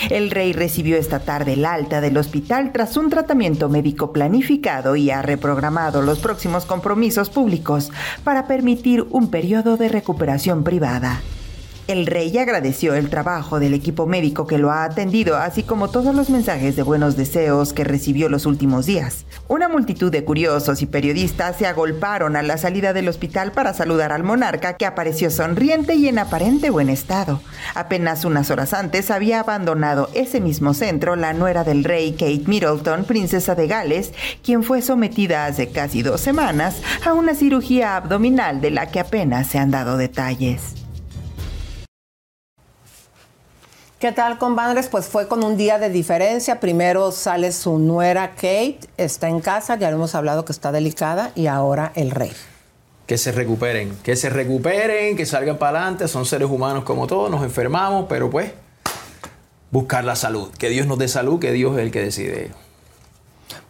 El 0.09 0.31
rey 0.31 0.53
recibió 0.53 0.97
esta 0.97 1.21
tarde 1.21 1.55
el 1.55 1.65
alta 1.65 2.01
del 2.01 2.17
hospital 2.17 2.73
tras 2.73 2.97
un 2.97 3.11
tratamiento 3.11 3.69
médico 3.69 4.13
planificado 4.13 4.97
y 4.97 5.11
ha 5.11 5.23
reprogramado 5.23 6.03
los 6.03 6.21
próximos 6.21 6.65
compromisos 6.65 7.31
públicos 7.31 7.91
para 8.25 8.47
permitir 8.47 9.07
un 9.11 9.31
periodo 9.31 9.77
de 9.77 9.89
recuperación 9.89 10.65
privada. 10.65 11.21
El 11.91 12.07
rey 12.07 12.39
agradeció 12.39 12.95
el 12.95 13.11
trabajo 13.11 13.59
del 13.59 13.75
equipo 13.75 14.07
médico 14.07 14.47
que 14.47 14.59
lo 14.59 14.71
ha 14.71 14.85
atendido, 14.85 15.37
así 15.37 15.65
como 15.65 15.91
todos 15.91 16.15
los 16.15 16.31
mensajes 16.31 16.77
de 16.77 16.85
buenos 16.85 17.17
deseos 17.17 17.73
que 17.73 17.83
recibió 17.83 18.29
los 18.29 18.47
últimos 18.47 18.87
días. 18.87 19.25
Una 19.49 19.69
multitud 19.69 20.13
de 20.13 20.23
curiosos 20.23 20.83
y 20.83 20.87
periodistas 20.87 21.57
se 21.57 21.67
agolparon 21.67 22.37
a 22.37 22.43
la 22.43 22.59
salida 22.59 22.93
del 22.93 23.09
hospital 23.09 23.51
para 23.51 23.75
saludar 23.75 24.13
al 24.13 24.23
monarca 24.23 24.75
que 24.75 24.87
apareció 24.87 25.33
sonriente 25.33 25.97
y 25.97 26.07
en 26.07 26.21
aparente 26.21 26.71
buen 26.71 26.91
estado. 26.91 27.41
Apenas 27.75 28.25
unas 28.25 28.53
horas 28.53 28.73
antes 28.73 29.11
había 29.11 29.41
abandonado 29.41 30.11
ese 30.15 30.41
mismo 30.41 30.75
centro 30.75 31.17
la 31.17 31.33
nuera 31.33 31.65
del 31.65 31.83
rey 31.83 32.13
Kate 32.13 32.45
Middleton, 32.47 33.03
princesa 33.03 33.57
de 33.57 33.67
Gales, 33.67 34.13
quien 34.45 34.63
fue 34.63 34.81
sometida 34.81 35.47
hace 35.47 35.71
casi 35.71 36.03
dos 36.03 36.21
semanas 36.21 36.77
a 37.05 37.15
una 37.15 37.35
cirugía 37.35 37.97
abdominal 37.97 38.61
de 38.61 38.71
la 38.71 38.93
que 38.93 39.01
apenas 39.01 39.49
se 39.49 39.59
han 39.59 39.73
dado 39.73 39.97
detalles. 39.97 40.80
¿Qué 44.01 44.13
tal, 44.13 44.39
compadres? 44.39 44.89
Pues 44.89 45.09
fue 45.09 45.29
con 45.29 45.45
un 45.45 45.59
día 45.59 45.79
de 45.79 45.91
diferencia. 45.91 46.59
Primero 46.59 47.13
sale 47.13 47.53
su 47.53 47.79
nuera 47.79 48.31
Kate, 48.31 48.81
está 48.97 49.29
en 49.29 49.41
casa, 49.41 49.77
ya 49.77 49.91
lo 49.91 49.97
hemos 49.97 50.15
hablado 50.15 50.47
que 50.47 50.53
está 50.53 50.73
delicada, 50.73 51.33
y 51.35 51.49
ahora 51.49 51.93
el 51.95 52.11
rey. 52.11 52.33
Que 53.07 53.19
se 53.19 53.31
recuperen, 53.31 53.95
que 54.03 54.17
se 54.17 54.31
recuperen, 54.31 55.19
que 55.19 55.27
salgan 55.27 55.59
para 55.59 55.81
adelante. 55.81 56.09
Son 56.09 56.25
seres 56.25 56.49
humanos 56.49 56.85
como 56.85 57.07
todos, 57.07 57.31
nos 57.31 57.43
enfermamos, 57.43 58.07
pero 58.09 58.31
pues 58.31 58.53
buscar 59.71 60.03
la 60.03 60.17
salud. 60.17 60.51
Que 60.57 60.71
Dios 60.71 60.87
nos 60.87 60.99
dé 60.99 61.07
salud, 61.07 61.39
que 61.39 61.53
Dios 61.53 61.77
es 61.77 61.83
el 61.83 61.91
que 61.91 62.01
decide. 62.01 62.53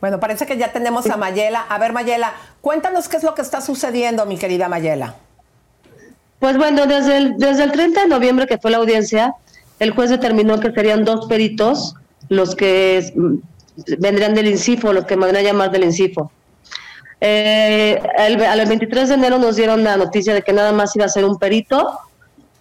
Bueno, 0.01 0.21
parece 0.21 0.47
que 0.47 0.57
ya 0.57 0.71
tenemos 0.71 1.11
a 1.11 1.17
Mayela. 1.17 1.63
A 1.69 1.77
ver, 1.81 1.93
Mayela, 1.93 2.35
cuéntanos 2.61 3.09
qué 3.09 3.17
es 3.17 3.25
lo 3.25 3.35
que 3.35 3.43
está 3.43 3.61
sucediendo, 3.61 4.27
mi 4.27 4.39
querida 4.39 4.69
Mayela. 4.69 5.17
Pues 6.39 6.57
bueno, 6.57 6.87
desde 6.87 7.17
el, 7.17 7.37
desde 7.37 7.65
el 7.65 7.73
30 7.73 8.03
de 8.03 8.07
noviembre 8.07 8.47
que 8.47 8.59
fue 8.59 8.71
la 8.71 8.77
audiencia, 8.77 9.35
el 9.81 9.91
juez 9.91 10.11
determinó 10.11 10.61
que 10.61 10.71
serían 10.71 11.05
dos 11.05 11.27
peritos 11.27 11.97
los 12.29 12.55
que 12.55 13.13
mm, 13.17 13.35
vendrían 13.99 14.35
del 14.35 14.47
INCIFO, 14.47 14.93
los 14.93 15.07
que 15.07 15.17
me 15.17 15.27
van 15.27 15.37
a 15.37 15.43
llamar 15.43 15.71
del 15.73 15.85
INCIFO. 15.85 16.31
Eh, 17.21 18.01
el, 18.19 18.43
al 18.43 18.67
23 18.67 19.09
de 19.09 19.15
enero 19.15 19.39
nos 19.39 19.57
dieron 19.57 19.83
la 19.83 19.97
noticia 19.97 20.33
de 20.33 20.43
que 20.43 20.53
nada 20.53 20.73
más 20.73 20.95
iba 20.97 21.07
a 21.07 21.09
ser 21.09 21.25
un 21.25 21.39
perito. 21.39 21.99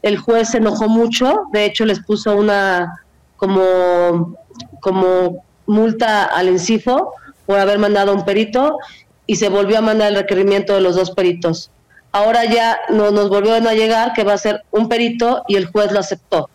El 0.02 0.18
juez 0.18 0.50
se 0.50 0.58
enojó 0.58 0.88
mucho, 0.88 1.44
de 1.52 1.66
hecho 1.66 1.86
les 1.86 2.00
puso 2.00 2.36
una 2.36 3.02
como, 3.36 4.36
como 4.80 5.44
multa 5.66 6.24
al 6.26 6.50
INCIFO 6.50 7.14
por 7.46 7.60
haber 7.60 7.80
mandado 7.80 8.14
un 8.14 8.24
perito 8.24 8.78
y 9.26 9.36
se 9.36 9.50
volvió 9.50 9.78
a 9.78 9.82
mandar 9.82 10.10
el 10.10 10.16
requerimiento 10.16 10.74
de 10.74 10.82
los 10.82 10.96
dos 10.96 11.12
peritos. 11.12 11.70
Ahora 12.12 12.46
ya 12.46 12.80
no, 12.90 13.12
nos 13.12 13.30
volvieron 13.30 13.68
a 13.68 13.74
llegar 13.74 14.14
que 14.14 14.24
va 14.24 14.34
a 14.34 14.38
ser 14.38 14.64
un 14.72 14.88
perito 14.90 15.44
y 15.48 15.58
el 15.58 15.68
juez 15.68 15.92
lo 15.92 16.00
aceptó. 16.00 16.50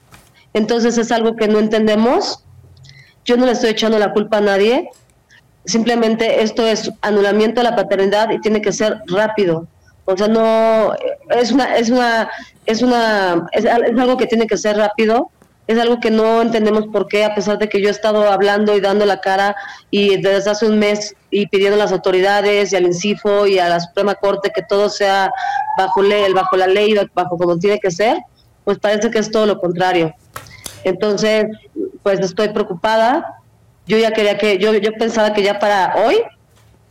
Entonces 0.54 0.96
es 0.98 1.12
algo 1.12 1.36
que 1.36 1.48
no 1.48 1.58
entendemos. 1.58 2.42
Yo 3.24 3.36
no 3.36 3.44
le 3.46 3.52
estoy 3.52 3.70
echando 3.70 3.98
la 3.98 4.12
culpa 4.12 4.38
a 4.38 4.40
nadie. 4.40 4.88
Simplemente 5.66 6.42
esto 6.42 6.66
es 6.66 6.90
anulamiento 7.02 7.60
de 7.60 7.70
la 7.70 7.76
paternidad 7.76 8.30
y 8.30 8.40
tiene 8.40 8.60
que 8.60 8.72
ser 8.72 8.98
rápido. 9.06 9.66
O 10.04 10.16
sea, 10.16 10.28
no 10.28 10.94
es 11.30 11.50
una 11.52 11.76
es 11.76 11.88
una 11.90 12.28
es 12.66 12.82
una 12.82 13.46
es, 13.52 13.64
al- 13.66 13.84
es 13.84 13.98
algo 13.98 14.16
que 14.16 14.26
tiene 14.26 14.46
que 14.46 14.56
ser 14.56 14.76
rápido. 14.76 15.30
Es 15.66 15.78
algo 15.78 15.98
que 15.98 16.10
no 16.10 16.42
entendemos 16.42 16.88
por 16.92 17.08
qué, 17.08 17.24
a 17.24 17.34
pesar 17.34 17.56
de 17.56 17.70
que 17.70 17.80
yo 17.80 17.88
he 17.88 17.90
estado 17.90 18.30
hablando 18.30 18.76
y 18.76 18.82
dando 18.82 19.06
la 19.06 19.22
cara 19.22 19.56
y 19.90 20.20
desde 20.20 20.50
hace 20.50 20.66
un 20.66 20.78
mes 20.78 21.14
y 21.30 21.46
pidiendo 21.46 21.76
a 21.76 21.78
las 21.78 21.90
autoridades 21.92 22.70
y 22.70 22.76
al 22.76 22.84
INCIFO 22.84 23.46
y 23.46 23.58
a 23.58 23.70
la 23.70 23.80
Suprema 23.80 24.14
Corte 24.14 24.52
que 24.54 24.60
todo 24.60 24.90
sea 24.90 25.32
bajo 25.78 26.02
ley, 26.02 26.30
bajo 26.34 26.58
la 26.58 26.66
ley, 26.66 26.94
bajo 27.14 27.38
como 27.38 27.58
tiene 27.58 27.80
que 27.80 27.90
ser, 27.90 28.18
pues 28.64 28.78
parece 28.78 29.10
que 29.10 29.18
es 29.20 29.30
todo 29.30 29.46
lo 29.46 29.58
contrario. 29.58 30.12
Entonces, 30.84 31.46
pues 32.02 32.20
estoy 32.20 32.50
preocupada. 32.50 33.40
Yo 33.86 33.98
ya 33.98 34.12
quería 34.12 34.38
que, 34.38 34.58
yo, 34.58 34.72
yo 34.74 34.92
pensaba 34.92 35.32
que 35.32 35.42
ya 35.42 35.58
para 35.58 35.94
hoy 36.04 36.22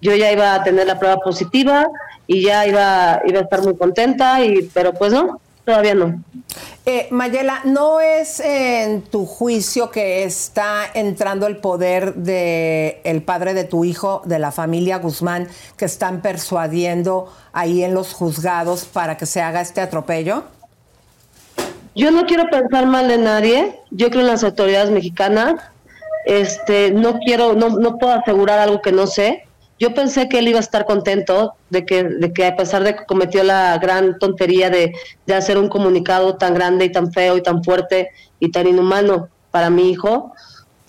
yo 0.03 0.13
ya 0.15 0.31
iba 0.31 0.53
a 0.53 0.63
tener 0.63 0.85
la 0.85 0.99
prueba 0.99 1.17
positiva 1.17 1.87
y 2.27 2.43
ya 2.43 2.67
iba, 2.67 3.21
iba 3.25 3.39
a 3.39 3.43
estar 3.43 3.61
muy 3.63 3.75
contenta, 3.75 4.43
y, 4.43 4.69
pero 4.73 4.93
pues 4.93 5.13
no, 5.13 5.39
todavía 5.63 5.95
no. 5.95 6.21
Eh, 6.85 7.07
Mayela, 7.09 7.61
¿no 7.63 8.01
es 8.01 8.41
en 8.41 9.01
tu 9.03 9.25
juicio 9.25 9.89
que 9.89 10.25
está 10.25 10.83
entrando 10.93 11.47
el 11.47 11.57
poder 11.57 12.15
de 12.15 12.99
el 13.05 13.23
padre 13.23 13.53
de 13.53 13.63
tu 13.63 13.85
hijo, 13.85 14.21
de 14.25 14.39
la 14.39 14.51
familia 14.51 14.97
Guzmán, 14.97 15.47
que 15.77 15.85
están 15.85 16.21
persuadiendo 16.21 17.31
ahí 17.53 17.83
en 17.83 17.93
los 17.93 18.13
juzgados 18.13 18.83
para 18.83 19.15
que 19.15 19.25
se 19.25 19.41
haga 19.41 19.61
este 19.61 19.79
atropello? 19.79 20.43
Yo 21.95 22.09
no 22.11 22.25
quiero 22.25 22.49
pensar 22.49 22.87
mal 22.87 23.07
de 23.07 23.17
nadie, 23.17 23.79
yo 23.91 24.09
creo 24.09 24.21
en 24.21 24.27
las 24.27 24.43
autoridades 24.43 24.89
mexicanas, 24.89 25.55
este, 26.25 26.91
no 26.91 27.19
quiero, 27.19 27.53
no, 27.53 27.69
no 27.69 27.97
puedo 27.97 28.13
asegurar 28.13 28.59
algo 28.59 28.81
que 28.81 28.91
no 28.91 29.05
sé, 29.05 29.45
yo 29.79 29.93
pensé 29.93 30.29
que 30.29 30.39
él 30.39 30.47
iba 30.47 30.57
a 30.57 30.61
estar 30.61 30.85
contento 30.85 31.55
de 31.69 31.85
que, 31.85 32.03
de 32.03 32.31
que 32.31 32.45
a 32.45 32.55
pesar 32.55 32.83
de 32.83 32.95
que 32.95 33.05
cometió 33.05 33.43
la 33.43 33.77
gran 33.79 34.17
tontería 34.17 34.69
de, 34.69 34.93
de 35.25 35.33
hacer 35.35 35.57
un 35.57 35.67
comunicado 35.67 36.35
tan 36.37 36.53
grande 36.53 36.85
y 36.85 36.91
tan 36.91 37.11
feo 37.11 37.37
y 37.37 37.43
tan 37.43 37.63
fuerte 37.63 38.09
y 38.39 38.49
tan 38.49 38.67
inhumano 38.67 39.29
para 39.51 39.69
mi 39.69 39.91
hijo, 39.91 40.33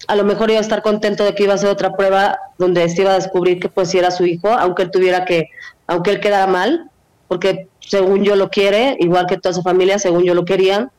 a 0.07 0.17
lo 0.17 0.25
mejor 0.25 0.51
iba 0.51 0.59
a 0.59 0.63
estar 0.63 0.83
contento 0.83 1.25
de 1.25 1.35
que 1.35 1.45
iba 1.45 1.53
a 1.53 1.57
hacer 1.57 1.71
otra 1.71 1.97
prueba 1.97 2.39
donde 2.59 2.89
se 2.89 3.03
iba 3.03 3.13
a 3.13 3.17
descubrir 3.17 3.59
que 3.59 3.69
pues 3.69 3.91
sí 3.91 3.99
era 3.99 4.11
su 4.11 4.27
hijo, 4.27 4.49
aunque 4.49 4.83
él 4.83 4.91
tuviera 4.91 5.25
que, 5.25 5.49
aunque 5.87 6.13
él 6.13 6.21
quedara 6.21 6.47
mal, 6.47 6.91
porque 7.29 7.69
según 7.87 8.25
yo 8.25 8.37
lo 8.37 8.51
quiere, 8.51 8.97
igual 9.01 9.27
que 9.27 9.39
toda 9.39 9.53
su 9.53 9.63
familia, 9.63 9.99
según 9.99 10.25
yo 10.25 10.35
lo 10.35 10.45
querían, 10.45 10.91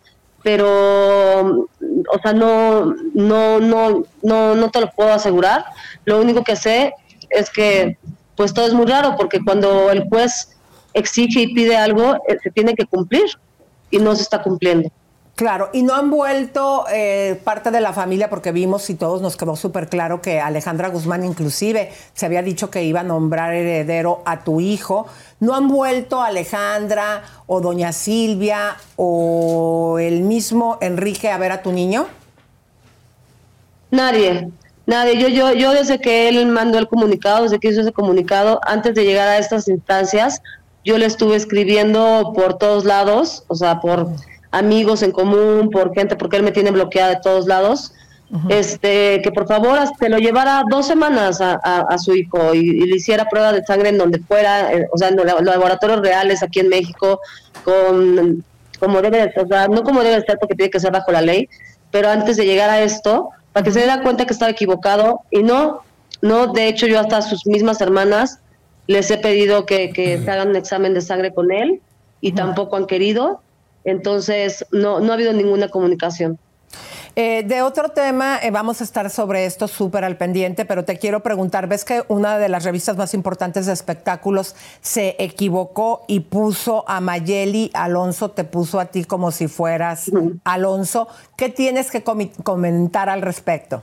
pero 0.44 1.68
o 2.08 2.20
sea, 2.22 2.34
no, 2.34 2.94
no, 3.14 3.60
no, 3.60 4.04
no, 4.22 4.56
no 4.56 4.70
te 4.70 4.82
lo 4.82 4.92
puedo 4.92 5.12
asegurar. 5.12 5.66
Lo 6.06 6.22
único 6.22 6.44
que 6.44 6.56
sé 6.56 6.94
es 7.30 7.50
que 7.50 7.98
pues 8.36 8.54
todo 8.54 8.68
es 8.68 8.74
muy 8.74 8.86
raro 8.86 9.16
porque 9.18 9.40
cuando 9.44 9.90
el 9.92 10.08
juez 10.10 10.58
exige 10.94 11.42
y 11.42 11.54
pide 11.54 11.76
algo, 11.76 12.16
eh, 12.28 12.38
se 12.44 12.52
tiene 12.52 12.76
que 12.76 12.86
cumplir 12.86 13.26
y 13.90 13.98
no 13.98 14.16
se 14.16 14.24
está 14.24 14.42
cumpliendo. 14.42 14.90
Claro, 15.36 15.70
y 15.74 15.84
no 15.84 15.94
han 15.94 16.10
vuelto 16.10 16.86
eh, 16.90 17.38
parte 17.44 17.70
de 17.70 17.82
la 17.82 17.92
familia 17.92 18.30
porque 18.30 18.54
vimos 18.54 18.90
y 18.90 18.96
todos 18.96 19.22
nos 19.22 19.36
quedó 19.36 19.58
súper 19.58 19.90
claro 19.90 20.22
que 20.22 20.40
Alejandra 20.40 20.88
Guzmán 20.88 21.26
inclusive 21.26 21.92
se 22.14 22.26
había 22.26 22.42
dicho 22.42 22.70
que 22.70 22.86
iba 22.86 23.02
a 23.02 23.04
nombrar 23.04 23.54
heredero 23.54 24.22
a 24.24 24.46
tu 24.46 24.62
hijo. 24.62 25.08
¿No 25.42 25.54
han 25.54 25.68
vuelto 25.68 26.22
Alejandra 26.22 27.24
o 27.48 27.60
doña 27.60 27.92
Silvia 27.92 28.78
o 28.96 29.98
el 30.00 30.22
mismo 30.22 30.78
Enrique 30.80 31.30
a 31.30 31.38
ver 31.38 31.52
a 31.52 31.62
tu 31.62 31.74
niño? 31.74 32.08
Nadie, 33.92 34.52
nadie. 34.86 35.18
Yo, 35.20 35.28
yo, 35.28 35.52
yo 35.52 35.74
desde 35.74 36.00
que 36.00 36.30
él 36.30 36.46
mandó 36.46 36.78
el 36.80 36.88
comunicado, 36.88 37.44
desde 37.44 37.60
que 37.60 37.68
hizo 37.68 37.82
ese 37.82 37.92
comunicado, 37.92 38.62
antes 38.64 38.96
de 38.96 39.04
llegar 39.04 39.28
a 39.28 39.38
estas 39.38 39.68
instancias, 39.68 40.42
yo 40.86 40.98
le 40.98 41.06
estuve 41.08 41.36
escribiendo 41.36 42.32
por 42.34 42.58
todos 42.58 42.86
lados, 42.86 43.44
o 43.50 43.56
sea, 43.56 43.82
por 43.82 44.08
amigos 44.52 45.04
en 45.04 45.12
común, 45.12 45.70
por 45.72 45.94
gente, 45.94 46.16
porque 46.16 46.38
él 46.38 46.44
me 46.44 46.52
tiene 46.52 46.72
bloqueada 46.72 47.16
de 47.16 47.22
todos 47.22 47.48
lados, 47.48 47.94
este, 48.50 49.22
que 49.22 49.32
por 49.32 49.48
favor 49.48 49.78
se 50.00 50.10
lo 50.10 50.18
llevara 50.18 50.64
dos 50.70 50.88
semanas 50.88 51.40
a, 51.42 51.60
a- 51.64 51.86
a 51.90 51.98
su 51.98 52.14
hijo 52.16 52.54
y, 52.54 52.60
y 52.60 52.86
le 52.88 52.96
hiciera 52.98 53.26
prueba 53.30 53.54
de 53.54 53.64
sangre 53.64 53.90
en 53.90 53.98
donde 53.98 54.20
fuera, 54.20 54.74
eh, 54.74 54.88
o 54.92 54.98
sea, 54.98 55.10
en 55.10 55.16
los 55.16 55.26
laboratorios 55.44 56.02
reales 56.02 56.42
aquí 56.44 56.60
en 56.60 56.70
México, 56.70 57.20
con 57.64 58.44
como 58.80 59.02
debe 59.02 59.32
o 59.42 59.48
sea, 59.48 59.68
no 59.68 59.84
como 59.84 60.02
debe 60.04 60.16
de 60.20 60.26
ser 60.26 60.38
porque 60.40 60.56
tiene 60.56 60.70
que 60.70 60.80
ser 60.80 60.92
bajo 60.92 61.12
la 61.12 61.22
ley, 61.22 61.48
pero 61.92 62.10
antes 62.10 62.36
de 62.36 62.46
llegar 62.46 62.70
a 62.70 62.82
esto, 62.82 63.30
para 63.54 63.64
que 63.64 63.72
se 63.72 63.80
diera 63.80 64.02
cuenta 64.02 64.26
que 64.26 64.34
estaba 64.34 64.52
equivocado 64.52 65.22
y 65.32 65.44
no, 65.44 65.82
no, 66.22 66.48
de 66.48 66.68
hecho 66.68 66.88
yo 66.88 67.00
hasta 67.00 67.18
a 67.18 67.22
sus 67.22 67.46
mismas 67.46 67.80
hermanas 67.80 68.40
les 68.88 69.10
he 69.12 69.18
pedido 69.18 69.66
que, 69.66 69.92
que 69.92 70.18
se 70.20 70.30
hagan 70.30 70.50
un 70.50 70.56
examen 70.58 70.94
de 70.94 71.02
sangre 71.02 71.34
con 71.34 71.52
él 71.52 71.80
y 72.22 72.34
tampoco 72.34 72.76
han 72.76 72.86
querido, 72.86 73.42
entonces 73.86 74.66
no, 74.72 75.00
no 75.00 75.12
ha 75.12 75.16
habido 75.16 75.34
ninguna 75.34 75.70
comunicación. 75.70 76.38
Eh, 77.18 77.44
de 77.46 77.62
otro 77.62 77.90
tema, 77.90 78.40
eh, 78.44 78.52
vamos 78.52 78.82
a 78.82 78.84
estar 78.84 79.10
sobre 79.10 79.46
esto 79.46 79.70
súper 79.70 80.04
al 80.04 80.18
pendiente, 80.18 80.66
pero 80.66 80.84
te 80.84 80.98
quiero 80.98 81.22
preguntar, 81.22 81.66
¿ves 81.68 81.86
que 81.86 82.04
una 82.10 82.38
de 82.38 82.50
las 82.50 82.66
revistas 82.66 82.98
más 82.98 83.14
importantes 83.14 83.68
de 83.68 83.72
espectáculos 83.72 84.54
se 84.82 85.16
equivocó 85.20 86.04
y 86.10 86.20
puso 86.22 86.84
a 86.90 87.00
Mayeli 87.00 87.72
Alonso, 87.74 88.32
te 88.32 88.44
puso 88.44 88.82
a 88.82 88.88
ti 88.88 89.06
como 89.06 89.32
si 89.32 89.48
fueras 89.48 90.12
Alonso? 90.44 91.08
¿Qué 91.38 91.48
tienes 91.48 91.90
que 91.90 92.04
comentar 92.04 93.08
al 93.08 93.22
respecto? 93.22 93.82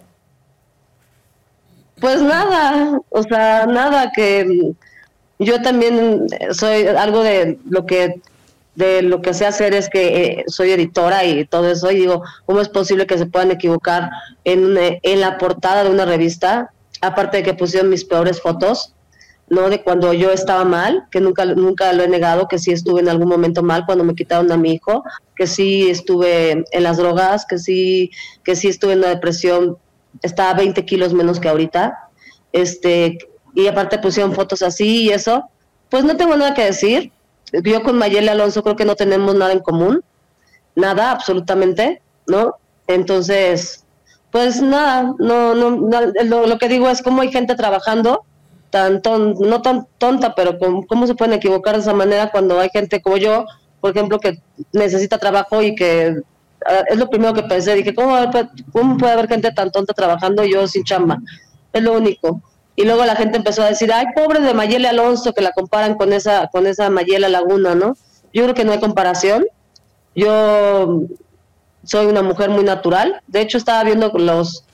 Pues 1.98 2.20
nada, 2.20 3.00
o 3.08 3.22
sea, 3.22 3.64
nada 3.64 4.12
que 4.14 4.74
yo 5.38 5.62
también 5.62 6.26
soy 6.50 6.86
algo 6.86 7.22
de 7.22 7.58
lo 7.64 7.86
que 7.86 8.20
de 8.74 9.02
lo 9.02 9.20
que 9.20 9.34
sé 9.34 9.46
hacer 9.46 9.74
es 9.74 9.88
que 9.88 10.22
eh, 10.22 10.44
soy 10.46 10.70
editora 10.70 11.24
y 11.24 11.44
todo 11.44 11.70
eso 11.70 11.90
y 11.90 11.96
digo, 11.96 12.22
¿cómo 12.46 12.60
es 12.60 12.68
posible 12.68 13.06
que 13.06 13.18
se 13.18 13.26
puedan 13.26 13.50
equivocar 13.50 14.10
en, 14.44 14.76
en 14.78 15.20
la 15.20 15.38
portada 15.38 15.84
de 15.84 15.90
una 15.90 16.04
revista? 16.04 16.72
Aparte 17.00 17.38
de 17.38 17.42
que 17.42 17.54
pusieron 17.54 17.90
mis 17.90 18.04
peores 18.04 18.40
fotos, 18.40 18.94
¿no? 19.48 19.68
De 19.68 19.82
cuando 19.82 20.14
yo 20.14 20.30
estaba 20.30 20.64
mal, 20.64 21.04
que 21.10 21.20
nunca, 21.20 21.44
nunca 21.44 21.92
lo 21.92 22.02
he 22.02 22.08
negado, 22.08 22.48
que 22.48 22.58
sí 22.58 22.72
estuve 22.72 23.00
en 23.00 23.10
algún 23.10 23.28
momento 23.28 23.62
mal 23.62 23.84
cuando 23.84 24.04
me 24.04 24.14
quitaron 24.14 24.50
a 24.50 24.56
mi 24.56 24.72
hijo, 24.72 25.04
que 25.36 25.46
sí 25.46 25.90
estuve 25.90 26.64
en 26.70 26.82
las 26.82 26.96
drogas, 26.96 27.44
que 27.44 27.58
sí, 27.58 28.10
que 28.44 28.56
sí 28.56 28.68
estuve 28.68 28.94
en 28.94 29.00
una 29.00 29.08
depresión, 29.08 29.76
estaba 30.22 30.54
20 30.54 30.84
kilos 30.86 31.12
menos 31.12 31.38
que 31.38 31.50
ahorita, 31.50 32.08
este, 32.52 33.18
y 33.54 33.66
aparte 33.66 33.98
pusieron 33.98 34.32
fotos 34.32 34.62
así 34.62 35.02
y 35.02 35.10
eso, 35.10 35.44
pues 35.90 36.04
no 36.04 36.16
tengo 36.16 36.34
nada 36.36 36.54
que 36.54 36.64
decir. 36.64 37.12
Yo 37.52 37.82
con 37.82 37.98
Mayeli 37.98 38.28
Alonso 38.28 38.62
creo 38.62 38.76
que 38.76 38.84
no 38.84 38.96
tenemos 38.96 39.34
nada 39.34 39.52
en 39.52 39.60
común, 39.60 40.02
nada, 40.74 41.10
absolutamente, 41.10 42.00
¿no? 42.26 42.54
Entonces, 42.86 43.84
pues 44.30 44.62
nada, 44.62 45.14
no, 45.18 45.54
no, 45.54 46.46
lo, 46.46 46.58
que 46.58 46.68
digo 46.68 46.88
es 46.88 47.02
cómo 47.02 47.20
hay 47.22 47.30
gente 47.30 47.54
trabajando 47.54 48.24
tan 48.70 49.02
ton- 49.02 49.34
no 49.38 49.60
tan 49.60 49.86
tonta, 49.98 50.34
pero 50.34 50.58
con- 50.58 50.82
cómo 50.84 51.06
se 51.06 51.14
pueden 51.14 51.34
equivocar 51.34 51.74
de 51.74 51.82
esa 51.82 51.92
manera 51.92 52.30
cuando 52.30 52.58
hay 52.58 52.70
gente 52.70 53.02
como 53.02 53.18
yo, 53.18 53.44
por 53.80 53.90
ejemplo, 53.90 54.18
que 54.18 54.38
necesita 54.72 55.18
trabajo 55.18 55.62
y 55.62 55.74
que 55.74 56.16
ah, 56.66 56.84
es 56.88 56.96
lo 56.96 57.10
primero 57.10 57.34
que 57.34 57.42
pensé, 57.42 57.74
dije, 57.74 57.94
¿cómo, 57.94 58.16
¿cómo 58.72 58.96
puede 58.96 59.12
haber 59.12 59.28
gente 59.28 59.52
tan 59.52 59.70
tonta 59.70 59.92
trabajando 59.92 60.42
y 60.44 60.52
yo 60.52 60.66
sin 60.66 60.84
chamba? 60.84 61.18
Es 61.72 61.82
lo 61.82 61.92
único. 61.94 62.40
Y 62.76 62.84
luego 62.84 63.04
la 63.04 63.16
gente 63.16 63.36
empezó 63.36 63.62
a 63.62 63.68
decir, 63.68 63.92
ay, 63.92 64.06
pobre 64.14 64.40
de 64.40 64.54
Mayela 64.54 64.90
Alonso, 64.90 65.32
que 65.34 65.42
la 65.42 65.52
comparan 65.52 65.94
con 65.96 66.12
esa, 66.12 66.48
con 66.48 66.66
esa 66.66 66.88
Mayela 66.90 67.28
Laguna, 67.28 67.74
¿no? 67.74 67.96
Yo 68.32 68.44
creo 68.44 68.54
que 68.54 68.64
no 68.64 68.72
hay 68.72 68.80
comparación. 68.80 69.44
Yo 70.14 71.02
soy 71.84 72.06
una 72.06 72.22
mujer 72.22 72.50
muy 72.50 72.64
natural. 72.64 73.20
De 73.26 73.40
hecho, 73.40 73.58
estaba 73.58 73.84
viendo 73.84 74.10
los 74.16 74.64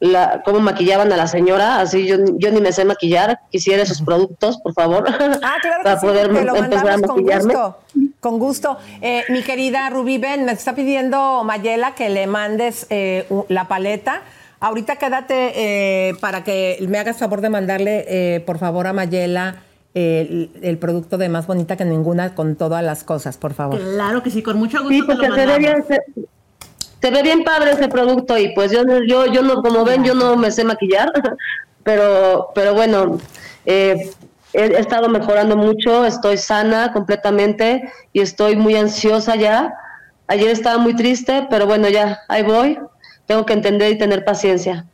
la, 0.00 0.42
cómo 0.44 0.60
maquillaban 0.60 1.12
a 1.12 1.16
la 1.16 1.26
señora, 1.26 1.80
así 1.80 2.06
yo, 2.06 2.16
yo 2.38 2.50
ni 2.50 2.60
me 2.60 2.72
sé 2.72 2.86
maquillar, 2.86 3.38
quisiera 3.50 3.82
esos 3.82 4.00
productos, 4.00 4.58
por 4.62 4.72
favor, 4.72 5.04
Ah, 5.42 5.56
claro 5.60 5.78
que 5.78 5.84
para 5.84 6.00
sí, 6.00 6.06
poder 6.06 6.32
te 6.32 6.44
lo 6.44 6.56
empezar 6.56 6.88
a 6.88 6.98
con 7.00 7.08
maquillarme. 7.16 7.54
gusto. 7.54 7.76
Con 8.18 8.38
gusto. 8.38 8.78
Eh, 9.02 9.24
mi 9.28 9.42
querida 9.42 9.88
Rubí 9.90 10.18
Ben, 10.18 10.44
me 10.44 10.52
está 10.52 10.74
pidiendo 10.74 11.42
Mayela 11.44 11.94
que 11.94 12.08
le 12.08 12.26
mandes 12.26 12.86
eh, 12.90 13.26
la 13.48 13.68
paleta. 13.68 14.22
Ahorita 14.60 14.96
quédate 14.96 15.52
eh, 15.54 16.14
para 16.20 16.44
que 16.44 16.76
me 16.86 16.98
hagas 16.98 17.16
favor 17.16 17.40
de 17.40 17.48
mandarle, 17.48 18.04
eh, 18.08 18.40
por 18.40 18.58
favor, 18.58 18.86
a 18.86 18.92
Mayela 18.92 19.62
eh, 19.94 20.26
el, 20.30 20.50
el 20.62 20.78
producto 20.78 21.16
de 21.16 21.30
Más 21.30 21.46
Bonita 21.46 21.76
que 21.76 21.84
Ninguna 21.86 22.34
con 22.34 22.56
todas 22.56 22.84
las 22.84 23.02
cosas, 23.02 23.38
por 23.38 23.54
favor. 23.54 23.80
Claro 23.80 24.22
que 24.22 24.30
sí, 24.30 24.42
con 24.42 24.58
mucho 24.58 24.78
gusto 24.82 24.90
Sí, 24.94 25.00
te 25.00 25.06
porque 25.06 25.28
lo 25.28 25.34
se 25.34 25.46
ve 25.46 25.58
bien, 25.58 25.84
se, 25.88 25.98
se 27.00 27.10
ve 27.10 27.22
bien 27.22 27.42
padre 27.42 27.72
ese 27.72 27.88
producto 27.88 28.36
y 28.36 28.54
pues 28.54 28.70
yo, 28.70 28.84
no- 28.84 29.02
yo, 29.02 29.26
yo 29.32 29.42
no, 29.42 29.62
como 29.62 29.82
ven, 29.84 30.04
yo 30.04 30.14
no 30.14 30.36
me 30.36 30.50
sé 30.50 30.62
maquillar, 30.62 31.10
pero, 31.82 32.50
pero 32.54 32.74
bueno, 32.74 33.18
eh, 33.64 34.10
he, 34.52 34.60
he 34.62 34.78
estado 34.78 35.08
mejorando 35.08 35.56
mucho, 35.56 36.04
estoy 36.04 36.36
sana 36.36 36.92
completamente 36.92 37.90
y 38.12 38.20
estoy 38.20 38.56
muy 38.56 38.76
ansiosa 38.76 39.36
ya. 39.36 39.72
Ayer 40.26 40.50
estaba 40.50 40.76
muy 40.76 40.94
triste, 40.94 41.46
pero 41.48 41.66
bueno, 41.66 41.88
ya, 41.88 42.20
ahí 42.28 42.42
voy. 42.42 42.78
Tengo 43.30 43.46
que 43.46 43.52
entender 43.52 43.92
y 43.92 43.96
tener 43.96 44.24
paciencia. 44.24 44.86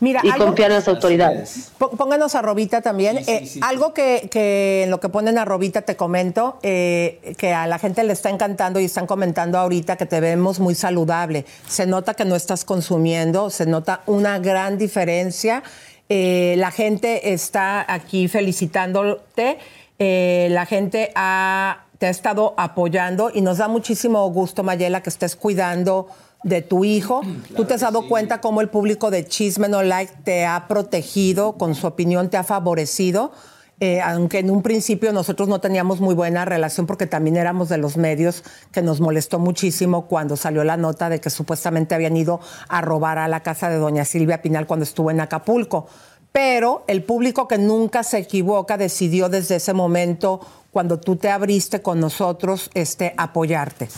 Mira, 0.00 0.20
y 0.24 0.28
algo- 0.30 0.46
confiar 0.46 0.72
en 0.72 0.78
las 0.78 0.88
autoridades. 0.88 1.70
Pó- 1.78 1.90
Pónganos 1.90 2.34
a 2.34 2.42
Robita 2.42 2.80
también. 2.82 3.18
Eh, 3.28 3.48
algo 3.62 3.94
que, 3.94 4.28
que 4.32 4.82
en 4.82 4.90
lo 4.90 4.98
que 4.98 5.08
ponen 5.08 5.38
a 5.38 5.44
Robita 5.44 5.82
te 5.82 5.94
comento, 5.94 6.58
eh, 6.64 7.34
que 7.38 7.52
a 7.54 7.68
la 7.68 7.78
gente 7.78 8.02
le 8.02 8.12
está 8.12 8.30
encantando 8.30 8.80
y 8.80 8.86
están 8.86 9.06
comentando 9.06 9.58
ahorita 9.58 9.94
que 9.96 10.06
te 10.06 10.18
vemos 10.18 10.58
muy 10.58 10.74
saludable. 10.74 11.44
Se 11.68 11.86
nota 11.86 12.14
que 12.14 12.24
no 12.24 12.34
estás 12.34 12.64
consumiendo, 12.64 13.48
se 13.48 13.64
nota 13.64 14.00
una 14.06 14.40
gran 14.40 14.76
diferencia. 14.76 15.62
Eh, 16.08 16.56
la 16.58 16.72
gente 16.72 17.32
está 17.32 17.84
aquí 17.86 18.26
felicitándote, 18.26 19.58
eh, 20.00 20.48
la 20.50 20.66
gente 20.66 21.12
ha- 21.14 21.84
te 21.98 22.06
ha 22.06 22.10
estado 22.10 22.54
apoyando 22.56 23.30
y 23.32 23.40
nos 23.40 23.58
da 23.58 23.68
muchísimo 23.68 24.28
gusto, 24.30 24.64
Mayela, 24.64 25.00
que 25.00 25.10
estés 25.10 25.36
cuidando 25.36 26.08
de 26.44 26.62
tu 26.62 26.84
hijo. 26.84 27.22
¿Tú 27.56 27.64
te 27.64 27.74
has 27.74 27.80
dado 27.80 28.06
cuenta 28.06 28.40
cómo 28.40 28.60
el 28.60 28.68
público 28.68 29.10
de 29.10 29.26
Chisme 29.26 29.68
No 29.68 29.82
Like 29.82 30.12
te 30.22 30.46
ha 30.46 30.68
protegido, 30.68 31.54
con 31.54 31.74
su 31.74 31.86
opinión 31.86 32.30
te 32.30 32.36
ha 32.36 32.44
favorecido? 32.44 33.32
Eh, 33.80 34.00
aunque 34.00 34.38
en 34.38 34.50
un 34.50 34.62
principio 34.62 35.12
nosotros 35.12 35.48
no 35.48 35.60
teníamos 35.60 36.00
muy 36.00 36.14
buena 36.14 36.44
relación 36.44 36.86
porque 36.86 37.08
también 37.08 37.36
éramos 37.36 37.68
de 37.68 37.76
los 37.76 37.96
medios 37.96 38.44
que 38.70 38.82
nos 38.82 39.00
molestó 39.00 39.40
muchísimo 39.40 40.06
cuando 40.06 40.36
salió 40.36 40.62
la 40.62 40.76
nota 40.76 41.08
de 41.08 41.20
que 41.20 41.28
supuestamente 41.28 41.94
habían 41.94 42.16
ido 42.16 42.38
a 42.68 42.80
robar 42.82 43.18
a 43.18 43.26
la 43.26 43.40
casa 43.40 43.68
de 43.68 43.78
doña 43.78 44.04
Silvia 44.04 44.42
Pinal 44.42 44.68
cuando 44.68 44.84
estuvo 44.84 45.10
en 45.10 45.20
Acapulco. 45.20 45.88
Pero 46.30 46.84
el 46.86 47.02
público 47.02 47.48
que 47.48 47.58
nunca 47.58 48.02
se 48.04 48.18
equivoca 48.18 48.76
decidió 48.76 49.28
desde 49.28 49.56
ese 49.56 49.72
momento, 49.72 50.40
cuando 50.70 50.98
tú 50.98 51.16
te 51.16 51.30
abriste 51.30 51.80
con 51.80 52.00
nosotros, 52.00 52.70
este, 52.74 53.14
apoyarte. 53.16 53.88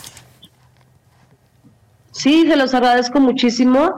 Sí, 2.17 2.47
se 2.47 2.55
los 2.55 2.73
agradezco 2.73 3.19
muchísimo. 3.19 3.93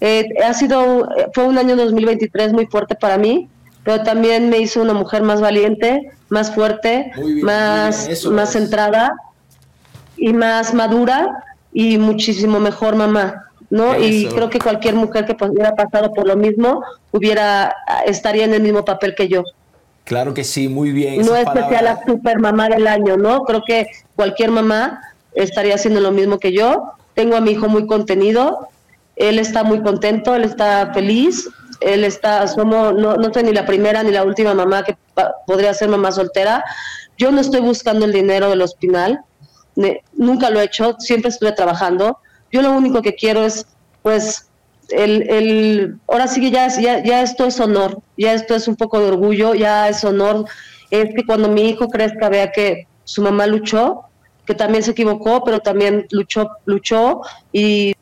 Eh, 0.00 0.28
ha 0.46 0.54
sido, 0.54 1.08
fue 1.32 1.44
un 1.44 1.58
año 1.58 1.74
2023 1.74 2.52
muy 2.52 2.66
fuerte 2.66 2.94
para 2.94 3.18
mí, 3.18 3.48
pero 3.82 4.04
también 4.04 4.48
me 4.48 4.58
hizo 4.58 4.80
una 4.80 4.94
mujer 4.94 5.22
más 5.22 5.40
valiente, 5.40 6.12
más 6.28 6.54
fuerte, 6.54 7.10
más, 7.42 8.08
más 8.30 8.52
centrada 8.52 9.12
y 10.16 10.32
más 10.32 10.72
madura 10.72 11.44
y 11.72 11.98
muchísimo 11.98 12.60
mejor 12.60 12.94
mamá, 12.94 13.46
¿no? 13.70 13.98
Y 13.98 14.26
creo 14.28 14.48
que 14.50 14.60
cualquier 14.60 14.94
mujer 14.94 15.26
que 15.26 15.36
hubiera 15.44 15.74
pasado 15.74 16.12
por 16.12 16.28
lo 16.28 16.36
mismo 16.36 16.84
hubiera 17.10 17.74
estaría 18.06 18.44
en 18.44 18.54
el 18.54 18.62
mismo 18.62 18.84
papel 18.84 19.16
que 19.16 19.26
yo. 19.26 19.42
Claro 20.04 20.32
que 20.32 20.44
sí, 20.44 20.68
muy 20.68 20.92
bien. 20.92 21.26
No 21.26 21.34
es 21.34 21.46
que 21.48 21.60
sea 21.68 21.82
la 21.82 22.04
super 22.06 22.38
mamá 22.38 22.68
del 22.68 22.86
año, 22.86 23.16
¿no? 23.16 23.42
Creo 23.42 23.62
que 23.66 23.88
cualquier 24.14 24.52
mamá 24.52 25.00
estaría 25.34 25.74
haciendo 25.74 26.00
lo 26.00 26.12
mismo 26.12 26.38
que 26.38 26.52
yo. 26.52 26.92
Tengo 27.14 27.36
a 27.36 27.40
mi 27.40 27.52
hijo 27.52 27.68
muy 27.68 27.86
contenido, 27.86 28.68
él 29.16 29.38
está 29.38 29.62
muy 29.62 29.82
contento, 29.82 30.34
él 30.34 30.44
está 30.44 30.92
feliz, 30.92 31.48
él 31.80 32.04
está, 32.04 32.46
somos, 32.48 32.94
no, 32.94 33.16
no 33.16 33.32
soy 33.32 33.44
ni 33.44 33.52
la 33.52 33.66
primera 33.66 34.02
ni 34.02 34.10
la 34.10 34.24
última 34.24 34.54
mamá 34.54 34.84
que 34.84 34.96
podría 35.46 35.74
ser 35.74 35.88
mamá 35.88 36.12
soltera. 36.12 36.64
Yo 37.16 37.30
no 37.30 37.40
estoy 37.40 37.60
buscando 37.60 38.04
el 38.04 38.12
dinero 38.12 38.50
del 38.50 38.62
hospital, 38.62 39.20
nunca 40.14 40.50
lo 40.50 40.60
he 40.60 40.64
hecho, 40.64 40.96
siempre 40.98 41.30
estuve 41.30 41.52
trabajando. 41.52 42.18
Yo 42.50 42.62
lo 42.62 42.72
único 42.72 43.02
que 43.02 43.14
quiero 43.14 43.44
es, 43.44 43.66
pues, 44.02 44.48
el, 44.90 45.28
el, 45.30 45.98
ahora 46.08 46.28
sí 46.28 46.40
que 46.40 46.50
ya, 46.50 46.68
ya, 46.68 47.02
ya 47.02 47.22
esto 47.22 47.46
es 47.46 47.58
honor, 47.60 48.00
ya 48.16 48.34
esto 48.34 48.54
es 48.54 48.68
un 48.68 48.76
poco 48.76 49.00
de 49.00 49.06
orgullo, 49.06 49.54
ya 49.54 49.88
es 49.88 50.04
honor. 50.04 50.46
Es 50.90 51.14
que 51.14 51.24
cuando 51.26 51.48
mi 51.48 51.68
hijo 51.68 51.88
crezca 51.88 52.28
vea 52.28 52.52
que 52.52 52.86
su 53.04 53.22
mamá 53.22 53.46
luchó, 53.46 54.04
que 54.46 54.54
también 54.54 54.82
se 54.82 54.90
equivocó, 54.92 55.42
pero 55.44 55.60
también 55.60 56.06
luchó, 56.10 56.50
luchó 56.66 57.20
y 57.52 57.94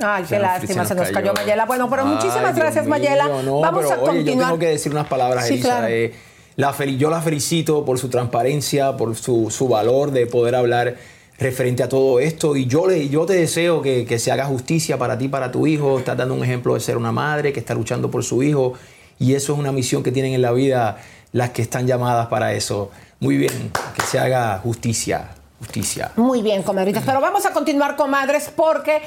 Ay, 0.00 0.22
qué 0.22 0.28
Se 0.28 0.34
nos- 0.36 0.42
lástima, 0.42 0.84
se 0.84 0.94
nos 0.94 1.08
cayó 1.10 1.14
cayó. 1.14 1.34
Mayela. 1.34 1.64
Bueno, 1.66 1.90
pero 1.90 2.02
Ay, 2.02 2.08
muchísimas 2.14 2.54
Dios 2.54 2.56
gracias, 2.56 2.84
mío, 2.84 2.90
Mayela. 2.90 3.28
no, 3.42 3.60
Vamos 3.60 3.84
pero, 3.84 3.94
a 3.94 4.02
oye, 4.04 4.06
continuar. 4.18 4.38
yo 4.38 4.46
tengo 4.46 4.58
que 4.60 4.66
decir 4.68 4.92
unas 4.92 5.08
palabras, 5.08 5.46
Sí, 5.48 5.54
Elisa. 5.54 5.68
claro. 5.68 5.86
eh, 5.88 6.14
la 6.54 6.72
fel- 6.72 6.98
yo 6.98 7.10
la 7.10 7.20
felicito 7.20 7.84
por 7.84 7.98
su 7.98 8.08
transparencia, 8.08 8.96
por 8.96 9.16
su, 9.16 9.50
su 9.50 9.66
valor 9.68 10.12
de 10.12 10.26
poder 10.26 10.54
hablar 10.54 10.94
referente 11.36 11.82
a 11.82 11.88
todo 11.88 12.20
esto. 12.20 12.54
Y 12.54 12.66
yo, 12.66 12.86
le, 12.86 13.08
yo 13.08 13.26
te 13.26 13.32
deseo 13.34 13.82
que, 13.82 14.06
que 14.06 14.20
se 14.20 14.30
haga 14.30 14.44
justicia 14.44 14.98
para 14.98 15.18
ti, 15.18 15.26
para 15.28 15.50
tu 15.50 15.66
hijo. 15.66 15.98
Estás 15.98 16.16
dando 16.16 16.34
un 16.34 16.44
ejemplo 16.44 16.74
de 16.74 16.80
ser 16.80 16.96
una 16.96 17.10
madre 17.12 17.52
que 17.52 17.58
está 17.60 17.74
luchando 17.74 18.08
por 18.10 18.22
su 18.22 18.42
hijo. 18.44 18.74
Y 19.18 19.34
eso 19.34 19.52
es 19.54 19.58
una 19.58 19.72
misión 19.72 20.04
que 20.04 20.12
tienen 20.12 20.32
en 20.32 20.42
la 20.42 20.52
vida 20.52 20.98
las 21.32 21.50
que 21.50 21.62
están 21.62 21.88
llamadas 21.88 22.28
para 22.28 22.52
eso. 22.54 22.90
Muy 23.20 23.36
bien, 23.36 23.72
que 23.96 24.02
se 24.02 24.18
haga 24.18 24.58
justicia. 24.58 25.30
Justicia. 25.58 26.12
Muy 26.14 26.40
bien, 26.40 26.62
comadritas. 26.62 27.02
Pero 27.04 27.20
vamos 27.20 27.44
a 27.44 27.52
continuar, 27.52 27.96
comadres, 27.96 28.48
porque, 28.54 29.02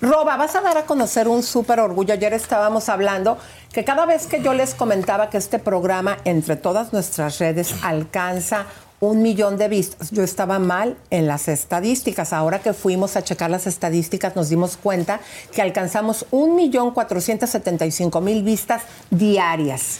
Roba, 0.00 0.36
vas 0.36 0.54
a 0.54 0.60
dar 0.60 0.78
a 0.78 0.84
conocer 0.84 1.26
un 1.26 1.42
súper 1.42 1.80
orgullo. 1.80 2.14
Ayer 2.14 2.32
estábamos 2.32 2.88
hablando 2.88 3.38
que 3.72 3.84
cada 3.84 4.06
vez 4.06 4.28
que 4.28 4.40
yo 4.40 4.54
les 4.54 4.74
comentaba 4.74 5.30
que 5.30 5.38
este 5.38 5.58
programa, 5.58 6.18
entre 6.24 6.54
todas 6.54 6.92
nuestras 6.92 7.40
redes, 7.40 7.74
alcanza 7.82 8.66
un 9.00 9.20
millón 9.20 9.58
de 9.58 9.66
vistas, 9.66 10.10
yo 10.12 10.22
estaba 10.22 10.60
mal 10.60 10.96
en 11.10 11.26
las 11.26 11.48
estadísticas. 11.48 12.32
Ahora 12.32 12.60
que 12.60 12.72
fuimos 12.72 13.16
a 13.16 13.24
checar 13.24 13.50
las 13.50 13.66
estadísticas, 13.66 14.36
nos 14.36 14.48
dimos 14.48 14.76
cuenta 14.76 15.18
que 15.52 15.60
alcanzamos 15.60 16.24
un 16.30 16.54
millón 16.54 16.92
cuatrocientos 16.92 17.50
setenta 17.50 17.84
y 17.84 17.90
cinco 17.90 18.20
mil 18.20 18.44
vistas 18.44 18.82
diarias. 19.10 19.98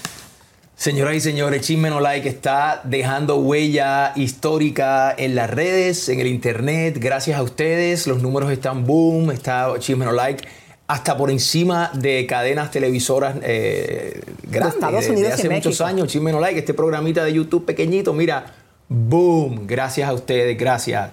Señoras 0.76 1.16
y 1.16 1.20
señores, 1.20 1.62
Chisme 1.62 1.88
No 1.88 2.00
Like 2.00 2.28
está 2.28 2.82
dejando 2.84 3.36
huella 3.36 4.12
histórica 4.14 5.14
en 5.16 5.34
las 5.34 5.48
redes, 5.48 6.10
en 6.10 6.20
el 6.20 6.26
internet. 6.26 6.98
Gracias 7.00 7.38
a 7.38 7.42
ustedes, 7.42 8.06
los 8.06 8.20
números 8.20 8.52
están 8.52 8.84
boom, 8.84 9.30
está 9.30 9.72
Chisme 9.78 10.04
No 10.04 10.12
Like 10.12 10.46
hasta 10.86 11.16
por 11.16 11.30
encima 11.30 11.90
de 11.94 12.26
cadenas 12.26 12.70
televisoras 12.70 13.36
eh, 13.42 14.20
grandes. 14.42 14.74
Estados 14.74 15.04
de 15.06 15.10
Unidos 15.12 15.30
y 15.30 15.32
hace 15.32 15.48
muchos 15.48 15.64
México. 15.66 15.84
años, 15.86 16.08
Chisme 16.08 16.30
No 16.30 16.40
Like, 16.40 16.58
este 16.58 16.74
programita 16.74 17.24
de 17.24 17.32
YouTube 17.32 17.64
pequeñito, 17.64 18.12
mira, 18.12 18.54
boom. 18.86 19.66
Gracias 19.66 20.06
a 20.06 20.12
ustedes, 20.12 20.58
gracias. 20.58 21.10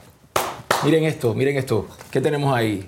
Miren 0.84 1.06
esto, 1.06 1.34
miren 1.34 1.56
esto. 1.57 1.88
¿Qué 2.11 2.19
tenemos 2.19 2.53
ahí? 2.53 2.85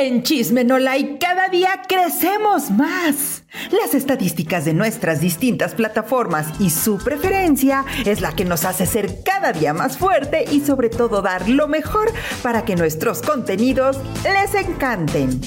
En 0.00 0.22
Chisme 0.22 0.62
No 0.62 0.78
Like 0.78 1.18
cada 1.18 1.48
día 1.48 1.82
crecemos 1.88 2.70
más. 2.70 3.42
Las 3.72 3.94
estadísticas 3.94 4.64
de 4.64 4.72
nuestras 4.72 5.20
distintas 5.20 5.74
plataformas 5.74 6.46
y 6.60 6.70
su 6.70 6.98
preferencia 6.98 7.84
es 8.06 8.20
la 8.20 8.30
que 8.30 8.44
nos 8.44 8.64
hace 8.64 8.86
ser 8.86 9.24
cada 9.24 9.52
día 9.52 9.74
más 9.74 9.98
fuerte 9.98 10.44
y 10.52 10.60
sobre 10.60 10.88
todo 10.88 11.20
dar 11.20 11.48
lo 11.48 11.66
mejor 11.66 12.12
para 12.44 12.64
que 12.64 12.76
nuestros 12.76 13.22
contenidos 13.22 13.98
les 14.22 14.54
encanten. 14.54 15.40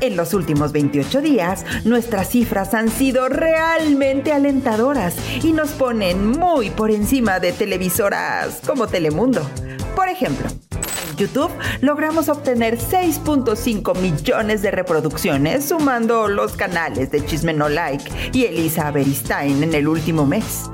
En 0.00 0.16
los 0.16 0.32
últimos 0.32 0.72
28 0.72 1.20
días, 1.20 1.66
nuestras 1.84 2.30
cifras 2.30 2.72
han 2.72 2.88
sido 2.88 3.28
realmente 3.28 4.32
alentadoras 4.32 5.16
y 5.44 5.52
nos 5.52 5.72
ponen 5.72 6.30
muy 6.30 6.70
por 6.70 6.90
encima 6.90 7.40
de 7.40 7.52
televisoras 7.52 8.62
como 8.66 8.86
Telemundo. 8.86 9.46
Por 9.94 10.08
ejemplo, 10.08 10.48
en 11.10 11.16
YouTube 11.16 11.50
logramos 11.80 12.28
obtener 12.28 12.78
6.5 12.78 13.96
millones 13.98 14.62
de 14.62 14.70
reproducciones 14.70 15.68
sumando 15.68 16.28
los 16.28 16.52
canales 16.56 17.10
de 17.10 17.24
Chisme 17.24 17.52
No 17.52 17.68
Like 17.68 18.30
y 18.32 18.44
Elisa 18.44 18.90
Beristain 18.90 19.62
en 19.62 19.74
el 19.74 19.88
último 19.88 20.26
mes. 20.26 20.70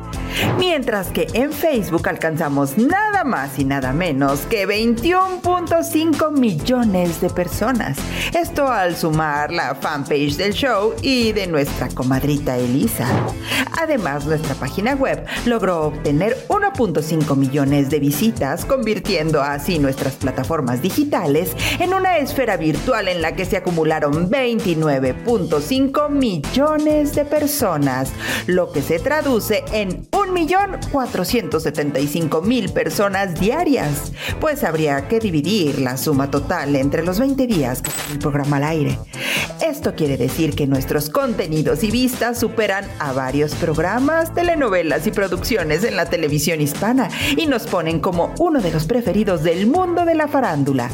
Mientras 0.59 1.09
que 1.09 1.27
en 1.33 1.53
Facebook 1.53 2.09
alcanzamos 2.09 2.77
nada 2.79 3.25
más 3.25 3.59
y 3.59 3.65
nada 3.65 3.93
menos 3.93 4.41
que 4.41 4.67
21.5 4.67 6.31
millones 6.33 7.21
de 7.21 7.31
personas. 7.31 7.99
Esto 8.33 8.69
al 8.69 8.97
sumar 8.97 9.53
la 9.53 9.75
fanpage 9.75 10.37
del 10.37 10.53
show 10.53 10.95
y 11.03 11.33
de 11.33 11.47
nuestra 11.47 11.89
comadrita 11.89 12.57
Elisa. 12.57 13.07
Además, 13.81 14.27
nuestra 14.27 14.55
página 14.55 14.95
web 14.95 15.25
logró 15.47 15.83
obtener 15.83 16.37
1.5 16.49 17.37
millones 17.37 17.91
de 17.91 17.99
visitas, 18.01 18.65
convirtiendo 18.65 19.43
así 19.43 19.79
nuestras 19.79 20.15
plataformas 20.15 20.83
digitales 20.83 21.57
en 21.79 21.95
una 21.95 22.19
esfera 22.19 22.57
virtual 22.57 23.09
en 23.09 23.23
la 23.23 23.35
que 23.37 23.45
se 23.45 23.57
acumularon 23.57 24.31
29.5 24.31 26.09
millones 26.11 27.15
de 27.15 27.25
personas, 27.25 28.13
lo 28.47 28.73
que 28.73 28.83
se 28.83 28.99
traduce 28.99 29.65
en 29.73 30.07
1.475.000 30.27 32.73
personas 32.73 33.39
diarias, 33.39 34.13
pues 34.41 34.65
habría 34.65 35.07
que 35.09 35.21
dividir 35.21 35.81
la 35.81 35.97
suma 35.97 36.31
total 36.31 36.77
entre 36.77 37.05
los 37.05 37.19
20 37.19 37.47
días 37.47 37.83
que 37.83 37.91
está 37.91 38.13
el 38.13 38.19
programa 38.19 38.57
al 38.57 38.65
aire. 38.65 38.99
Esto 39.63 39.95
quiere 39.95 40.17
decir 40.17 40.55
que 40.55 40.67
nuestros 40.67 41.11
contenidos 41.11 41.85
y 41.85 41.91
vistas 41.91 42.39
superan 42.39 42.87
a 42.99 43.13
varios 43.13 43.55
programas, 43.55 44.35
telenovelas 44.35 45.07
y 45.07 45.11
producciones 45.11 45.85
en 45.85 45.97
la 45.97 46.07
televisión 46.07 46.61
hispana 46.61 47.09
y 47.37 47.47
nos 47.47 47.67
ponen 47.67 48.01
como 48.01 48.35
uno 48.39 48.61
de 48.61 48.71
los 48.71 48.87
preferidos 48.87 49.43
del 49.43 49.67
mundo 49.67 50.05
de 50.05 50.15
la 50.15 50.29
farándula. 50.29 50.91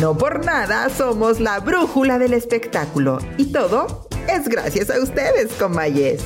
No 0.00 0.16
por 0.16 0.44
nada 0.44 0.88
somos 0.90 1.40
la 1.40 1.60
brújula 1.60 2.18
del 2.18 2.34
espectáculo 2.34 3.18
y 3.36 3.46
todo 3.46 4.08
es 4.28 4.48
gracias 4.48 4.90
a 4.90 5.00
ustedes, 5.00 5.52
comayes. 5.58 6.22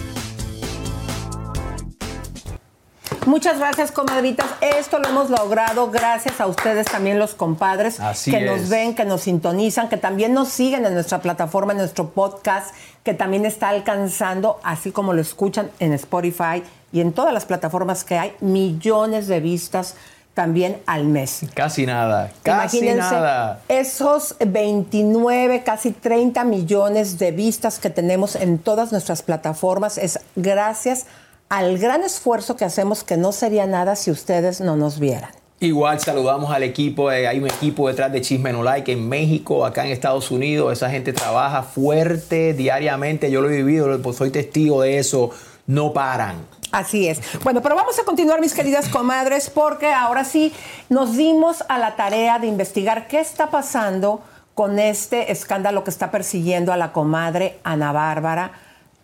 Muchas 3.28 3.58
gracias, 3.58 3.92
comadritas. 3.92 4.46
Esto 4.62 4.98
lo 4.98 5.10
hemos 5.10 5.28
logrado 5.28 5.90
gracias 5.90 6.40
a 6.40 6.46
ustedes 6.46 6.86
también, 6.86 7.18
los 7.18 7.34
compadres, 7.34 8.00
Así 8.00 8.30
que 8.30 8.38
es. 8.38 8.50
nos 8.50 8.70
ven, 8.70 8.94
que 8.94 9.04
nos 9.04 9.20
sintonizan, 9.20 9.90
que 9.90 9.98
también 9.98 10.32
nos 10.32 10.48
siguen 10.48 10.86
en 10.86 10.94
nuestra 10.94 11.18
plataforma, 11.20 11.72
en 11.72 11.78
nuestro 11.78 12.08
podcast, 12.08 12.74
que 13.04 13.12
también 13.12 13.44
está 13.44 13.68
alcanzando, 13.68 14.58
así 14.62 14.92
como 14.92 15.12
lo 15.12 15.20
escuchan 15.20 15.70
en 15.78 15.92
Spotify 15.92 16.62
y 16.90 17.02
en 17.02 17.12
todas 17.12 17.34
las 17.34 17.44
plataformas 17.44 18.02
que 18.02 18.16
hay, 18.16 18.32
millones 18.40 19.28
de 19.28 19.40
vistas 19.40 19.94
también 20.32 20.80
al 20.86 21.04
mes. 21.04 21.40
Casi 21.52 21.84
nada, 21.84 22.32
casi 22.42 22.78
Imagínense 22.78 23.14
nada. 23.14 23.60
esos 23.68 24.36
29, 24.38 25.64
casi 25.64 25.90
30 25.90 26.44
millones 26.44 27.18
de 27.18 27.32
vistas 27.32 27.78
que 27.78 27.90
tenemos 27.90 28.36
en 28.36 28.58
todas 28.58 28.90
nuestras 28.90 29.20
plataformas 29.20 29.98
es 29.98 30.18
gracias 30.34 31.04
al 31.48 31.78
gran 31.78 32.02
esfuerzo 32.02 32.56
que 32.56 32.64
hacemos 32.64 33.04
que 33.04 33.16
no 33.16 33.32
sería 33.32 33.66
nada 33.66 33.96
si 33.96 34.10
ustedes 34.10 34.60
no 34.60 34.76
nos 34.76 34.98
vieran. 34.98 35.30
Igual 35.60 35.98
saludamos 35.98 36.52
al 36.52 36.62
equipo, 36.62 37.10
eh, 37.10 37.26
hay 37.26 37.40
un 37.40 37.46
equipo 37.46 37.88
detrás 37.88 38.12
de 38.12 38.20
Chisme 38.20 38.52
No 38.52 38.62
Like 38.62 38.92
en 38.92 39.08
México, 39.08 39.66
acá 39.66 39.84
en 39.84 39.90
Estados 39.90 40.30
Unidos, 40.30 40.72
esa 40.72 40.88
gente 40.88 41.12
trabaja 41.12 41.64
fuerte 41.64 42.54
diariamente, 42.54 43.28
yo 43.28 43.40
lo 43.40 43.50
he 43.50 43.56
vivido, 43.56 44.00
pues 44.00 44.16
soy 44.16 44.30
testigo 44.30 44.82
de 44.82 44.98
eso, 44.98 45.30
no 45.66 45.92
paran. 45.92 46.46
Así 46.70 47.08
es. 47.08 47.20
Bueno, 47.42 47.60
pero 47.60 47.74
vamos 47.74 47.98
a 47.98 48.04
continuar, 48.04 48.40
mis 48.40 48.54
queridas 48.54 48.88
comadres, 48.88 49.50
porque 49.50 49.92
ahora 49.92 50.24
sí 50.24 50.52
nos 50.90 51.16
dimos 51.16 51.64
a 51.68 51.78
la 51.78 51.96
tarea 51.96 52.38
de 52.38 52.46
investigar 52.46 53.08
qué 53.08 53.18
está 53.18 53.50
pasando 53.50 54.20
con 54.54 54.78
este 54.78 55.32
escándalo 55.32 55.82
que 55.82 55.90
está 55.90 56.10
persiguiendo 56.10 56.72
a 56.72 56.76
la 56.76 56.92
comadre 56.92 57.58
Ana 57.64 57.90
Bárbara, 57.90 58.52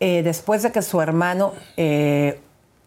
eh, 0.07 0.23
después 0.23 0.63
de 0.63 0.71
que 0.71 0.83
su 0.83 1.01
hermano 1.01 1.55
eh, 1.79 2.39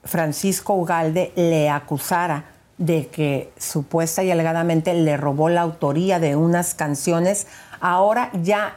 Francisco 0.04 0.76
Ugalde 0.76 1.32
le 1.36 1.68
acusara 1.68 2.46
de 2.78 3.08
que 3.08 3.52
supuesta 3.58 4.24
y 4.24 4.30
alegadamente 4.30 4.94
le 4.94 5.18
robó 5.18 5.50
la 5.50 5.62
autoría 5.62 6.20
de 6.20 6.36
unas 6.36 6.76
canciones, 6.76 7.48
ahora 7.80 8.30
ya 8.44 8.76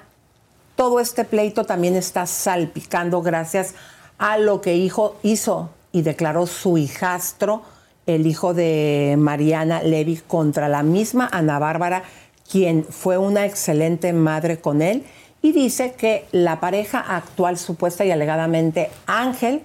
todo 0.75 1.01
este 1.01 1.27
pleito 1.27 1.65
también 1.65 1.97
está 1.97 2.25
salpicando 2.25 3.21
gracias 3.21 3.75
a 4.17 4.39
lo 4.39 4.63
que 4.63 4.75
hijo 4.75 5.17
hizo 5.23 5.69
y 5.93 6.01
declaró 6.01 6.47
su 6.47 6.79
hijastro, 6.79 7.61
el 8.07 8.27
hijo 8.27 8.55
de 8.55 9.17
Mariana 9.19 9.83
Levy, 9.83 10.17
contra 10.27 10.67
la 10.71 10.83
misma 10.83 11.29
Ana 11.31 11.59
Bárbara, 11.59 12.05
quien 12.51 12.85
fue 12.85 13.19
una 13.19 13.45
excelente 13.45 14.15
madre 14.15 14.63
con 14.63 14.81
él, 14.81 15.05
y 15.43 15.53
dice 15.53 15.93
que 15.93 16.27
la 16.33 16.61
pareja 16.61 17.01
actual 17.01 17.59
supuesta 17.59 18.05
y 18.05 18.11
alegadamente 18.11 18.91
Ángel 19.07 19.63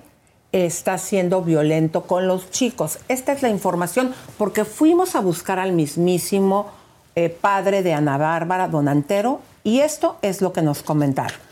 está 0.52 0.97
siendo 0.97 1.41
violento 1.41 2.03
con 2.03 2.27
los 2.27 2.49
chicos. 2.49 2.99
Esta 3.10 3.34
es 3.34 3.41
la 3.41 3.49
información 3.49 4.14
porque 4.38 4.64
fuimos 4.64 5.15
a 5.15 5.19
buscar 5.19 5.60
al 5.60 5.73
mismísimo 5.73 6.68
eh, 7.15 7.30
padre 7.30 7.84
de 7.84 7.93
Ana 7.93 8.18
Bárbara, 8.18 8.68
don 8.68 8.88
Antero, 8.88 9.41
y 9.64 9.80
esto 9.80 10.18
es 10.22 10.41
lo 10.41 10.53
que 10.53 10.61
nos 10.61 10.84
comentaron. 10.84 11.44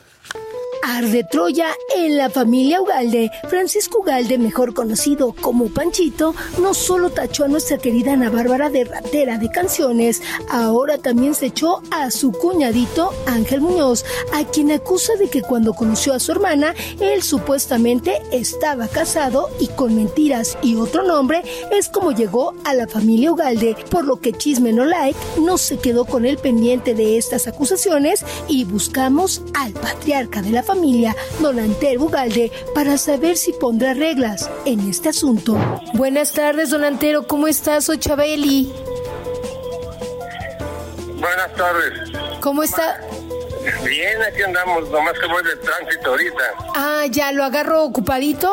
Arde 0.86 1.24
Troya 1.24 1.68
en 1.96 2.18
la 2.18 2.30
familia 2.30 2.82
Ugalde. 2.82 3.32
Francisco 3.50 4.00
Ugalde, 4.00 4.38
mejor 4.38 4.74
conocido 4.74 5.32
como 5.32 5.70
Panchito, 5.70 6.36
no 6.60 6.74
solo 6.74 7.10
tachó 7.10 7.46
a 7.46 7.48
nuestra 7.48 7.78
querida 7.78 8.14
Ana 8.14 8.30
Bárbara 8.30 8.70
de 8.70 8.84
ratera 8.84 9.38
de 9.38 9.50
canciones, 9.50 10.22
ahora 10.50 10.98
también 10.98 11.36
se 11.36 11.48
echó 11.48 11.82
a 11.90 12.12
su 12.12 12.34
cuñadito 12.34 13.14
Ángel 13.28 13.62
Muñoz, 13.62 14.04
a 14.34 14.44
quien 14.44 14.72
acusa 14.72 15.16
de 15.16 15.30
que 15.30 15.42
cuando 15.42 15.74
conoció 15.74 16.14
a 16.14 16.20
su 16.20 16.34
hermana, 16.34 16.76
él 17.00 17.24
supuestamente 17.24 18.22
estaba 18.34 18.90
casado 18.90 19.50
y 19.62 19.68
con 19.68 19.96
mentiras 19.96 20.58
y 20.62 20.76
otro 20.76 21.04
nombre 21.04 21.44
es 21.72 21.88
como 21.88 22.12
llegó 22.12 22.56
a 22.66 22.74
la 22.74 22.90
familia 22.90 23.32
Ugalde, 23.32 23.78
por 23.90 24.04
lo 24.04 24.20
que 24.20 24.34
Chisme 24.34 24.74
No 24.74 24.84
Like 24.84 25.18
no 25.40 25.58
se 25.58 25.78
quedó 25.78 26.04
con 26.04 26.26
el 26.26 26.38
pendiente 26.38 26.94
de 26.94 27.18
estas 27.18 27.48
acusaciones 27.48 28.26
y 28.50 28.66
buscamos 28.66 29.42
al 29.54 29.72
patriarca 29.72 30.42
de 30.42 30.50
la 30.50 30.62
familia 30.62 30.73
familia, 30.74 31.16
don 31.40 31.60
Antero 31.60 32.02
Ugalde, 32.02 32.52
para 32.74 32.98
saber 32.98 33.38
si 33.38 33.54
pondrá 33.54 33.94
reglas 33.94 34.50
en 34.66 34.80
este 34.90 35.10
asunto. 35.10 35.56
Buenas 35.94 36.34
tardes, 36.34 36.72
don 36.72 36.84
Antero, 36.84 37.28
¿cómo 37.28 37.48
estás, 37.48 37.90
Ochabeli? 37.90 38.74
Buenas 41.20 41.54
tardes. 41.56 41.94
¿Cómo 42.42 42.64
está? 42.64 43.00
Bien, 43.86 44.22
aquí 44.24 44.42
andamos, 44.42 44.90
nomás 44.90 45.14
que 45.20 45.28
voy 45.28 45.44
de 45.44 45.56
tránsito 45.58 46.10
ahorita. 46.10 46.44
Ah, 46.76 47.06
ya, 47.10 47.32
¿lo 47.32 47.44
agarro 47.44 47.84
ocupadito? 47.84 48.52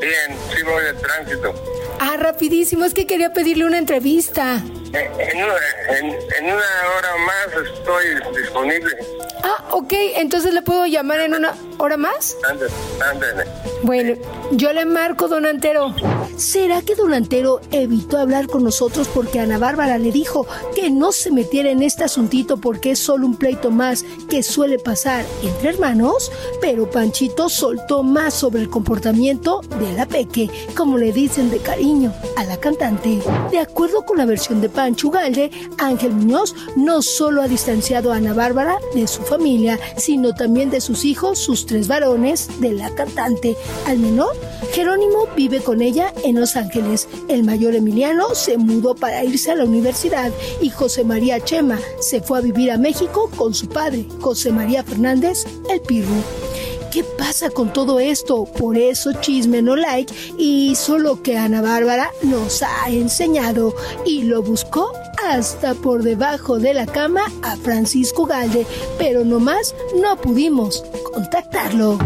Bien, 0.00 0.38
sí 0.50 0.62
voy 0.64 0.82
de 0.82 0.94
tránsito. 0.94 1.54
Ah, 2.00 2.16
rapidísimo, 2.18 2.84
es 2.84 2.92
que 2.92 3.06
quería 3.06 3.32
pedirle 3.32 3.66
una 3.66 3.78
entrevista. 3.78 4.60
En 4.94 5.42
una, 5.42 5.54
en, 5.98 6.44
una 6.44 6.54
hora 6.54 7.16
más 7.26 7.66
estoy 7.74 8.40
disponible. 8.40 8.96
Ah, 9.42 9.64
ok, 9.72 9.92
entonces 10.16 10.54
le 10.54 10.62
puedo 10.62 10.86
llamar 10.86 11.20
en 11.20 11.34
una 11.34 11.54
hora 11.78 11.96
más. 11.96 12.36
Ándale, 12.48 13.44
Bueno, 13.82 14.14
yo 14.52 14.72
le 14.72 14.84
marco, 14.84 15.26
don 15.26 15.46
Antero. 15.46 15.94
¿Será 16.36 16.82
que 16.82 16.94
don 16.94 17.12
Antero 17.12 17.60
evitó 17.70 18.18
hablar 18.18 18.46
con 18.46 18.64
nosotros 18.64 19.08
porque 19.08 19.40
Ana 19.40 19.58
Bárbara 19.58 19.98
le 19.98 20.10
dijo 20.10 20.46
que 20.74 20.90
no 20.90 21.12
se 21.12 21.30
metiera 21.30 21.70
en 21.70 21.82
este 21.82 22.04
asuntito 22.04 22.56
porque 22.56 22.92
es 22.92 22.98
solo 22.98 23.26
un 23.26 23.36
pleito 23.36 23.70
más 23.70 24.04
que 24.28 24.42
suele 24.42 24.78
pasar 24.78 25.24
entre 25.42 25.70
hermanos? 25.70 26.32
Pero 26.60 26.90
Panchito 26.90 27.48
soltó 27.48 28.02
más 28.02 28.34
sobre 28.34 28.62
el 28.62 28.70
comportamiento 28.70 29.60
de 29.78 29.92
la 29.92 30.06
Peque, 30.06 30.50
como 30.76 30.98
le 30.98 31.12
dicen 31.12 31.50
de 31.50 31.58
cariño 31.58 32.12
a 32.36 32.44
la 32.44 32.56
cantante. 32.58 33.20
De 33.50 33.58
acuerdo 33.58 34.04
con 34.04 34.18
la 34.18 34.26
versión 34.26 34.60
de 34.60 34.68
Pancho 34.84 35.10
Ángel 35.78 36.12
Muñoz 36.12 36.54
no 36.76 37.00
solo 37.00 37.40
ha 37.40 37.48
distanciado 37.48 38.12
a 38.12 38.16
Ana 38.16 38.34
Bárbara 38.34 38.76
de 38.94 39.06
su 39.06 39.22
familia, 39.22 39.80
sino 39.96 40.34
también 40.34 40.68
de 40.68 40.82
sus 40.82 41.06
hijos, 41.06 41.38
sus 41.38 41.64
tres 41.64 41.88
varones, 41.88 42.60
de 42.60 42.72
la 42.72 42.94
cantante. 42.94 43.56
Al 43.86 43.98
menor, 43.98 44.36
Jerónimo 44.74 45.26
vive 45.34 45.60
con 45.60 45.80
ella 45.80 46.12
en 46.22 46.38
Los 46.38 46.54
Ángeles. 46.56 47.08
El 47.28 47.44
mayor 47.44 47.74
Emiliano 47.74 48.34
se 48.34 48.58
mudó 48.58 48.94
para 48.94 49.24
irse 49.24 49.52
a 49.52 49.56
la 49.56 49.64
universidad 49.64 50.30
y 50.60 50.68
José 50.68 51.02
María 51.02 51.42
Chema 51.42 51.78
se 52.00 52.20
fue 52.20 52.36
a 52.36 52.42
vivir 52.42 52.70
a 52.70 52.76
México 52.76 53.30
con 53.38 53.54
su 53.54 53.70
padre, 53.70 54.04
José 54.20 54.52
María 54.52 54.84
Fernández, 54.84 55.46
el 55.70 55.80
Pirro. 55.80 56.12
¿Qué 56.94 57.02
pasa 57.02 57.50
con 57.50 57.72
todo 57.72 57.98
esto? 57.98 58.44
Por 58.44 58.78
eso 58.78 59.14
chisme 59.14 59.60
no 59.62 59.74
like 59.74 60.14
y 60.38 60.76
solo 60.76 61.24
que 61.24 61.36
Ana 61.36 61.60
Bárbara 61.60 62.08
nos 62.22 62.62
ha 62.62 62.88
enseñado 62.88 63.74
y 64.06 64.22
lo 64.22 64.42
buscó 64.44 64.92
hasta 65.28 65.74
por 65.74 66.04
debajo 66.04 66.60
de 66.60 66.72
la 66.72 66.86
cama 66.86 67.22
a 67.42 67.56
Francisco 67.56 68.26
Galde, 68.26 68.64
pero 68.96 69.24
nomás 69.24 69.74
no 70.00 70.16
pudimos 70.18 70.84
contactarlo. 71.12 71.98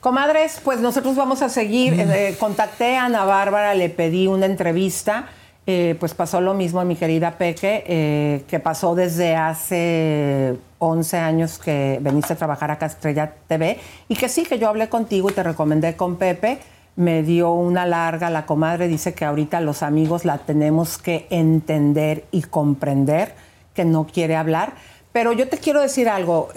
Comadres, 0.00 0.62
pues 0.64 0.80
nosotros 0.80 1.14
vamos 1.14 1.42
a 1.42 1.50
seguir. 1.50 1.92
Eh, 1.98 2.36
contacté 2.40 2.96
a 2.96 3.04
Ana 3.04 3.26
Bárbara, 3.26 3.74
le 3.74 3.90
pedí 3.90 4.28
una 4.28 4.46
entrevista. 4.46 5.28
Eh, 5.66 5.96
pues 5.98 6.12
pasó 6.12 6.42
lo 6.42 6.52
mismo 6.52 6.80
a 6.80 6.84
mi 6.84 6.94
querida 6.94 7.38
Peque, 7.38 7.84
eh, 7.86 8.44
que 8.48 8.60
pasó 8.60 8.94
desde 8.94 9.34
hace 9.34 10.58
11 10.78 11.16
años 11.16 11.58
que 11.58 11.98
veniste 12.02 12.34
a 12.34 12.36
trabajar 12.36 12.70
a 12.70 12.84
Estrella 12.84 13.32
TV 13.48 13.78
y 14.08 14.14
que 14.14 14.28
sí, 14.28 14.44
que 14.44 14.58
yo 14.58 14.68
hablé 14.68 14.90
contigo 14.90 15.30
y 15.30 15.32
te 15.32 15.42
recomendé 15.42 15.96
con 15.96 16.16
Pepe. 16.16 16.58
Me 16.96 17.22
dio 17.22 17.52
una 17.52 17.86
larga, 17.86 18.28
la 18.28 18.44
comadre 18.44 18.88
dice 18.88 19.14
que 19.14 19.24
ahorita 19.24 19.62
los 19.62 19.82
amigos 19.82 20.26
la 20.26 20.36
tenemos 20.38 20.98
que 20.98 21.26
entender 21.30 22.26
y 22.30 22.42
comprender, 22.42 23.34
que 23.72 23.86
no 23.86 24.06
quiere 24.06 24.36
hablar. 24.36 24.74
Pero 25.12 25.32
yo 25.32 25.48
te 25.48 25.56
quiero 25.56 25.80
decir 25.80 26.08
algo, 26.08 26.50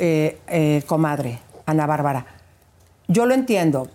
comadre, 0.86 1.40
Ana 1.66 1.86
Bárbara. 1.88 2.26
Yo 3.08 3.26
lo 3.26 3.34
entiendo. 3.34 3.88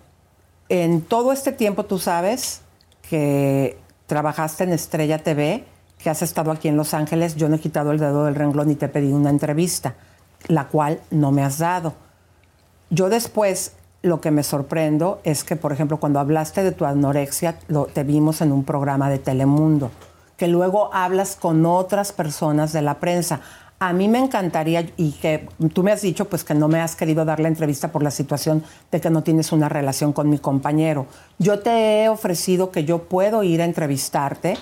En 0.69 1.01
todo 1.01 1.31
este 1.31 1.51
tiempo 1.51 1.85
tú 1.85 1.99
sabes 1.99 2.61
que 3.09 3.77
trabajaste 4.13 4.63
en 4.63 4.73
Estrella 4.73 5.17
TV, 5.17 5.63
que 5.97 6.11
has 6.11 6.21
estado 6.21 6.51
aquí 6.51 6.67
en 6.67 6.77
Los 6.77 6.93
Ángeles. 6.93 7.35
Yo 7.35 7.49
no 7.49 7.55
he 7.55 7.59
quitado 7.59 7.91
el 7.91 7.97
dedo 7.97 8.25
del 8.25 8.35
renglón 8.35 8.69
y 8.69 8.75
te 8.75 8.85
he 8.85 8.89
pedido 8.89 9.17
una 9.17 9.31
entrevista, 9.31 9.95
la 10.49 10.67
cual 10.67 10.99
no 11.09 11.31
me 11.31 11.43
has 11.43 11.57
dado. 11.57 11.95
Yo 12.91 13.09
después 13.09 13.71
lo 14.03 14.21
que 14.21 14.29
me 14.29 14.43
sorprendo 14.43 15.19
es 15.23 15.43
que, 15.43 15.55
por 15.55 15.73
ejemplo, 15.73 15.99
cuando 15.99 16.19
hablaste 16.19 16.61
de 16.61 16.73
tu 16.73 16.85
anorexia, 16.85 17.57
lo, 17.69 17.87
te 17.87 18.03
vimos 18.03 18.41
en 18.41 18.51
un 18.51 18.63
programa 18.65 19.09
de 19.09 19.17
Telemundo, 19.17 19.89
que 20.37 20.47
luego 20.47 20.93
hablas 20.93 21.35
con 21.35 21.65
otras 21.65 22.11
personas 22.11 22.71
de 22.71 22.83
la 22.83 22.99
prensa. 22.99 23.41
A 23.85 23.91
mí 23.91 24.07
me 24.07 24.19
encantaría, 24.19 24.85
y 24.95 25.11
que 25.11 25.45
tú 25.73 25.83
me 25.83 25.91
has 25.91 26.01
dicho 26.01 26.29
pues 26.29 26.45
que 26.45 26.53
no 26.53 26.69
me 26.69 26.79
has 26.79 26.95
querido 26.95 27.25
dar 27.25 27.41
la 27.41 27.49
entrevista 27.49 27.91
por 27.91 28.01
la 28.01 28.11
situación 28.11 28.63
de 28.89 29.01
que 29.01 29.09
no 29.09 29.23
tienes 29.23 29.51
una 29.51 29.67
relación 29.67 30.13
con 30.13 30.29
mi 30.29 30.39
compañero. 30.39 31.05
Yo 31.37 31.59
te 31.59 32.03
he 32.03 32.07
ofrecido 32.07 32.71
que 32.71 32.85
yo 32.85 32.99
puedo 32.99 33.43
ir 33.43 33.61
a 33.61 33.65
entrevistarte, 33.65 34.57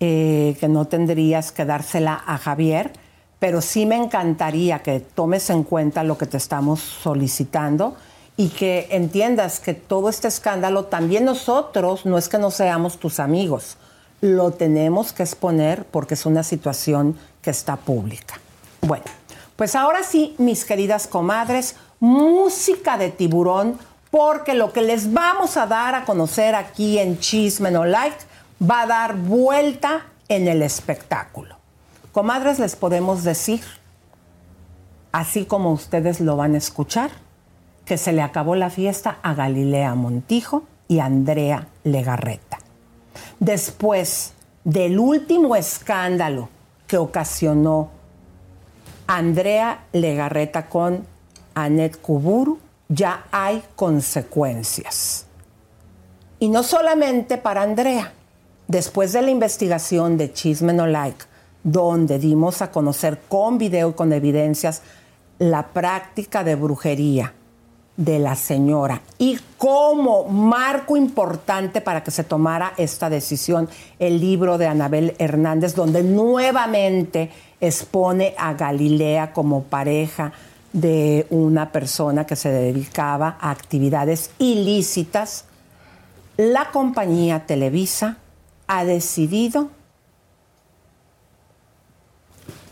eh, 0.00 0.56
que 0.58 0.66
no 0.66 0.86
tendrías 0.86 1.52
que 1.52 1.64
dársela 1.64 2.20
a 2.26 2.36
Javier, 2.36 2.90
pero 3.38 3.60
sí 3.60 3.86
me 3.86 3.94
encantaría 3.94 4.80
que 4.80 4.98
tomes 4.98 5.50
en 5.50 5.62
cuenta 5.62 6.02
lo 6.02 6.18
que 6.18 6.26
te 6.26 6.38
estamos 6.38 6.80
solicitando 6.80 7.94
y 8.36 8.48
que 8.48 8.88
entiendas 8.90 9.60
que 9.60 9.74
todo 9.74 10.08
este 10.08 10.26
escándalo, 10.26 10.86
también 10.86 11.24
nosotros, 11.24 12.06
no 12.06 12.18
es 12.18 12.28
que 12.28 12.38
no 12.38 12.50
seamos 12.50 12.98
tus 12.98 13.20
amigos, 13.20 13.76
lo 14.20 14.50
tenemos 14.50 15.12
que 15.12 15.22
exponer 15.22 15.84
porque 15.84 16.14
es 16.14 16.26
una 16.26 16.42
situación 16.42 17.16
que 17.40 17.50
está 17.50 17.76
pública. 17.76 18.40
Bueno, 18.86 19.04
pues 19.56 19.74
ahora 19.76 20.02
sí, 20.02 20.34
mis 20.36 20.66
queridas 20.66 21.06
comadres, 21.06 21.76
música 22.00 22.98
de 22.98 23.10
tiburón, 23.10 23.78
porque 24.10 24.52
lo 24.52 24.74
que 24.74 24.82
les 24.82 25.10
vamos 25.10 25.56
a 25.56 25.66
dar 25.66 25.94
a 25.94 26.04
conocer 26.04 26.54
aquí 26.54 26.98
en 26.98 27.18
Chisme 27.18 27.70
No 27.70 27.86
Like 27.86 28.18
va 28.62 28.82
a 28.82 28.86
dar 28.86 29.16
vuelta 29.16 30.04
en 30.28 30.48
el 30.48 30.60
espectáculo. 30.62 31.56
Comadres, 32.12 32.58
les 32.58 32.76
podemos 32.76 33.24
decir, 33.24 33.62
así 35.12 35.46
como 35.46 35.72
ustedes 35.72 36.20
lo 36.20 36.36
van 36.36 36.54
a 36.54 36.58
escuchar, 36.58 37.10
que 37.86 37.96
se 37.96 38.12
le 38.12 38.20
acabó 38.20 38.54
la 38.54 38.68
fiesta 38.68 39.16
a 39.22 39.32
Galilea 39.32 39.94
Montijo 39.94 40.64
y 40.88 40.98
Andrea 40.98 41.68
Legarreta. 41.84 42.58
Después 43.40 44.34
del 44.62 44.98
último 44.98 45.56
escándalo 45.56 46.50
que 46.86 46.98
ocasionó 46.98 48.03
Andrea 49.14 49.84
Legarreta 49.92 50.68
con 50.68 51.06
Anet 51.54 52.00
Kuburu, 52.00 52.58
ya 52.88 53.26
hay 53.30 53.62
consecuencias. 53.76 55.26
Y 56.40 56.48
no 56.48 56.64
solamente 56.64 57.38
para 57.38 57.62
Andrea. 57.62 58.12
Después 58.66 59.12
de 59.12 59.22
la 59.22 59.30
investigación 59.30 60.16
de 60.16 60.32
Chisme 60.32 60.72
No 60.72 60.88
Like, 60.88 61.26
donde 61.62 62.18
dimos 62.18 62.60
a 62.60 62.72
conocer 62.72 63.20
con 63.28 63.56
video 63.56 63.90
y 63.90 63.92
con 63.92 64.12
evidencias 64.12 64.82
la 65.38 65.68
práctica 65.68 66.42
de 66.42 66.56
brujería 66.56 67.34
de 67.96 68.18
la 68.18 68.34
señora 68.34 69.02
y 69.18 69.38
como 69.56 70.24
marco 70.24 70.96
importante 70.96 71.80
para 71.80 72.02
que 72.02 72.10
se 72.10 72.24
tomara 72.24 72.72
esta 72.76 73.08
decisión 73.08 73.68
el 74.00 74.20
libro 74.20 74.58
de 74.58 74.66
Anabel 74.66 75.14
Hernández, 75.18 75.76
donde 75.76 76.02
nuevamente 76.02 77.30
expone 77.66 78.34
a 78.38 78.54
Galilea 78.54 79.32
como 79.32 79.64
pareja 79.64 80.32
de 80.72 81.26
una 81.30 81.70
persona 81.70 82.26
que 82.26 82.36
se 82.36 82.50
dedicaba 82.50 83.38
a 83.40 83.50
actividades 83.50 84.30
ilícitas, 84.38 85.44
la 86.36 86.70
compañía 86.72 87.46
Televisa 87.46 88.18
ha 88.66 88.84
decidido 88.84 89.70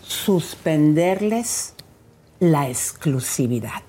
suspenderles 0.02 1.74
la 2.40 2.69
exclusividad. 2.69 3.82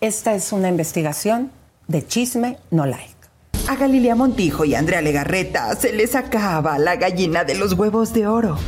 Esta 0.00 0.34
es 0.34 0.52
una 0.52 0.68
investigación 0.68 1.50
de 1.88 2.06
chisme 2.06 2.58
no 2.70 2.86
like. 2.86 3.12
A 3.68 3.76
Galilea 3.76 4.14
Montijo 4.14 4.64
y 4.64 4.74
Andrea 4.74 5.02
Legarreta 5.02 5.74
se 5.74 5.92
les 5.92 6.14
acaba 6.14 6.78
la 6.78 6.96
gallina 6.96 7.44
de 7.44 7.56
los 7.56 7.72
huevos 7.74 8.12
de 8.12 8.26
oro. 8.26 8.58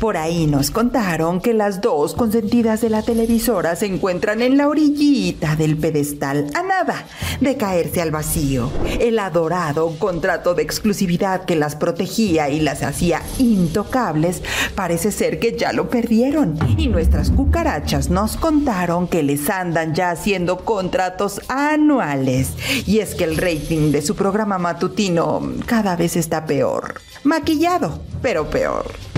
Por 0.00 0.16
ahí 0.16 0.46
nos 0.46 0.70
contaron 0.70 1.42
que 1.42 1.52
las 1.52 1.82
dos 1.82 2.14
consentidas 2.14 2.80
de 2.80 2.88
la 2.88 3.02
televisora 3.02 3.76
se 3.76 3.84
encuentran 3.84 4.40
en 4.40 4.56
la 4.56 4.66
orillita 4.66 5.56
del 5.56 5.76
pedestal, 5.76 6.46
a 6.54 6.62
nada 6.62 7.04
de 7.42 7.58
caerse 7.58 8.00
al 8.00 8.10
vacío. 8.10 8.70
El 8.98 9.18
adorado 9.18 9.94
contrato 9.98 10.54
de 10.54 10.62
exclusividad 10.62 11.44
que 11.44 11.54
las 11.54 11.76
protegía 11.76 12.48
y 12.48 12.60
las 12.60 12.82
hacía 12.82 13.20
intocables 13.36 14.42
parece 14.74 15.12
ser 15.12 15.38
que 15.38 15.54
ya 15.54 15.74
lo 15.74 15.90
perdieron. 15.90 16.58
Y 16.78 16.88
nuestras 16.88 17.30
cucarachas 17.30 18.08
nos 18.08 18.38
contaron 18.38 19.06
que 19.06 19.22
les 19.22 19.50
andan 19.50 19.94
ya 19.94 20.12
haciendo 20.12 20.64
contratos 20.64 21.42
anuales. 21.48 22.54
Y 22.86 23.00
es 23.00 23.14
que 23.14 23.24
el 23.24 23.36
rating 23.36 23.92
de 23.92 24.00
su 24.00 24.16
programa 24.16 24.56
matutino 24.56 25.42
cada 25.66 25.94
vez 25.94 26.16
está 26.16 26.46
peor. 26.46 26.94
Maquillado, 27.22 28.00
pero 28.22 28.48
peor. 28.48 29.09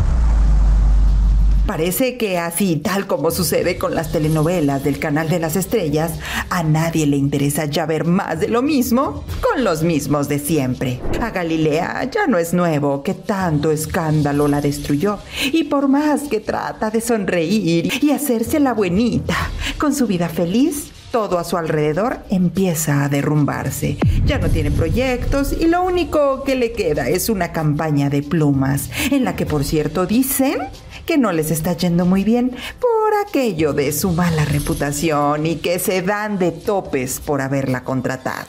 Parece 1.66 2.16
que 2.16 2.38
así, 2.38 2.76
tal 2.76 3.06
como 3.06 3.30
sucede 3.30 3.78
con 3.78 3.94
las 3.94 4.10
telenovelas 4.10 4.82
del 4.82 4.98
canal 4.98 5.28
de 5.28 5.38
las 5.38 5.54
estrellas, 5.54 6.12
a 6.50 6.64
nadie 6.64 7.06
le 7.06 7.16
interesa 7.16 7.66
ya 7.66 7.86
ver 7.86 8.04
más 8.04 8.40
de 8.40 8.48
lo 8.48 8.62
mismo 8.62 9.24
con 9.40 9.62
los 9.62 9.84
mismos 9.84 10.28
de 10.28 10.40
siempre. 10.40 11.00
A 11.20 11.30
Galilea 11.30 12.10
ya 12.10 12.26
no 12.26 12.38
es 12.38 12.52
nuevo 12.52 13.04
que 13.04 13.14
tanto 13.14 13.70
escándalo 13.70 14.48
la 14.48 14.60
destruyó 14.60 15.18
y 15.52 15.64
por 15.64 15.86
más 15.86 16.22
que 16.22 16.40
trata 16.40 16.90
de 16.90 17.00
sonreír 17.00 17.92
y 18.02 18.10
hacerse 18.10 18.58
la 18.58 18.74
buenita 18.74 19.36
con 19.78 19.94
su 19.94 20.08
vida 20.08 20.28
feliz, 20.28 20.90
todo 21.12 21.38
a 21.38 21.44
su 21.44 21.56
alrededor 21.56 22.20
empieza 22.30 23.04
a 23.04 23.08
derrumbarse. 23.08 23.98
Ya 24.26 24.38
no 24.38 24.48
tiene 24.48 24.70
proyectos 24.70 25.52
y 25.52 25.66
lo 25.66 25.84
único 25.84 26.42
que 26.42 26.56
le 26.56 26.72
queda 26.72 27.08
es 27.08 27.28
una 27.28 27.52
campaña 27.52 28.10
de 28.10 28.22
plumas, 28.22 28.90
en 29.10 29.24
la 29.24 29.36
que 29.36 29.46
por 29.46 29.62
cierto 29.62 30.06
dicen 30.06 30.58
que 31.06 31.18
no 31.18 31.32
les 31.32 31.50
está 31.50 31.72
yendo 31.74 32.06
muy 32.06 32.24
bien 32.24 32.50
por 32.80 33.14
aquello 33.26 33.72
de 33.72 33.92
su 33.92 34.10
mala 34.12 34.44
reputación 34.44 35.46
y 35.46 35.56
que 35.56 35.78
se 35.78 36.02
dan 36.02 36.38
de 36.38 36.52
topes 36.52 37.20
por 37.20 37.40
haberla 37.40 37.84
contratado 37.84 38.46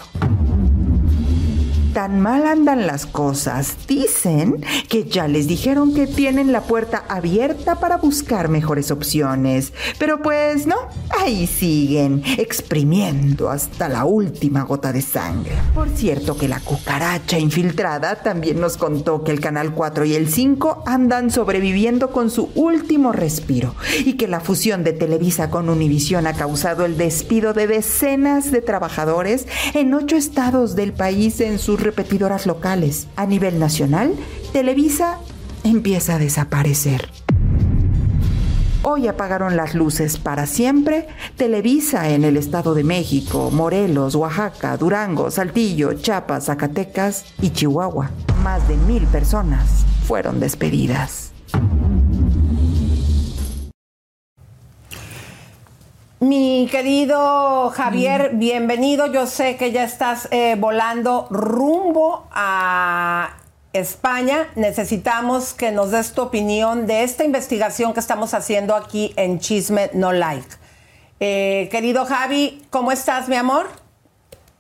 tan 1.94 2.20
mal 2.20 2.48
andan 2.48 2.88
las 2.88 3.06
cosas. 3.06 3.76
Dicen 3.88 4.66
que 4.90 5.06
ya 5.06 5.28
les 5.28 5.48
dijeron 5.48 5.94
que 5.94 6.08
tienen 6.08 6.52
la 6.52 6.62
puerta 6.62 7.04
abierta 7.08 7.76
para 7.76 7.98
buscar 7.98 8.50
mejores 8.50 8.90
opciones. 8.90 9.74
Pero 10.00 10.22
pues 10.22 10.66
no, 10.66 10.76
ahí 11.20 11.46
siguen, 11.46 12.24
exprimiendo 12.38 13.50
hasta 13.50 13.90
la 13.90 14.06
última 14.06 14.64
gota 14.64 14.92
de 14.92 15.02
sangre. 15.02 15.54
Por 15.76 15.90
cierto 15.90 16.36
que 16.36 16.48
la 16.48 16.60
cucaracha 16.60 17.38
infiltrada 17.38 18.16
también 18.16 18.60
nos 18.60 18.78
contó 18.78 19.24
que 19.24 19.32
el 19.32 19.40
Canal 19.40 19.74
4 19.74 20.06
y 20.06 20.16
el 20.16 20.30
5 20.30 20.84
andan 20.88 21.30
sobreviviendo 21.30 22.12
con 22.12 22.32
su 22.32 22.50
último 22.56 23.12
respiro 23.12 23.76
y 24.04 24.14
que 24.14 24.28
la 24.28 24.40
fusión 24.40 24.84
de 24.84 24.94
Televisa 24.94 25.52
con 25.52 25.70
Univisión 25.70 26.26
ha 26.26 26.34
causado 26.34 26.86
el 26.86 26.98
despido 26.98 27.54
de 27.54 27.68
decenas 27.68 28.52
de 28.52 28.62
trabajadores 28.62 29.48
en 29.76 29.94
ocho 29.94 30.16
estados 30.16 30.76
del 30.76 30.94
país 30.94 31.40
en 31.40 31.60
sus 31.60 31.83
repetidoras 31.84 32.48
locales. 32.48 33.08
A 33.16 33.26
nivel 33.26 33.60
nacional, 33.60 34.14
Televisa 34.52 35.20
empieza 35.64 36.16
a 36.16 36.20
desaparecer. 36.20 37.10
Hoy 38.86 39.08
apagaron 39.08 39.56
las 39.56 39.76
luces 39.76 40.18
para 40.18 40.46
siempre 40.46 41.08
Televisa 41.38 42.10
en 42.10 42.26
el 42.26 42.36
Estado 42.36 42.74
de 42.74 42.84
México, 42.84 43.50
Morelos, 43.50 44.14
Oaxaca, 44.16 44.76
Durango, 44.76 45.32
Saltillo, 45.32 45.94
Chiapas, 45.94 46.46
Zacatecas 46.46 47.24
y 47.42 47.52
Chihuahua. 47.52 48.12
Más 48.44 48.68
de 48.68 48.76
mil 48.76 49.08
personas 49.08 49.86
fueron 50.06 50.42
despedidas. 50.42 51.32
Mi 56.24 56.70
querido 56.72 57.70
Javier, 57.72 58.32
bienvenido. 58.36 59.08
Yo 59.08 59.28
sé 59.28 59.58
que 59.58 59.74
ya 59.74 59.84
estás 59.84 60.30
eh, 60.32 60.56
volando 60.58 61.28
rumbo 61.30 62.30
a 62.32 63.36
España. 63.74 64.48
Necesitamos 64.56 65.54
que 65.54 65.74
nos 65.74 65.92
des 65.92 66.14
tu 66.14 66.22
opinión 66.22 66.88
de 66.88 67.04
esta 67.04 67.26
investigación 67.26 67.94
que 67.94 68.00
estamos 68.00 68.34
haciendo 68.34 68.74
aquí 68.74 69.14
en 69.18 69.40
Chisme 69.40 69.90
No 69.94 70.14
Like. 70.14 70.48
Eh, 71.20 71.68
querido 71.70 72.06
Javi, 72.06 72.62
¿cómo 72.70 72.94
estás, 72.94 73.28
mi 73.28 73.36
amor? 73.36 73.68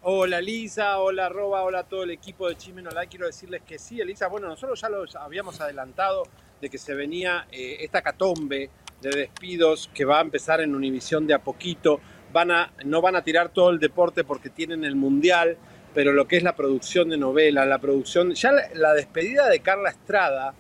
Hola 0.02 0.42
Lisa, 0.42 1.00
hola 1.00 1.30
Roba, 1.30 1.64
hola 1.64 1.80
a 1.80 1.84
todo 1.84 2.04
el 2.04 2.12
equipo 2.12 2.50
de 2.50 2.58
Chisme 2.58 2.82
No 2.82 2.90
Like. 2.90 3.10
Quiero 3.10 3.28
decirles 3.28 3.62
que 3.66 3.80
sí, 3.80 4.02
Elisa. 4.02 4.28
Bueno, 4.28 4.50
nosotros 4.50 4.82
ya 4.82 4.90
lo 4.90 5.06
habíamos 5.18 5.62
adelantado 5.62 6.24
de 6.60 6.70
que 6.70 6.78
se 6.78 6.94
venía 6.94 7.48
eh, 7.54 7.78
esta 7.80 8.02
catombe 8.02 8.70
de 9.04 9.12
despidos 9.12 9.90
que 9.94 10.06
va 10.06 10.20
a 10.20 10.22
empezar 10.22 10.62
en 10.62 10.74
Univisión 10.74 11.28
de 11.28 11.34
a 11.34 11.40
poquito. 11.40 12.00
Van 12.32 12.50
a, 12.50 12.74
no 12.86 13.02
van 13.02 13.16
a 13.16 13.24
tirar 13.24 13.50
todo 13.50 13.70
el 13.70 13.80
deporte 13.80 14.24
porque 14.24 14.50
tienen 14.50 14.84
el 14.84 14.96
Mundial, 14.96 15.58
pero 15.94 16.14
lo 16.14 16.28
que 16.28 16.38
es 16.38 16.44
la 16.44 16.56
producción 16.56 17.10
de 17.10 17.18
novela, 17.18 17.66
la 17.66 17.78
producción, 17.78 18.34
ya 18.34 18.52
la, 18.74 18.94
despedida 18.94 19.48
de 19.50 19.60
Carla 19.60 19.90
Estrada, 19.90 20.56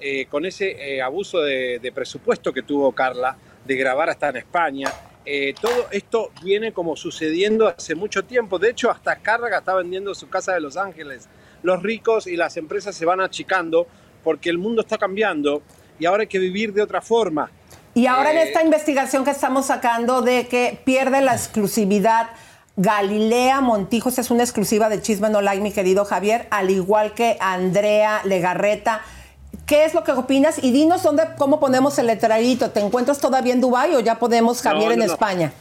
eh, 0.00 0.26
con 0.26 0.46
ese 0.46 0.70
eh, 0.70 1.02
abuso 1.02 1.40
de, 1.40 1.92
presupuesto 1.94 2.52
que 2.52 2.62
tuvo 2.62 2.92
Carla, 2.92 3.36
de 3.66 3.76
grabar 3.76 4.08
hasta 4.08 4.30
en 4.30 4.36
España, 4.36 4.90
eh, 5.26 5.52
todo 5.60 5.88
esto 5.90 6.30
viene 6.42 6.72
como 6.72 6.96
sucediendo 6.96 7.68
hace 7.68 7.94
mucho 7.94 8.24
tiempo. 8.24 8.58
De 8.58 8.70
hecho, 8.70 8.90
hasta 8.90 9.16
Carla 9.16 9.54
está 9.58 9.74
vendiendo 9.74 10.14
su 10.14 10.30
casa 10.30 10.54
de 10.54 10.60
Los 10.60 10.78
Ángeles. 10.78 11.28
Los 11.62 11.82
ricos 11.82 12.26
y 12.26 12.36
las 12.36 12.56
empresas 12.56 12.96
se 12.96 13.04
van 13.04 13.20
achicando 13.20 13.86
porque 14.24 14.48
el 14.48 14.56
mundo 14.56 14.80
está 14.80 14.96
cambiando 14.96 15.62
y 15.98 16.06
ahora 16.06 16.22
hay 16.22 16.28
que 16.28 16.38
vivir 16.38 16.72
de 16.72 16.80
otra 16.80 17.02
forma. 17.02 17.50
Y 17.98 18.06
ahora 18.06 18.30
en 18.30 18.38
esta 18.38 18.62
investigación 18.62 19.24
que 19.24 19.32
estamos 19.32 19.66
sacando 19.66 20.22
de 20.22 20.46
que 20.46 20.78
pierde 20.84 21.20
la 21.20 21.32
exclusividad 21.32 22.28
Galilea 22.76 23.60
Montijos 23.60 24.20
es 24.20 24.30
una 24.30 24.44
exclusiva 24.44 24.88
de 24.88 25.02
Chisme 25.02 25.30
No 25.30 25.40
Like, 25.40 25.60
mi 25.60 25.72
querido 25.72 26.04
Javier, 26.04 26.46
al 26.52 26.70
igual 26.70 27.12
que 27.12 27.36
Andrea 27.40 28.20
Legarreta. 28.22 29.02
¿Qué 29.66 29.84
es 29.84 29.94
lo 29.94 30.04
que 30.04 30.12
opinas? 30.12 30.62
Y 30.62 30.70
dinos 30.70 31.02
dónde, 31.02 31.24
cómo 31.38 31.58
ponemos 31.58 31.98
el 31.98 32.06
letrerito. 32.06 32.70
¿Te 32.70 32.78
encuentras 32.78 33.18
todavía 33.18 33.52
en 33.52 33.60
Dubái 33.60 33.96
o 33.96 33.98
ya 33.98 34.16
podemos, 34.16 34.62
Javier, 34.62 34.92
en 34.92 35.02
España? 35.02 35.52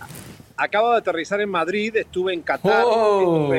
Acabo 0.58 0.92
de 0.92 1.00
aterrizar 1.00 1.42
en 1.42 1.50
Madrid, 1.50 1.96
estuve 1.96 2.36
en 2.36 2.44
Qatar, 2.44 2.84
oh. 2.86 3.52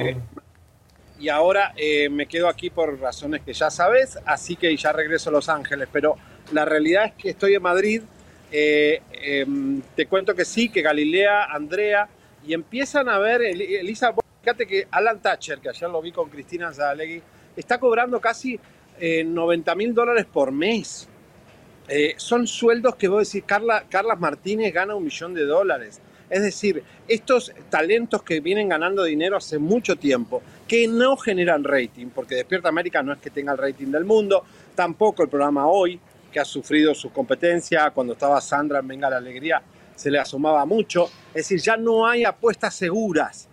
y 1.18 1.28
ahora 1.28 1.72
eh, 1.76 2.08
me 2.10 2.26
quedo 2.26 2.46
aquí 2.46 2.70
por 2.70 2.96
razones 3.00 3.42
que 3.42 3.54
ya 3.54 3.72
sabes, 3.72 4.20
así 4.24 4.54
que 4.54 4.76
ya 4.76 4.92
regreso 4.92 5.30
a 5.30 5.32
Los 5.32 5.48
Ángeles. 5.48 5.88
Pero 5.90 6.14
la 6.52 6.64
realidad 6.64 7.06
es 7.06 7.14
que 7.14 7.30
estoy 7.30 7.56
en 7.56 7.62
Madrid, 7.62 8.02
eh, 8.50 9.00
em, 9.12 9.82
te 9.94 10.06
cuento 10.06 10.34
que 10.34 10.44
sí, 10.44 10.68
que 10.68 10.82
Galilea, 10.82 11.44
Andrea, 11.44 12.08
y 12.46 12.54
empiezan 12.54 13.08
a 13.08 13.18
ver, 13.18 13.42
Elisa, 13.42 14.14
fíjate 14.40 14.66
que 14.66 14.86
Alan 14.90 15.20
Thatcher, 15.20 15.58
que 15.58 15.68
ayer 15.68 15.90
lo 15.90 16.00
vi 16.00 16.12
con 16.12 16.30
Cristina 16.30 16.72
Zalegui, 16.72 17.20
está 17.56 17.78
cobrando 17.78 18.20
casi 18.20 18.58
90 18.98 19.72
eh, 19.72 19.76
mil 19.76 19.94
dólares 19.94 20.26
por 20.26 20.52
mes. 20.52 21.08
Eh, 21.88 22.14
son 22.16 22.46
sueldos 22.46 22.96
que 22.96 23.08
vos 23.08 23.26
decís, 23.26 23.44
Carla, 23.46 23.84
Carlas 23.88 24.20
Martínez 24.20 24.72
gana 24.72 24.94
un 24.94 25.04
millón 25.04 25.34
de 25.34 25.44
dólares. 25.44 26.00
Es 26.30 26.42
decir, 26.42 26.82
estos 27.06 27.52
talentos 27.70 28.22
que 28.22 28.40
vienen 28.40 28.68
ganando 28.68 29.04
dinero 29.04 29.36
hace 29.36 29.58
mucho 29.58 29.96
tiempo, 29.96 30.42
que 30.66 30.86
no 30.86 31.16
generan 31.16 31.64
rating, 31.64 32.08
porque 32.08 32.34
Despierta 32.34 32.68
América 32.68 33.02
no 33.02 33.14
es 33.14 33.18
que 33.18 33.30
tenga 33.30 33.52
el 33.52 33.58
rating 33.58 33.86
del 33.86 34.04
mundo, 34.04 34.44
tampoco 34.74 35.22
el 35.22 35.30
programa 35.30 35.66
Hoy, 35.66 35.98
que 36.32 36.40
ha 36.40 36.44
sufrido 36.44 36.94
su 36.94 37.10
competencia, 37.10 37.90
cuando 37.90 38.12
estaba 38.12 38.40
Sandra 38.40 38.80
en 38.80 38.88
Venga 38.88 39.10
la 39.10 39.16
Alegría, 39.16 39.62
se 39.94 40.10
le 40.10 40.18
asomaba 40.18 40.64
mucho. 40.64 41.10
Es 41.28 41.48
decir, 41.48 41.60
ya 41.60 41.76
no 41.76 42.06
hay 42.06 42.24
apuestas 42.24 42.74
seguras, 42.74 43.48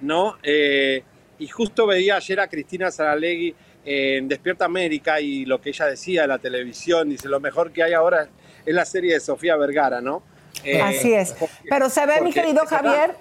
¿no? 0.00 0.36
Eh, 0.42 1.02
y 1.38 1.46
justo 1.48 1.86
veía 1.86 2.16
ayer 2.16 2.40
a 2.40 2.48
Cristina 2.48 2.90
Saralegui 2.90 3.54
en 3.84 4.26
Despierta 4.26 4.64
América 4.64 5.20
y 5.20 5.44
lo 5.44 5.60
que 5.60 5.68
ella 5.68 5.86
decía 5.86 6.22
de 6.22 6.28
la 6.28 6.38
televisión, 6.38 7.08
dice, 7.08 7.28
lo 7.28 7.38
mejor 7.38 7.72
que 7.72 7.82
hay 7.82 7.92
ahora 7.92 8.28
es 8.64 8.74
la 8.74 8.84
serie 8.84 9.14
de 9.14 9.20
Sofía 9.20 9.56
Vergara, 9.56 10.00
¿no? 10.00 10.22
Eh, 10.64 10.80
Así 10.80 11.12
es. 11.12 11.34
Pero 11.68 11.88
se 11.88 12.04
ve, 12.06 12.20
mi 12.20 12.32
querido 12.32 12.66
Javier, 12.66 13.14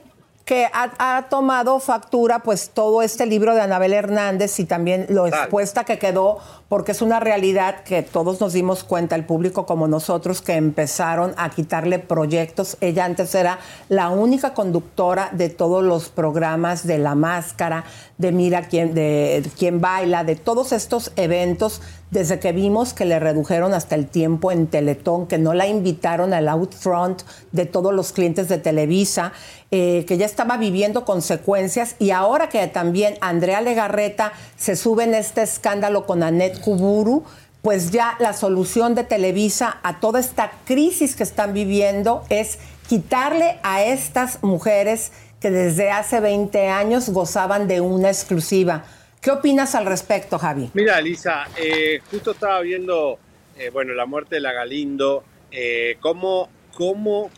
que 0.46 0.68
ha, 0.72 1.18
ha 1.18 1.24
tomado 1.24 1.80
factura 1.80 2.40
pues 2.40 2.70
todo 2.70 3.02
este 3.02 3.26
libro 3.26 3.56
de 3.56 3.62
Anabel 3.62 3.94
Hernández 3.94 4.60
y 4.60 4.66
también 4.66 5.08
lo 5.10 5.26
expuesta 5.26 5.86
que 5.86 5.98
quedó, 5.98 6.38
porque 6.70 6.92
es 6.92 7.02
una 7.02 7.20
realidad 7.20 7.84
que 7.84 8.04
todos 8.04 8.40
nos 8.40 8.54
dimos 8.54 8.84
cuenta, 8.84 9.16
el 9.16 9.26
público 9.26 9.66
como 9.66 9.88
nosotros, 9.88 10.44
que 10.44 10.54
empezaron 10.54 11.34
a 11.38 11.50
quitarle 11.50 11.98
proyectos. 11.98 12.78
Ella 12.80 13.06
antes 13.06 13.34
era 13.34 13.58
la 13.90 14.10
única 14.10 14.54
conductora 14.54 15.30
de 15.32 15.50
todos 15.50 15.84
los 15.84 16.10
programas 16.10 16.86
de 16.86 17.00
La 17.00 17.16
Máscara, 17.16 17.84
de 18.20 18.32
Mira 18.32 18.68
quién, 18.68 18.94
de 18.94 19.44
quién 19.58 19.82
baila, 19.82 20.24
de 20.24 20.36
todos 20.36 20.74
estos 20.74 21.12
eventos, 21.16 21.82
desde 22.16 22.40
que 22.40 22.54
vimos 22.54 22.94
que 22.94 23.04
le 23.04 23.20
redujeron 23.20 23.74
hasta 23.74 23.96
el 23.96 24.08
tiempo 24.08 24.50
en 24.50 24.68
Teletón, 24.68 25.28
que 25.28 25.38
no 25.38 25.54
la 25.54 25.68
invitaron 25.68 26.34
al 26.34 26.48
outfront 26.48 27.24
de 27.52 27.66
todos 27.66 27.94
los 27.94 28.14
clientes 28.14 28.48
de 28.48 28.58
Televisa, 28.58 29.34
eh, 29.70 30.06
que 30.08 30.18
ya 30.18 30.26
estaba 30.26 30.56
viviendo 30.56 31.04
consecuencias 31.04 31.98
y 32.00 32.12
ahora 32.12 32.48
que 32.48 32.66
también 32.68 33.16
Andrea 33.20 33.60
Legarreta 33.60 34.32
se 34.56 34.78
sube 34.78 35.04
en 35.04 35.14
este 35.14 35.42
escándalo 35.42 36.06
con 36.06 36.24
Anet 36.24 36.62
Kuburu, 36.62 37.26
pues 37.62 37.92
ya 37.92 38.16
la 38.20 38.32
solución 38.32 38.96
de 38.96 39.04
Televisa 39.04 39.80
a 39.84 40.00
toda 40.00 40.22
esta 40.22 40.52
crisis 40.64 41.18
que 41.18 41.24
están 41.24 41.52
viviendo 41.54 42.24
es 42.30 42.60
quitarle 42.88 43.60
a 43.62 43.84
estas 43.84 44.42
mujeres 44.42 45.12
que 45.42 45.52
desde 45.52 45.92
hace 45.92 46.22
20 46.22 46.70
años 46.70 47.10
gozaban 47.10 47.68
de 47.68 47.82
una 47.82 48.08
exclusiva. 48.08 48.86
¿Qué 49.26 49.32
opinas 49.32 49.74
al 49.74 49.88
respecto, 49.88 50.38
Javi? 50.38 50.70
Mira, 50.76 51.00
Elisa, 51.00 51.46
eh, 51.58 52.00
justo 52.12 52.34
estaba 52.34 52.62
viendo, 52.62 53.18
eh, 53.58 53.72
bueno, 53.72 53.96
la 53.96 54.06
muerte 54.06 54.36
de 54.36 54.42
la 54.42 54.54
Galindo, 54.54 55.24
eh, 55.50 55.98
cómo, 56.00 56.48
cómo, 56.76 57.32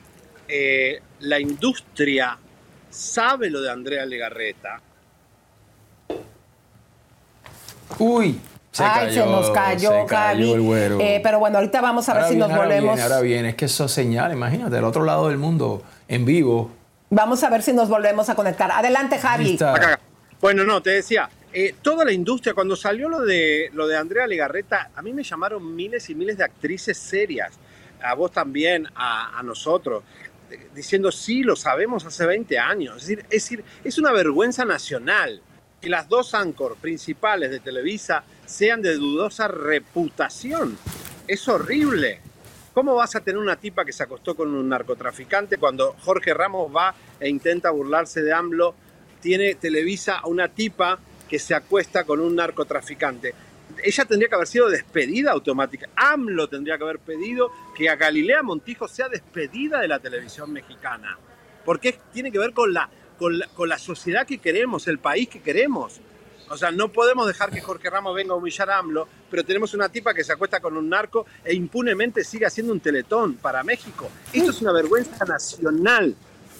eh, 0.50 1.00
la 1.22 1.40
industria 1.40 2.38
sabe 2.90 3.50
lo 3.50 3.62
de 3.62 3.72
Andrea 3.72 4.06
Legarreta. 4.06 4.82
Uy, 8.00 8.38
se 8.70 8.84
Ay, 8.84 9.06
cayó, 9.08 9.24
se 9.24 9.32
nos 9.32 9.50
cayó, 9.52 9.90
se 9.90 10.06
cayó 10.08 10.08
Javi. 10.08 10.52
el 10.52 10.62
güero. 10.62 11.00
Eh, 11.00 11.22
pero 11.24 11.40
bueno, 11.40 11.60
ahorita 11.60 11.80
vamos 11.80 12.10
a 12.10 12.16
ver 12.16 12.26
si 12.26 12.36
nos 12.36 12.52
ahora 12.52 12.64
volvemos. 12.64 12.96
Viene, 12.96 13.02
ahora 13.02 13.22
viene, 13.22 13.50
es 13.52 13.56
que 13.56 13.64
eso 13.64 13.88
señala, 13.88 14.34
imagínate, 14.34 14.76
del 14.76 14.84
otro 14.84 15.06
lado 15.06 15.30
del 15.30 15.38
mundo, 15.38 15.84
en 16.10 16.26
vivo. 16.26 16.70
Vamos 17.12 17.46
a 17.46 17.50
ver 17.50 17.62
si 17.62 17.72
nos 17.72 17.88
volvemos 17.88 18.28
a 18.28 18.36
conectar. 18.36 18.72
Adelante, 18.72 19.20
Javi. 19.20 19.58
Bueno, 20.42 20.66
no, 20.66 20.84
te 20.84 20.90
decía, 20.90 21.30
eh, 21.60 21.74
toda 21.82 22.06
la 22.06 22.12
industria, 22.12 22.54
cuando 22.54 22.76
salió 22.76 23.10
lo 23.10 23.22
de, 23.22 23.72
lo 23.74 23.88
de 23.88 23.98
Andrea 23.98 24.28
Legarreta, 24.28 24.92
a 24.96 25.02
mí 25.02 25.12
me 25.12 25.24
llamaron 25.24 25.76
miles 25.76 26.08
y 26.08 26.14
miles 26.14 26.38
de 26.38 26.44
actrices 26.44 27.00
serias, 27.00 27.56
a 28.00 28.14
vos 28.14 28.32
también, 28.32 28.88
a, 28.94 29.40
a 29.40 29.42
nosotros, 29.42 30.04
diciendo, 30.76 31.12
sí, 31.12 31.42
lo 31.42 31.56
sabemos 31.56 32.06
hace 32.06 32.28
20 32.28 32.60
años. 32.60 32.98
Es 32.98 33.08
decir, 33.08 33.20
es, 33.24 33.30
decir, 33.30 33.64
es 33.84 33.98
una 33.98 34.12
vergüenza 34.12 34.66
nacional 34.66 35.42
que 35.82 35.90
las 35.90 36.08
dos 36.08 36.36
anchor 36.36 36.78
principales 36.78 37.50
de 37.50 37.60
Televisa 37.60 38.24
sean 38.46 38.84
de 38.84 38.94
dudosa 38.94 39.48
reputación. 39.48 40.78
Es 41.28 41.48
horrible. 41.48 42.22
¿Cómo 42.76 42.94
vas 42.94 43.16
a 43.16 43.22
tener 43.22 43.40
una 43.40 43.56
tipa 43.56 43.84
que 43.84 43.94
se 43.94 44.04
acostó 44.04 44.36
con 44.36 44.54
un 44.54 44.70
narcotraficante 44.70 45.58
cuando 45.58 45.96
Jorge 46.02 46.36
Ramos 46.36 46.72
va 46.72 46.94
e 47.20 47.28
intenta 47.28 47.72
burlarse 47.72 48.22
de 48.22 48.32
AMLO? 48.32 48.76
Tiene 49.22 49.56
Televisa 49.56 50.20
a 50.20 50.28
una 50.28 50.50
tipa 50.50 51.00
que 51.28 51.40
se 51.40 51.54
acuesta 51.54 52.04
con 52.04 52.20
un 52.20 52.36
narcotraficante. 52.36 53.34
Ella 53.84 54.06
tendría 54.06 54.30
que 54.30 54.36
haber 54.36 54.48
sido 54.48 54.70
despedida 54.70 55.32
automática. 55.32 55.90
AMLO 55.96 56.48
tendría 56.48 56.78
que 56.78 56.84
haber 56.84 57.00
pedido 57.00 57.52
que 57.76 57.90
a 57.90 57.96
Galilea 57.96 58.44
Montijo 58.44 58.88
sea 58.88 59.10
despedida 59.10 59.82
de 59.82 59.88
la 59.88 60.00
televisión 60.00 60.52
mexicana. 60.52 61.18
Porque 61.66 62.00
tiene 62.14 62.32
que 62.32 62.40
ver 62.40 62.54
con 62.54 62.74
la, 62.74 62.90
con, 63.20 63.38
la, 63.38 63.48
con 63.48 63.70
la 63.70 63.78
sociedad 63.78 64.26
que 64.26 64.38
queremos, 64.38 64.88
el 64.88 65.00
país 65.00 65.28
que 65.28 65.42
queremos. 65.42 66.00
O 66.50 66.58
sea, 66.58 66.72
no 66.72 66.88
podemos 66.90 67.28
dejar 67.28 67.52
que 67.52 67.62
Jorge 67.62 67.90
Ramos 67.90 68.16
venga 68.16 68.34
a 68.34 68.38
humillar 68.38 68.70
a 68.70 68.78
AMLO, 68.78 69.08
pero 69.30 69.44
tenemos 69.44 69.74
una 69.74 69.90
tipa 69.90 70.14
que 70.14 70.24
se 70.24 70.32
acuesta 70.32 70.62
con 70.62 70.78
un 70.78 70.88
narco 70.88 71.26
e 71.44 71.54
impunemente 71.54 72.24
sigue 72.24 72.46
haciendo 72.46 72.72
un 72.72 72.80
teletón 72.80 73.36
para 73.36 73.64
México. 73.64 74.10
Esto 74.32 74.52
es 74.52 74.62
una 74.62 74.72
vergüenza 74.72 75.26
nacional. 75.26 76.16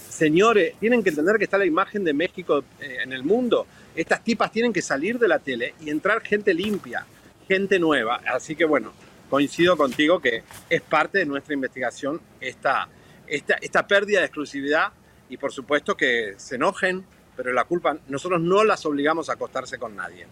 Señores, 0.10 0.76
tienen 0.80 1.04
que 1.04 1.10
entender 1.10 1.38
que 1.38 1.46
está 1.46 1.58
la 1.58 1.66
imagen 1.66 2.04
de 2.04 2.14
México 2.14 2.64
eh, 2.82 2.98
en 3.04 3.14
el 3.14 3.24
mundo. 3.24 3.66
Estas 3.98 4.24
tipas 4.24 4.52
tienen 4.52 4.72
que 4.72 4.84
salir 4.84 5.18
de 5.18 5.28
la 5.28 5.40
tele 5.40 5.74
y 5.82 5.90
entrar 5.90 6.22
gente 6.22 6.54
limpia, 6.54 7.04
gente 7.48 7.80
nueva. 7.80 8.22
Así 8.32 8.56
que 8.56 8.64
bueno, 8.64 8.94
coincido 9.28 9.76
contigo 9.76 10.22
que 10.22 10.44
es 10.70 10.82
parte 10.84 11.18
de 11.18 11.26
nuestra 11.26 11.56
investigación 11.56 12.22
esta, 12.40 12.88
esta, 13.26 13.56
esta 13.56 13.88
pérdida 13.88 14.20
de 14.20 14.28
exclusividad 14.28 14.92
y 15.30 15.38
por 15.38 15.52
supuesto 15.52 15.98
que 15.98 16.36
se 16.38 16.56
enojen, 16.58 17.06
pero 17.38 17.54
la 17.54 17.66
culpa 17.66 17.96
nosotros 18.10 18.42
no 18.42 18.64
las 18.64 18.86
obligamos 18.86 19.30
a 19.30 19.34
acostarse 19.34 19.78
con 19.78 19.96
nadie. 19.96 20.26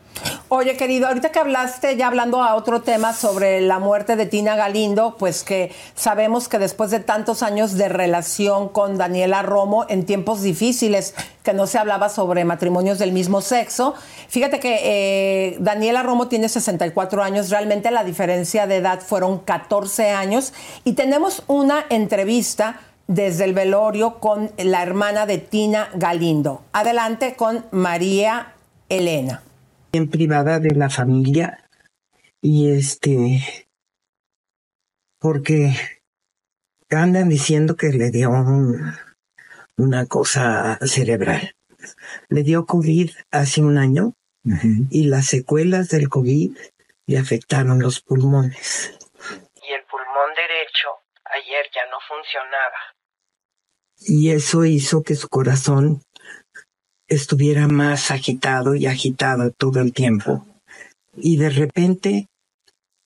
Oye, 0.50 0.76
querido, 0.76 1.08
ahorita 1.08 1.32
que 1.32 1.40
hablaste, 1.40 1.96
ya 1.96 2.08
hablando 2.08 2.44
a 2.44 2.56
otro 2.56 2.82
tema 2.82 3.14
sobre 3.14 3.62
la 3.62 3.80
muerte 3.80 4.16
de 4.16 4.26
Tina 4.26 4.56
Galindo, 4.56 5.16
pues 5.18 5.44
que 5.44 5.72
sabemos 5.94 6.50
que 6.50 6.58
después 6.58 6.90
de 6.90 7.00
tantos 7.00 7.44
años 7.44 7.78
de 7.78 7.90
relación 7.90 8.70
con 8.70 8.98
Daniela 8.98 9.44
Romo, 9.44 9.86
en 9.88 10.06
tiempos 10.06 10.42
difíciles, 10.42 11.14
que 11.44 11.54
no 11.54 11.68
se 11.68 11.78
hablaba 11.78 12.10
sobre 12.10 12.44
matrimonios 12.44 12.98
del 12.98 13.12
mismo 13.12 13.42
sexo, 13.42 13.94
fíjate 14.28 14.60
que 14.60 14.80
eh, 14.84 15.58
Daniela 15.60 16.02
Romo 16.02 16.28
tiene 16.28 16.50
64 16.50 17.24
años, 17.24 17.52
realmente 17.52 17.92
la 17.92 18.04
diferencia 18.04 18.66
de 18.66 18.78
edad 18.78 19.00
fueron 19.00 19.40
14 19.40 20.10
años, 20.10 20.54
y 20.84 20.94
tenemos 20.94 21.44
una 21.48 21.86
entrevista 21.90 22.80
desde 23.08 23.44
el 23.46 23.54
velorio 23.54 24.20
con 24.20 24.52
la 24.58 24.82
hermana 24.84 25.26
de 25.26 25.38
Tina 25.38 25.90
Galindo. 25.94 26.64
Adelante 26.74 27.36
con 27.36 27.66
María 27.72 28.54
Elena. 28.90 29.42
en 29.94 30.10
privada 30.10 30.60
de 30.60 30.72
la 30.76 30.90
familia 30.90 31.64
y 32.42 32.70
este 32.70 33.42
porque 35.20 35.74
andan 36.90 37.30
diciendo 37.30 37.76
que 37.76 37.88
le 37.90 38.12
dio 38.12 38.30
un- 38.30 38.94
una 39.78 40.06
cosa 40.06 40.78
cerebral. 40.86 41.56
Le 42.30 42.44
dio 42.44 42.66
COVID 42.66 43.10
hace 43.32 43.62
un 43.62 43.78
año 43.78 44.14
y 44.92 45.06
las 45.06 45.28
secuelas 45.28 45.90
del 45.90 46.10
COVID 46.10 46.58
le 47.08 47.18
afectaron 47.18 47.82
los 47.82 48.02
pulmones. 48.02 48.92
Y 49.68 49.72
el 49.74 49.84
pulmón 49.90 50.30
derecho 50.36 50.90
ayer 51.26 51.66
ya 51.74 51.82
no 51.90 51.98
funcionaba. 52.08 52.95
Y 54.00 54.30
eso 54.30 54.66
hizo 54.66 55.04
que 55.04 55.16
su 55.16 55.30
corazón 55.30 56.02
estuviera 57.08 57.68
más 57.68 58.12
agitado 58.12 58.76
y 58.76 58.86
agitado 58.86 59.52
todo 59.52 59.80
el 59.80 59.94
tiempo. 59.94 60.46
Y 61.16 61.38
de 61.38 61.50
repente 61.50 62.28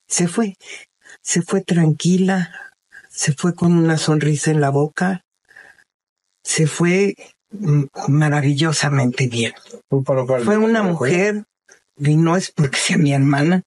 se 0.08 0.28
fue, 0.28 0.56
se 1.22 1.42
fue 1.42 1.62
tranquila, 1.62 2.52
se 3.10 3.34
fue 3.34 3.54
con 3.54 3.74
una 3.74 3.98
sonrisa 3.98 4.52
en 4.52 4.62
la 4.62 4.70
boca, 4.70 5.26
se 6.44 6.68
fue 6.68 7.16
maravillosamente 8.08 9.28
bien. 9.28 9.54
Fue 9.90 10.58
una 10.58 10.84
mujer, 10.84 11.46
y 11.98 12.16
no 12.16 12.36
es 12.36 12.52
porque 12.52 12.78
sea 12.78 12.98
mi 12.98 13.14
hermana, 13.14 13.64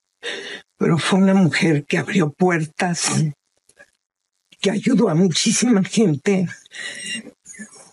pero 0.77 0.97
fue 0.97 1.19
una 1.19 1.33
mujer 1.33 1.85
que 1.85 1.97
abrió 1.97 2.31
puertas, 2.31 3.23
que 4.63 4.71
ayudó 4.71 5.09
a 5.09 5.13
muchísima 5.15 5.83
gente. 5.83 6.47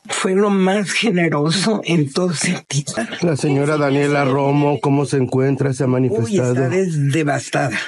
Fue 0.09 0.35
lo 0.35 0.51
más 0.51 0.93
generoso 0.93 1.81
en 1.85 2.13
todo 2.13 2.33
sentido. 2.33 2.95
La 3.23 3.37
señora 3.37 3.77
Daniela 3.77 4.25
Romo, 4.25 4.81
¿cómo 4.81 5.05
se 5.05 5.17
encuentra? 5.19 5.73
¿Se 5.73 5.83
ha 5.83 5.87
Uy, 5.87 5.93
manifestado? 5.93 6.53
está 6.55 6.69
des- 6.69 7.13
devastada. 7.13 7.79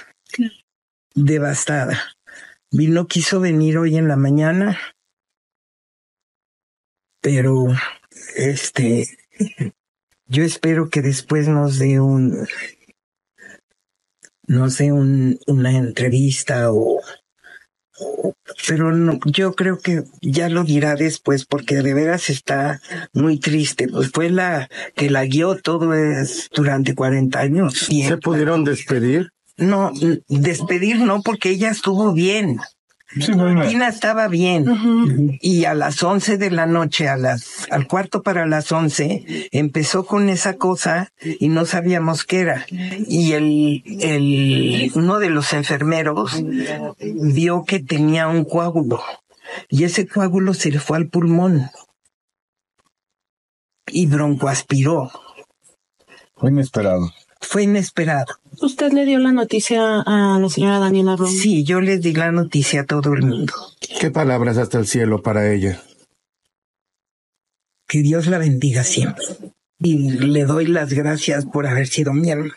Devastada. 1.14 2.00
Vino, 2.72 3.06
quiso 3.06 3.38
venir 3.40 3.78
hoy 3.78 3.96
en 3.96 4.08
la 4.08 4.16
mañana, 4.16 4.78
pero 7.20 7.66
este, 8.36 9.06
yo 10.26 10.42
espero 10.42 10.88
que 10.88 11.02
después 11.02 11.48
nos 11.48 11.78
dé 11.78 12.00
un, 12.00 12.46
nos 14.46 14.78
dé 14.78 14.90
un, 14.92 15.38
una 15.46 15.76
entrevista 15.76 16.72
o 16.72 17.00
pero 18.66 18.92
no, 18.92 19.18
yo 19.26 19.54
creo 19.54 19.78
que 19.78 20.04
ya 20.20 20.48
lo 20.48 20.64
dirá 20.64 20.94
después 20.94 21.46
porque 21.46 21.82
de 21.82 21.94
veras 21.94 22.30
está 22.30 22.80
muy 23.12 23.38
triste. 23.38 23.88
Pues 23.88 24.10
fue 24.12 24.30
la 24.30 24.68
que 24.94 25.10
la 25.10 25.24
guió 25.24 25.56
todo 25.56 25.94
es 25.94 26.48
durante 26.54 26.94
40 26.94 27.38
años. 27.38 27.74
¿Se 27.78 28.16
pudieron 28.18 28.64
despedir? 28.64 29.30
No, 29.56 29.92
despedir 30.28 31.00
no 31.00 31.22
porque 31.22 31.50
ella 31.50 31.70
estuvo 31.70 32.12
bien. 32.12 32.58
Tina 33.14 33.88
estaba 33.88 34.28
bien 34.28 35.38
y 35.40 35.64
a 35.64 35.74
las 35.74 36.02
11 36.02 36.38
de 36.38 36.50
la 36.50 36.66
noche, 36.66 37.08
a 37.08 37.16
las, 37.16 37.66
al 37.70 37.86
cuarto 37.86 38.22
para 38.22 38.46
las 38.46 38.72
11, 38.72 39.48
empezó 39.52 40.06
con 40.06 40.28
esa 40.28 40.54
cosa 40.54 41.12
y 41.20 41.48
no 41.48 41.66
sabíamos 41.66 42.24
qué 42.24 42.40
era. 42.40 42.66
Y 42.70 43.32
el, 43.32 43.82
el, 44.00 44.92
uno 44.94 45.18
de 45.18 45.30
los 45.30 45.52
enfermeros 45.52 46.42
vio 47.00 47.64
que 47.64 47.80
tenía 47.80 48.28
un 48.28 48.44
coágulo 48.44 49.02
y 49.68 49.84
ese 49.84 50.06
coágulo 50.06 50.54
se 50.54 50.70
le 50.70 50.78
fue 50.78 50.96
al 50.96 51.08
pulmón 51.08 51.70
y 53.86 54.06
broncoaspiró. 54.06 55.10
Fue 56.36 56.50
inesperado. 56.50 57.12
Fue 57.42 57.64
inesperado. 57.64 58.34
¿Usted 58.60 58.92
le 58.92 59.04
dio 59.04 59.18
la 59.18 59.32
noticia 59.32 60.00
a 60.06 60.38
la 60.40 60.48
señora 60.48 60.78
Daniela 60.78 61.16
Romo? 61.16 61.30
Sí, 61.30 61.64
yo 61.64 61.80
les 61.80 62.00
di 62.00 62.12
la 62.14 62.30
noticia 62.32 62.82
a 62.82 62.84
todo 62.86 63.12
el 63.12 63.22
mundo. 63.22 63.52
¿Qué 64.00 64.10
palabras 64.10 64.56
hasta 64.58 64.78
el 64.78 64.86
cielo 64.86 65.22
para 65.22 65.52
ella? 65.52 65.82
Que 67.86 67.98
Dios 68.00 68.26
la 68.28 68.38
bendiga 68.38 68.84
siempre. 68.84 69.24
Y 69.80 70.10
le 70.12 70.44
doy 70.44 70.66
las 70.66 70.92
gracias 70.92 71.44
por 71.44 71.66
haber 71.66 71.88
sido 71.88 72.12
mi 72.12 72.30
hermana. 72.30 72.54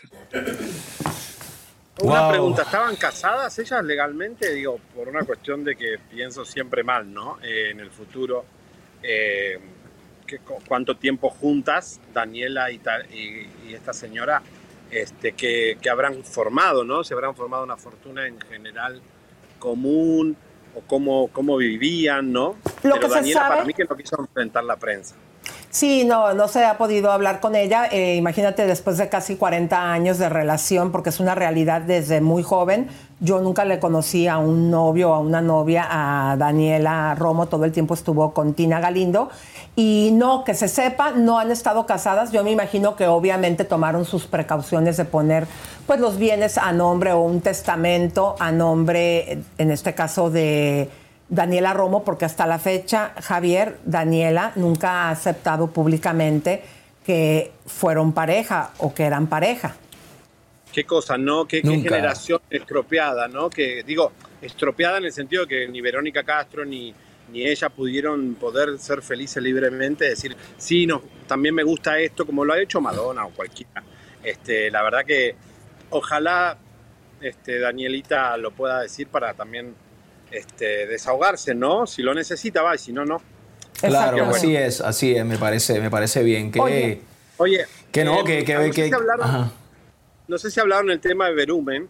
Una 2.02 2.20
Wow. 2.22 2.30
pregunta, 2.30 2.62
¿estaban 2.62 2.94
casadas 2.96 3.58
ellas 3.58 3.82
legalmente? 3.84 4.52
Digo, 4.54 4.78
por 4.94 5.08
una 5.08 5.24
cuestión 5.24 5.64
de 5.64 5.74
que 5.76 5.96
pienso 6.10 6.44
siempre 6.44 6.84
mal, 6.84 7.12
¿no? 7.12 7.38
Eh, 7.42 7.70
en 7.70 7.80
el 7.80 7.90
futuro, 7.90 8.44
eh, 9.02 9.58
¿qué- 10.26 10.38
cu- 10.38 10.58
¿cuánto 10.68 10.96
tiempo 10.96 11.30
juntas 11.30 12.00
Daniela 12.14 12.70
y, 12.70 12.78
ta- 12.78 13.04
y- 13.06 13.48
y 13.68 13.74
esta 13.74 13.92
señora 13.94 14.42
este, 14.90 15.32
que, 15.32 15.78
que 15.80 15.90
habrán 15.90 16.22
formado, 16.24 16.84
¿no? 16.84 17.02
Se 17.04 17.14
habrán 17.14 17.34
formado 17.34 17.64
una 17.64 17.76
fortuna 17.76 18.26
en 18.26 18.40
general 18.40 19.00
común 19.58 20.36
o 20.74 20.80
cómo, 20.82 21.28
cómo 21.32 21.56
vivían, 21.56 22.32
¿no? 22.32 22.56
Lo 22.82 22.94
Pero 22.94 23.00
que 23.00 23.08
se 23.08 23.14
Daniela 23.14 23.40
sabe- 23.40 23.54
para 23.54 23.64
mí 23.64 23.72
que 23.74 23.84
no 23.84 23.96
quiso 23.96 24.16
enfrentar 24.20 24.64
la 24.64 24.76
prensa. 24.76 25.14
Sí, 25.76 26.04
no, 26.06 26.32
no 26.32 26.48
se 26.48 26.64
ha 26.64 26.78
podido 26.78 27.12
hablar 27.12 27.38
con 27.38 27.54
ella. 27.54 27.86
Eh, 27.92 28.16
imagínate, 28.16 28.66
después 28.66 28.96
de 28.96 29.10
casi 29.10 29.36
40 29.36 29.92
años 29.92 30.16
de 30.16 30.30
relación, 30.30 30.90
porque 30.90 31.10
es 31.10 31.20
una 31.20 31.34
realidad 31.34 31.82
desde 31.82 32.22
muy 32.22 32.42
joven. 32.42 32.88
Yo 33.20 33.42
nunca 33.42 33.66
le 33.66 33.78
conocí 33.78 34.26
a 34.26 34.38
un 34.38 34.70
novio 34.70 35.12
a 35.12 35.18
una 35.18 35.42
novia, 35.42 35.86
a 35.90 36.38
Daniela 36.38 37.14
Romo, 37.14 37.44
todo 37.44 37.66
el 37.66 37.72
tiempo 37.72 37.92
estuvo 37.92 38.32
con 38.32 38.54
Tina 38.54 38.80
Galindo. 38.80 39.28
Y 39.74 40.12
no, 40.14 40.44
que 40.44 40.54
se 40.54 40.68
sepa, 40.68 41.10
no 41.10 41.38
han 41.38 41.50
estado 41.50 41.84
casadas. 41.84 42.32
Yo 42.32 42.42
me 42.42 42.52
imagino 42.52 42.96
que 42.96 43.06
obviamente 43.06 43.66
tomaron 43.66 44.06
sus 44.06 44.26
precauciones 44.26 44.96
de 44.96 45.04
poner 45.04 45.46
pues 45.86 46.00
los 46.00 46.16
bienes 46.16 46.56
a 46.56 46.72
nombre 46.72 47.12
o 47.12 47.20
un 47.20 47.42
testamento 47.42 48.34
a 48.38 48.50
nombre, 48.50 49.40
en 49.58 49.70
este 49.70 49.94
caso 49.94 50.30
de 50.30 50.88
Daniela 51.28 51.72
Romo, 51.72 52.04
porque 52.04 52.24
hasta 52.24 52.46
la 52.46 52.58
fecha, 52.58 53.12
Javier, 53.20 53.78
Daniela 53.84 54.52
nunca 54.56 55.04
ha 55.04 55.10
aceptado 55.10 55.70
públicamente 55.70 56.62
que 57.04 57.52
fueron 57.66 58.12
pareja 58.12 58.72
o 58.78 58.94
que 58.94 59.04
eran 59.04 59.26
pareja. 59.26 59.76
qué 60.72 60.84
cosa, 60.84 61.16
¿no? 61.16 61.46
Qué, 61.46 61.62
generación 61.62 62.40
estropeada, 62.50 63.28
¿no? 63.28 63.48
Que 63.48 63.82
digo, 63.82 64.12
estropeada 64.42 64.98
en 64.98 65.06
el 65.06 65.12
sentido 65.12 65.46
de 65.46 65.48
que 65.48 65.68
ni 65.68 65.80
Verónica 65.80 66.22
Castro 66.22 66.64
ni, 66.64 66.94
ni 67.32 67.46
ella 67.46 67.70
pudieron 67.70 68.34
poder 68.34 68.78
ser 68.78 69.02
felices 69.02 69.42
libremente, 69.42 70.04
decir, 70.04 70.36
sí, 70.58 70.86
no, 70.86 71.02
también 71.26 71.54
me 71.54 71.62
gusta 71.62 71.98
esto, 71.98 72.26
como 72.26 72.44
lo 72.44 72.52
ha 72.52 72.60
hecho 72.60 72.80
Madonna 72.80 73.24
o 73.24 73.30
cualquiera. 73.30 73.82
Este, 74.22 74.70
la 74.70 74.82
verdad 74.82 75.04
que 75.06 75.34
ojalá 75.90 76.58
este, 77.20 77.58
Danielita 77.58 78.36
lo 78.36 78.50
pueda 78.50 78.82
decir 78.82 79.08
para 79.08 79.34
también 79.34 79.74
este, 80.36 80.86
desahogarse, 80.86 81.54
¿no? 81.54 81.86
Si 81.86 82.02
lo 82.02 82.14
necesita, 82.14 82.62
va, 82.62 82.74
y 82.74 82.78
si 82.78 82.92
no, 82.92 83.04
no. 83.04 83.20
Claro, 83.80 84.24
así 84.26 84.56
es, 84.56 84.80
así 84.80 85.14
es, 85.14 85.24
me 85.24 85.36
parece, 85.38 85.80
me 85.80 85.90
parece 85.90 86.22
bien. 86.22 86.50
Que, 86.50 86.60
Oye, 86.60 87.00
Oye, 87.38 87.66
que 87.92 88.04
no, 88.04 88.20
eh, 88.20 88.24
que, 88.24 88.44
que, 88.44 88.54
no 88.54 88.60
sé 88.62 88.70
que- 88.70 88.88
si 88.88 88.94
hablaron-. 88.94 89.52
No 90.28 90.38
sé 90.38 90.50
si 90.50 90.58
hablaron 90.60 90.90
el 90.90 91.00
tema 91.00 91.26
de 91.28 91.34
Verumen. 91.34 91.88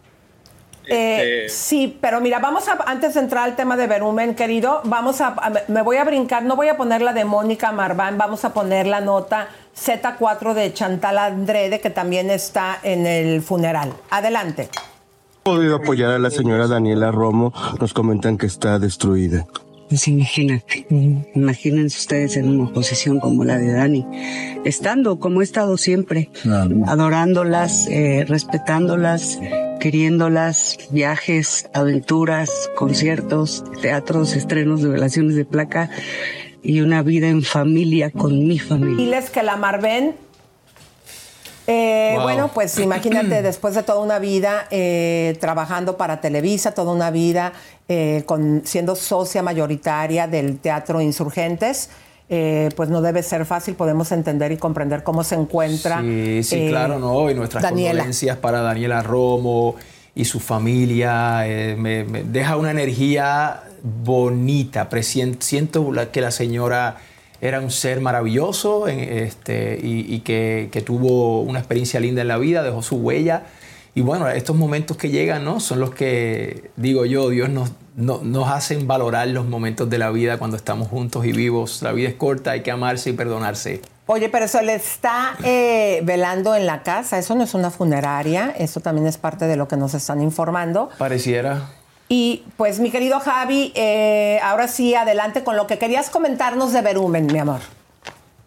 Eh, 0.89 1.43
Este, 1.45 1.49
sí, 1.49 1.97
pero 1.99 2.21
mira, 2.21 2.39
vamos 2.39 2.67
a, 2.69 2.77
antes 2.85 3.13
de 3.15 3.19
entrar 3.19 3.43
al 3.43 3.55
tema 3.57 3.75
de 3.75 3.87
Verumen, 3.87 4.35
querido, 4.35 4.81
vamos 4.85 5.19
a, 5.21 5.27
a- 5.29 5.63
me 5.67 5.81
voy 5.81 5.97
a 5.97 6.03
brincar, 6.05 6.43
no 6.43 6.55
voy 6.55 6.69
a 6.69 6.77
poner 6.77 7.01
la 7.01 7.11
de 7.13 7.25
Mónica 7.25 7.71
Marván, 7.73 8.17
vamos 8.17 8.45
a 8.45 8.53
poner 8.53 8.87
la 8.87 9.01
nota 9.01 9.49
Z4 9.77 10.53
de 10.53 10.73
Chantal 10.73 11.17
Andrede, 11.17 11.81
que 11.81 11.89
también 11.89 12.29
está 12.29 12.79
en 12.83 13.05
el 13.05 13.41
funeral. 13.41 13.93
Adelante. 14.09 14.69
Podido 15.47 15.77
apoyar 15.77 16.11
a 16.11 16.19
la 16.19 16.29
señora 16.29 16.67
Daniela 16.67 17.09
Romo, 17.09 17.53
nos 17.79 17.93
comentan 17.93 18.37
que 18.37 18.45
está 18.45 18.79
destruida. 18.79 19.47
Pues 19.87 20.09
imagínate, 20.09 20.85
imagínense 21.35 21.97
ustedes 21.99 22.35
en 22.35 22.49
una 22.49 22.73
posición 22.73 23.21
como 23.21 23.45
la 23.45 23.57
de 23.57 23.71
Dani, 23.71 24.05
estando 24.65 25.19
como 25.19 25.39
he 25.39 25.45
estado 25.45 25.77
siempre, 25.77 26.29
adorándolas, 26.85 27.87
eh, 27.87 28.25
respetándolas, 28.27 29.39
queriéndolas, 29.79 30.79
viajes, 30.91 31.69
aventuras, 31.73 32.69
conciertos, 32.75 33.63
teatros, 33.81 34.35
estrenos 34.35 34.81
de 34.81 34.89
relaciones 34.89 35.37
de 35.37 35.45
placa 35.45 35.89
y 36.61 36.81
una 36.81 37.03
vida 37.03 37.29
en 37.29 37.41
familia 37.41 38.11
con 38.11 38.45
mi 38.45 38.59
familia. 38.59 38.97
Diles 38.97 39.29
que 39.29 39.43
la 39.43 39.55
Marven, 39.55 40.13
eh, 41.67 42.13
Wow. 42.15 42.23
bueno, 42.23 42.51
pues 42.53 42.77
imagínate 42.79 43.41
después 43.41 43.75
de 43.75 43.83
toda 43.83 43.99
una 43.99 44.19
vida 44.19 44.67
eh, 44.71 45.37
trabajando 45.39 45.97
para 45.97 46.21
Televisa, 46.21 46.73
toda 46.73 46.91
una 46.93 47.11
vida 47.11 47.53
eh, 47.89 48.23
con, 48.25 48.61
siendo 48.65 48.95
socia 48.95 49.41
mayoritaria 49.43 50.27
del 50.27 50.57
Teatro 50.59 51.01
Insurgentes, 51.01 51.89
eh, 52.29 52.69
pues 52.75 52.89
no 52.89 53.01
debe 53.01 53.23
ser 53.23 53.45
fácil, 53.45 53.75
podemos 53.75 54.11
entender 54.11 54.51
y 54.51 54.57
comprender 54.57 55.03
cómo 55.03 55.23
se 55.23 55.35
encuentra. 55.35 56.01
Sí, 56.01 56.41
sí, 56.43 56.55
eh, 56.65 56.69
claro, 56.69 56.99
¿no? 56.99 57.29
Y 57.29 57.33
nuestras 57.35 57.63
Daniela. 57.63 57.91
condolencias 57.91 58.37
para 58.37 58.61
Daniela 58.61 59.01
Romo 59.03 59.75
y 60.15 60.25
su 60.25 60.39
familia. 60.39 61.47
eh, 61.47 61.75
me, 61.77 62.03
me 62.03 62.23
deja 62.23 62.57
una 62.57 62.71
energía 62.71 63.61
bonita. 63.81 64.89
Presien- 64.89 65.37
Siento 65.41 65.89
que 66.11 66.19
la 66.21 66.31
señora 66.31 66.97
era 67.41 67.59
un 67.59 67.71
ser 67.71 68.01
maravilloso 68.01 68.87
este, 68.87 69.79
y, 69.81 70.05
y 70.13 70.19
que, 70.21 70.69
que 70.71 70.81
tuvo 70.81 71.41
una 71.41 71.59
experiencia 71.59 71.99
linda 71.99 72.21
en 72.21 72.27
la 72.27 72.37
vida, 72.37 72.63
dejó 72.63 72.81
su 72.81 72.97
huella. 72.97 73.43
Y 73.95 74.01
bueno, 74.01 74.27
estos 74.29 74.55
momentos 74.55 74.95
que 74.97 75.09
llegan, 75.09 75.43
¿no? 75.43 75.59
Son 75.59 75.79
los 75.79 75.89
que, 75.91 76.69
digo 76.75 77.05
yo, 77.05 77.29
Dios 77.29 77.49
nos, 77.49 77.71
no- 77.95 78.21
nos 78.23 78.47
hacen 78.49 78.85
valorar 78.87 79.27
los 79.29 79.47
momentos 79.47 79.89
de 79.89 79.97
la 79.97 80.11
vida 80.11 80.37
cuando 80.37 80.55
estamos 80.55 80.87
juntos 80.87 81.25
y 81.25 81.31
vivos. 81.31 81.81
La 81.81 81.91
vida 81.93 82.07
es 82.09 82.13
corta, 82.15 82.51
hay 82.51 82.61
que 82.61 82.69
amarse 82.71 83.09
y 83.09 83.13
perdonarse. 83.13 83.81
Oye, 84.05 84.29
pero 84.29 84.45
eso 84.45 84.61
le 84.61 84.75
está 84.75 85.35
eh, 85.43 86.01
velando 86.03 86.55
en 86.55 86.65
la 86.65 86.81
casa, 86.83 87.17
eso 87.17 87.35
no 87.35 87.43
es 87.43 87.53
una 87.55 87.71
funeraria, 87.71 88.53
eso 88.57 88.79
también 88.79 89.05
es 89.07 89.17
parte 89.17 89.47
de 89.47 89.57
lo 89.57 89.67
que 89.67 89.77
nos 89.77 89.93
están 89.95 90.21
informando. 90.21 90.89
Pareciera. 90.97 91.71
Y 92.09 92.43
pues 92.55 92.79
mi 92.79 92.89
querido 92.89 93.19
Javi, 93.19 93.73
eh, 93.75 94.39
ahora 94.41 94.67
sí, 94.67 94.95
adelante 94.95 95.43
con 95.43 95.57
lo 95.57 95.67
que 95.67 95.77
querías 95.77 96.09
comentarnos 96.09 96.71
de 96.71 96.81
Verumen, 96.81 97.27
mi 97.27 97.39
amor. 97.39 97.59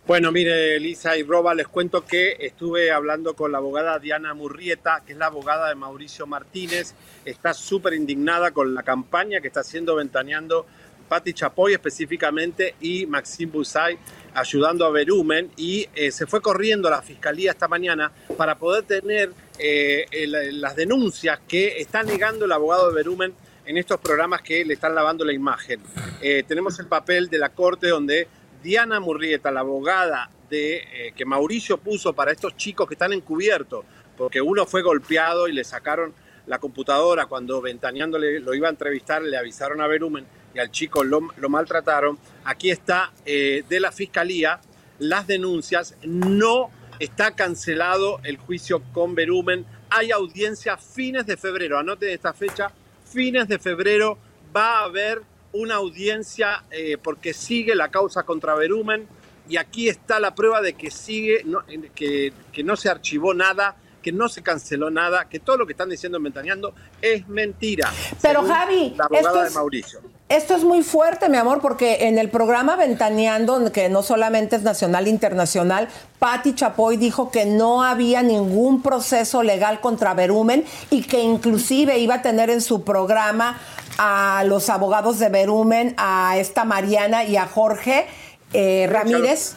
Bueno, 0.07 0.33
mire, 0.33 0.81
Lisa 0.81 1.17
y 1.17 1.23
Roba, 1.23 1.55
les 1.55 1.69
cuento 1.69 2.05
que 2.05 2.37
estuve 2.41 2.91
hablando 2.91 3.35
con 3.37 3.53
la 3.53 3.59
abogada 3.59 3.99
Diana 3.99 4.35
Murrieta, 4.35 5.03
que 5.07 5.13
es 5.13 5.19
la 5.19 5.27
abogada 5.27 5.69
de 5.69 5.75
Mauricio 5.75 6.27
Martínez. 6.27 6.95
Está 7.25 7.55
súper 7.55 7.93
indignada 7.93 8.51
con 8.51 8.75
la 8.75 8.83
campaña 8.83 9.41
que 9.41 9.49
está 9.49 9.61
haciendo 9.61 9.95
ventaneando 9.95 10.67
Patti 11.09 11.33
Chapoy 11.35 11.75
específicamente 11.75 12.75
y 12.81 13.07
Maxime 13.07 13.53
Busay 13.53 13.99
ayudando 14.35 14.87
a 14.87 14.91
Verumen. 14.91 15.51
Y 15.57 15.87
eh, 15.95 16.11
se 16.11 16.27
fue 16.27 16.41
corriendo 16.41 16.89
a 16.89 16.93
la 16.93 17.03
fiscalía 17.03 17.53
esta 17.53 17.69
mañana 17.69 18.11
para 18.37 18.59
poder 18.59 18.85
tener 18.85 19.31
eh, 19.61 20.07
las 20.27 20.75
denuncias 20.75 21.39
que 21.47 21.79
está 21.79 22.03
negando 22.03 22.47
el 22.47 22.53
abogado 22.53 22.89
de 22.89 22.95
Verumen 22.95 23.35
en 23.71 23.77
estos 23.77 24.01
programas 24.01 24.43
que 24.43 24.65
le 24.65 24.75
están 24.75 24.97
lavando 24.97 25.25
la 25.25 25.33
imagen. 25.33 25.81
Eh, 26.21 26.43
tenemos 26.43 26.81
el 26.81 26.87
papel 26.87 27.31
de 27.31 27.39
la 27.39 27.51
corte 27.51 27.87
donde 27.87 28.27
Diana 28.65 28.99
Murrieta, 28.99 29.53
la 29.53 29.61
abogada 29.61 30.29
de, 30.51 30.79
eh, 30.79 31.13
que 31.15 31.25
Mauricio 31.25 31.79
puso 31.79 32.13
para 32.13 32.33
estos 32.33 32.57
chicos 32.57 32.89
que 32.89 32.95
están 32.95 33.13
encubiertos, 33.13 33.85
porque 34.17 34.41
uno 34.41 34.67
fue 34.67 34.83
golpeado 34.83 35.47
y 35.47 35.53
le 35.53 35.63
sacaron 35.63 36.13
la 36.49 36.59
computadora 36.59 37.27
cuando 37.27 37.61
ventaneándole 37.61 38.41
lo 38.41 38.55
iba 38.55 38.67
a 38.67 38.73
entrevistar, 38.73 39.23
le 39.23 39.37
avisaron 39.37 39.81
a 39.81 39.87
Verumen 39.87 40.27
y 40.53 40.59
al 40.59 40.73
chico 40.73 41.05
lo, 41.05 41.21
maltrataron. 41.21 42.19
Aquí 42.43 42.73
está 42.73 43.13
eh, 43.25 43.63
de 43.69 43.79
la 43.79 43.93
fiscalía 43.93 44.61
las 44.99 45.29
denuncias. 45.29 45.95
No 46.03 46.73
está 46.99 47.37
cancelado 47.37 48.19
el 48.25 48.37
juicio 48.37 48.83
con 48.93 49.15
Verumen. 49.15 49.65
Hay 49.91 50.11
audiencia 50.11 50.77
fines 50.77 51.25
de 51.25 51.37
febrero. 51.37 51.79
Anoten 51.79 52.09
esta 52.09 52.33
fecha, 52.33 52.73
fines 53.11 53.49
de 53.49 53.59
febrero 53.59 54.19
va 54.57 54.81
a 54.81 54.85
haber 54.85 55.23
una 55.53 55.77
audiencia 55.77 56.63
eh, 56.71 56.97
porque 57.03 57.35
sigue 57.35 57.75
la 57.75 57.91
causa 57.91 58.23
contra 58.23 58.55
Berumen 58.55 59.07
y 59.49 59.57
aquí 59.57 59.89
está 59.89 60.21
la 60.21 60.35
prueba 60.35 60.61
de 60.63 60.75
que 60.75 60.91
sigue, 60.91 61.43
no- 61.45 61.65
que, 61.95 62.33
que 62.53 62.63
no 62.63 62.77
se 62.77 62.89
archivó 62.89 63.35
nada, 63.35 63.75
que 64.01 64.13
no 64.13 64.29
se 64.29 64.43
canceló 64.43 64.91
nada, 64.91 65.29
que 65.29 65.41
todo 65.41 65.57
lo 65.59 65.67
que 65.67 65.73
están 65.73 65.89
diciendo 65.91 66.19
en 66.19 66.25
Ventaneando 66.25 66.73
es 67.03 67.29
mentira. 67.29 67.93
Pero, 68.23 68.43
Javi, 68.45 68.95
la 68.97 69.05
abogada 69.07 69.29
esto 69.41 69.43
de 69.45 69.51
Mauricio. 69.51 70.01
Esto 70.31 70.55
es 70.55 70.63
muy 70.63 70.85
fuerte, 70.85 71.29
mi 71.29 71.39
amor, 71.39 71.61
porque 71.61 72.07
en 72.07 72.17
el 72.17 72.31
programa 72.31 72.77
Ventaneando, 72.77 73.73
que 73.73 73.89
no 73.89 74.05
solamente 74.05 74.55
es 74.55 74.63
nacional 74.63 75.09
internacional, 75.09 75.89
Patti 76.21 76.55
Chapoy 76.55 76.97
dijo 76.97 77.33
que 77.33 77.47
no 77.47 77.83
había 77.83 78.23
ningún 78.23 78.81
proceso 78.81 79.43
legal 79.43 79.81
contra 79.81 80.15
Berumen 80.15 80.65
y 80.89 81.03
que 81.03 81.21
inclusive 81.21 81.99
iba 81.99 82.15
a 82.15 82.23
tener 82.23 82.49
en 82.49 82.61
su 82.61 82.85
programa 82.85 83.59
a 83.99 84.45
los 84.47 84.71
abogados 84.71 85.19
de 85.19 85.31
Berumen, 85.31 85.95
a 85.97 86.37
esta 86.39 86.65
Mariana 86.65 87.25
y 87.25 87.37
a 87.37 87.49
Jorge 87.49 88.07
eh, 88.53 88.87
Ramírez. 88.89 89.57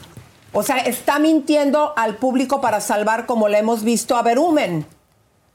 O 0.53 0.63
sea, 0.63 0.77
está 0.77 1.19
mintiendo 1.19 1.93
al 1.95 2.15
público 2.15 2.61
para 2.61 2.81
salvar, 2.81 3.27
como 3.27 3.47
le 3.47 3.59
hemos 3.59 3.83
visto 3.83 4.15
a 4.15 4.23
Berumen. 4.23 4.87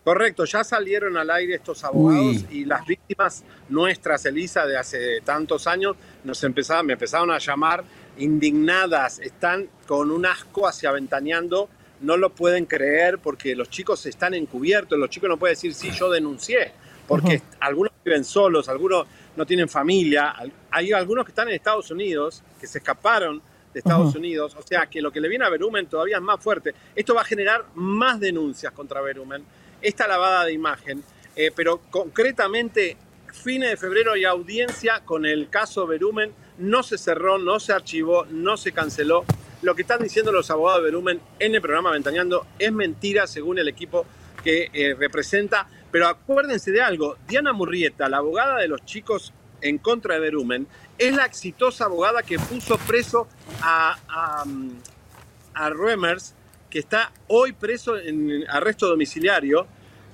Correcto, 0.08 0.46
ya 0.46 0.64
salieron 0.64 1.18
al 1.18 1.28
aire 1.28 1.56
estos 1.56 1.84
abogados 1.84 2.46
y 2.50 2.64
las 2.64 2.86
víctimas 2.86 3.44
nuestras, 3.68 4.24
Elisa, 4.24 4.64
de 4.64 4.78
hace 4.78 5.20
tantos 5.20 5.66
años, 5.66 5.96
nos 6.24 6.42
empezaban, 6.44 6.86
me 6.86 6.94
empezaron 6.94 7.30
a 7.30 7.36
llamar 7.36 7.84
indignadas, 8.16 9.18
están 9.18 9.68
con 9.86 10.10
un 10.10 10.24
asco 10.24 10.66
hacia 10.66 10.92
Ventaneando, 10.92 11.68
no 12.00 12.16
lo 12.16 12.30
pueden 12.30 12.64
creer 12.64 13.18
porque 13.18 13.54
los 13.54 13.68
chicos 13.68 14.06
están 14.06 14.32
encubiertos, 14.32 14.98
los 14.98 15.10
chicos 15.10 15.28
no 15.28 15.36
pueden 15.36 15.56
decir, 15.56 15.74
sí, 15.74 15.90
yo 15.90 16.10
denuncié, 16.10 16.72
porque 17.06 17.42
algunos 17.60 17.92
viven 18.02 18.24
solos, 18.24 18.70
algunos 18.70 19.06
no 19.36 19.44
tienen 19.44 19.68
familia, 19.68 20.34
hay 20.70 20.90
algunos 20.92 21.26
que 21.26 21.32
están 21.32 21.48
en 21.48 21.54
Estados 21.56 21.90
Unidos, 21.90 22.42
que 22.58 22.66
se 22.66 22.78
escaparon 22.78 23.42
de 23.74 23.80
Estados. 23.80 24.14
Unidos, 24.14 24.56
o 24.58 24.62
sea 24.62 24.86
que 24.86 25.02
lo 25.02 25.12
que 25.12 25.20
le 25.20 25.28
viene 25.28 25.44
a 25.44 25.50
Berumen 25.50 25.86
todavía 25.86 26.16
es 26.16 26.22
más 26.22 26.42
fuerte. 26.42 26.74
Esto 26.96 27.14
va 27.14 27.20
a 27.20 27.24
generar 27.24 27.66
más 27.74 28.18
denuncias 28.18 28.72
contra 28.72 29.02
Berumen, 29.02 29.44
esta 29.82 30.06
lavada 30.06 30.44
de 30.44 30.52
imagen, 30.52 31.02
eh, 31.36 31.52
pero 31.54 31.80
concretamente, 31.90 32.96
fines 33.32 33.70
de 33.70 33.76
febrero 33.76 34.12
hay 34.12 34.24
audiencia 34.24 35.02
con 35.04 35.24
el 35.26 35.48
caso 35.48 35.86
Berumen, 35.86 36.32
no 36.58 36.82
se 36.82 36.98
cerró, 36.98 37.38
no 37.38 37.60
se 37.60 37.72
archivó, 37.72 38.26
no 38.26 38.56
se 38.56 38.72
canceló. 38.72 39.24
Lo 39.62 39.74
que 39.74 39.82
están 39.82 40.02
diciendo 40.02 40.32
los 40.32 40.50
abogados 40.50 40.80
de 40.80 40.90
Berumen 40.90 41.20
en 41.38 41.54
el 41.54 41.60
programa 41.60 41.90
Ventaneando 41.90 42.46
es 42.58 42.72
mentira 42.72 43.26
según 43.26 43.58
el 43.58 43.68
equipo 43.68 44.06
que 44.42 44.70
eh, 44.72 44.94
representa, 44.98 45.68
pero 45.90 46.08
acuérdense 46.08 46.70
de 46.70 46.82
algo, 46.82 47.16
Diana 47.26 47.52
Murrieta, 47.52 48.08
la 48.08 48.18
abogada 48.18 48.58
de 48.58 48.68
los 48.68 48.84
chicos 48.84 49.32
en 49.60 49.78
contra 49.78 50.14
de 50.14 50.20
Berumen, 50.20 50.66
es 50.96 51.14
la 51.14 51.24
exitosa 51.24 51.84
abogada 51.84 52.22
que 52.22 52.38
puso 52.38 52.78
preso 52.78 53.28
a, 53.62 53.98
a, 54.08 54.44
mm, 54.44 54.70
a 55.54 55.70
que 56.70 56.78
está 56.78 57.12
hoy 57.28 57.52
preso 57.52 57.96
en 57.96 58.44
arresto 58.48 58.88
domiciliario 58.88 59.66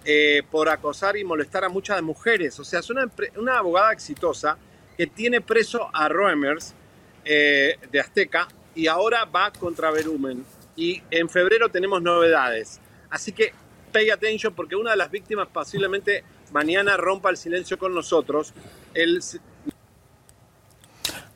eh, 0.05 0.43
por 0.51 0.69
acosar 0.69 1.17
y 1.17 1.25
molestar 1.25 1.65
a 1.65 1.69
muchas 1.69 2.01
mujeres. 2.03 2.59
O 2.61 2.65
sea, 2.65 2.81
es 2.81 2.91
una, 2.91 3.11
una 3.37 3.59
abogada 3.59 3.93
exitosa 3.93 4.59
que 4.97 5.07
tiene 5.07 5.41
preso 5.41 5.89
a 5.93 6.09
Reimers 6.09 6.75
eh, 7.25 7.79
de 7.91 8.01
Azteca 8.01 8.49
y 8.75 8.87
ahora 8.87 9.25
va 9.25 9.51
contra 9.53 9.91
Berumen. 9.91 10.45
Y 10.77 11.03
en 11.11 11.29
febrero 11.29 11.69
tenemos 11.69 12.03
novedades. 12.03 12.81
Así 13.11 13.33
que 13.33 13.53
pay 13.93 14.11
attention 14.11 14.55
porque 14.55 14.77
una 14.77 14.91
de 14.91 14.97
las 14.97 15.11
víctimas 15.11 15.49
posiblemente 15.49 16.25
mañana 16.53 16.97
rompa 16.97 17.31
el 17.31 17.37
silencio 17.37 17.79
con 17.79 17.95
nosotros. 17.95 18.53
El, 18.93 19.23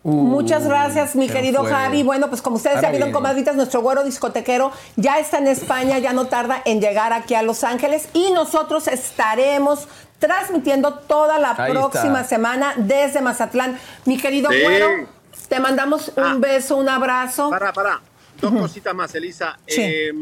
Muchas 0.04 0.64
gracias, 0.66 1.16
mi 1.16 1.28
querido 1.28 1.62
fue. 1.62 1.70
Javi. 1.72 2.02
Bueno, 2.02 2.28
pues 2.28 2.40
como 2.40 2.56
ustedes 2.56 2.76
Ahora 2.76 2.88
ya 2.88 2.92
vieron, 2.92 3.12
comadritas, 3.12 3.56
nuestro 3.56 3.80
güero 3.82 4.04
discotequero 4.04 4.72
ya 4.96 5.18
está 5.18 5.38
en 5.38 5.48
España, 5.48 5.98
ya 5.98 6.12
no 6.12 6.26
tarda 6.28 6.62
en 6.64 6.80
llegar 6.80 7.12
aquí 7.12 7.34
a 7.34 7.42
Los 7.42 7.64
Ángeles 7.64 8.08
y 8.14 8.30
nosotros 8.30 8.86
estaremos 8.88 9.88
transmitiendo 10.18 10.94
toda 10.94 11.38
la 11.38 11.54
Ahí 11.58 11.72
próxima 11.72 12.20
está. 12.22 12.24
semana 12.36 12.74
desde 12.76 13.20
Mazatlán. 13.20 13.78
Mi 14.04 14.18
querido 14.18 14.50
Sí. 14.50 14.62
güero, 14.62 15.08
te 15.48 15.60
mandamos 15.60 16.12
un 16.16 16.40
beso, 16.40 16.76
un 16.76 16.88
abrazo. 16.88 17.50
Para, 17.50 17.72
para. 17.72 18.00
Dos 18.40 18.52
cositas 18.52 18.94
más, 18.94 19.12
Elisa. 19.16 19.58
Sí. 19.66 19.80
Eh, 19.82 20.12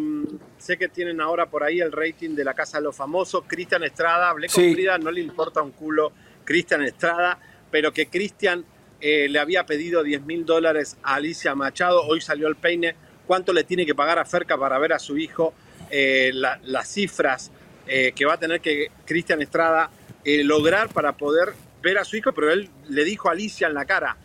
sé 0.59 0.79
que 0.79 0.89
tienen 0.89 1.21
ahora 1.21 1.47
por 1.47 1.63
ahí 1.63 1.81
el 1.81 1.93
rating 1.93 2.31
de 2.35 2.45
la 2.45 2.55
Casa 2.55 2.79
de 2.79 2.85
los 2.85 2.97
Famosos. 2.97 3.45
Cristian 3.47 3.85
Estrada, 3.85 4.31
hablé 4.31 4.49
con 4.49 4.65
Sí. 4.65 4.73
Frida, 4.73 4.97
no 4.97 5.11
le 5.11 5.21
importa 5.21 5.61
un 5.63 5.73
culo 5.73 6.13
Cristian 6.45 6.83
Estrada, 6.83 7.39
pero 7.71 7.93
que 7.93 8.09
Cristian 8.09 8.65
eh, 9.09 9.29
le 9.29 9.39
había 9.39 9.65
pedido 9.67 10.03
10 10.03 10.23
mil 10.23 10.45
dólares 10.45 10.97
a 11.05 11.15
Alicia 11.15 11.55
Machado. 11.55 12.03
Hoy 12.03 12.21
salió 12.21 12.49
el 12.49 12.57
peine. 12.57 12.97
¿Cuánto 13.25 13.53
le 13.53 13.63
tiene 13.63 13.87
que 13.87 13.95
pagar 13.95 14.19
a 14.19 14.25
Ferca 14.25 14.59
para 14.59 14.79
ver 14.79 14.93
a 14.93 14.99
su 14.99 15.17
hijo? 15.17 15.55
Eh, 15.91 16.33
la- 16.35 16.59
las 16.65 16.89
cifras 16.89 17.53
eh, 17.87 18.11
que 18.17 18.25
va 18.25 18.35
a 18.35 18.37
tener 18.37 18.61
que 18.61 18.91
Cristian 19.05 19.41
Estrada 19.43 19.91
lograr 20.25 20.89
para 20.89 21.13
poder 21.13 21.53
ver 21.81 21.99
a 21.99 22.05
su 22.05 22.17
hijo, 22.17 22.33
pero 22.33 22.51
él 22.51 22.69
le 22.89 23.05
dijo 23.05 23.29
a 23.29 23.33
Alicia 23.33 23.69
en 23.69 23.75
la 23.75 23.85
cara, 23.85 24.17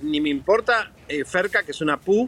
ni 0.00 0.18
me 0.18 0.30
importa 0.30 0.90
Ferca, 1.26 1.62
que 1.62 1.72
es 1.72 1.82
una 1.82 1.98
pu, 2.00 2.26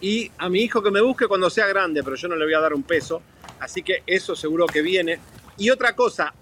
y 0.00 0.32
a 0.36 0.48
mi 0.48 0.62
hijo 0.62 0.82
que 0.82 0.90
me 0.90 1.00
busque 1.00 1.28
cuando 1.28 1.48
sea 1.48 1.68
grande, 1.68 2.02
pero 2.02 2.16
yo 2.16 2.26
no 2.26 2.34
le 2.34 2.44
voy 2.44 2.54
a 2.54 2.58
dar 2.58 2.74
un 2.74 2.82
peso. 2.82 3.22
Así 3.60 3.84
que 3.84 4.02
eso 4.04 4.34
seguro 4.34 4.66
que 4.66 4.82
viene. 4.82 5.20
Y 5.58 5.70
otra 5.70 5.94
cosa, 5.94 6.34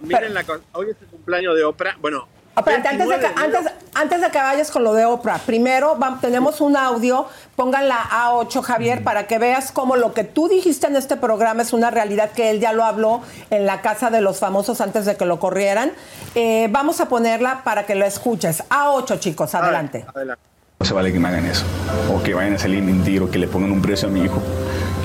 miren, 0.00 0.32
la, 0.32 0.44
co- 0.44 0.62
hoy 0.72 0.86
es 0.92 0.96
el 1.02 1.08
cumpleaños 1.08 1.54
de 1.56 1.64
Oprah. 1.64 1.96
Bueno, 2.00 2.26
Espérate, 2.56 2.88
antes 2.88 3.08
de, 3.08 3.14
que, 3.14 3.20
29 3.20 3.22
de 3.22 3.26
enero. 3.26 3.58
antes, 3.58 3.72
antes 3.94 4.20
de 4.20 4.30
que 4.30 4.38
vayas 4.38 4.70
con 4.70 4.84
lo 4.84 4.92
de 4.92 5.06
Oprah, 5.06 5.38
primero 5.38 5.98
tenemos 6.20 6.60
un 6.60 6.76
audio, 6.76 7.26
pongan 7.56 7.88
la 7.88 7.98
A8 7.98 8.62
Javier 8.62 9.02
para 9.02 9.26
que 9.26 9.38
veas 9.38 9.72
cómo 9.72 9.96
lo 9.96 10.12
que 10.12 10.24
tú 10.24 10.48
dijiste 10.48 10.86
en 10.86 10.96
este 10.96 11.16
programa 11.16 11.62
es 11.62 11.72
una 11.72 11.90
realidad 11.90 12.30
que 12.30 12.50
él 12.50 12.60
ya 12.60 12.72
lo 12.72 12.84
habló 12.84 13.22
en 13.50 13.64
la 13.64 13.80
casa 13.80 14.10
de 14.10 14.20
los 14.20 14.38
famosos 14.38 14.80
antes 14.80 15.06
de 15.06 15.16
que 15.16 15.24
lo 15.24 15.38
corrieran. 15.38 15.92
Eh, 16.34 16.68
vamos 16.70 17.00
a 17.00 17.08
ponerla 17.08 17.62
para 17.64 17.86
que 17.86 17.94
lo 17.94 18.04
escuches. 18.04 18.62
A8 18.68 19.18
chicos, 19.18 19.54
adelante. 19.54 20.04
No 20.78 20.86
se 20.86 20.94
vale 20.94 21.12
que 21.12 21.20
me 21.20 21.28
hagan 21.28 21.46
eso. 21.46 21.64
O 22.12 22.22
que 22.22 22.34
vayan 22.34 22.54
a 22.54 22.58
salir 22.58 22.82
mentir 22.82 23.22
o 23.22 23.30
que 23.30 23.38
le 23.38 23.46
pongan 23.46 23.70
un 23.70 23.80
precio 23.80 24.08
a 24.08 24.10
mi 24.10 24.22
hijo. 24.24 24.42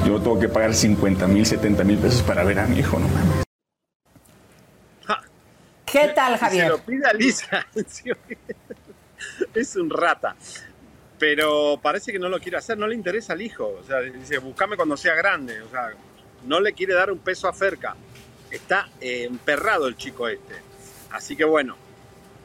Yo 0.06 0.20
tengo 0.20 0.40
que 0.40 0.50
pagar 0.50 0.74
50 0.74 1.28
mil, 1.28 1.46
70 1.46 1.84
mil 1.84 1.98
pesos 1.98 2.22
para 2.24 2.44
ver 2.44 2.60
a 2.60 2.66
mi 2.66 2.80
hijo, 2.80 2.98
no 3.00 3.08
mames. 3.08 3.47
¿Qué 5.92 6.10
tal, 6.10 6.34
Se 6.34 6.40
Javier? 6.40 6.70
lo 6.70 6.80
pide 6.80 7.08
a 7.08 7.14
Lisa. 7.14 7.66
es 9.54 9.76
un 9.76 9.90
rata. 9.90 10.36
Pero 11.18 11.80
parece 11.82 12.12
que 12.12 12.20
no 12.20 12.30
lo 12.30 12.40
quiere 12.40 12.58
hacer, 12.58 12.78
no 12.78 12.88
le 12.88 12.96
interesa 12.96 13.34
al 13.34 13.42
hijo. 13.42 13.78
O 13.82 13.84
sea, 13.84 14.02
dice, 14.02 14.38
buscame 14.38 14.76
cuando 14.76 14.98
sea 14.98 15.16
grande. 15.16 15.62
O 15.62 15.70
sea, 15.70 15.94
no 16.46 16.60
le 16.60 16.74
quiere 16.74 16.94
dar 16.94 17.12
un 17.12 17.20
peso 17.20 17.48
a 17.48 17.54
Ferca. 17.54 17.96
Está 18.52 18.90
eh, 19.02 19.24
emperrado 19.24 19.88
el 19.88 19.98
chico 19.98 20.28
este. 20.28 20.56
Así 21.12 21.36
que 21.36 21.46
bueno, 21.46 21.76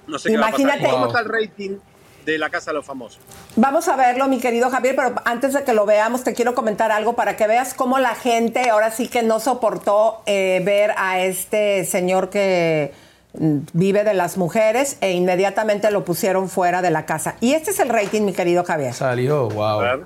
no 0.06 0.18
sé 0.18 0.30
qué 0.30 0.38
va 0.38 0.48
a 0.48 0.52
pasar. 0.52 0.80
¿Cómo 0.80 1.06
está 1.06 1.20
el 1.20 1.28
rating 1.28 1.78
de 2.24 2.38
la 2.38 2.48
Casa 2.48 2.70
de 2.70 2.76
los 2.76 2.86
Famosos? 2.86 3.20
Vamos 3.56 3.88
a 3.88 3.96
verlo, 3.96 4.28
mi 4.28 4.40
querido 4.40 4.70
Javier, 4.70 4.96
pero 4.96 5.14
antes 5.24 5.52
de 5.52 5.64
que 5.64 5.74
lo 5.74 5.84
veamos, 5.84 6.24
te 6.24 6.32
quiero 6.32 6.54
comentar 6.54 6.90
algo 6.92 7.14
para 7.14 7.36
que 7.36 7.46
veas 7.46 7.74
cómo 7.74 7.98
la 7.98 8.14
gente 8.14 8.70
ahora 8.70 8.90
sí 8.90 9.08
que 9.08 9.22
no 9.22 9.40
soportó 9.40 10.22
eh, 10.26 10.62
ver 10.64 10.94
a 10.96 11.20
este 11.20 11.84
señor 11.84 12.30
que 12.30 12.92
vive 13.34 14.04
de 14.04 14.14
las 14.14 14.36
mujeres 14.36 14.98
e 15.00 15.12
inmediatamente 15.12 15.90
lo 15.90 16.04
pusieron 16.04 16.48
fuera 16.48 16.82
de 16.82 16.90
la 16.90 17.06
casa. 17.06 17.36
Y 17.40 17.54
este 17.54 17.70
es 17.70 17.78
el 17.80 17.88
rating, 17.88 18.22
mi 18.22 18.32
querido 18.32 18.64
Javier. 18.64 18.92
Salió, 18.94 19.48
wow. 19.48 19.62
A 19.62 19.78
ver. 19.82 20.00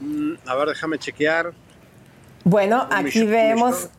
Mm, 0.00 0.32
a 0.46 0.54
ver, 0.56 0.68
déjame 0.68 0.98
chequear. 0.98 1.52
Bueno, 2.44 2.86
Un 2.90 2.96
aquí 2.96 3.18
millón, 3.20 3.30
vemos, 3.30 3.74
millón. 3.76 3.90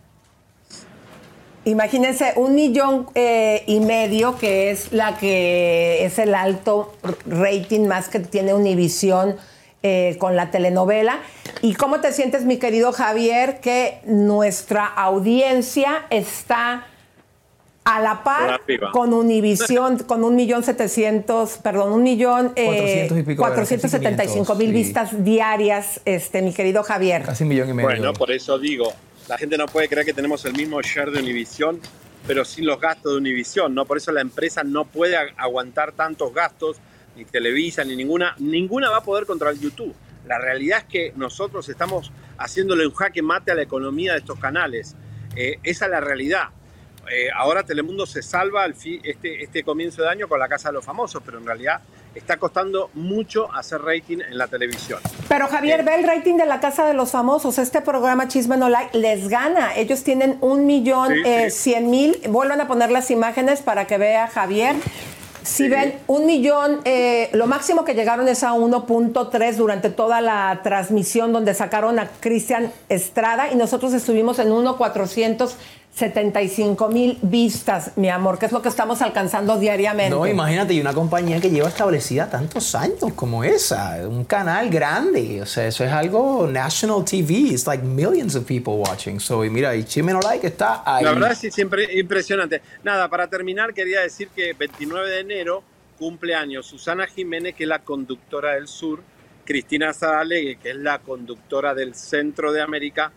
imagínense, 1.65 2.33
un 2.35 2.55
millón 2.55 3.07
eh, 3.15 3.63
y 3.67 3.79
medio, 3.79 4.37
que 4.37 4.71
es 4.71 4.91
la 4.91 5.17
que 5.17 6.03
es 6.05 6.17
el 6.19 6.33
alto 6.35 6.95
rating 7.27 7.87
más 7.87 8.09
que 8.09 8.19
tiene 8.19 8.53
Univisión 8.53 9.35
eh, 9.83 10.17
con 10.19 10.35
la 10.35 10.51
telenovela. 10.51 11.19
¿Y 11.61 11.75
cómo 11.75 12.01
te 12.01 12.11
sientes, 12.11 12.45
mi 12.45 12.57
querido 12.57 12.91
Javier, 12.91 13.59
que 13.61 14.01
nuestra 14.05 14.85
audiencia 14.85 16.05
está 16.09 16.87
a 17.83 17.99
la 17.99 18.23
par 18.23 18.61
con 18.91 19.13
Univisión, 19.13 19.97
con 20.07 20.23
un 20.23 20.35
millón 20.35 20.63
setecientos, 20.63 21.57
perdón, 21.63 21.93
un 21.93 22.03
millón 22.03 22.53
eh, 22.55 22.65
400 22.65 23.17
y 23.17 23.23
pico, 23.23 23.41
cuatrocientos 23.41 23.91
setenta 23.91 24.23
y 24.23 24.27
cinco 24.27 24.53
mil 24.55 24.71
500, 24.71 24.71
sí. 24.71 24.83
vistas 24.83 25.23
diarias, 25.25 26.01
este, 26.05 26.41
mi 26.41 26.53
querido 26.53 26.83
Javier. 26.83 27.23
Casi 27.23 27.43
un 27.43 27.49
millón 27.49 27.69
y 27.69 27.73
medio. 27.73 27.89
Bueno, 27.89 28.13
por 28.13 28.31
eso 28.31 28.59
digo, 28.59 28.93
la 29.27 29.37
gente 29.37 29.57
no 29.57 29.65
puede 29.65 29.87
creer 29.87 30.05
que 30.05 30.13
tenemos 30.13 30.45
el 30.45 30.53
mismo 30.53 30.81
share 30.81 31.09
de 31.11 31.19
Univision, 31.21 31.79
pero 32.27 32.45
sin 32.45 32.65
los 32.67 32.79
gastos 32.79 33.13
de 33.13 33.17
Univision, 33.17 33.73
¿no? 33.73 33.85
Por 33.85 33.97
eso 33.97 34.11
la 34.11 34.21
empresa 34.21 34.63
no 34.63 34.85
puede 34.85 35.17
ag- 35.17 35.33
aguantar 35.37 35.91
tantos 35.93 36.33
gastos, 36.33 36.77
ni 37.15 37.25
Televisa, 37.25 37.83
ni 37.83 37.95
ninguna, 37.95 38.35
ninguna 38.37 38.89
va 38.91 38.97
a 38.97 39.03
poder 39.03 39.25
contra 39.25 39.49
el 39.49 39.59
YouTube. 39.59 39.93
La 40.27 40.37
realidad 40.37 40.79
es 40.79 40.85
que 40.85 41.13
nosotros 41.15 41.67
estamos 41.67 42.11
haciéndole 42.37 42.85
un 42.85 42.93
jaque 42.93 43.21
mate 43.23 43.51
a 43.51 43.55
la 43.55 43.63
economía 43.63 44.13
de 44.13 44.19
estos 44.19 44.37
canales. 44.39 44.95
Eh, 45.35 45.57
esa 45.63 45.85
es 45.85 45.91
la 45.91 45.99
realidad. 45.99 46.43
Eh, 47.09 47.27
ahora 47.35 47.63
Telemundo 47.63 48.05
se 48.05 48.21
salva 48.21 48.63
al 48.63 48.75
fi- 48.75 48.99
este, 49.03 49.43
este 49.43 49.63
comienzo 49.63 50.01
de 50.01 50.09
año 50.09 50.27
con 50.27 50.39
la 50.39 50.47
Casa 50.47 50.69
de 50.69 50.73
los 50.73 50.85
Famosos, 50.85 51.21
pero 51.25 51.37
en 51.39 51.45
realidad 51.45 51.81
está 52.13 52.35
costando 52.37 52.89
mucho 52.93 53.51
hacer 53.53 53.81
rating 53.81 54.17
en 54.19 54.37
la 54.37 54.47
televisión. 54.47 54.99
Pero 55.29 55.47
Javier, 55.47 55.83
ve 55.83 55.95
el 55.95 56.03
rating 56.05 56.35
de 56.35 56.45
la 56.45 56.59
Casa 56.59 56.85
de 56.85 56.93
los 56.93 57.11
Famosos. 57.11 57.57
Este 57.57 57.79
programa 57.81 58.27
Chisme 58.27 58.57
No 58.57 58.67
Like 58.69 58.97
les 58.97 59.29
gana. 59.29 59.75
Ellos 59.77 60.03
tienen 60.03 60.37
un 60.41 60.65
millón 60.65 61.13
Sí, 61.13 61.21
eh, 61.25 61.49
sí. 61.49 61.71
cien 61.71 61.89
mil. 61.89 62.19
Vuelvan 62.27 62.59
a 62.59 62.67
poner 62.67 62.91
las 62.91 63.09
imágenes 63.11 63.61
para 63.61 63.87
que 63.87 63.97
vea 63.97 64.27
Javier. 64.27 64.75
Si 65.43 65.67
ven 65.69 65.95
un 66.05 66.27
millón, 66.27 66.81
eh, 66.85 67.29
lo 67.33 67.47
máximo 67.47 67.83
que 67.83 67.95
llegaron 67.95 68.27
es 68.27 68.43
a 68.43 68.53
1.3 68.53 69.55
durante 69.55 69.89
toda 69.89 70.21
la 70.21 70.59
transmisión 70.63 71.33
donde 71.33 71.55
sacaron 71.55 71.97
a 71.97 72.07
Cristian 72.19 72.71
Estrada 72.89 73.51
y 73.51 73.55
nosotros 73.55 73.93
estuvimos 73.93 74.37
en 74.37 74.49
1.475 75.97 76.91
mil 76.91 77.17
vistas, 77.21 77.91
mi 77.97 78.09
amor, 78.09 78.39
que 78.39 78.45
es 78.45 78.51
lo 78.51 78.61
que 78.61 78.69
estamos 78.69 79.01
alcanzando 79.01 79.57
diariamente. 79.57 80.15
No, 80.15 80.25
imagínate, 80.25 80.73
y 80.73 80.81
una 80.81 80.93
compañía 80.93 81.39
que 81.39 81.49
lleva 81.49 81.67
establecida 81.67 82.29
tantos 82.29 82.73
años 82.75 83.13
como 83.15 83.43
esa, 83.43 84.07
un 84.07 84.23
canal 84.23 84.69
grande, 84.69 85.41
o 85.41 85.45
sea, 85.45 85.67
eso 85.67 85.83
es 85.83 85.91
algo 85.91 86.47
national 86.47 87.03
TV, 87.03 87.33
it's 87.51 87.67
like 87.67 87.83
millions 87.83 88.35
of 88.35 88.45
people 88.45 88.75
watching. 88.75 89.19
So, 89.19 89.43
y 89.43 89.49
mira, 89.49 89.75
y 89.75 89.83
Chisme 89.83 90.13
No 90.13 90.21
Like 90.21 90.47
está 90.47 90.81
ahí. 90.85 91.03
La 91.03 91.13
verdad 91.13 91.37
sí, 91.39 91.51
siempre 91.51 91.99
impresionante. 91.99 92.61
Nada, 92.83 93.09
para 93.09 93.27
terminar 93.27 93.73
quería 93.73 94.01
decir 94.01 94.29
que 94.29 94.53
29 94.53 95.09
de 95.09 95.19
enero 95.19 95.63
cumple 95.99 96.35
años 96.35 96.65
Susana 96.65 97.05
Jiménez, 97.05 97.53
que 97.53 97.63
es 97.63 97.69
la 97.69 97.79
conductora 97.79 98.53
del 98.53 98.67
sur, 98.67 99.03
Cristina 99.45 99.93
Saralegui, 99.93 100.55
que 100.55 100.71
es 100.71 100.77
la 100.77 100.99
conductora 100.99 101.75
del 101.75 101.93
centro 101.95 102.51
de 102.51 102.61
América, 102.61 103.11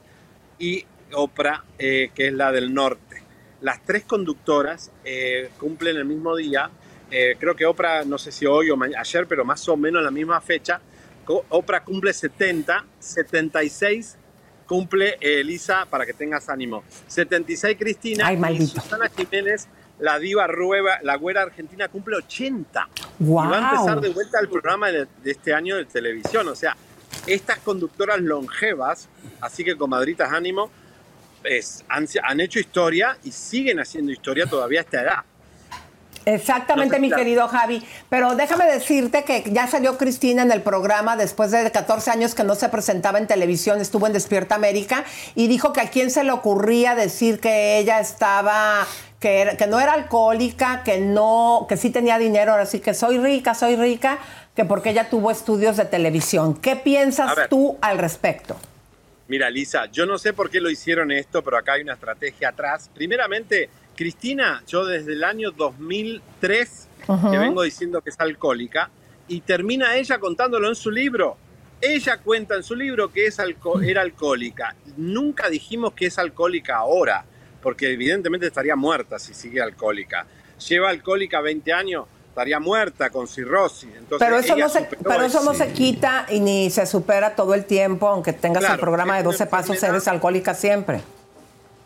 y 0.58 0.84
Oprah, 1.14 1.64
eh, 1.78 2.10
que 2.14 2.28
es 2.28 2.32
la 2.32 2.52
del 2.52 2.72
norte. 2.72 3.22
Las 3.60 3.82
tres 3.84 4.04
conductoras 4.04 4.90
eh, 5.04 5.50
cumplen 5.58 5.96
el 5.96 6.04
mismo 6.04 6.36
día. 6.36 6.70
Eh, 7.10 7.36
creo 7.38 7.54
que 7.56 7.64
Oprah, 7.64 8.04
no 8.04 8.18
sé 8.18 8.32
si 8.32 8.46
hoy 8.46 8.70
o 8.70 8.78
ayer, 8.96 9.26
pero 9.26 9.44
más 9.44 9.68
o 9.68 9.76
menos 9.76 10.02
la 10.02 10.10
misma 10.10 10.40
fecha. 10.40 10.80
Oprah 11.26 11.82
cumple 11.82 12.12
70, 12.12 12.84
76 12.98 14.18
cumple 14.66 15.18
Elisa, 15.20 15.86
para 15.88 16.06
que 16.06 16.12
tengas 16.12 16.48
ánimo. 16.48 16.84
76 17.06 17.76
Cristina 17.78 18.28
Ay, 18.28 18.38
y. 18.58 18.66
Susana 18.66 19.10
Jiménez, 19.14 19.68
la 19.98 20.18
diva 20.18 20.46
rueva, 20.46 20.98
la 21.02 21.16
güera 21.16 21.42
argentina, 21.42 21.88
cumple 21.88 22.16
80. 22.16 22.88
¡Guau! 23.18 23.46
Y 23.46 23.50
va 23.50 23.56
a 23.58 23.72
empezar 23.72 24.00
de 24.00 24.08
vuelta 24.10 24.40
el 24.40 24.48
programa 24.48 24.90
de, 24.90 25.06
de 25.22 25.30
este 25.30 25.52
año 25.52 25.76
de 25.76 25.84
televisión. 25.84 26.48
O 26.48 26.54
sea, 26.54 26.76
estas 27.26 27.58
conductoras 27.58 28.20
longevas, 28.20 29.08
así 29.40 29.64
que 29.64 29.76
comadritas 29.76 30.32
ánimo, 30.32 30.70
es- 31.44 31.84
han, 31.88 32.06
han 32.22 32.40
hecho 32.40 32.58
historia 32.58 33.16
y 33.24 33.30
siguen 33.32 33.78
haciendo 33.80 34.10
historia 34.12 34.46
todavía 34.46 34.80
a 34.80 34.82
esta 34.82 35.00
edad. 35.02 35.18
Exactamente, 36.26 36.88
No 36.88 36.94
sé 36.94 37.00
mi 37.00 37.10
querido 37.12 37.48
Javi. 37.48 37.86
Pero 38.08 38.34
déjame 38.34 38.64
decirte 38.64 39.24
que 39.24 39.44
ya 39.52 39.66
salió 39.66 39.98
Cristina 39.98 40.42
en 40.42 40.52
el 40.52 40.62
programa 40.62 41.16
después 41.16 41.50
de 41.50 41.70
14 41.70 42.10
años 42.10 42.34
que 42.34 42.44
no 42.44 42.54
se 42.54 42.68
presentaba 42.70 43.18
en 43.18 43.26
televisión, 43.26 43.80
estuvo 43.80 44.06
en 44.06 44.14
Despierta 44.14 44.54
América 44.54 45.04
y 45.34 45.48
dijo 45.48 45.72
que 45.74 45.82
a 45.82 45.90
quién 45.90 46.10
se 46.10 46.24
le 46.24 46.32
ocurría 46.32 46.94
decir 46.94 47.40
que 47.40 47.76
ella 47.78 48.00
estaba, 48.00 48.86
que, 49.20 49.40
era- 49.42 49.56
que 49.58 49.66
no 49.66 49.78
era 49.80 49.92
alcohólica, 49.92 50.82
que 50.82 50.98
no, 50.98 51.66
que 51.68 51.76
sí 51.76 51.90
tenía 51.90 52.16
dinero, 52.18 52.52
ahora 52.52 52.64
sí 52.64 52.80
que 52.80 52.94
soy 52.94 53.18
rica, 53.18 53.54
soy 53.54 53.76
rica, 53.76 54.18
que 54.56 54.64
porque 54.64 54.90
ella 54.90 55.10
tuvo 55.10 55.30
estudios 55.30 55.76
de 55.76 55.84
televisión. 55.84 56.54
¿Qué 56.54 56.74
piensas 56.74 57.32
tú 57.50 57.76
al 57.82 57.98
respecto? 57.98 58.56
Mira, 59.28 59.48
Lisa, 59.50 59.86
yo 59.90 60.04
no 60.06 60.18
sé 60.18 60.32
por 60.32 60.50
qué 60.50 60.60
lo 60.60 60.68
hicieron 60.70 61.10
esto, 61.10 61.42
pero 61.42 61.56
acá 61.56 61.74
hay 61.74 61.82
una 61.82 61.94
estrategia 61.94 62.50
atrás. 62.50 62.90
Primeramente, 62.94 63.70
Cristina, 63.96 64.62
yo 64.68 64.84
desde 64.84 65.12
el 65.12 65.24
año 65.24 65.50
2003 65.50 66.88
Ujú. 67.08 67.30
que 67.30 67.38
vengo 67.38 67.62
diciendo 67.62 68.00
que 68.02 68.10
es 68.10 68.20
alcohólica 68.20 68.90
y 69.28 69.40
termina 69.40 69.96
ella 69.96 70.18
contándolo 70.18 70.68
en 70.68 70.74
su 70.74 70.90
libro. 70.90 71.36
Ella 71.80 72.18
cuenta 72.18 72.54
en 72.54 72.62
su 72.62 72.74
libro 72.74 73.12
que 73.12 73.26
es 73.26 73.38
alco- 73.38 73.82
era 73.82 74.02
alcohólica. 74.02 74.74
Nunca 74.96 75.48
dijimos 75.48 75.92
que 75.94 76.06
es 76.06 76.18
alcohólica 76.18 76.76
ahora, 76.76 77.24
porque 77.62 77.92
evidentemente 77.92 78.46
estaría 78.46 78.76
muerta 78.76 79.18
si 79.18 79.32
sigue 79.34 79.60
alcohólica. 79.62 80.26
Lleva 80.68 80.90
alcohólica 80.90 81.40
20 81.40 81.72
años, 81.72 82.06
estaría 82.34 82.58
muerta 82.58 83.10
con 83.10 83.28
cirrosis. 83.28 83.88
Entonces, 83.96 84.18
Pero 84.18 84.38
eso, 84.40 84.56
no 84.56 84.68
se, 84.68 84.82
pero 85.04 85.22
eso 85.22 85.44
no 85.44 85.54
se 85.54 85.72
quita 85.72 86.26
y 86.28 86.40
ni 86.40 86.68
se 86.68 86.84
supera 86.84 87.36
todo 87.36 87.54
el 87.54 87.64
tiempo, 87.64 88.08
aunque 88.08 88.32
tengas 88.32 88.68
el 88.68 88.80
programa 88.80 89.14
de 89.14 89.20
es 89.20 89.26
una 89.26 89.32
12 89.32 89.46
pasos, 89.46 89.82
eres 89.84 90.08
alcohólica 90.08 90.52
siempre. 90.52 91.00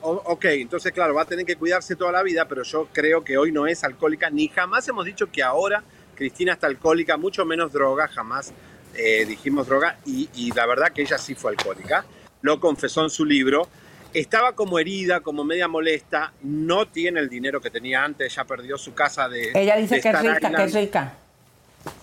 O- 0.01 0.23
ok, 0.25 0.45
entonces 0.47 0.91
claro, 0.93 1.13
va 1.13 1.23
a 1.23 1.25
tener 1.27 1.45
que 1.45 1.57
cuidarse 1.57 1.97
toda 1.97 2.13
la 2.13 2.23
vida, 2.23 2.47
pero 2.49 2.63
yo 2.63 2.89
creo 2.95 3.23
que 3.23 3.37
hoy 3.37 3.53
no 3.53 3.67
es 3.67 3.85
alcohólica, 3.85 4.31
ni 4.31 4.49
jamás 4.49 4.89
hemos 4.89 5.05
dicho 5.05 5.31
que 5.31 5.43
ahora 5.43 5.83
Cristina 6.15 6.55
está 6.55 6.67
alcohólica, 6.67 7.19
mucho 7.19 7.45
menos 7.45 7.71
droga, 7.71 8.09
jamás 8.09 8.53
eh, 8.95 9.27
dijimos 9.27 9.67
droga, 9.67 9.99
y, 10.07 10.31
y 10.35 10.51
la 10.53 10.65
verdad 10.65 10.93
que 10.93 11.03
ella 11.03 11.19
sí 11.19 11.35
fue 11.35 11.51
alcohólica, 11.51 12.07
lo 12.41 12.59
confesó 12.59 13.03
en 13.05 13.11
su 13.11 13.27
libro, 13.27 13.69
estaba 14.13 14.53
como 14.53 14.79
herida, 14.79 15.21
como 15.21 15.45
media 15.45 15.69
molesta, 15.69 16.33
no 16.43 16.87
tiene 16.87 17.21
el 17.21 17.29
dinero 17.29 17.61
que 17.61 17.71
tenía 17.71 18.05
antes, 18.05 18.35
ya 18.35 18.45
perdió 18.45 18.79
su 18.79 18.95
casa 18.95 19.29
de... 19.29 19.53
Ella 19.55 19.77
dice 19.77 19.97
de 19.97 20.01
que 20.01 20.09
es 20.09 20.21
rica, 20.21 20.51
que 20.51 20.65
es 20.65 20.75
rica. 20.75 21.15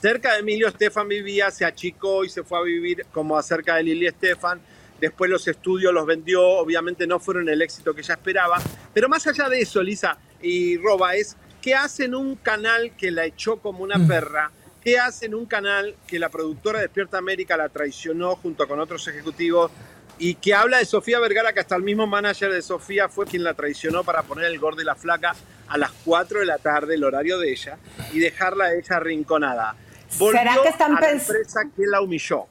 Cerca 0.02 0.34
de 0.34 0.40
Emilio 0.40 0.68
Estefan 0.68 1.08
vivía, 1.08 1.52
se 1.52 1.66
achicó 1.66 2.24
y 2.24 2.30
se 2.30 2.44
fue 2.44 2.60
a 2.60 2.62
vivir 2.62 3.06
como 3.12 3.42
cerca 3.42 3.76
de 3.76 3.84
Lili 3.84 4.08
Estefan. 4.08 4.60
Después 5.00 5.30
los 5.30 5.48
estudios 5.48 5.94
los 5.94 6.06
vendió, 6.06 6.42
obviamente 6.42 7.06
no 7.06 7.20
fueron 7.20 7.50
el 7.50 7.62
éxito 7.62 7.94
que 7.94 8.02
ella 8.02 8.14
esperaba. 8.14 8.62
Pero 8.94 9.10
más 9.10 9.28
allá 9.28 9.50
de 9.50 9.60
eso, 9.60 9.84
Lisa 9.84 10.18
y 10.42 10.78
Roba, 10.78 11.16
es 11.16 11.36
que 11.62 11.76
hacen 11.76 12.16
un 12.16 12.36
canal 12.36 12.92
que 12.96 13.12
la 13.12 13.26
echó 13.26 13.58
como 13.58 13.84
una 13.84 14.00
perra, 14.08 14.52
que 14.82 15.00
hacen 15.00 15.36
un 15.36 15.46
canal 15.46 15.96
que 16.08 16.20
la 16.20 16.30
productora 16.30 16.80
de 16.80 16.86
Despierta 16.86 17.18
América 17.18 17.58
la 17.58 17.70
traicionó 17.70 18.36
junto 18.36 18.68
con 18.68 18.80
otros 18.80 19.08
ejecutivos 19.08 19.72
y 20.18 20.36
que 20.36 20.54
habla 20.54 20.78
de 20.78 20.86
Sofía 20.86 21.20
Vergara, 21.20 21.54
que 21.54 21.60
hasta 21.60 21.76
el 21.76 21.84
mismo 21.84 22.08
manager 22.08 22.52
de 22.52 22.62
Sofía 22.62 23.10
fue 23.10 23.26
quien 23.26 23.44
la 23.44 23.54
traicionó 23.54 24.04
para 24.04 24.24
poner 24.24 24.46
el 24.46 24.60
gordo 24.60 24.82
y 24.82 24.86
la 24.86 24.96
flaca 24.96 25.36
a 25.68 25.78
las 25.78 25.92
4 26.06 26.40
de 26.40 26.46
la 26.46 26.58
tarde, 26.58 26.96
el 26.96 27.04
horario 27.04 27.38
de 27.40 27.52
ella, 27.52 27.78
y 28.14 28.20
dejarla 28.20 28.66
a 28.66 28.74
ella 28.74 28.96
arrinconada. 28.98 29.76
Volvió 30.18 30.40
¿Será 30.40 30.56
que 30.62 30.70
están 30.70 30.98
a 30.98 31.02
la 31.02 31.12
empresa 31.12 31.62
que 31.76 31.86
la 31.88 32.02
humilló. 32.02 32.46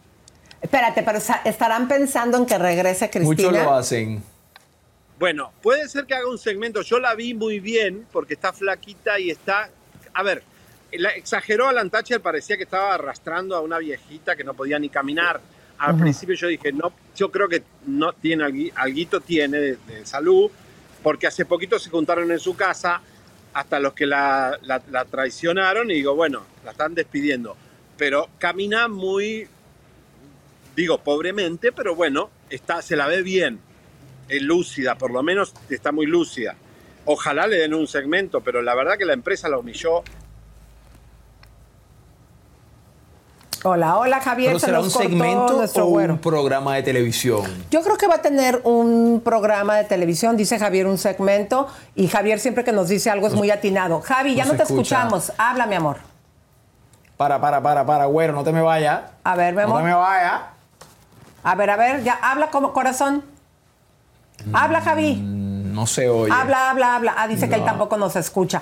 Espérate, 0.60 1.02
pero 1.02 1.18
estarán 1.44 1.88
pensando 1.88 2.36
en 2.38 2.46
que 2.46 2.58
regrese 2.58 3.08
Cristina. 3.10 3.48
Muchos 3.50 3.52
lo 3.52 3.74
hacen. 3.74 4.22
Bueno, 5.18 5.52
puede 5.62 5.88
ser 5.88 6.06
que 6.06 6.14
haga 6.14 6.28
un 6.28 6.38
segmento. 6.38 6.82
Yo 6.82 6.98
la 6.98 7.14
vi 7.14 7.34
muy 7.34 7.60
bien 7.60 8.06
porque 8.12 8.34
está 8.34 8.52
flaquita 8.52 9.18
y 9.18 9.30
está. 9.30 9.70
A 10.12 10.22
ver, 10.22 10.42
la- 10.92 11.10
exageró 11.10 11.68
a 11.68 11.72
Lantacher, 11.72 12.20
parecía 12.20 12.56
que 12.56 12.64
estaba 12.64 12.94
arrastrando 12.94 13.54
a 13.56 13.60
una 13.60 13.78
viejita 13.78 14.34
que 14.36 14.42
no 14.44 14.54
podía 14.54 14.78
ni 14.78 14.88
caminar. 14.88 15.40
Al 15.78 15.96
principio 15.98 16.34
yo 16.34 16.48
dije, 16.48 16.72
no, 16.72 16.92
yo 17.16 17.30
creo 17.30 17.48
que 17.48 17.62
no 17.86 18.12
tiene, 18.12 18.44
algui- 18.44 18.72
alguito 18.76 19.20
tiene 19.20 19.58
de, 19.58 19.76
de 19.86 20.06
salud, 20.06 20.50
porque 21.02 21.26
hace 21.26 21.44
poquito 21.44 21.78
se 21.78 21.90
juntaron 21.90 22.30
en 22.30 22.38
su 22.38 22.56
casa 22.56 23.00
hasta 23.52 23.78
los 23.80 23.92
que 23.92 24.06
la, 24.06 24.58
la- 24.62 24.82
la 24.90 25.04
traicionaron 25.04 25.90
y 25.90 25.94
digo, 25.94 26.14
bueno, 26.14 26.42
la 26.64 26.70
están 26.72 26.94
despidiendo. 26.94 27.56
Pero 27.96 28.28
camina 28.38 28.88
muy, 28.88 29.46
digo, 30.76 30.98
pobremente, 30.98 31.70
pero 31.72 31.94
bueno, 31.94 32.30
está, 32.50 32.82
se 32.82 32.96
la 32.96 33.06
ve 33.06 33.22
bien 33.22 33.60
es 34.28 34.40
lúcida, 34.40 34.96
por 34.96 35.10
lo 35.10 35.22
menos 35.22 35.52
está 35.68 35.92
muy 35.92 36.06
lúcida. 36.06 36.56
Ojalá 37.04 37.46
le 37.46 37.56
den 37.58 37.74
un 37.74 37.86
segmento, 37.86 38.40
pero 38.40 38.62
la 38.62 38.74
verdad 38.74 38.96
que 38.96 39.04
la 39.04 39.12
empresa 39.12 39.50
la 39.50 39.58
humilló. 39.58 40.02
Hola, 43.66 43.96
hola 43.96 44.20
Javier. 44.20 44.50
¿Pero 44.50 44.58
se 44.58 44.66
será 44.66 44.78
nos 44.78 44.94
un 44.94 45.02
segmento 45.02 45.64
o 45.82 45.86
güero. 45.86 46.12
un 46.14 46.18
programa 46.18 46.74
de 46.74 46.82
televisión? 46.82 47.42
Yo 47.70 47.82
creo 47.82 47.96
que 47.96 48.06
va 48.06 48.16
a 48.16 48.22
tener 48.22 48.60
un 48.64 49.22
programa 49.24 49.76
de 49.76 49.84
televisión, 49.84 50.36
dice 50.36 50.58
Javier, 50.58 50.86
un 50.86 50.98
segmento, 50.98 51.66
y 51.94 52.08
Javier 52.08 52.40
siempre 52.40 52.62
que 52.62 52.72
nos 52.72 52.88
dice 52.90 53.08
algo 53.08 53.26
es 53.26 53.32
muy 53.32 53.50
atinado. 53.50 54.02
Javi, 54.02 54.34
ya 54.34 54.44
no 54.44 54.52
no, 54.52 54.52
se 54.52 54.56
te 54.58 54.62
escucha. 54.64 54.98
escuchamos. 54.98 55.32
Habla, 55.38 55.64
mi 55.66 55.76
amor. 55.76 55.96
Para, 57.16 57.40
para, 57.40 57.62
para, 57.62 57.86
para, 57.86 58.04
güero, 58.04 58.34
no 58.34 58.44
te 58.44 58.52
me 58.52 58.60
vayas. 58.60 59.00
A 59.24 59.34
ver, 59.34 59.54
mi 59.54 59.60
No 59.62 59.64
amor. 59.68 59.78
te 59.78 59.84
me 59.84 59.94
vayas. 59.94 60.42
A 61.42 61.54
ver, 61.54 61.70
a 61.70 61.76
ver, 61.76 62.02
ya 62.04 62.18
habla 62.20 62.50
como 62.50 62.74
corazón. 62.74 63.24
Habla, 64.52 64.82
Javi. 64.82 65.14
No 65.22 65.86
se 65.86 66.08
oye. 66.10 66.30
Habla, 66.32 66.68
habla, 66.70 66.96
habla. 66.96 67.14
Ah, 67.16 67.26
dice 67.28 67.48
que 67.48 67.54
él 67.54 67.60
No. 67.62 67.66
tampoco 67.66 67.96
nos 67.96 68.14
escucha. 68.16 68.60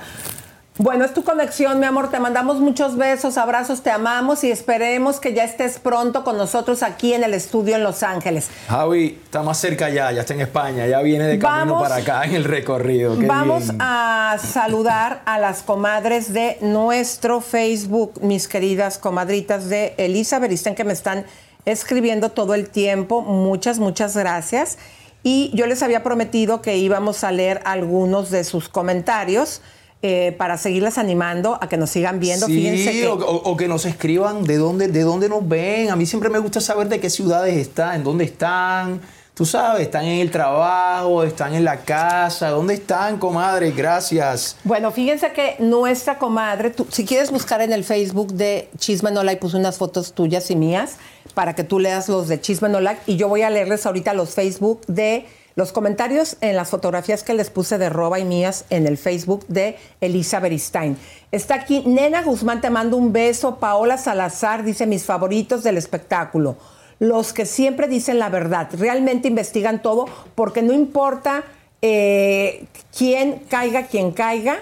Bueno, 0.82 1.04
es 1.04 1.14
tu 1.14 1.22
conexión, 1.22 1.78
mi 1.78 1.86
amor. 1.86 2.10
Te 2.10 2.18
mandamos 2.18 2.58
muchos 2.58 2.96
besos, 2.96 3.38
abrazos, 3.38 3.82
te 3.82 3.90
amamos 3.92 4.42
y 4.42 4.50
esperemos 4.50 5.20
que 5.20 5.32
ya 5.32 5.44
estés 5.44 5.78
pronto 5.78 6.24
con 6.24 6.36
nosotros 6.36 6.82
aquí 6.82 7.14
en 7.14 7.22
el 7.22 7.34
estudio 7.34 7.76
en 7.76 7.84
Los 7.84 8.02
Ángeles. 8.02 8.50
Javi, 8.66 9.20
está 9.24 9.44
más 9.44 9.58
cerca 9.58 9.90
ya, 9.90 10.10
ya 10.10 10.22
está 10.22 10.34
en 10.34 10.40
España, 10.40 10.84
ya 10.88 11.00
viene 11.02 11.24
de 11.28 11.38
camino 11.38 11.74
Vamos- 11.74 11.82
para 11.88 12.02
acá 12.02 12.24
en 12.24 12.34
el 12.34 12.42
recorrido. 12.42 13.16
Qué 13.16 13.26
Vamos 13.28 13.68
bien. 13.68 13.78
a 13.80 14.36
saludar 14.42 15.22
a 15.24 15.38
las 15.38 15.62
comadres 15.62 16.32
de 16.32 16.58
nuestro 16.62 17.40
Facebook, 17.40 18.14
mis 18.20 18.48
queridas 18.48 18.98
comadritas 18.98 19.68
de 19.68 19.94
Elisa 19.98 20.40
Beristén, 20.40 20.74
que 20.74 20.82
me 20.82 20.94
están 20.94 21.24
escribiendo 21.64 22.30
todo 22.30 22.54
el 22.54 22.68
tiempo. 22.68 23.20
Muchas, 23.22 23.78
muchas 23.78 24.16
gracias. 24.16 24.78
y 25.24 25.52
yo 25.54 25.68
les 25.68 25.80
había 25.84 26.02
prometido 26.02 26.60
que 26.62 26.76
íbamos 26.78 27.22
a 27.22 27.30
leer 27.30 27.60
algunos 27.64 28.32
de 28.32 28.42
sus 28.42 28.68
comentarios. 28.68 29.60
Eh, 30.02 30.34
para 30.36 30.58
seguirles 30.58 30.98
animando 30.98 31.58
a 31.60 31.68
que 31.68 31.76
nos 31.76 31.90
sigan 31.90 32.18
viendo. 32.20 32.46
Sí, 32.46 32.54
Fíjense 32.54 32.92
que 32.92 33.06
o, 33.06 33.14
o- 33.14 33.50
o 33.52 33.56
que 33.56 33.68
nos 33.68 33.84
escriban 33.84 34.42
de 34.44 34.56
dónde, 34.58 34.88
de 34.88 35.02
dónde 35.02 35.28
nos 35.28 35.46
ven. 35.48 35.90
A 35.90 35.96
mí 35.96 36.06
siempre 36.06 36.28
me 36.28 36.38
gusta 36.40 36.60
saber 36.60 36.88
de 36.88 36.98
qué 37.00 37.08
ciudades 37.10 37.56
están, 37.56 37.96
en 37.96 38.04
dónde 38.04 38.24
están. 38.24 39.00
Tú 39.34 39.46
sabes, 39.46 39.82
están 39.82 40.04
en 40.04 40.20
el 40.20 40.30
trabajo, 40.30 41.22
están 41.22 41.54
en 41.54 41.64
la 41.64 41.78
casa. 41.78 42.50
¿Dónde 42.50 42.74
están, 42.74 43.16
comadre? 43.18 43.70
Gracias. 43.70 44.56
Bueno, 44.64 44.90
fíjense 44.90 45.32
que 45.32 45.56
nuestra 45.58 46.18
comadre, 46.18 46.70
tú- 46.70 46.86
si 46.90 47.04
quieres 47.06 47.30
buscar 47.30 47.62
en 47.62 47.72
el 47.72 47.82
Facebook 47.84 48.32
de 48.34 48.68
Chisme 48.76 49.10
No 49.10 49.22
Like, 49.22 49.40
puse 49.40 49.56
unas 49.56 49.78
fotos 49.78 50.12
tuyas 50.12 50.50
y 50.50 50.56
mías 50.56 50.96
para 51.34 51.54
que 51.54 51.64
tú 51.64 51.78
leas 51.78 52.08
los 52.10 52.28
de 52.28 52.40
Chisme 52.40 52.68
No 52.68 52.80
Like 52.80 53.00
y 53.06 53.16
yo 53.16 53.28
voy 53.28 53.40
a 53.42 53.48
leerles 53.48 53.86
ahorita 53.86 54.12
los 54.12 54.34
Facebook 54.34 54.82
de 54.86 55.24
los 55.54 55.72
comentarios 55.72 56.36
en 56.40 56.56
las 56.56 56.70
fotografías 56.70 57.22
que 57.22 57.34
les 57.34 57.50
puse 57.50 57.78
de 57.78 57.88
Roba 57.88 58.18
y 58.18 58.24
mías 58.24 58.64
en 58.70 58.86
el 58.86 58.96
Facebook 58.96 59.46
de 59.48 59.76
Elisa 60.00 60.40
Beristain. 60.40 60.96
Está 61.30 61.54
aquí 61.54 61.82
Nena 61.86 62.22
Guzmán, 62.22 62.60
te 62.60 62.70
mando 62.70 62.96
un 62.96 63.12
beso. 63.12 63.56
Paola 63.56 63.98
Salazar 63.98 64.64
dice 64.64 64.86
mis 64.86 65.04
favoritos 65.04 65.62
del 65.62 65.76
espectáculo. 65.76 66.56
Los 66.98 67.32
que 67.32 67.46
siempre 67.46 67.88
dicen 67.88 68.18
la 68.18 68.28
verdad, 68.28 68.68
realmente 68.78 69.28
investigan 69.28 69.82
todo 69.82 70.06
porque 70.34 70.62
no 70.62 70.72
importa 70.72 71.44
eh, 71.82 72.66
quién 72.96 73.40
caiga, 73.48 73.86
quien 73.86 74.12
caiga. 74.12 74.58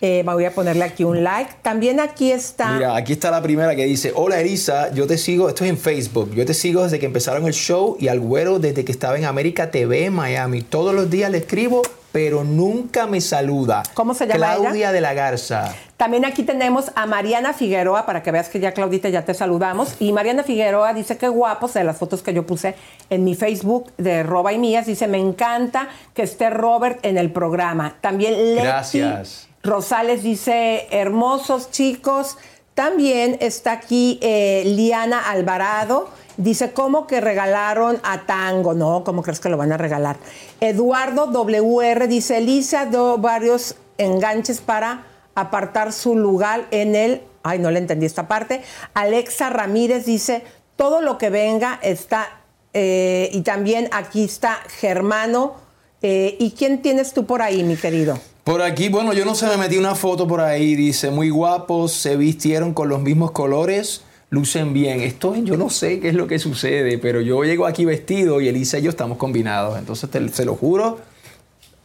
Eh, 0.00 0.22
voy 0.24 0.44
a 0.44 0.52
ponerle 0.52 0.84
aquí 0.84 1.04
un 1.04 1.22
like. 1.22 1.52
También 1.62 2.00
aquí 2.00 2.32
está. 2.32 2.72
Mira, 2.72 2.96
aquí 2.96 3.12
está 3.12 3.30
la 3.30 3.42
primera 3.42 3.76
que 3.76 3.84
dice, 3.84 4.12
hola 4.14 4.40
Erisa, 4.40 4.92
yo 4.92 5.06
te 5.06 5.18
sigo, 5.18 5.48
esto 5.48 5.64
es 5.64 5.70
en 5.70 5.78
Facebook, 5.78 6.32
yo 6.34 6.46
te 6.46 6.54
sigo 6.54 6.84
desde 6.84 6.98
que 6.98 7.06
empezaron 7.06 7.46
el 7.46 7.52
show 7.52 7.96
y 8.00 8.08
al 8.08 8.20
güero 8.20 8.58
desde 8.58 8.84
que 8.84 8.92
estaba 8.92 9.18
en 9.18 9.24
América 9.26 9.70
TV 9.70 10.06
en 10.06 10.14
Miami. 10.14 10.62
Todos 10.62 10.94
los 10.94 11.10
días 11.10 11.30
le 11.30 11.38
escribo, 11.38 11.82
pero 12.12 12.44
nunca 12.44 13.06
me 13.06 13.20
saluda. 13.20 13.82
¿Cómo 13.94 14.14
se 14.14 14.26
llama 14.26 14.54
ella? 14.54 14.60
Claudia 14.60 14.92
de 14.92 15.00
la 15.00 15.12
Garza. 15.12 15.74
También 15.96 16.24
aquí 16.24 16.44
tenemos 16.44 16.90
a 16.94 17.04
Mariana 17.04 17.52
Figueroa, 17.52 18.06
para 18.06 18.22
que 18.22 18.32
veas 18.32 18.48
que 18.48 18.58
ya 18.58 18.72
Claudita 18.72 19.10
ya 19.10 19.26
te 19.26 19.34
saludamos. 19.34 19.96
Y 20.00 20.12
Mariana 20.12 20.42
Figueroa 20.42 20.94
dice 20.94 21.18
que 21.18 21.28
guapos 21.28 21.74
de 21.74 21.84
las 21.84 21.98
fotos 21.98 22.22
que 22.22 22.32
yo 22.32 22.46
puse 22.46 22.74
en 23.10 23.22
mi 23.22 23.34
Facebook 23.34 23.92
de 23.98 24.22
Roba 24.22 24.54
y 24.54 24.58
Mías. 24.58 24.86
Dice, 24.86 25.08
me 25.08 25.18
encanta 25.18 25.88
que 26.14 26.22
esté 26.22 26.48
Robert 26.48 26.98
en 27.02 27.18
el 27.18 27.30
programa. 27.30 27.96
También 28.00 28.54
Leti 28.54 28.66
Gracias. 28.66 29.49
Rosales 29.62 30.22
dice, 30.22 30.88
hermosos 30.90 31.70
chicos. 31.70 32.38
También 32.74 33.36
está 33.40 33.72
aquí 33.72 34.18
eh, 34.22 34.62
Liana 34.64 35.30
Alvarado. 35.30 36.08
Dice, 36.36 36.72
¿cómo 36.72 37.06
que 37.06 37.20
regalaron 37.20 38.00
a 38.02 38.22
Tango? 38.24 38.72
No, 38.72 39.04
¿cómo 39.04 39.22
crees 39.22 39.40
que 39.40 39.50
lo 39.50 39.58
van 39.58 39.72
a 39.72 39.76
regalar? 39.76 40.16
Eduardo 40.60 41.26
WR 41.26 42.08
dice, 42.08 42.38
Elisa 42.38 42.86
dio 42.86 43.18
varios 43.18 43.74
enganches 43.98 44.60
para 44.60 45.04
apartar 45.34 45.92
su 45.92 46.16
lugar 46.16 46.66
en 46.70 46.94
el... 46.94 47.22
Ay, 47.42 47.58
no 47.58 47.70
le 47.70 47.78
entendí 47.78 48.06
esta 48.06 48.28
parte. 48.28 48.62
Alexa 48.94 49.50
Ramírez 49.50 50.06
dice, 50.06 50.42
todo 50.76 51.02
lo 51.02 51.18
que 51.18 51.28
venga 51.28 51.78
está... 51.82 52.40
eh, 52.72 53.28
y 53.32 53.42
también 53.42 53.88
aquí 53.92 54.24
está 54.24 54.58
Germano. 54.78 55.54
Eh, 56.00 56.36
¿Y 56.38 56.52
quién 56.52 56.80
tienes 56.80 57.12
tú 57.12 57.26
por 57.26 57.42
ahí, 57.42 57.62
mi 57.62 57.76
querido? 57.76 58.18
Por 58.44 58.62
aquí, 58.62 58.88
bueno, 58.88 59.12
yo 59.12 59.24
no 59.24 59.34
sé, 59.34 59.46
me 59.46 59.56
metí 59.56 59.76
una 59.76 59.94
foto 59.94 60.26
por 60.26 60.40
ahí, 60.40 60.74
dice, 60.74 61.10
muy 61.10 61.30
guapos, 61.30 61.92
se 61.92 62.16
vistieron 62.16 62.72
con 62.72 62.88
los 62.88 63.00
mismos 63.02 63.30
colores, 63.32 64.02
lucen 64.30 64.72
bien. 64.72 65.00
Esto 65.02 65.34
yo 65.36 65.56
no 65.56 65.68
sé 65.70 66.00
qué 66.00 66.08
es 66.08 66.14
lo 66.14 66.26
que 66.26 66.38
sucede, 66.38 66.98
pero 66.98 67.20
yo 67.20 67.44
llego 67.44 67.66
aquí 67.66 67.84
vestido 67.84 68.40
y 68.40 68.48
Elisa 68.48 68.78
y 68.78 68.82
yo 68.82 68.90
estamos 68.90 69.18
combinados. 69.18 69.78
Entonces, 69.78 70.08
te- 70.10 70.28
se 70.30 70.44
lo 70.44 70.54
juro 70.56 70.98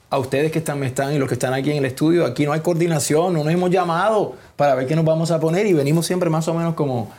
a 0.09 0.17
ustedes 0.17 0.51
que 0.51 0.59
están, 0.59 0.81
están 0.83 1.13
y 1.13 1.19
los 1.19 1.27
que 1.27 1.33
están 1.33 1.53
aquí 1.53 1.71
en 1.71 1.77
el 1.77 1.85
estudio, 1.85 2.25
aquí 2.25 2.45
no 2.45 2.53
hay 2.53 2.61
coordinación, 2.61 3.33
no 3.33 3.43
nos 3.43 3.51
hemos 3.53 3.69
llamado 3.69 4.35
para 4.55 4.75
ver 4.75 4.87
qué 4.87 4.95
nos 4.95 5.03
vamos 5.03 5.31
a 5.31 5.39
poner 5.39 5.65
y 5.67 5.73
venimos 5.73 6.05
siempre 6.05 6.29
más 6.29 6.47
o 6.47 6.53
menos 6.53 6.73
como, 6.75 7.11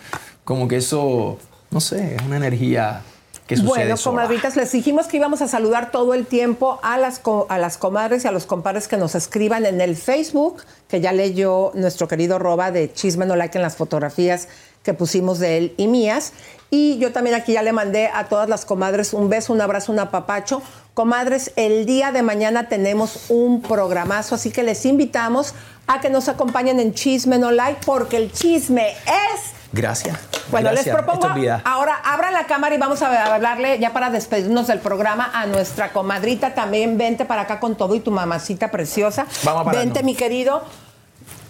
como 0.45 0.67
que 0.67 0.77
eso, 0.77 1.37
no 1.71 1.81
sé, 1.81 2.15
es 2.17 2.23
una 2.23 2.39
energía 2.39 3.03
que 3.47 3.57
sucede 3.57 3.69
Bueno, 3.69 3.97
sola. 3.97 4.23
comadritas, 4.23 4.57
les 4.57 4.73
dijimos 4.73 5.07
que 5.07 5.19
íbamos 5.19 5.41
a 5.43 5.49
saludar 5.49 5.91
todo 5.91 6.15
el 6.15 6.27
tiempo 6.27 6.81
a 6.83 6.99
las, 6.99 7.21
a 7.49 7.59
las 7.59 7.79
comadres 7.79 8.25
y 8.25 8.29
a 8.29 8.33
los 8.33 8.47
compadres 8.47 8.89
que 8.89 8.97
nos 8.97 9.15
escriban 9.15 9.67
en 9.67 9.81
el 9.81 9.97
Facebook, 9.97 10.63
que 10.89 11.01
ya 11.01 11.13
leyó 11.13 11.71
nuestro 11.75 12.09
querido 12.09 12.39
Roba 12.39 12.71
de 12.71 12.93
Chisme 12.93 13.25
No 13.27 13.37
Like 13.37 13.57
en 13.59 13.63
las 13.63 13.77
fotografías 13.77 14.49
que 14.83 14.95
pusimos 14.95 15.39
de 15.39 15.59
él 15.59 15.75
y 15.77 15.87
mías. 15.89 16.33
Y 16.71 16.99
yo 16.99 17.13
también 17.13 17.37
aquí 17.37 17.53
ya 17.53 17.63
le 17.63 17.73
mandé 17.73 18.09
a 18.13 18.25
todas 18.29 18.49
las 18.49 18.65
comadres 18.65 19.13
un 19.13 19.29
beso, 19.29 19.53
un 19.53 19.61
abrazo, 19.61 19.93
un 19.93 20.01
apapacho. 20.01 20.63
Comadres, 20.95 21.53
el 21.57 21.87
día 21.87 22.11
de 22.11 22.23
mañana 22.23 22.69
tenemos 22.69 23.27
un 23.31 23.63
programazo, 23.63 24.35
así 24.35 24.51
que 24.51 24.63
les 24.65 24.85
invitamos 24.87 25.55
a 25.87 26.01
que 26.01 26.11
nos 26.11 26.29
acompañen 26.29 26.81
en 26.81 26.95
Chisme 26.95 27.39
No 27.39 27.53
Like, 27.53 27.81
porque 27.85 28.17
el 28.17 28.33
chisme 28.33 28.91
es 28.91 29.56
Gracias. 29.77 30.19
bueno, 30.51 30.71
Gracias. 30.71 30.87
les 30.87 30.95
propongo 30.95 31.37
es 31.37 31.53
ahora 31.65 31.97
abran 32.05 32.33
la 32.33 32.47
cámara 32.47 32.75
y 32.75 32.79
vamos 32.79 33.03
a 33.03 33.35
hablarle 33.35 33.79
ya 33.79 33.93
para 33.93 34.11
despedirnos 34.11 34.67
del 34.67 34.79
programa 34.79 35.31
a 35.33 35.47
nuestra 35.47 35.93
comadrita 35.93 36.55
también. 36.55 36.97
Vente 36.99 37.25
para 37.25 37.43
acá 37.43 37.61
con 37.61 37.77
todo 37.77 37.95
y 37.95 38.01
tu 38.01 38.11
mamacita 38.11 38.71
preciosa. 38.71 39.27
Vamos 39.45 39.63
a 39.63 39.65
pararnos. 39.65 39.85
Vente, 39.85 40.03
mi 40.03 40.15
querido. 40.15 40.63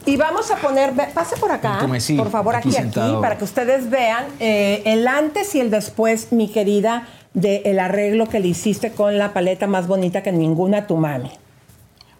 Y 0.04 0.16
vamos 0.16 0.52
a 0.52 0.56
poner, 0.56 0.92
pase 1.12 1.36
por 1.36 1.50
acá, 1.50 1.80
por 2.16 2.30
favor, 2.30 2.54
aquí 2.54 2.68
aquí, 2.68 2.76
aquí, 2.76 2.84
sentado. 2.84 3.20
para 3.20 3.38
que 3.38 3.42
ustedes 3.42 3.90
vean 3.90 4.24
eh, 4.38 4.82
el 4.84 5.08
antes 5.08 5.52
y 5.56 5.60
el 5.60 5.68
después, 5.68 6.30
mi 6.30 6.48
querida, 6.48 7.08
del 7.34 7.80
arreglo 7.80 8.28
que 8.28 8.38
le 8.38 8.46
hiciste 8.46 8.92
con 8.92 9.18
la 9.18 9.32
paleta 9.32 9.66
más 9.66 9.88
bonita 9.88 10.22
que 10.22 10.30
ninguna 10.30 10.86
tu 10.86 10.96
mami. 10.96 11.32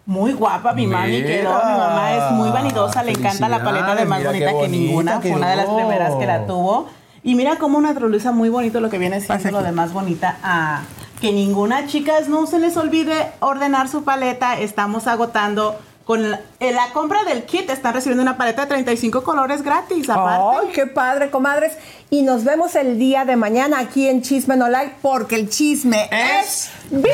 Muy 0.07 0.31
guapa 0.31 0.71
mi 0.71 0.87
mami 0.87 1.21
Mira. 1.21 1.27
quedó. 1.27 1.49
Mi 1.49 1.77
mamá 1.77 2.13
es 2.15 2.31
muy 2.31 2.49
vanidosa, 2.49 3.03
le 3.03 3.11
encanta 3.11 3.49
la 3.49 3.61
paleta 3.61 3.93
de 3.93 4.05
más 4.05 4.23
bonita 4.23 4.51
que 4.57 4.67
ninguna. 4.69 5.19
Fue 5.19 5.31
una 5.31 5.49
de 5.49 5.57
las 5.57 5.65
primeras 5.67 6.15
que 6.15 6.25
la 6.25 6.47
tuvo. 6.47 6.87
Y 7.23 7.35
mira 7.35 7.57
cómo 7.57 7.81
naturaliza 7.81 8.31
muy 8.31 8.47
bonito 8.47 8.79
lo 8.79 8.89
que 8.89 8.97
viene 8.99 9.19
siendo 9.19 9.51
lo 9.51 9.61
de 9.61 9.73
más 9.73 9.91
bonita 9.91 10.37
a 10.41 10.83
que 11.19 11.33
ninguna. 11.33 11.87
Chicas, 11.87 12.29
no 12.29 12.47
se 12.47 12.57
les 12.57 12.77
olvide 12.77 13.33
ordenar 13.41 13.89
su 13.89 14.05
paleta. 14.05 14.57
Estamos 14.57 15.07
agotando. 15.07 15.77
Con 16.05 16.31
la, 16.31 16.39
en 16.61 16.73
la 16.73 16.93
compra 16.93 17.25
del 17.25 17.43
kit 17.43 17.69
están 17.69 17.93
recibiendo 17.93 18.21
una 18.23 18.37
paleta 18.37 18.61
de 18.61 18.67
35 18.67 19.23
colores 19.23 19.61
gratis. 19.61 20.09
Aparte. 20.09 20.59
¡Ay, 20.61 20.71
qué 20.73 20.87
padre, 20.87 21.29
comadres! 21.29 21.73
Y 22.09 22.21
nos 22.21 22.45
vemos 22.45 22.75
el 22.75 22.97
día 22.97 23.25
de 23.25 23.35
mañana 23.35 23.79
aquí 23.79 24.07
en 24.07 24.21
Chisme 24.21 24.55
No 24.55 24.69
Like, 24.69 24.95
porque 25.01 25.35
el 25.35 25.49
chisme 25.49 26.09
es 26.09 26.69
vida. 26.91 27.11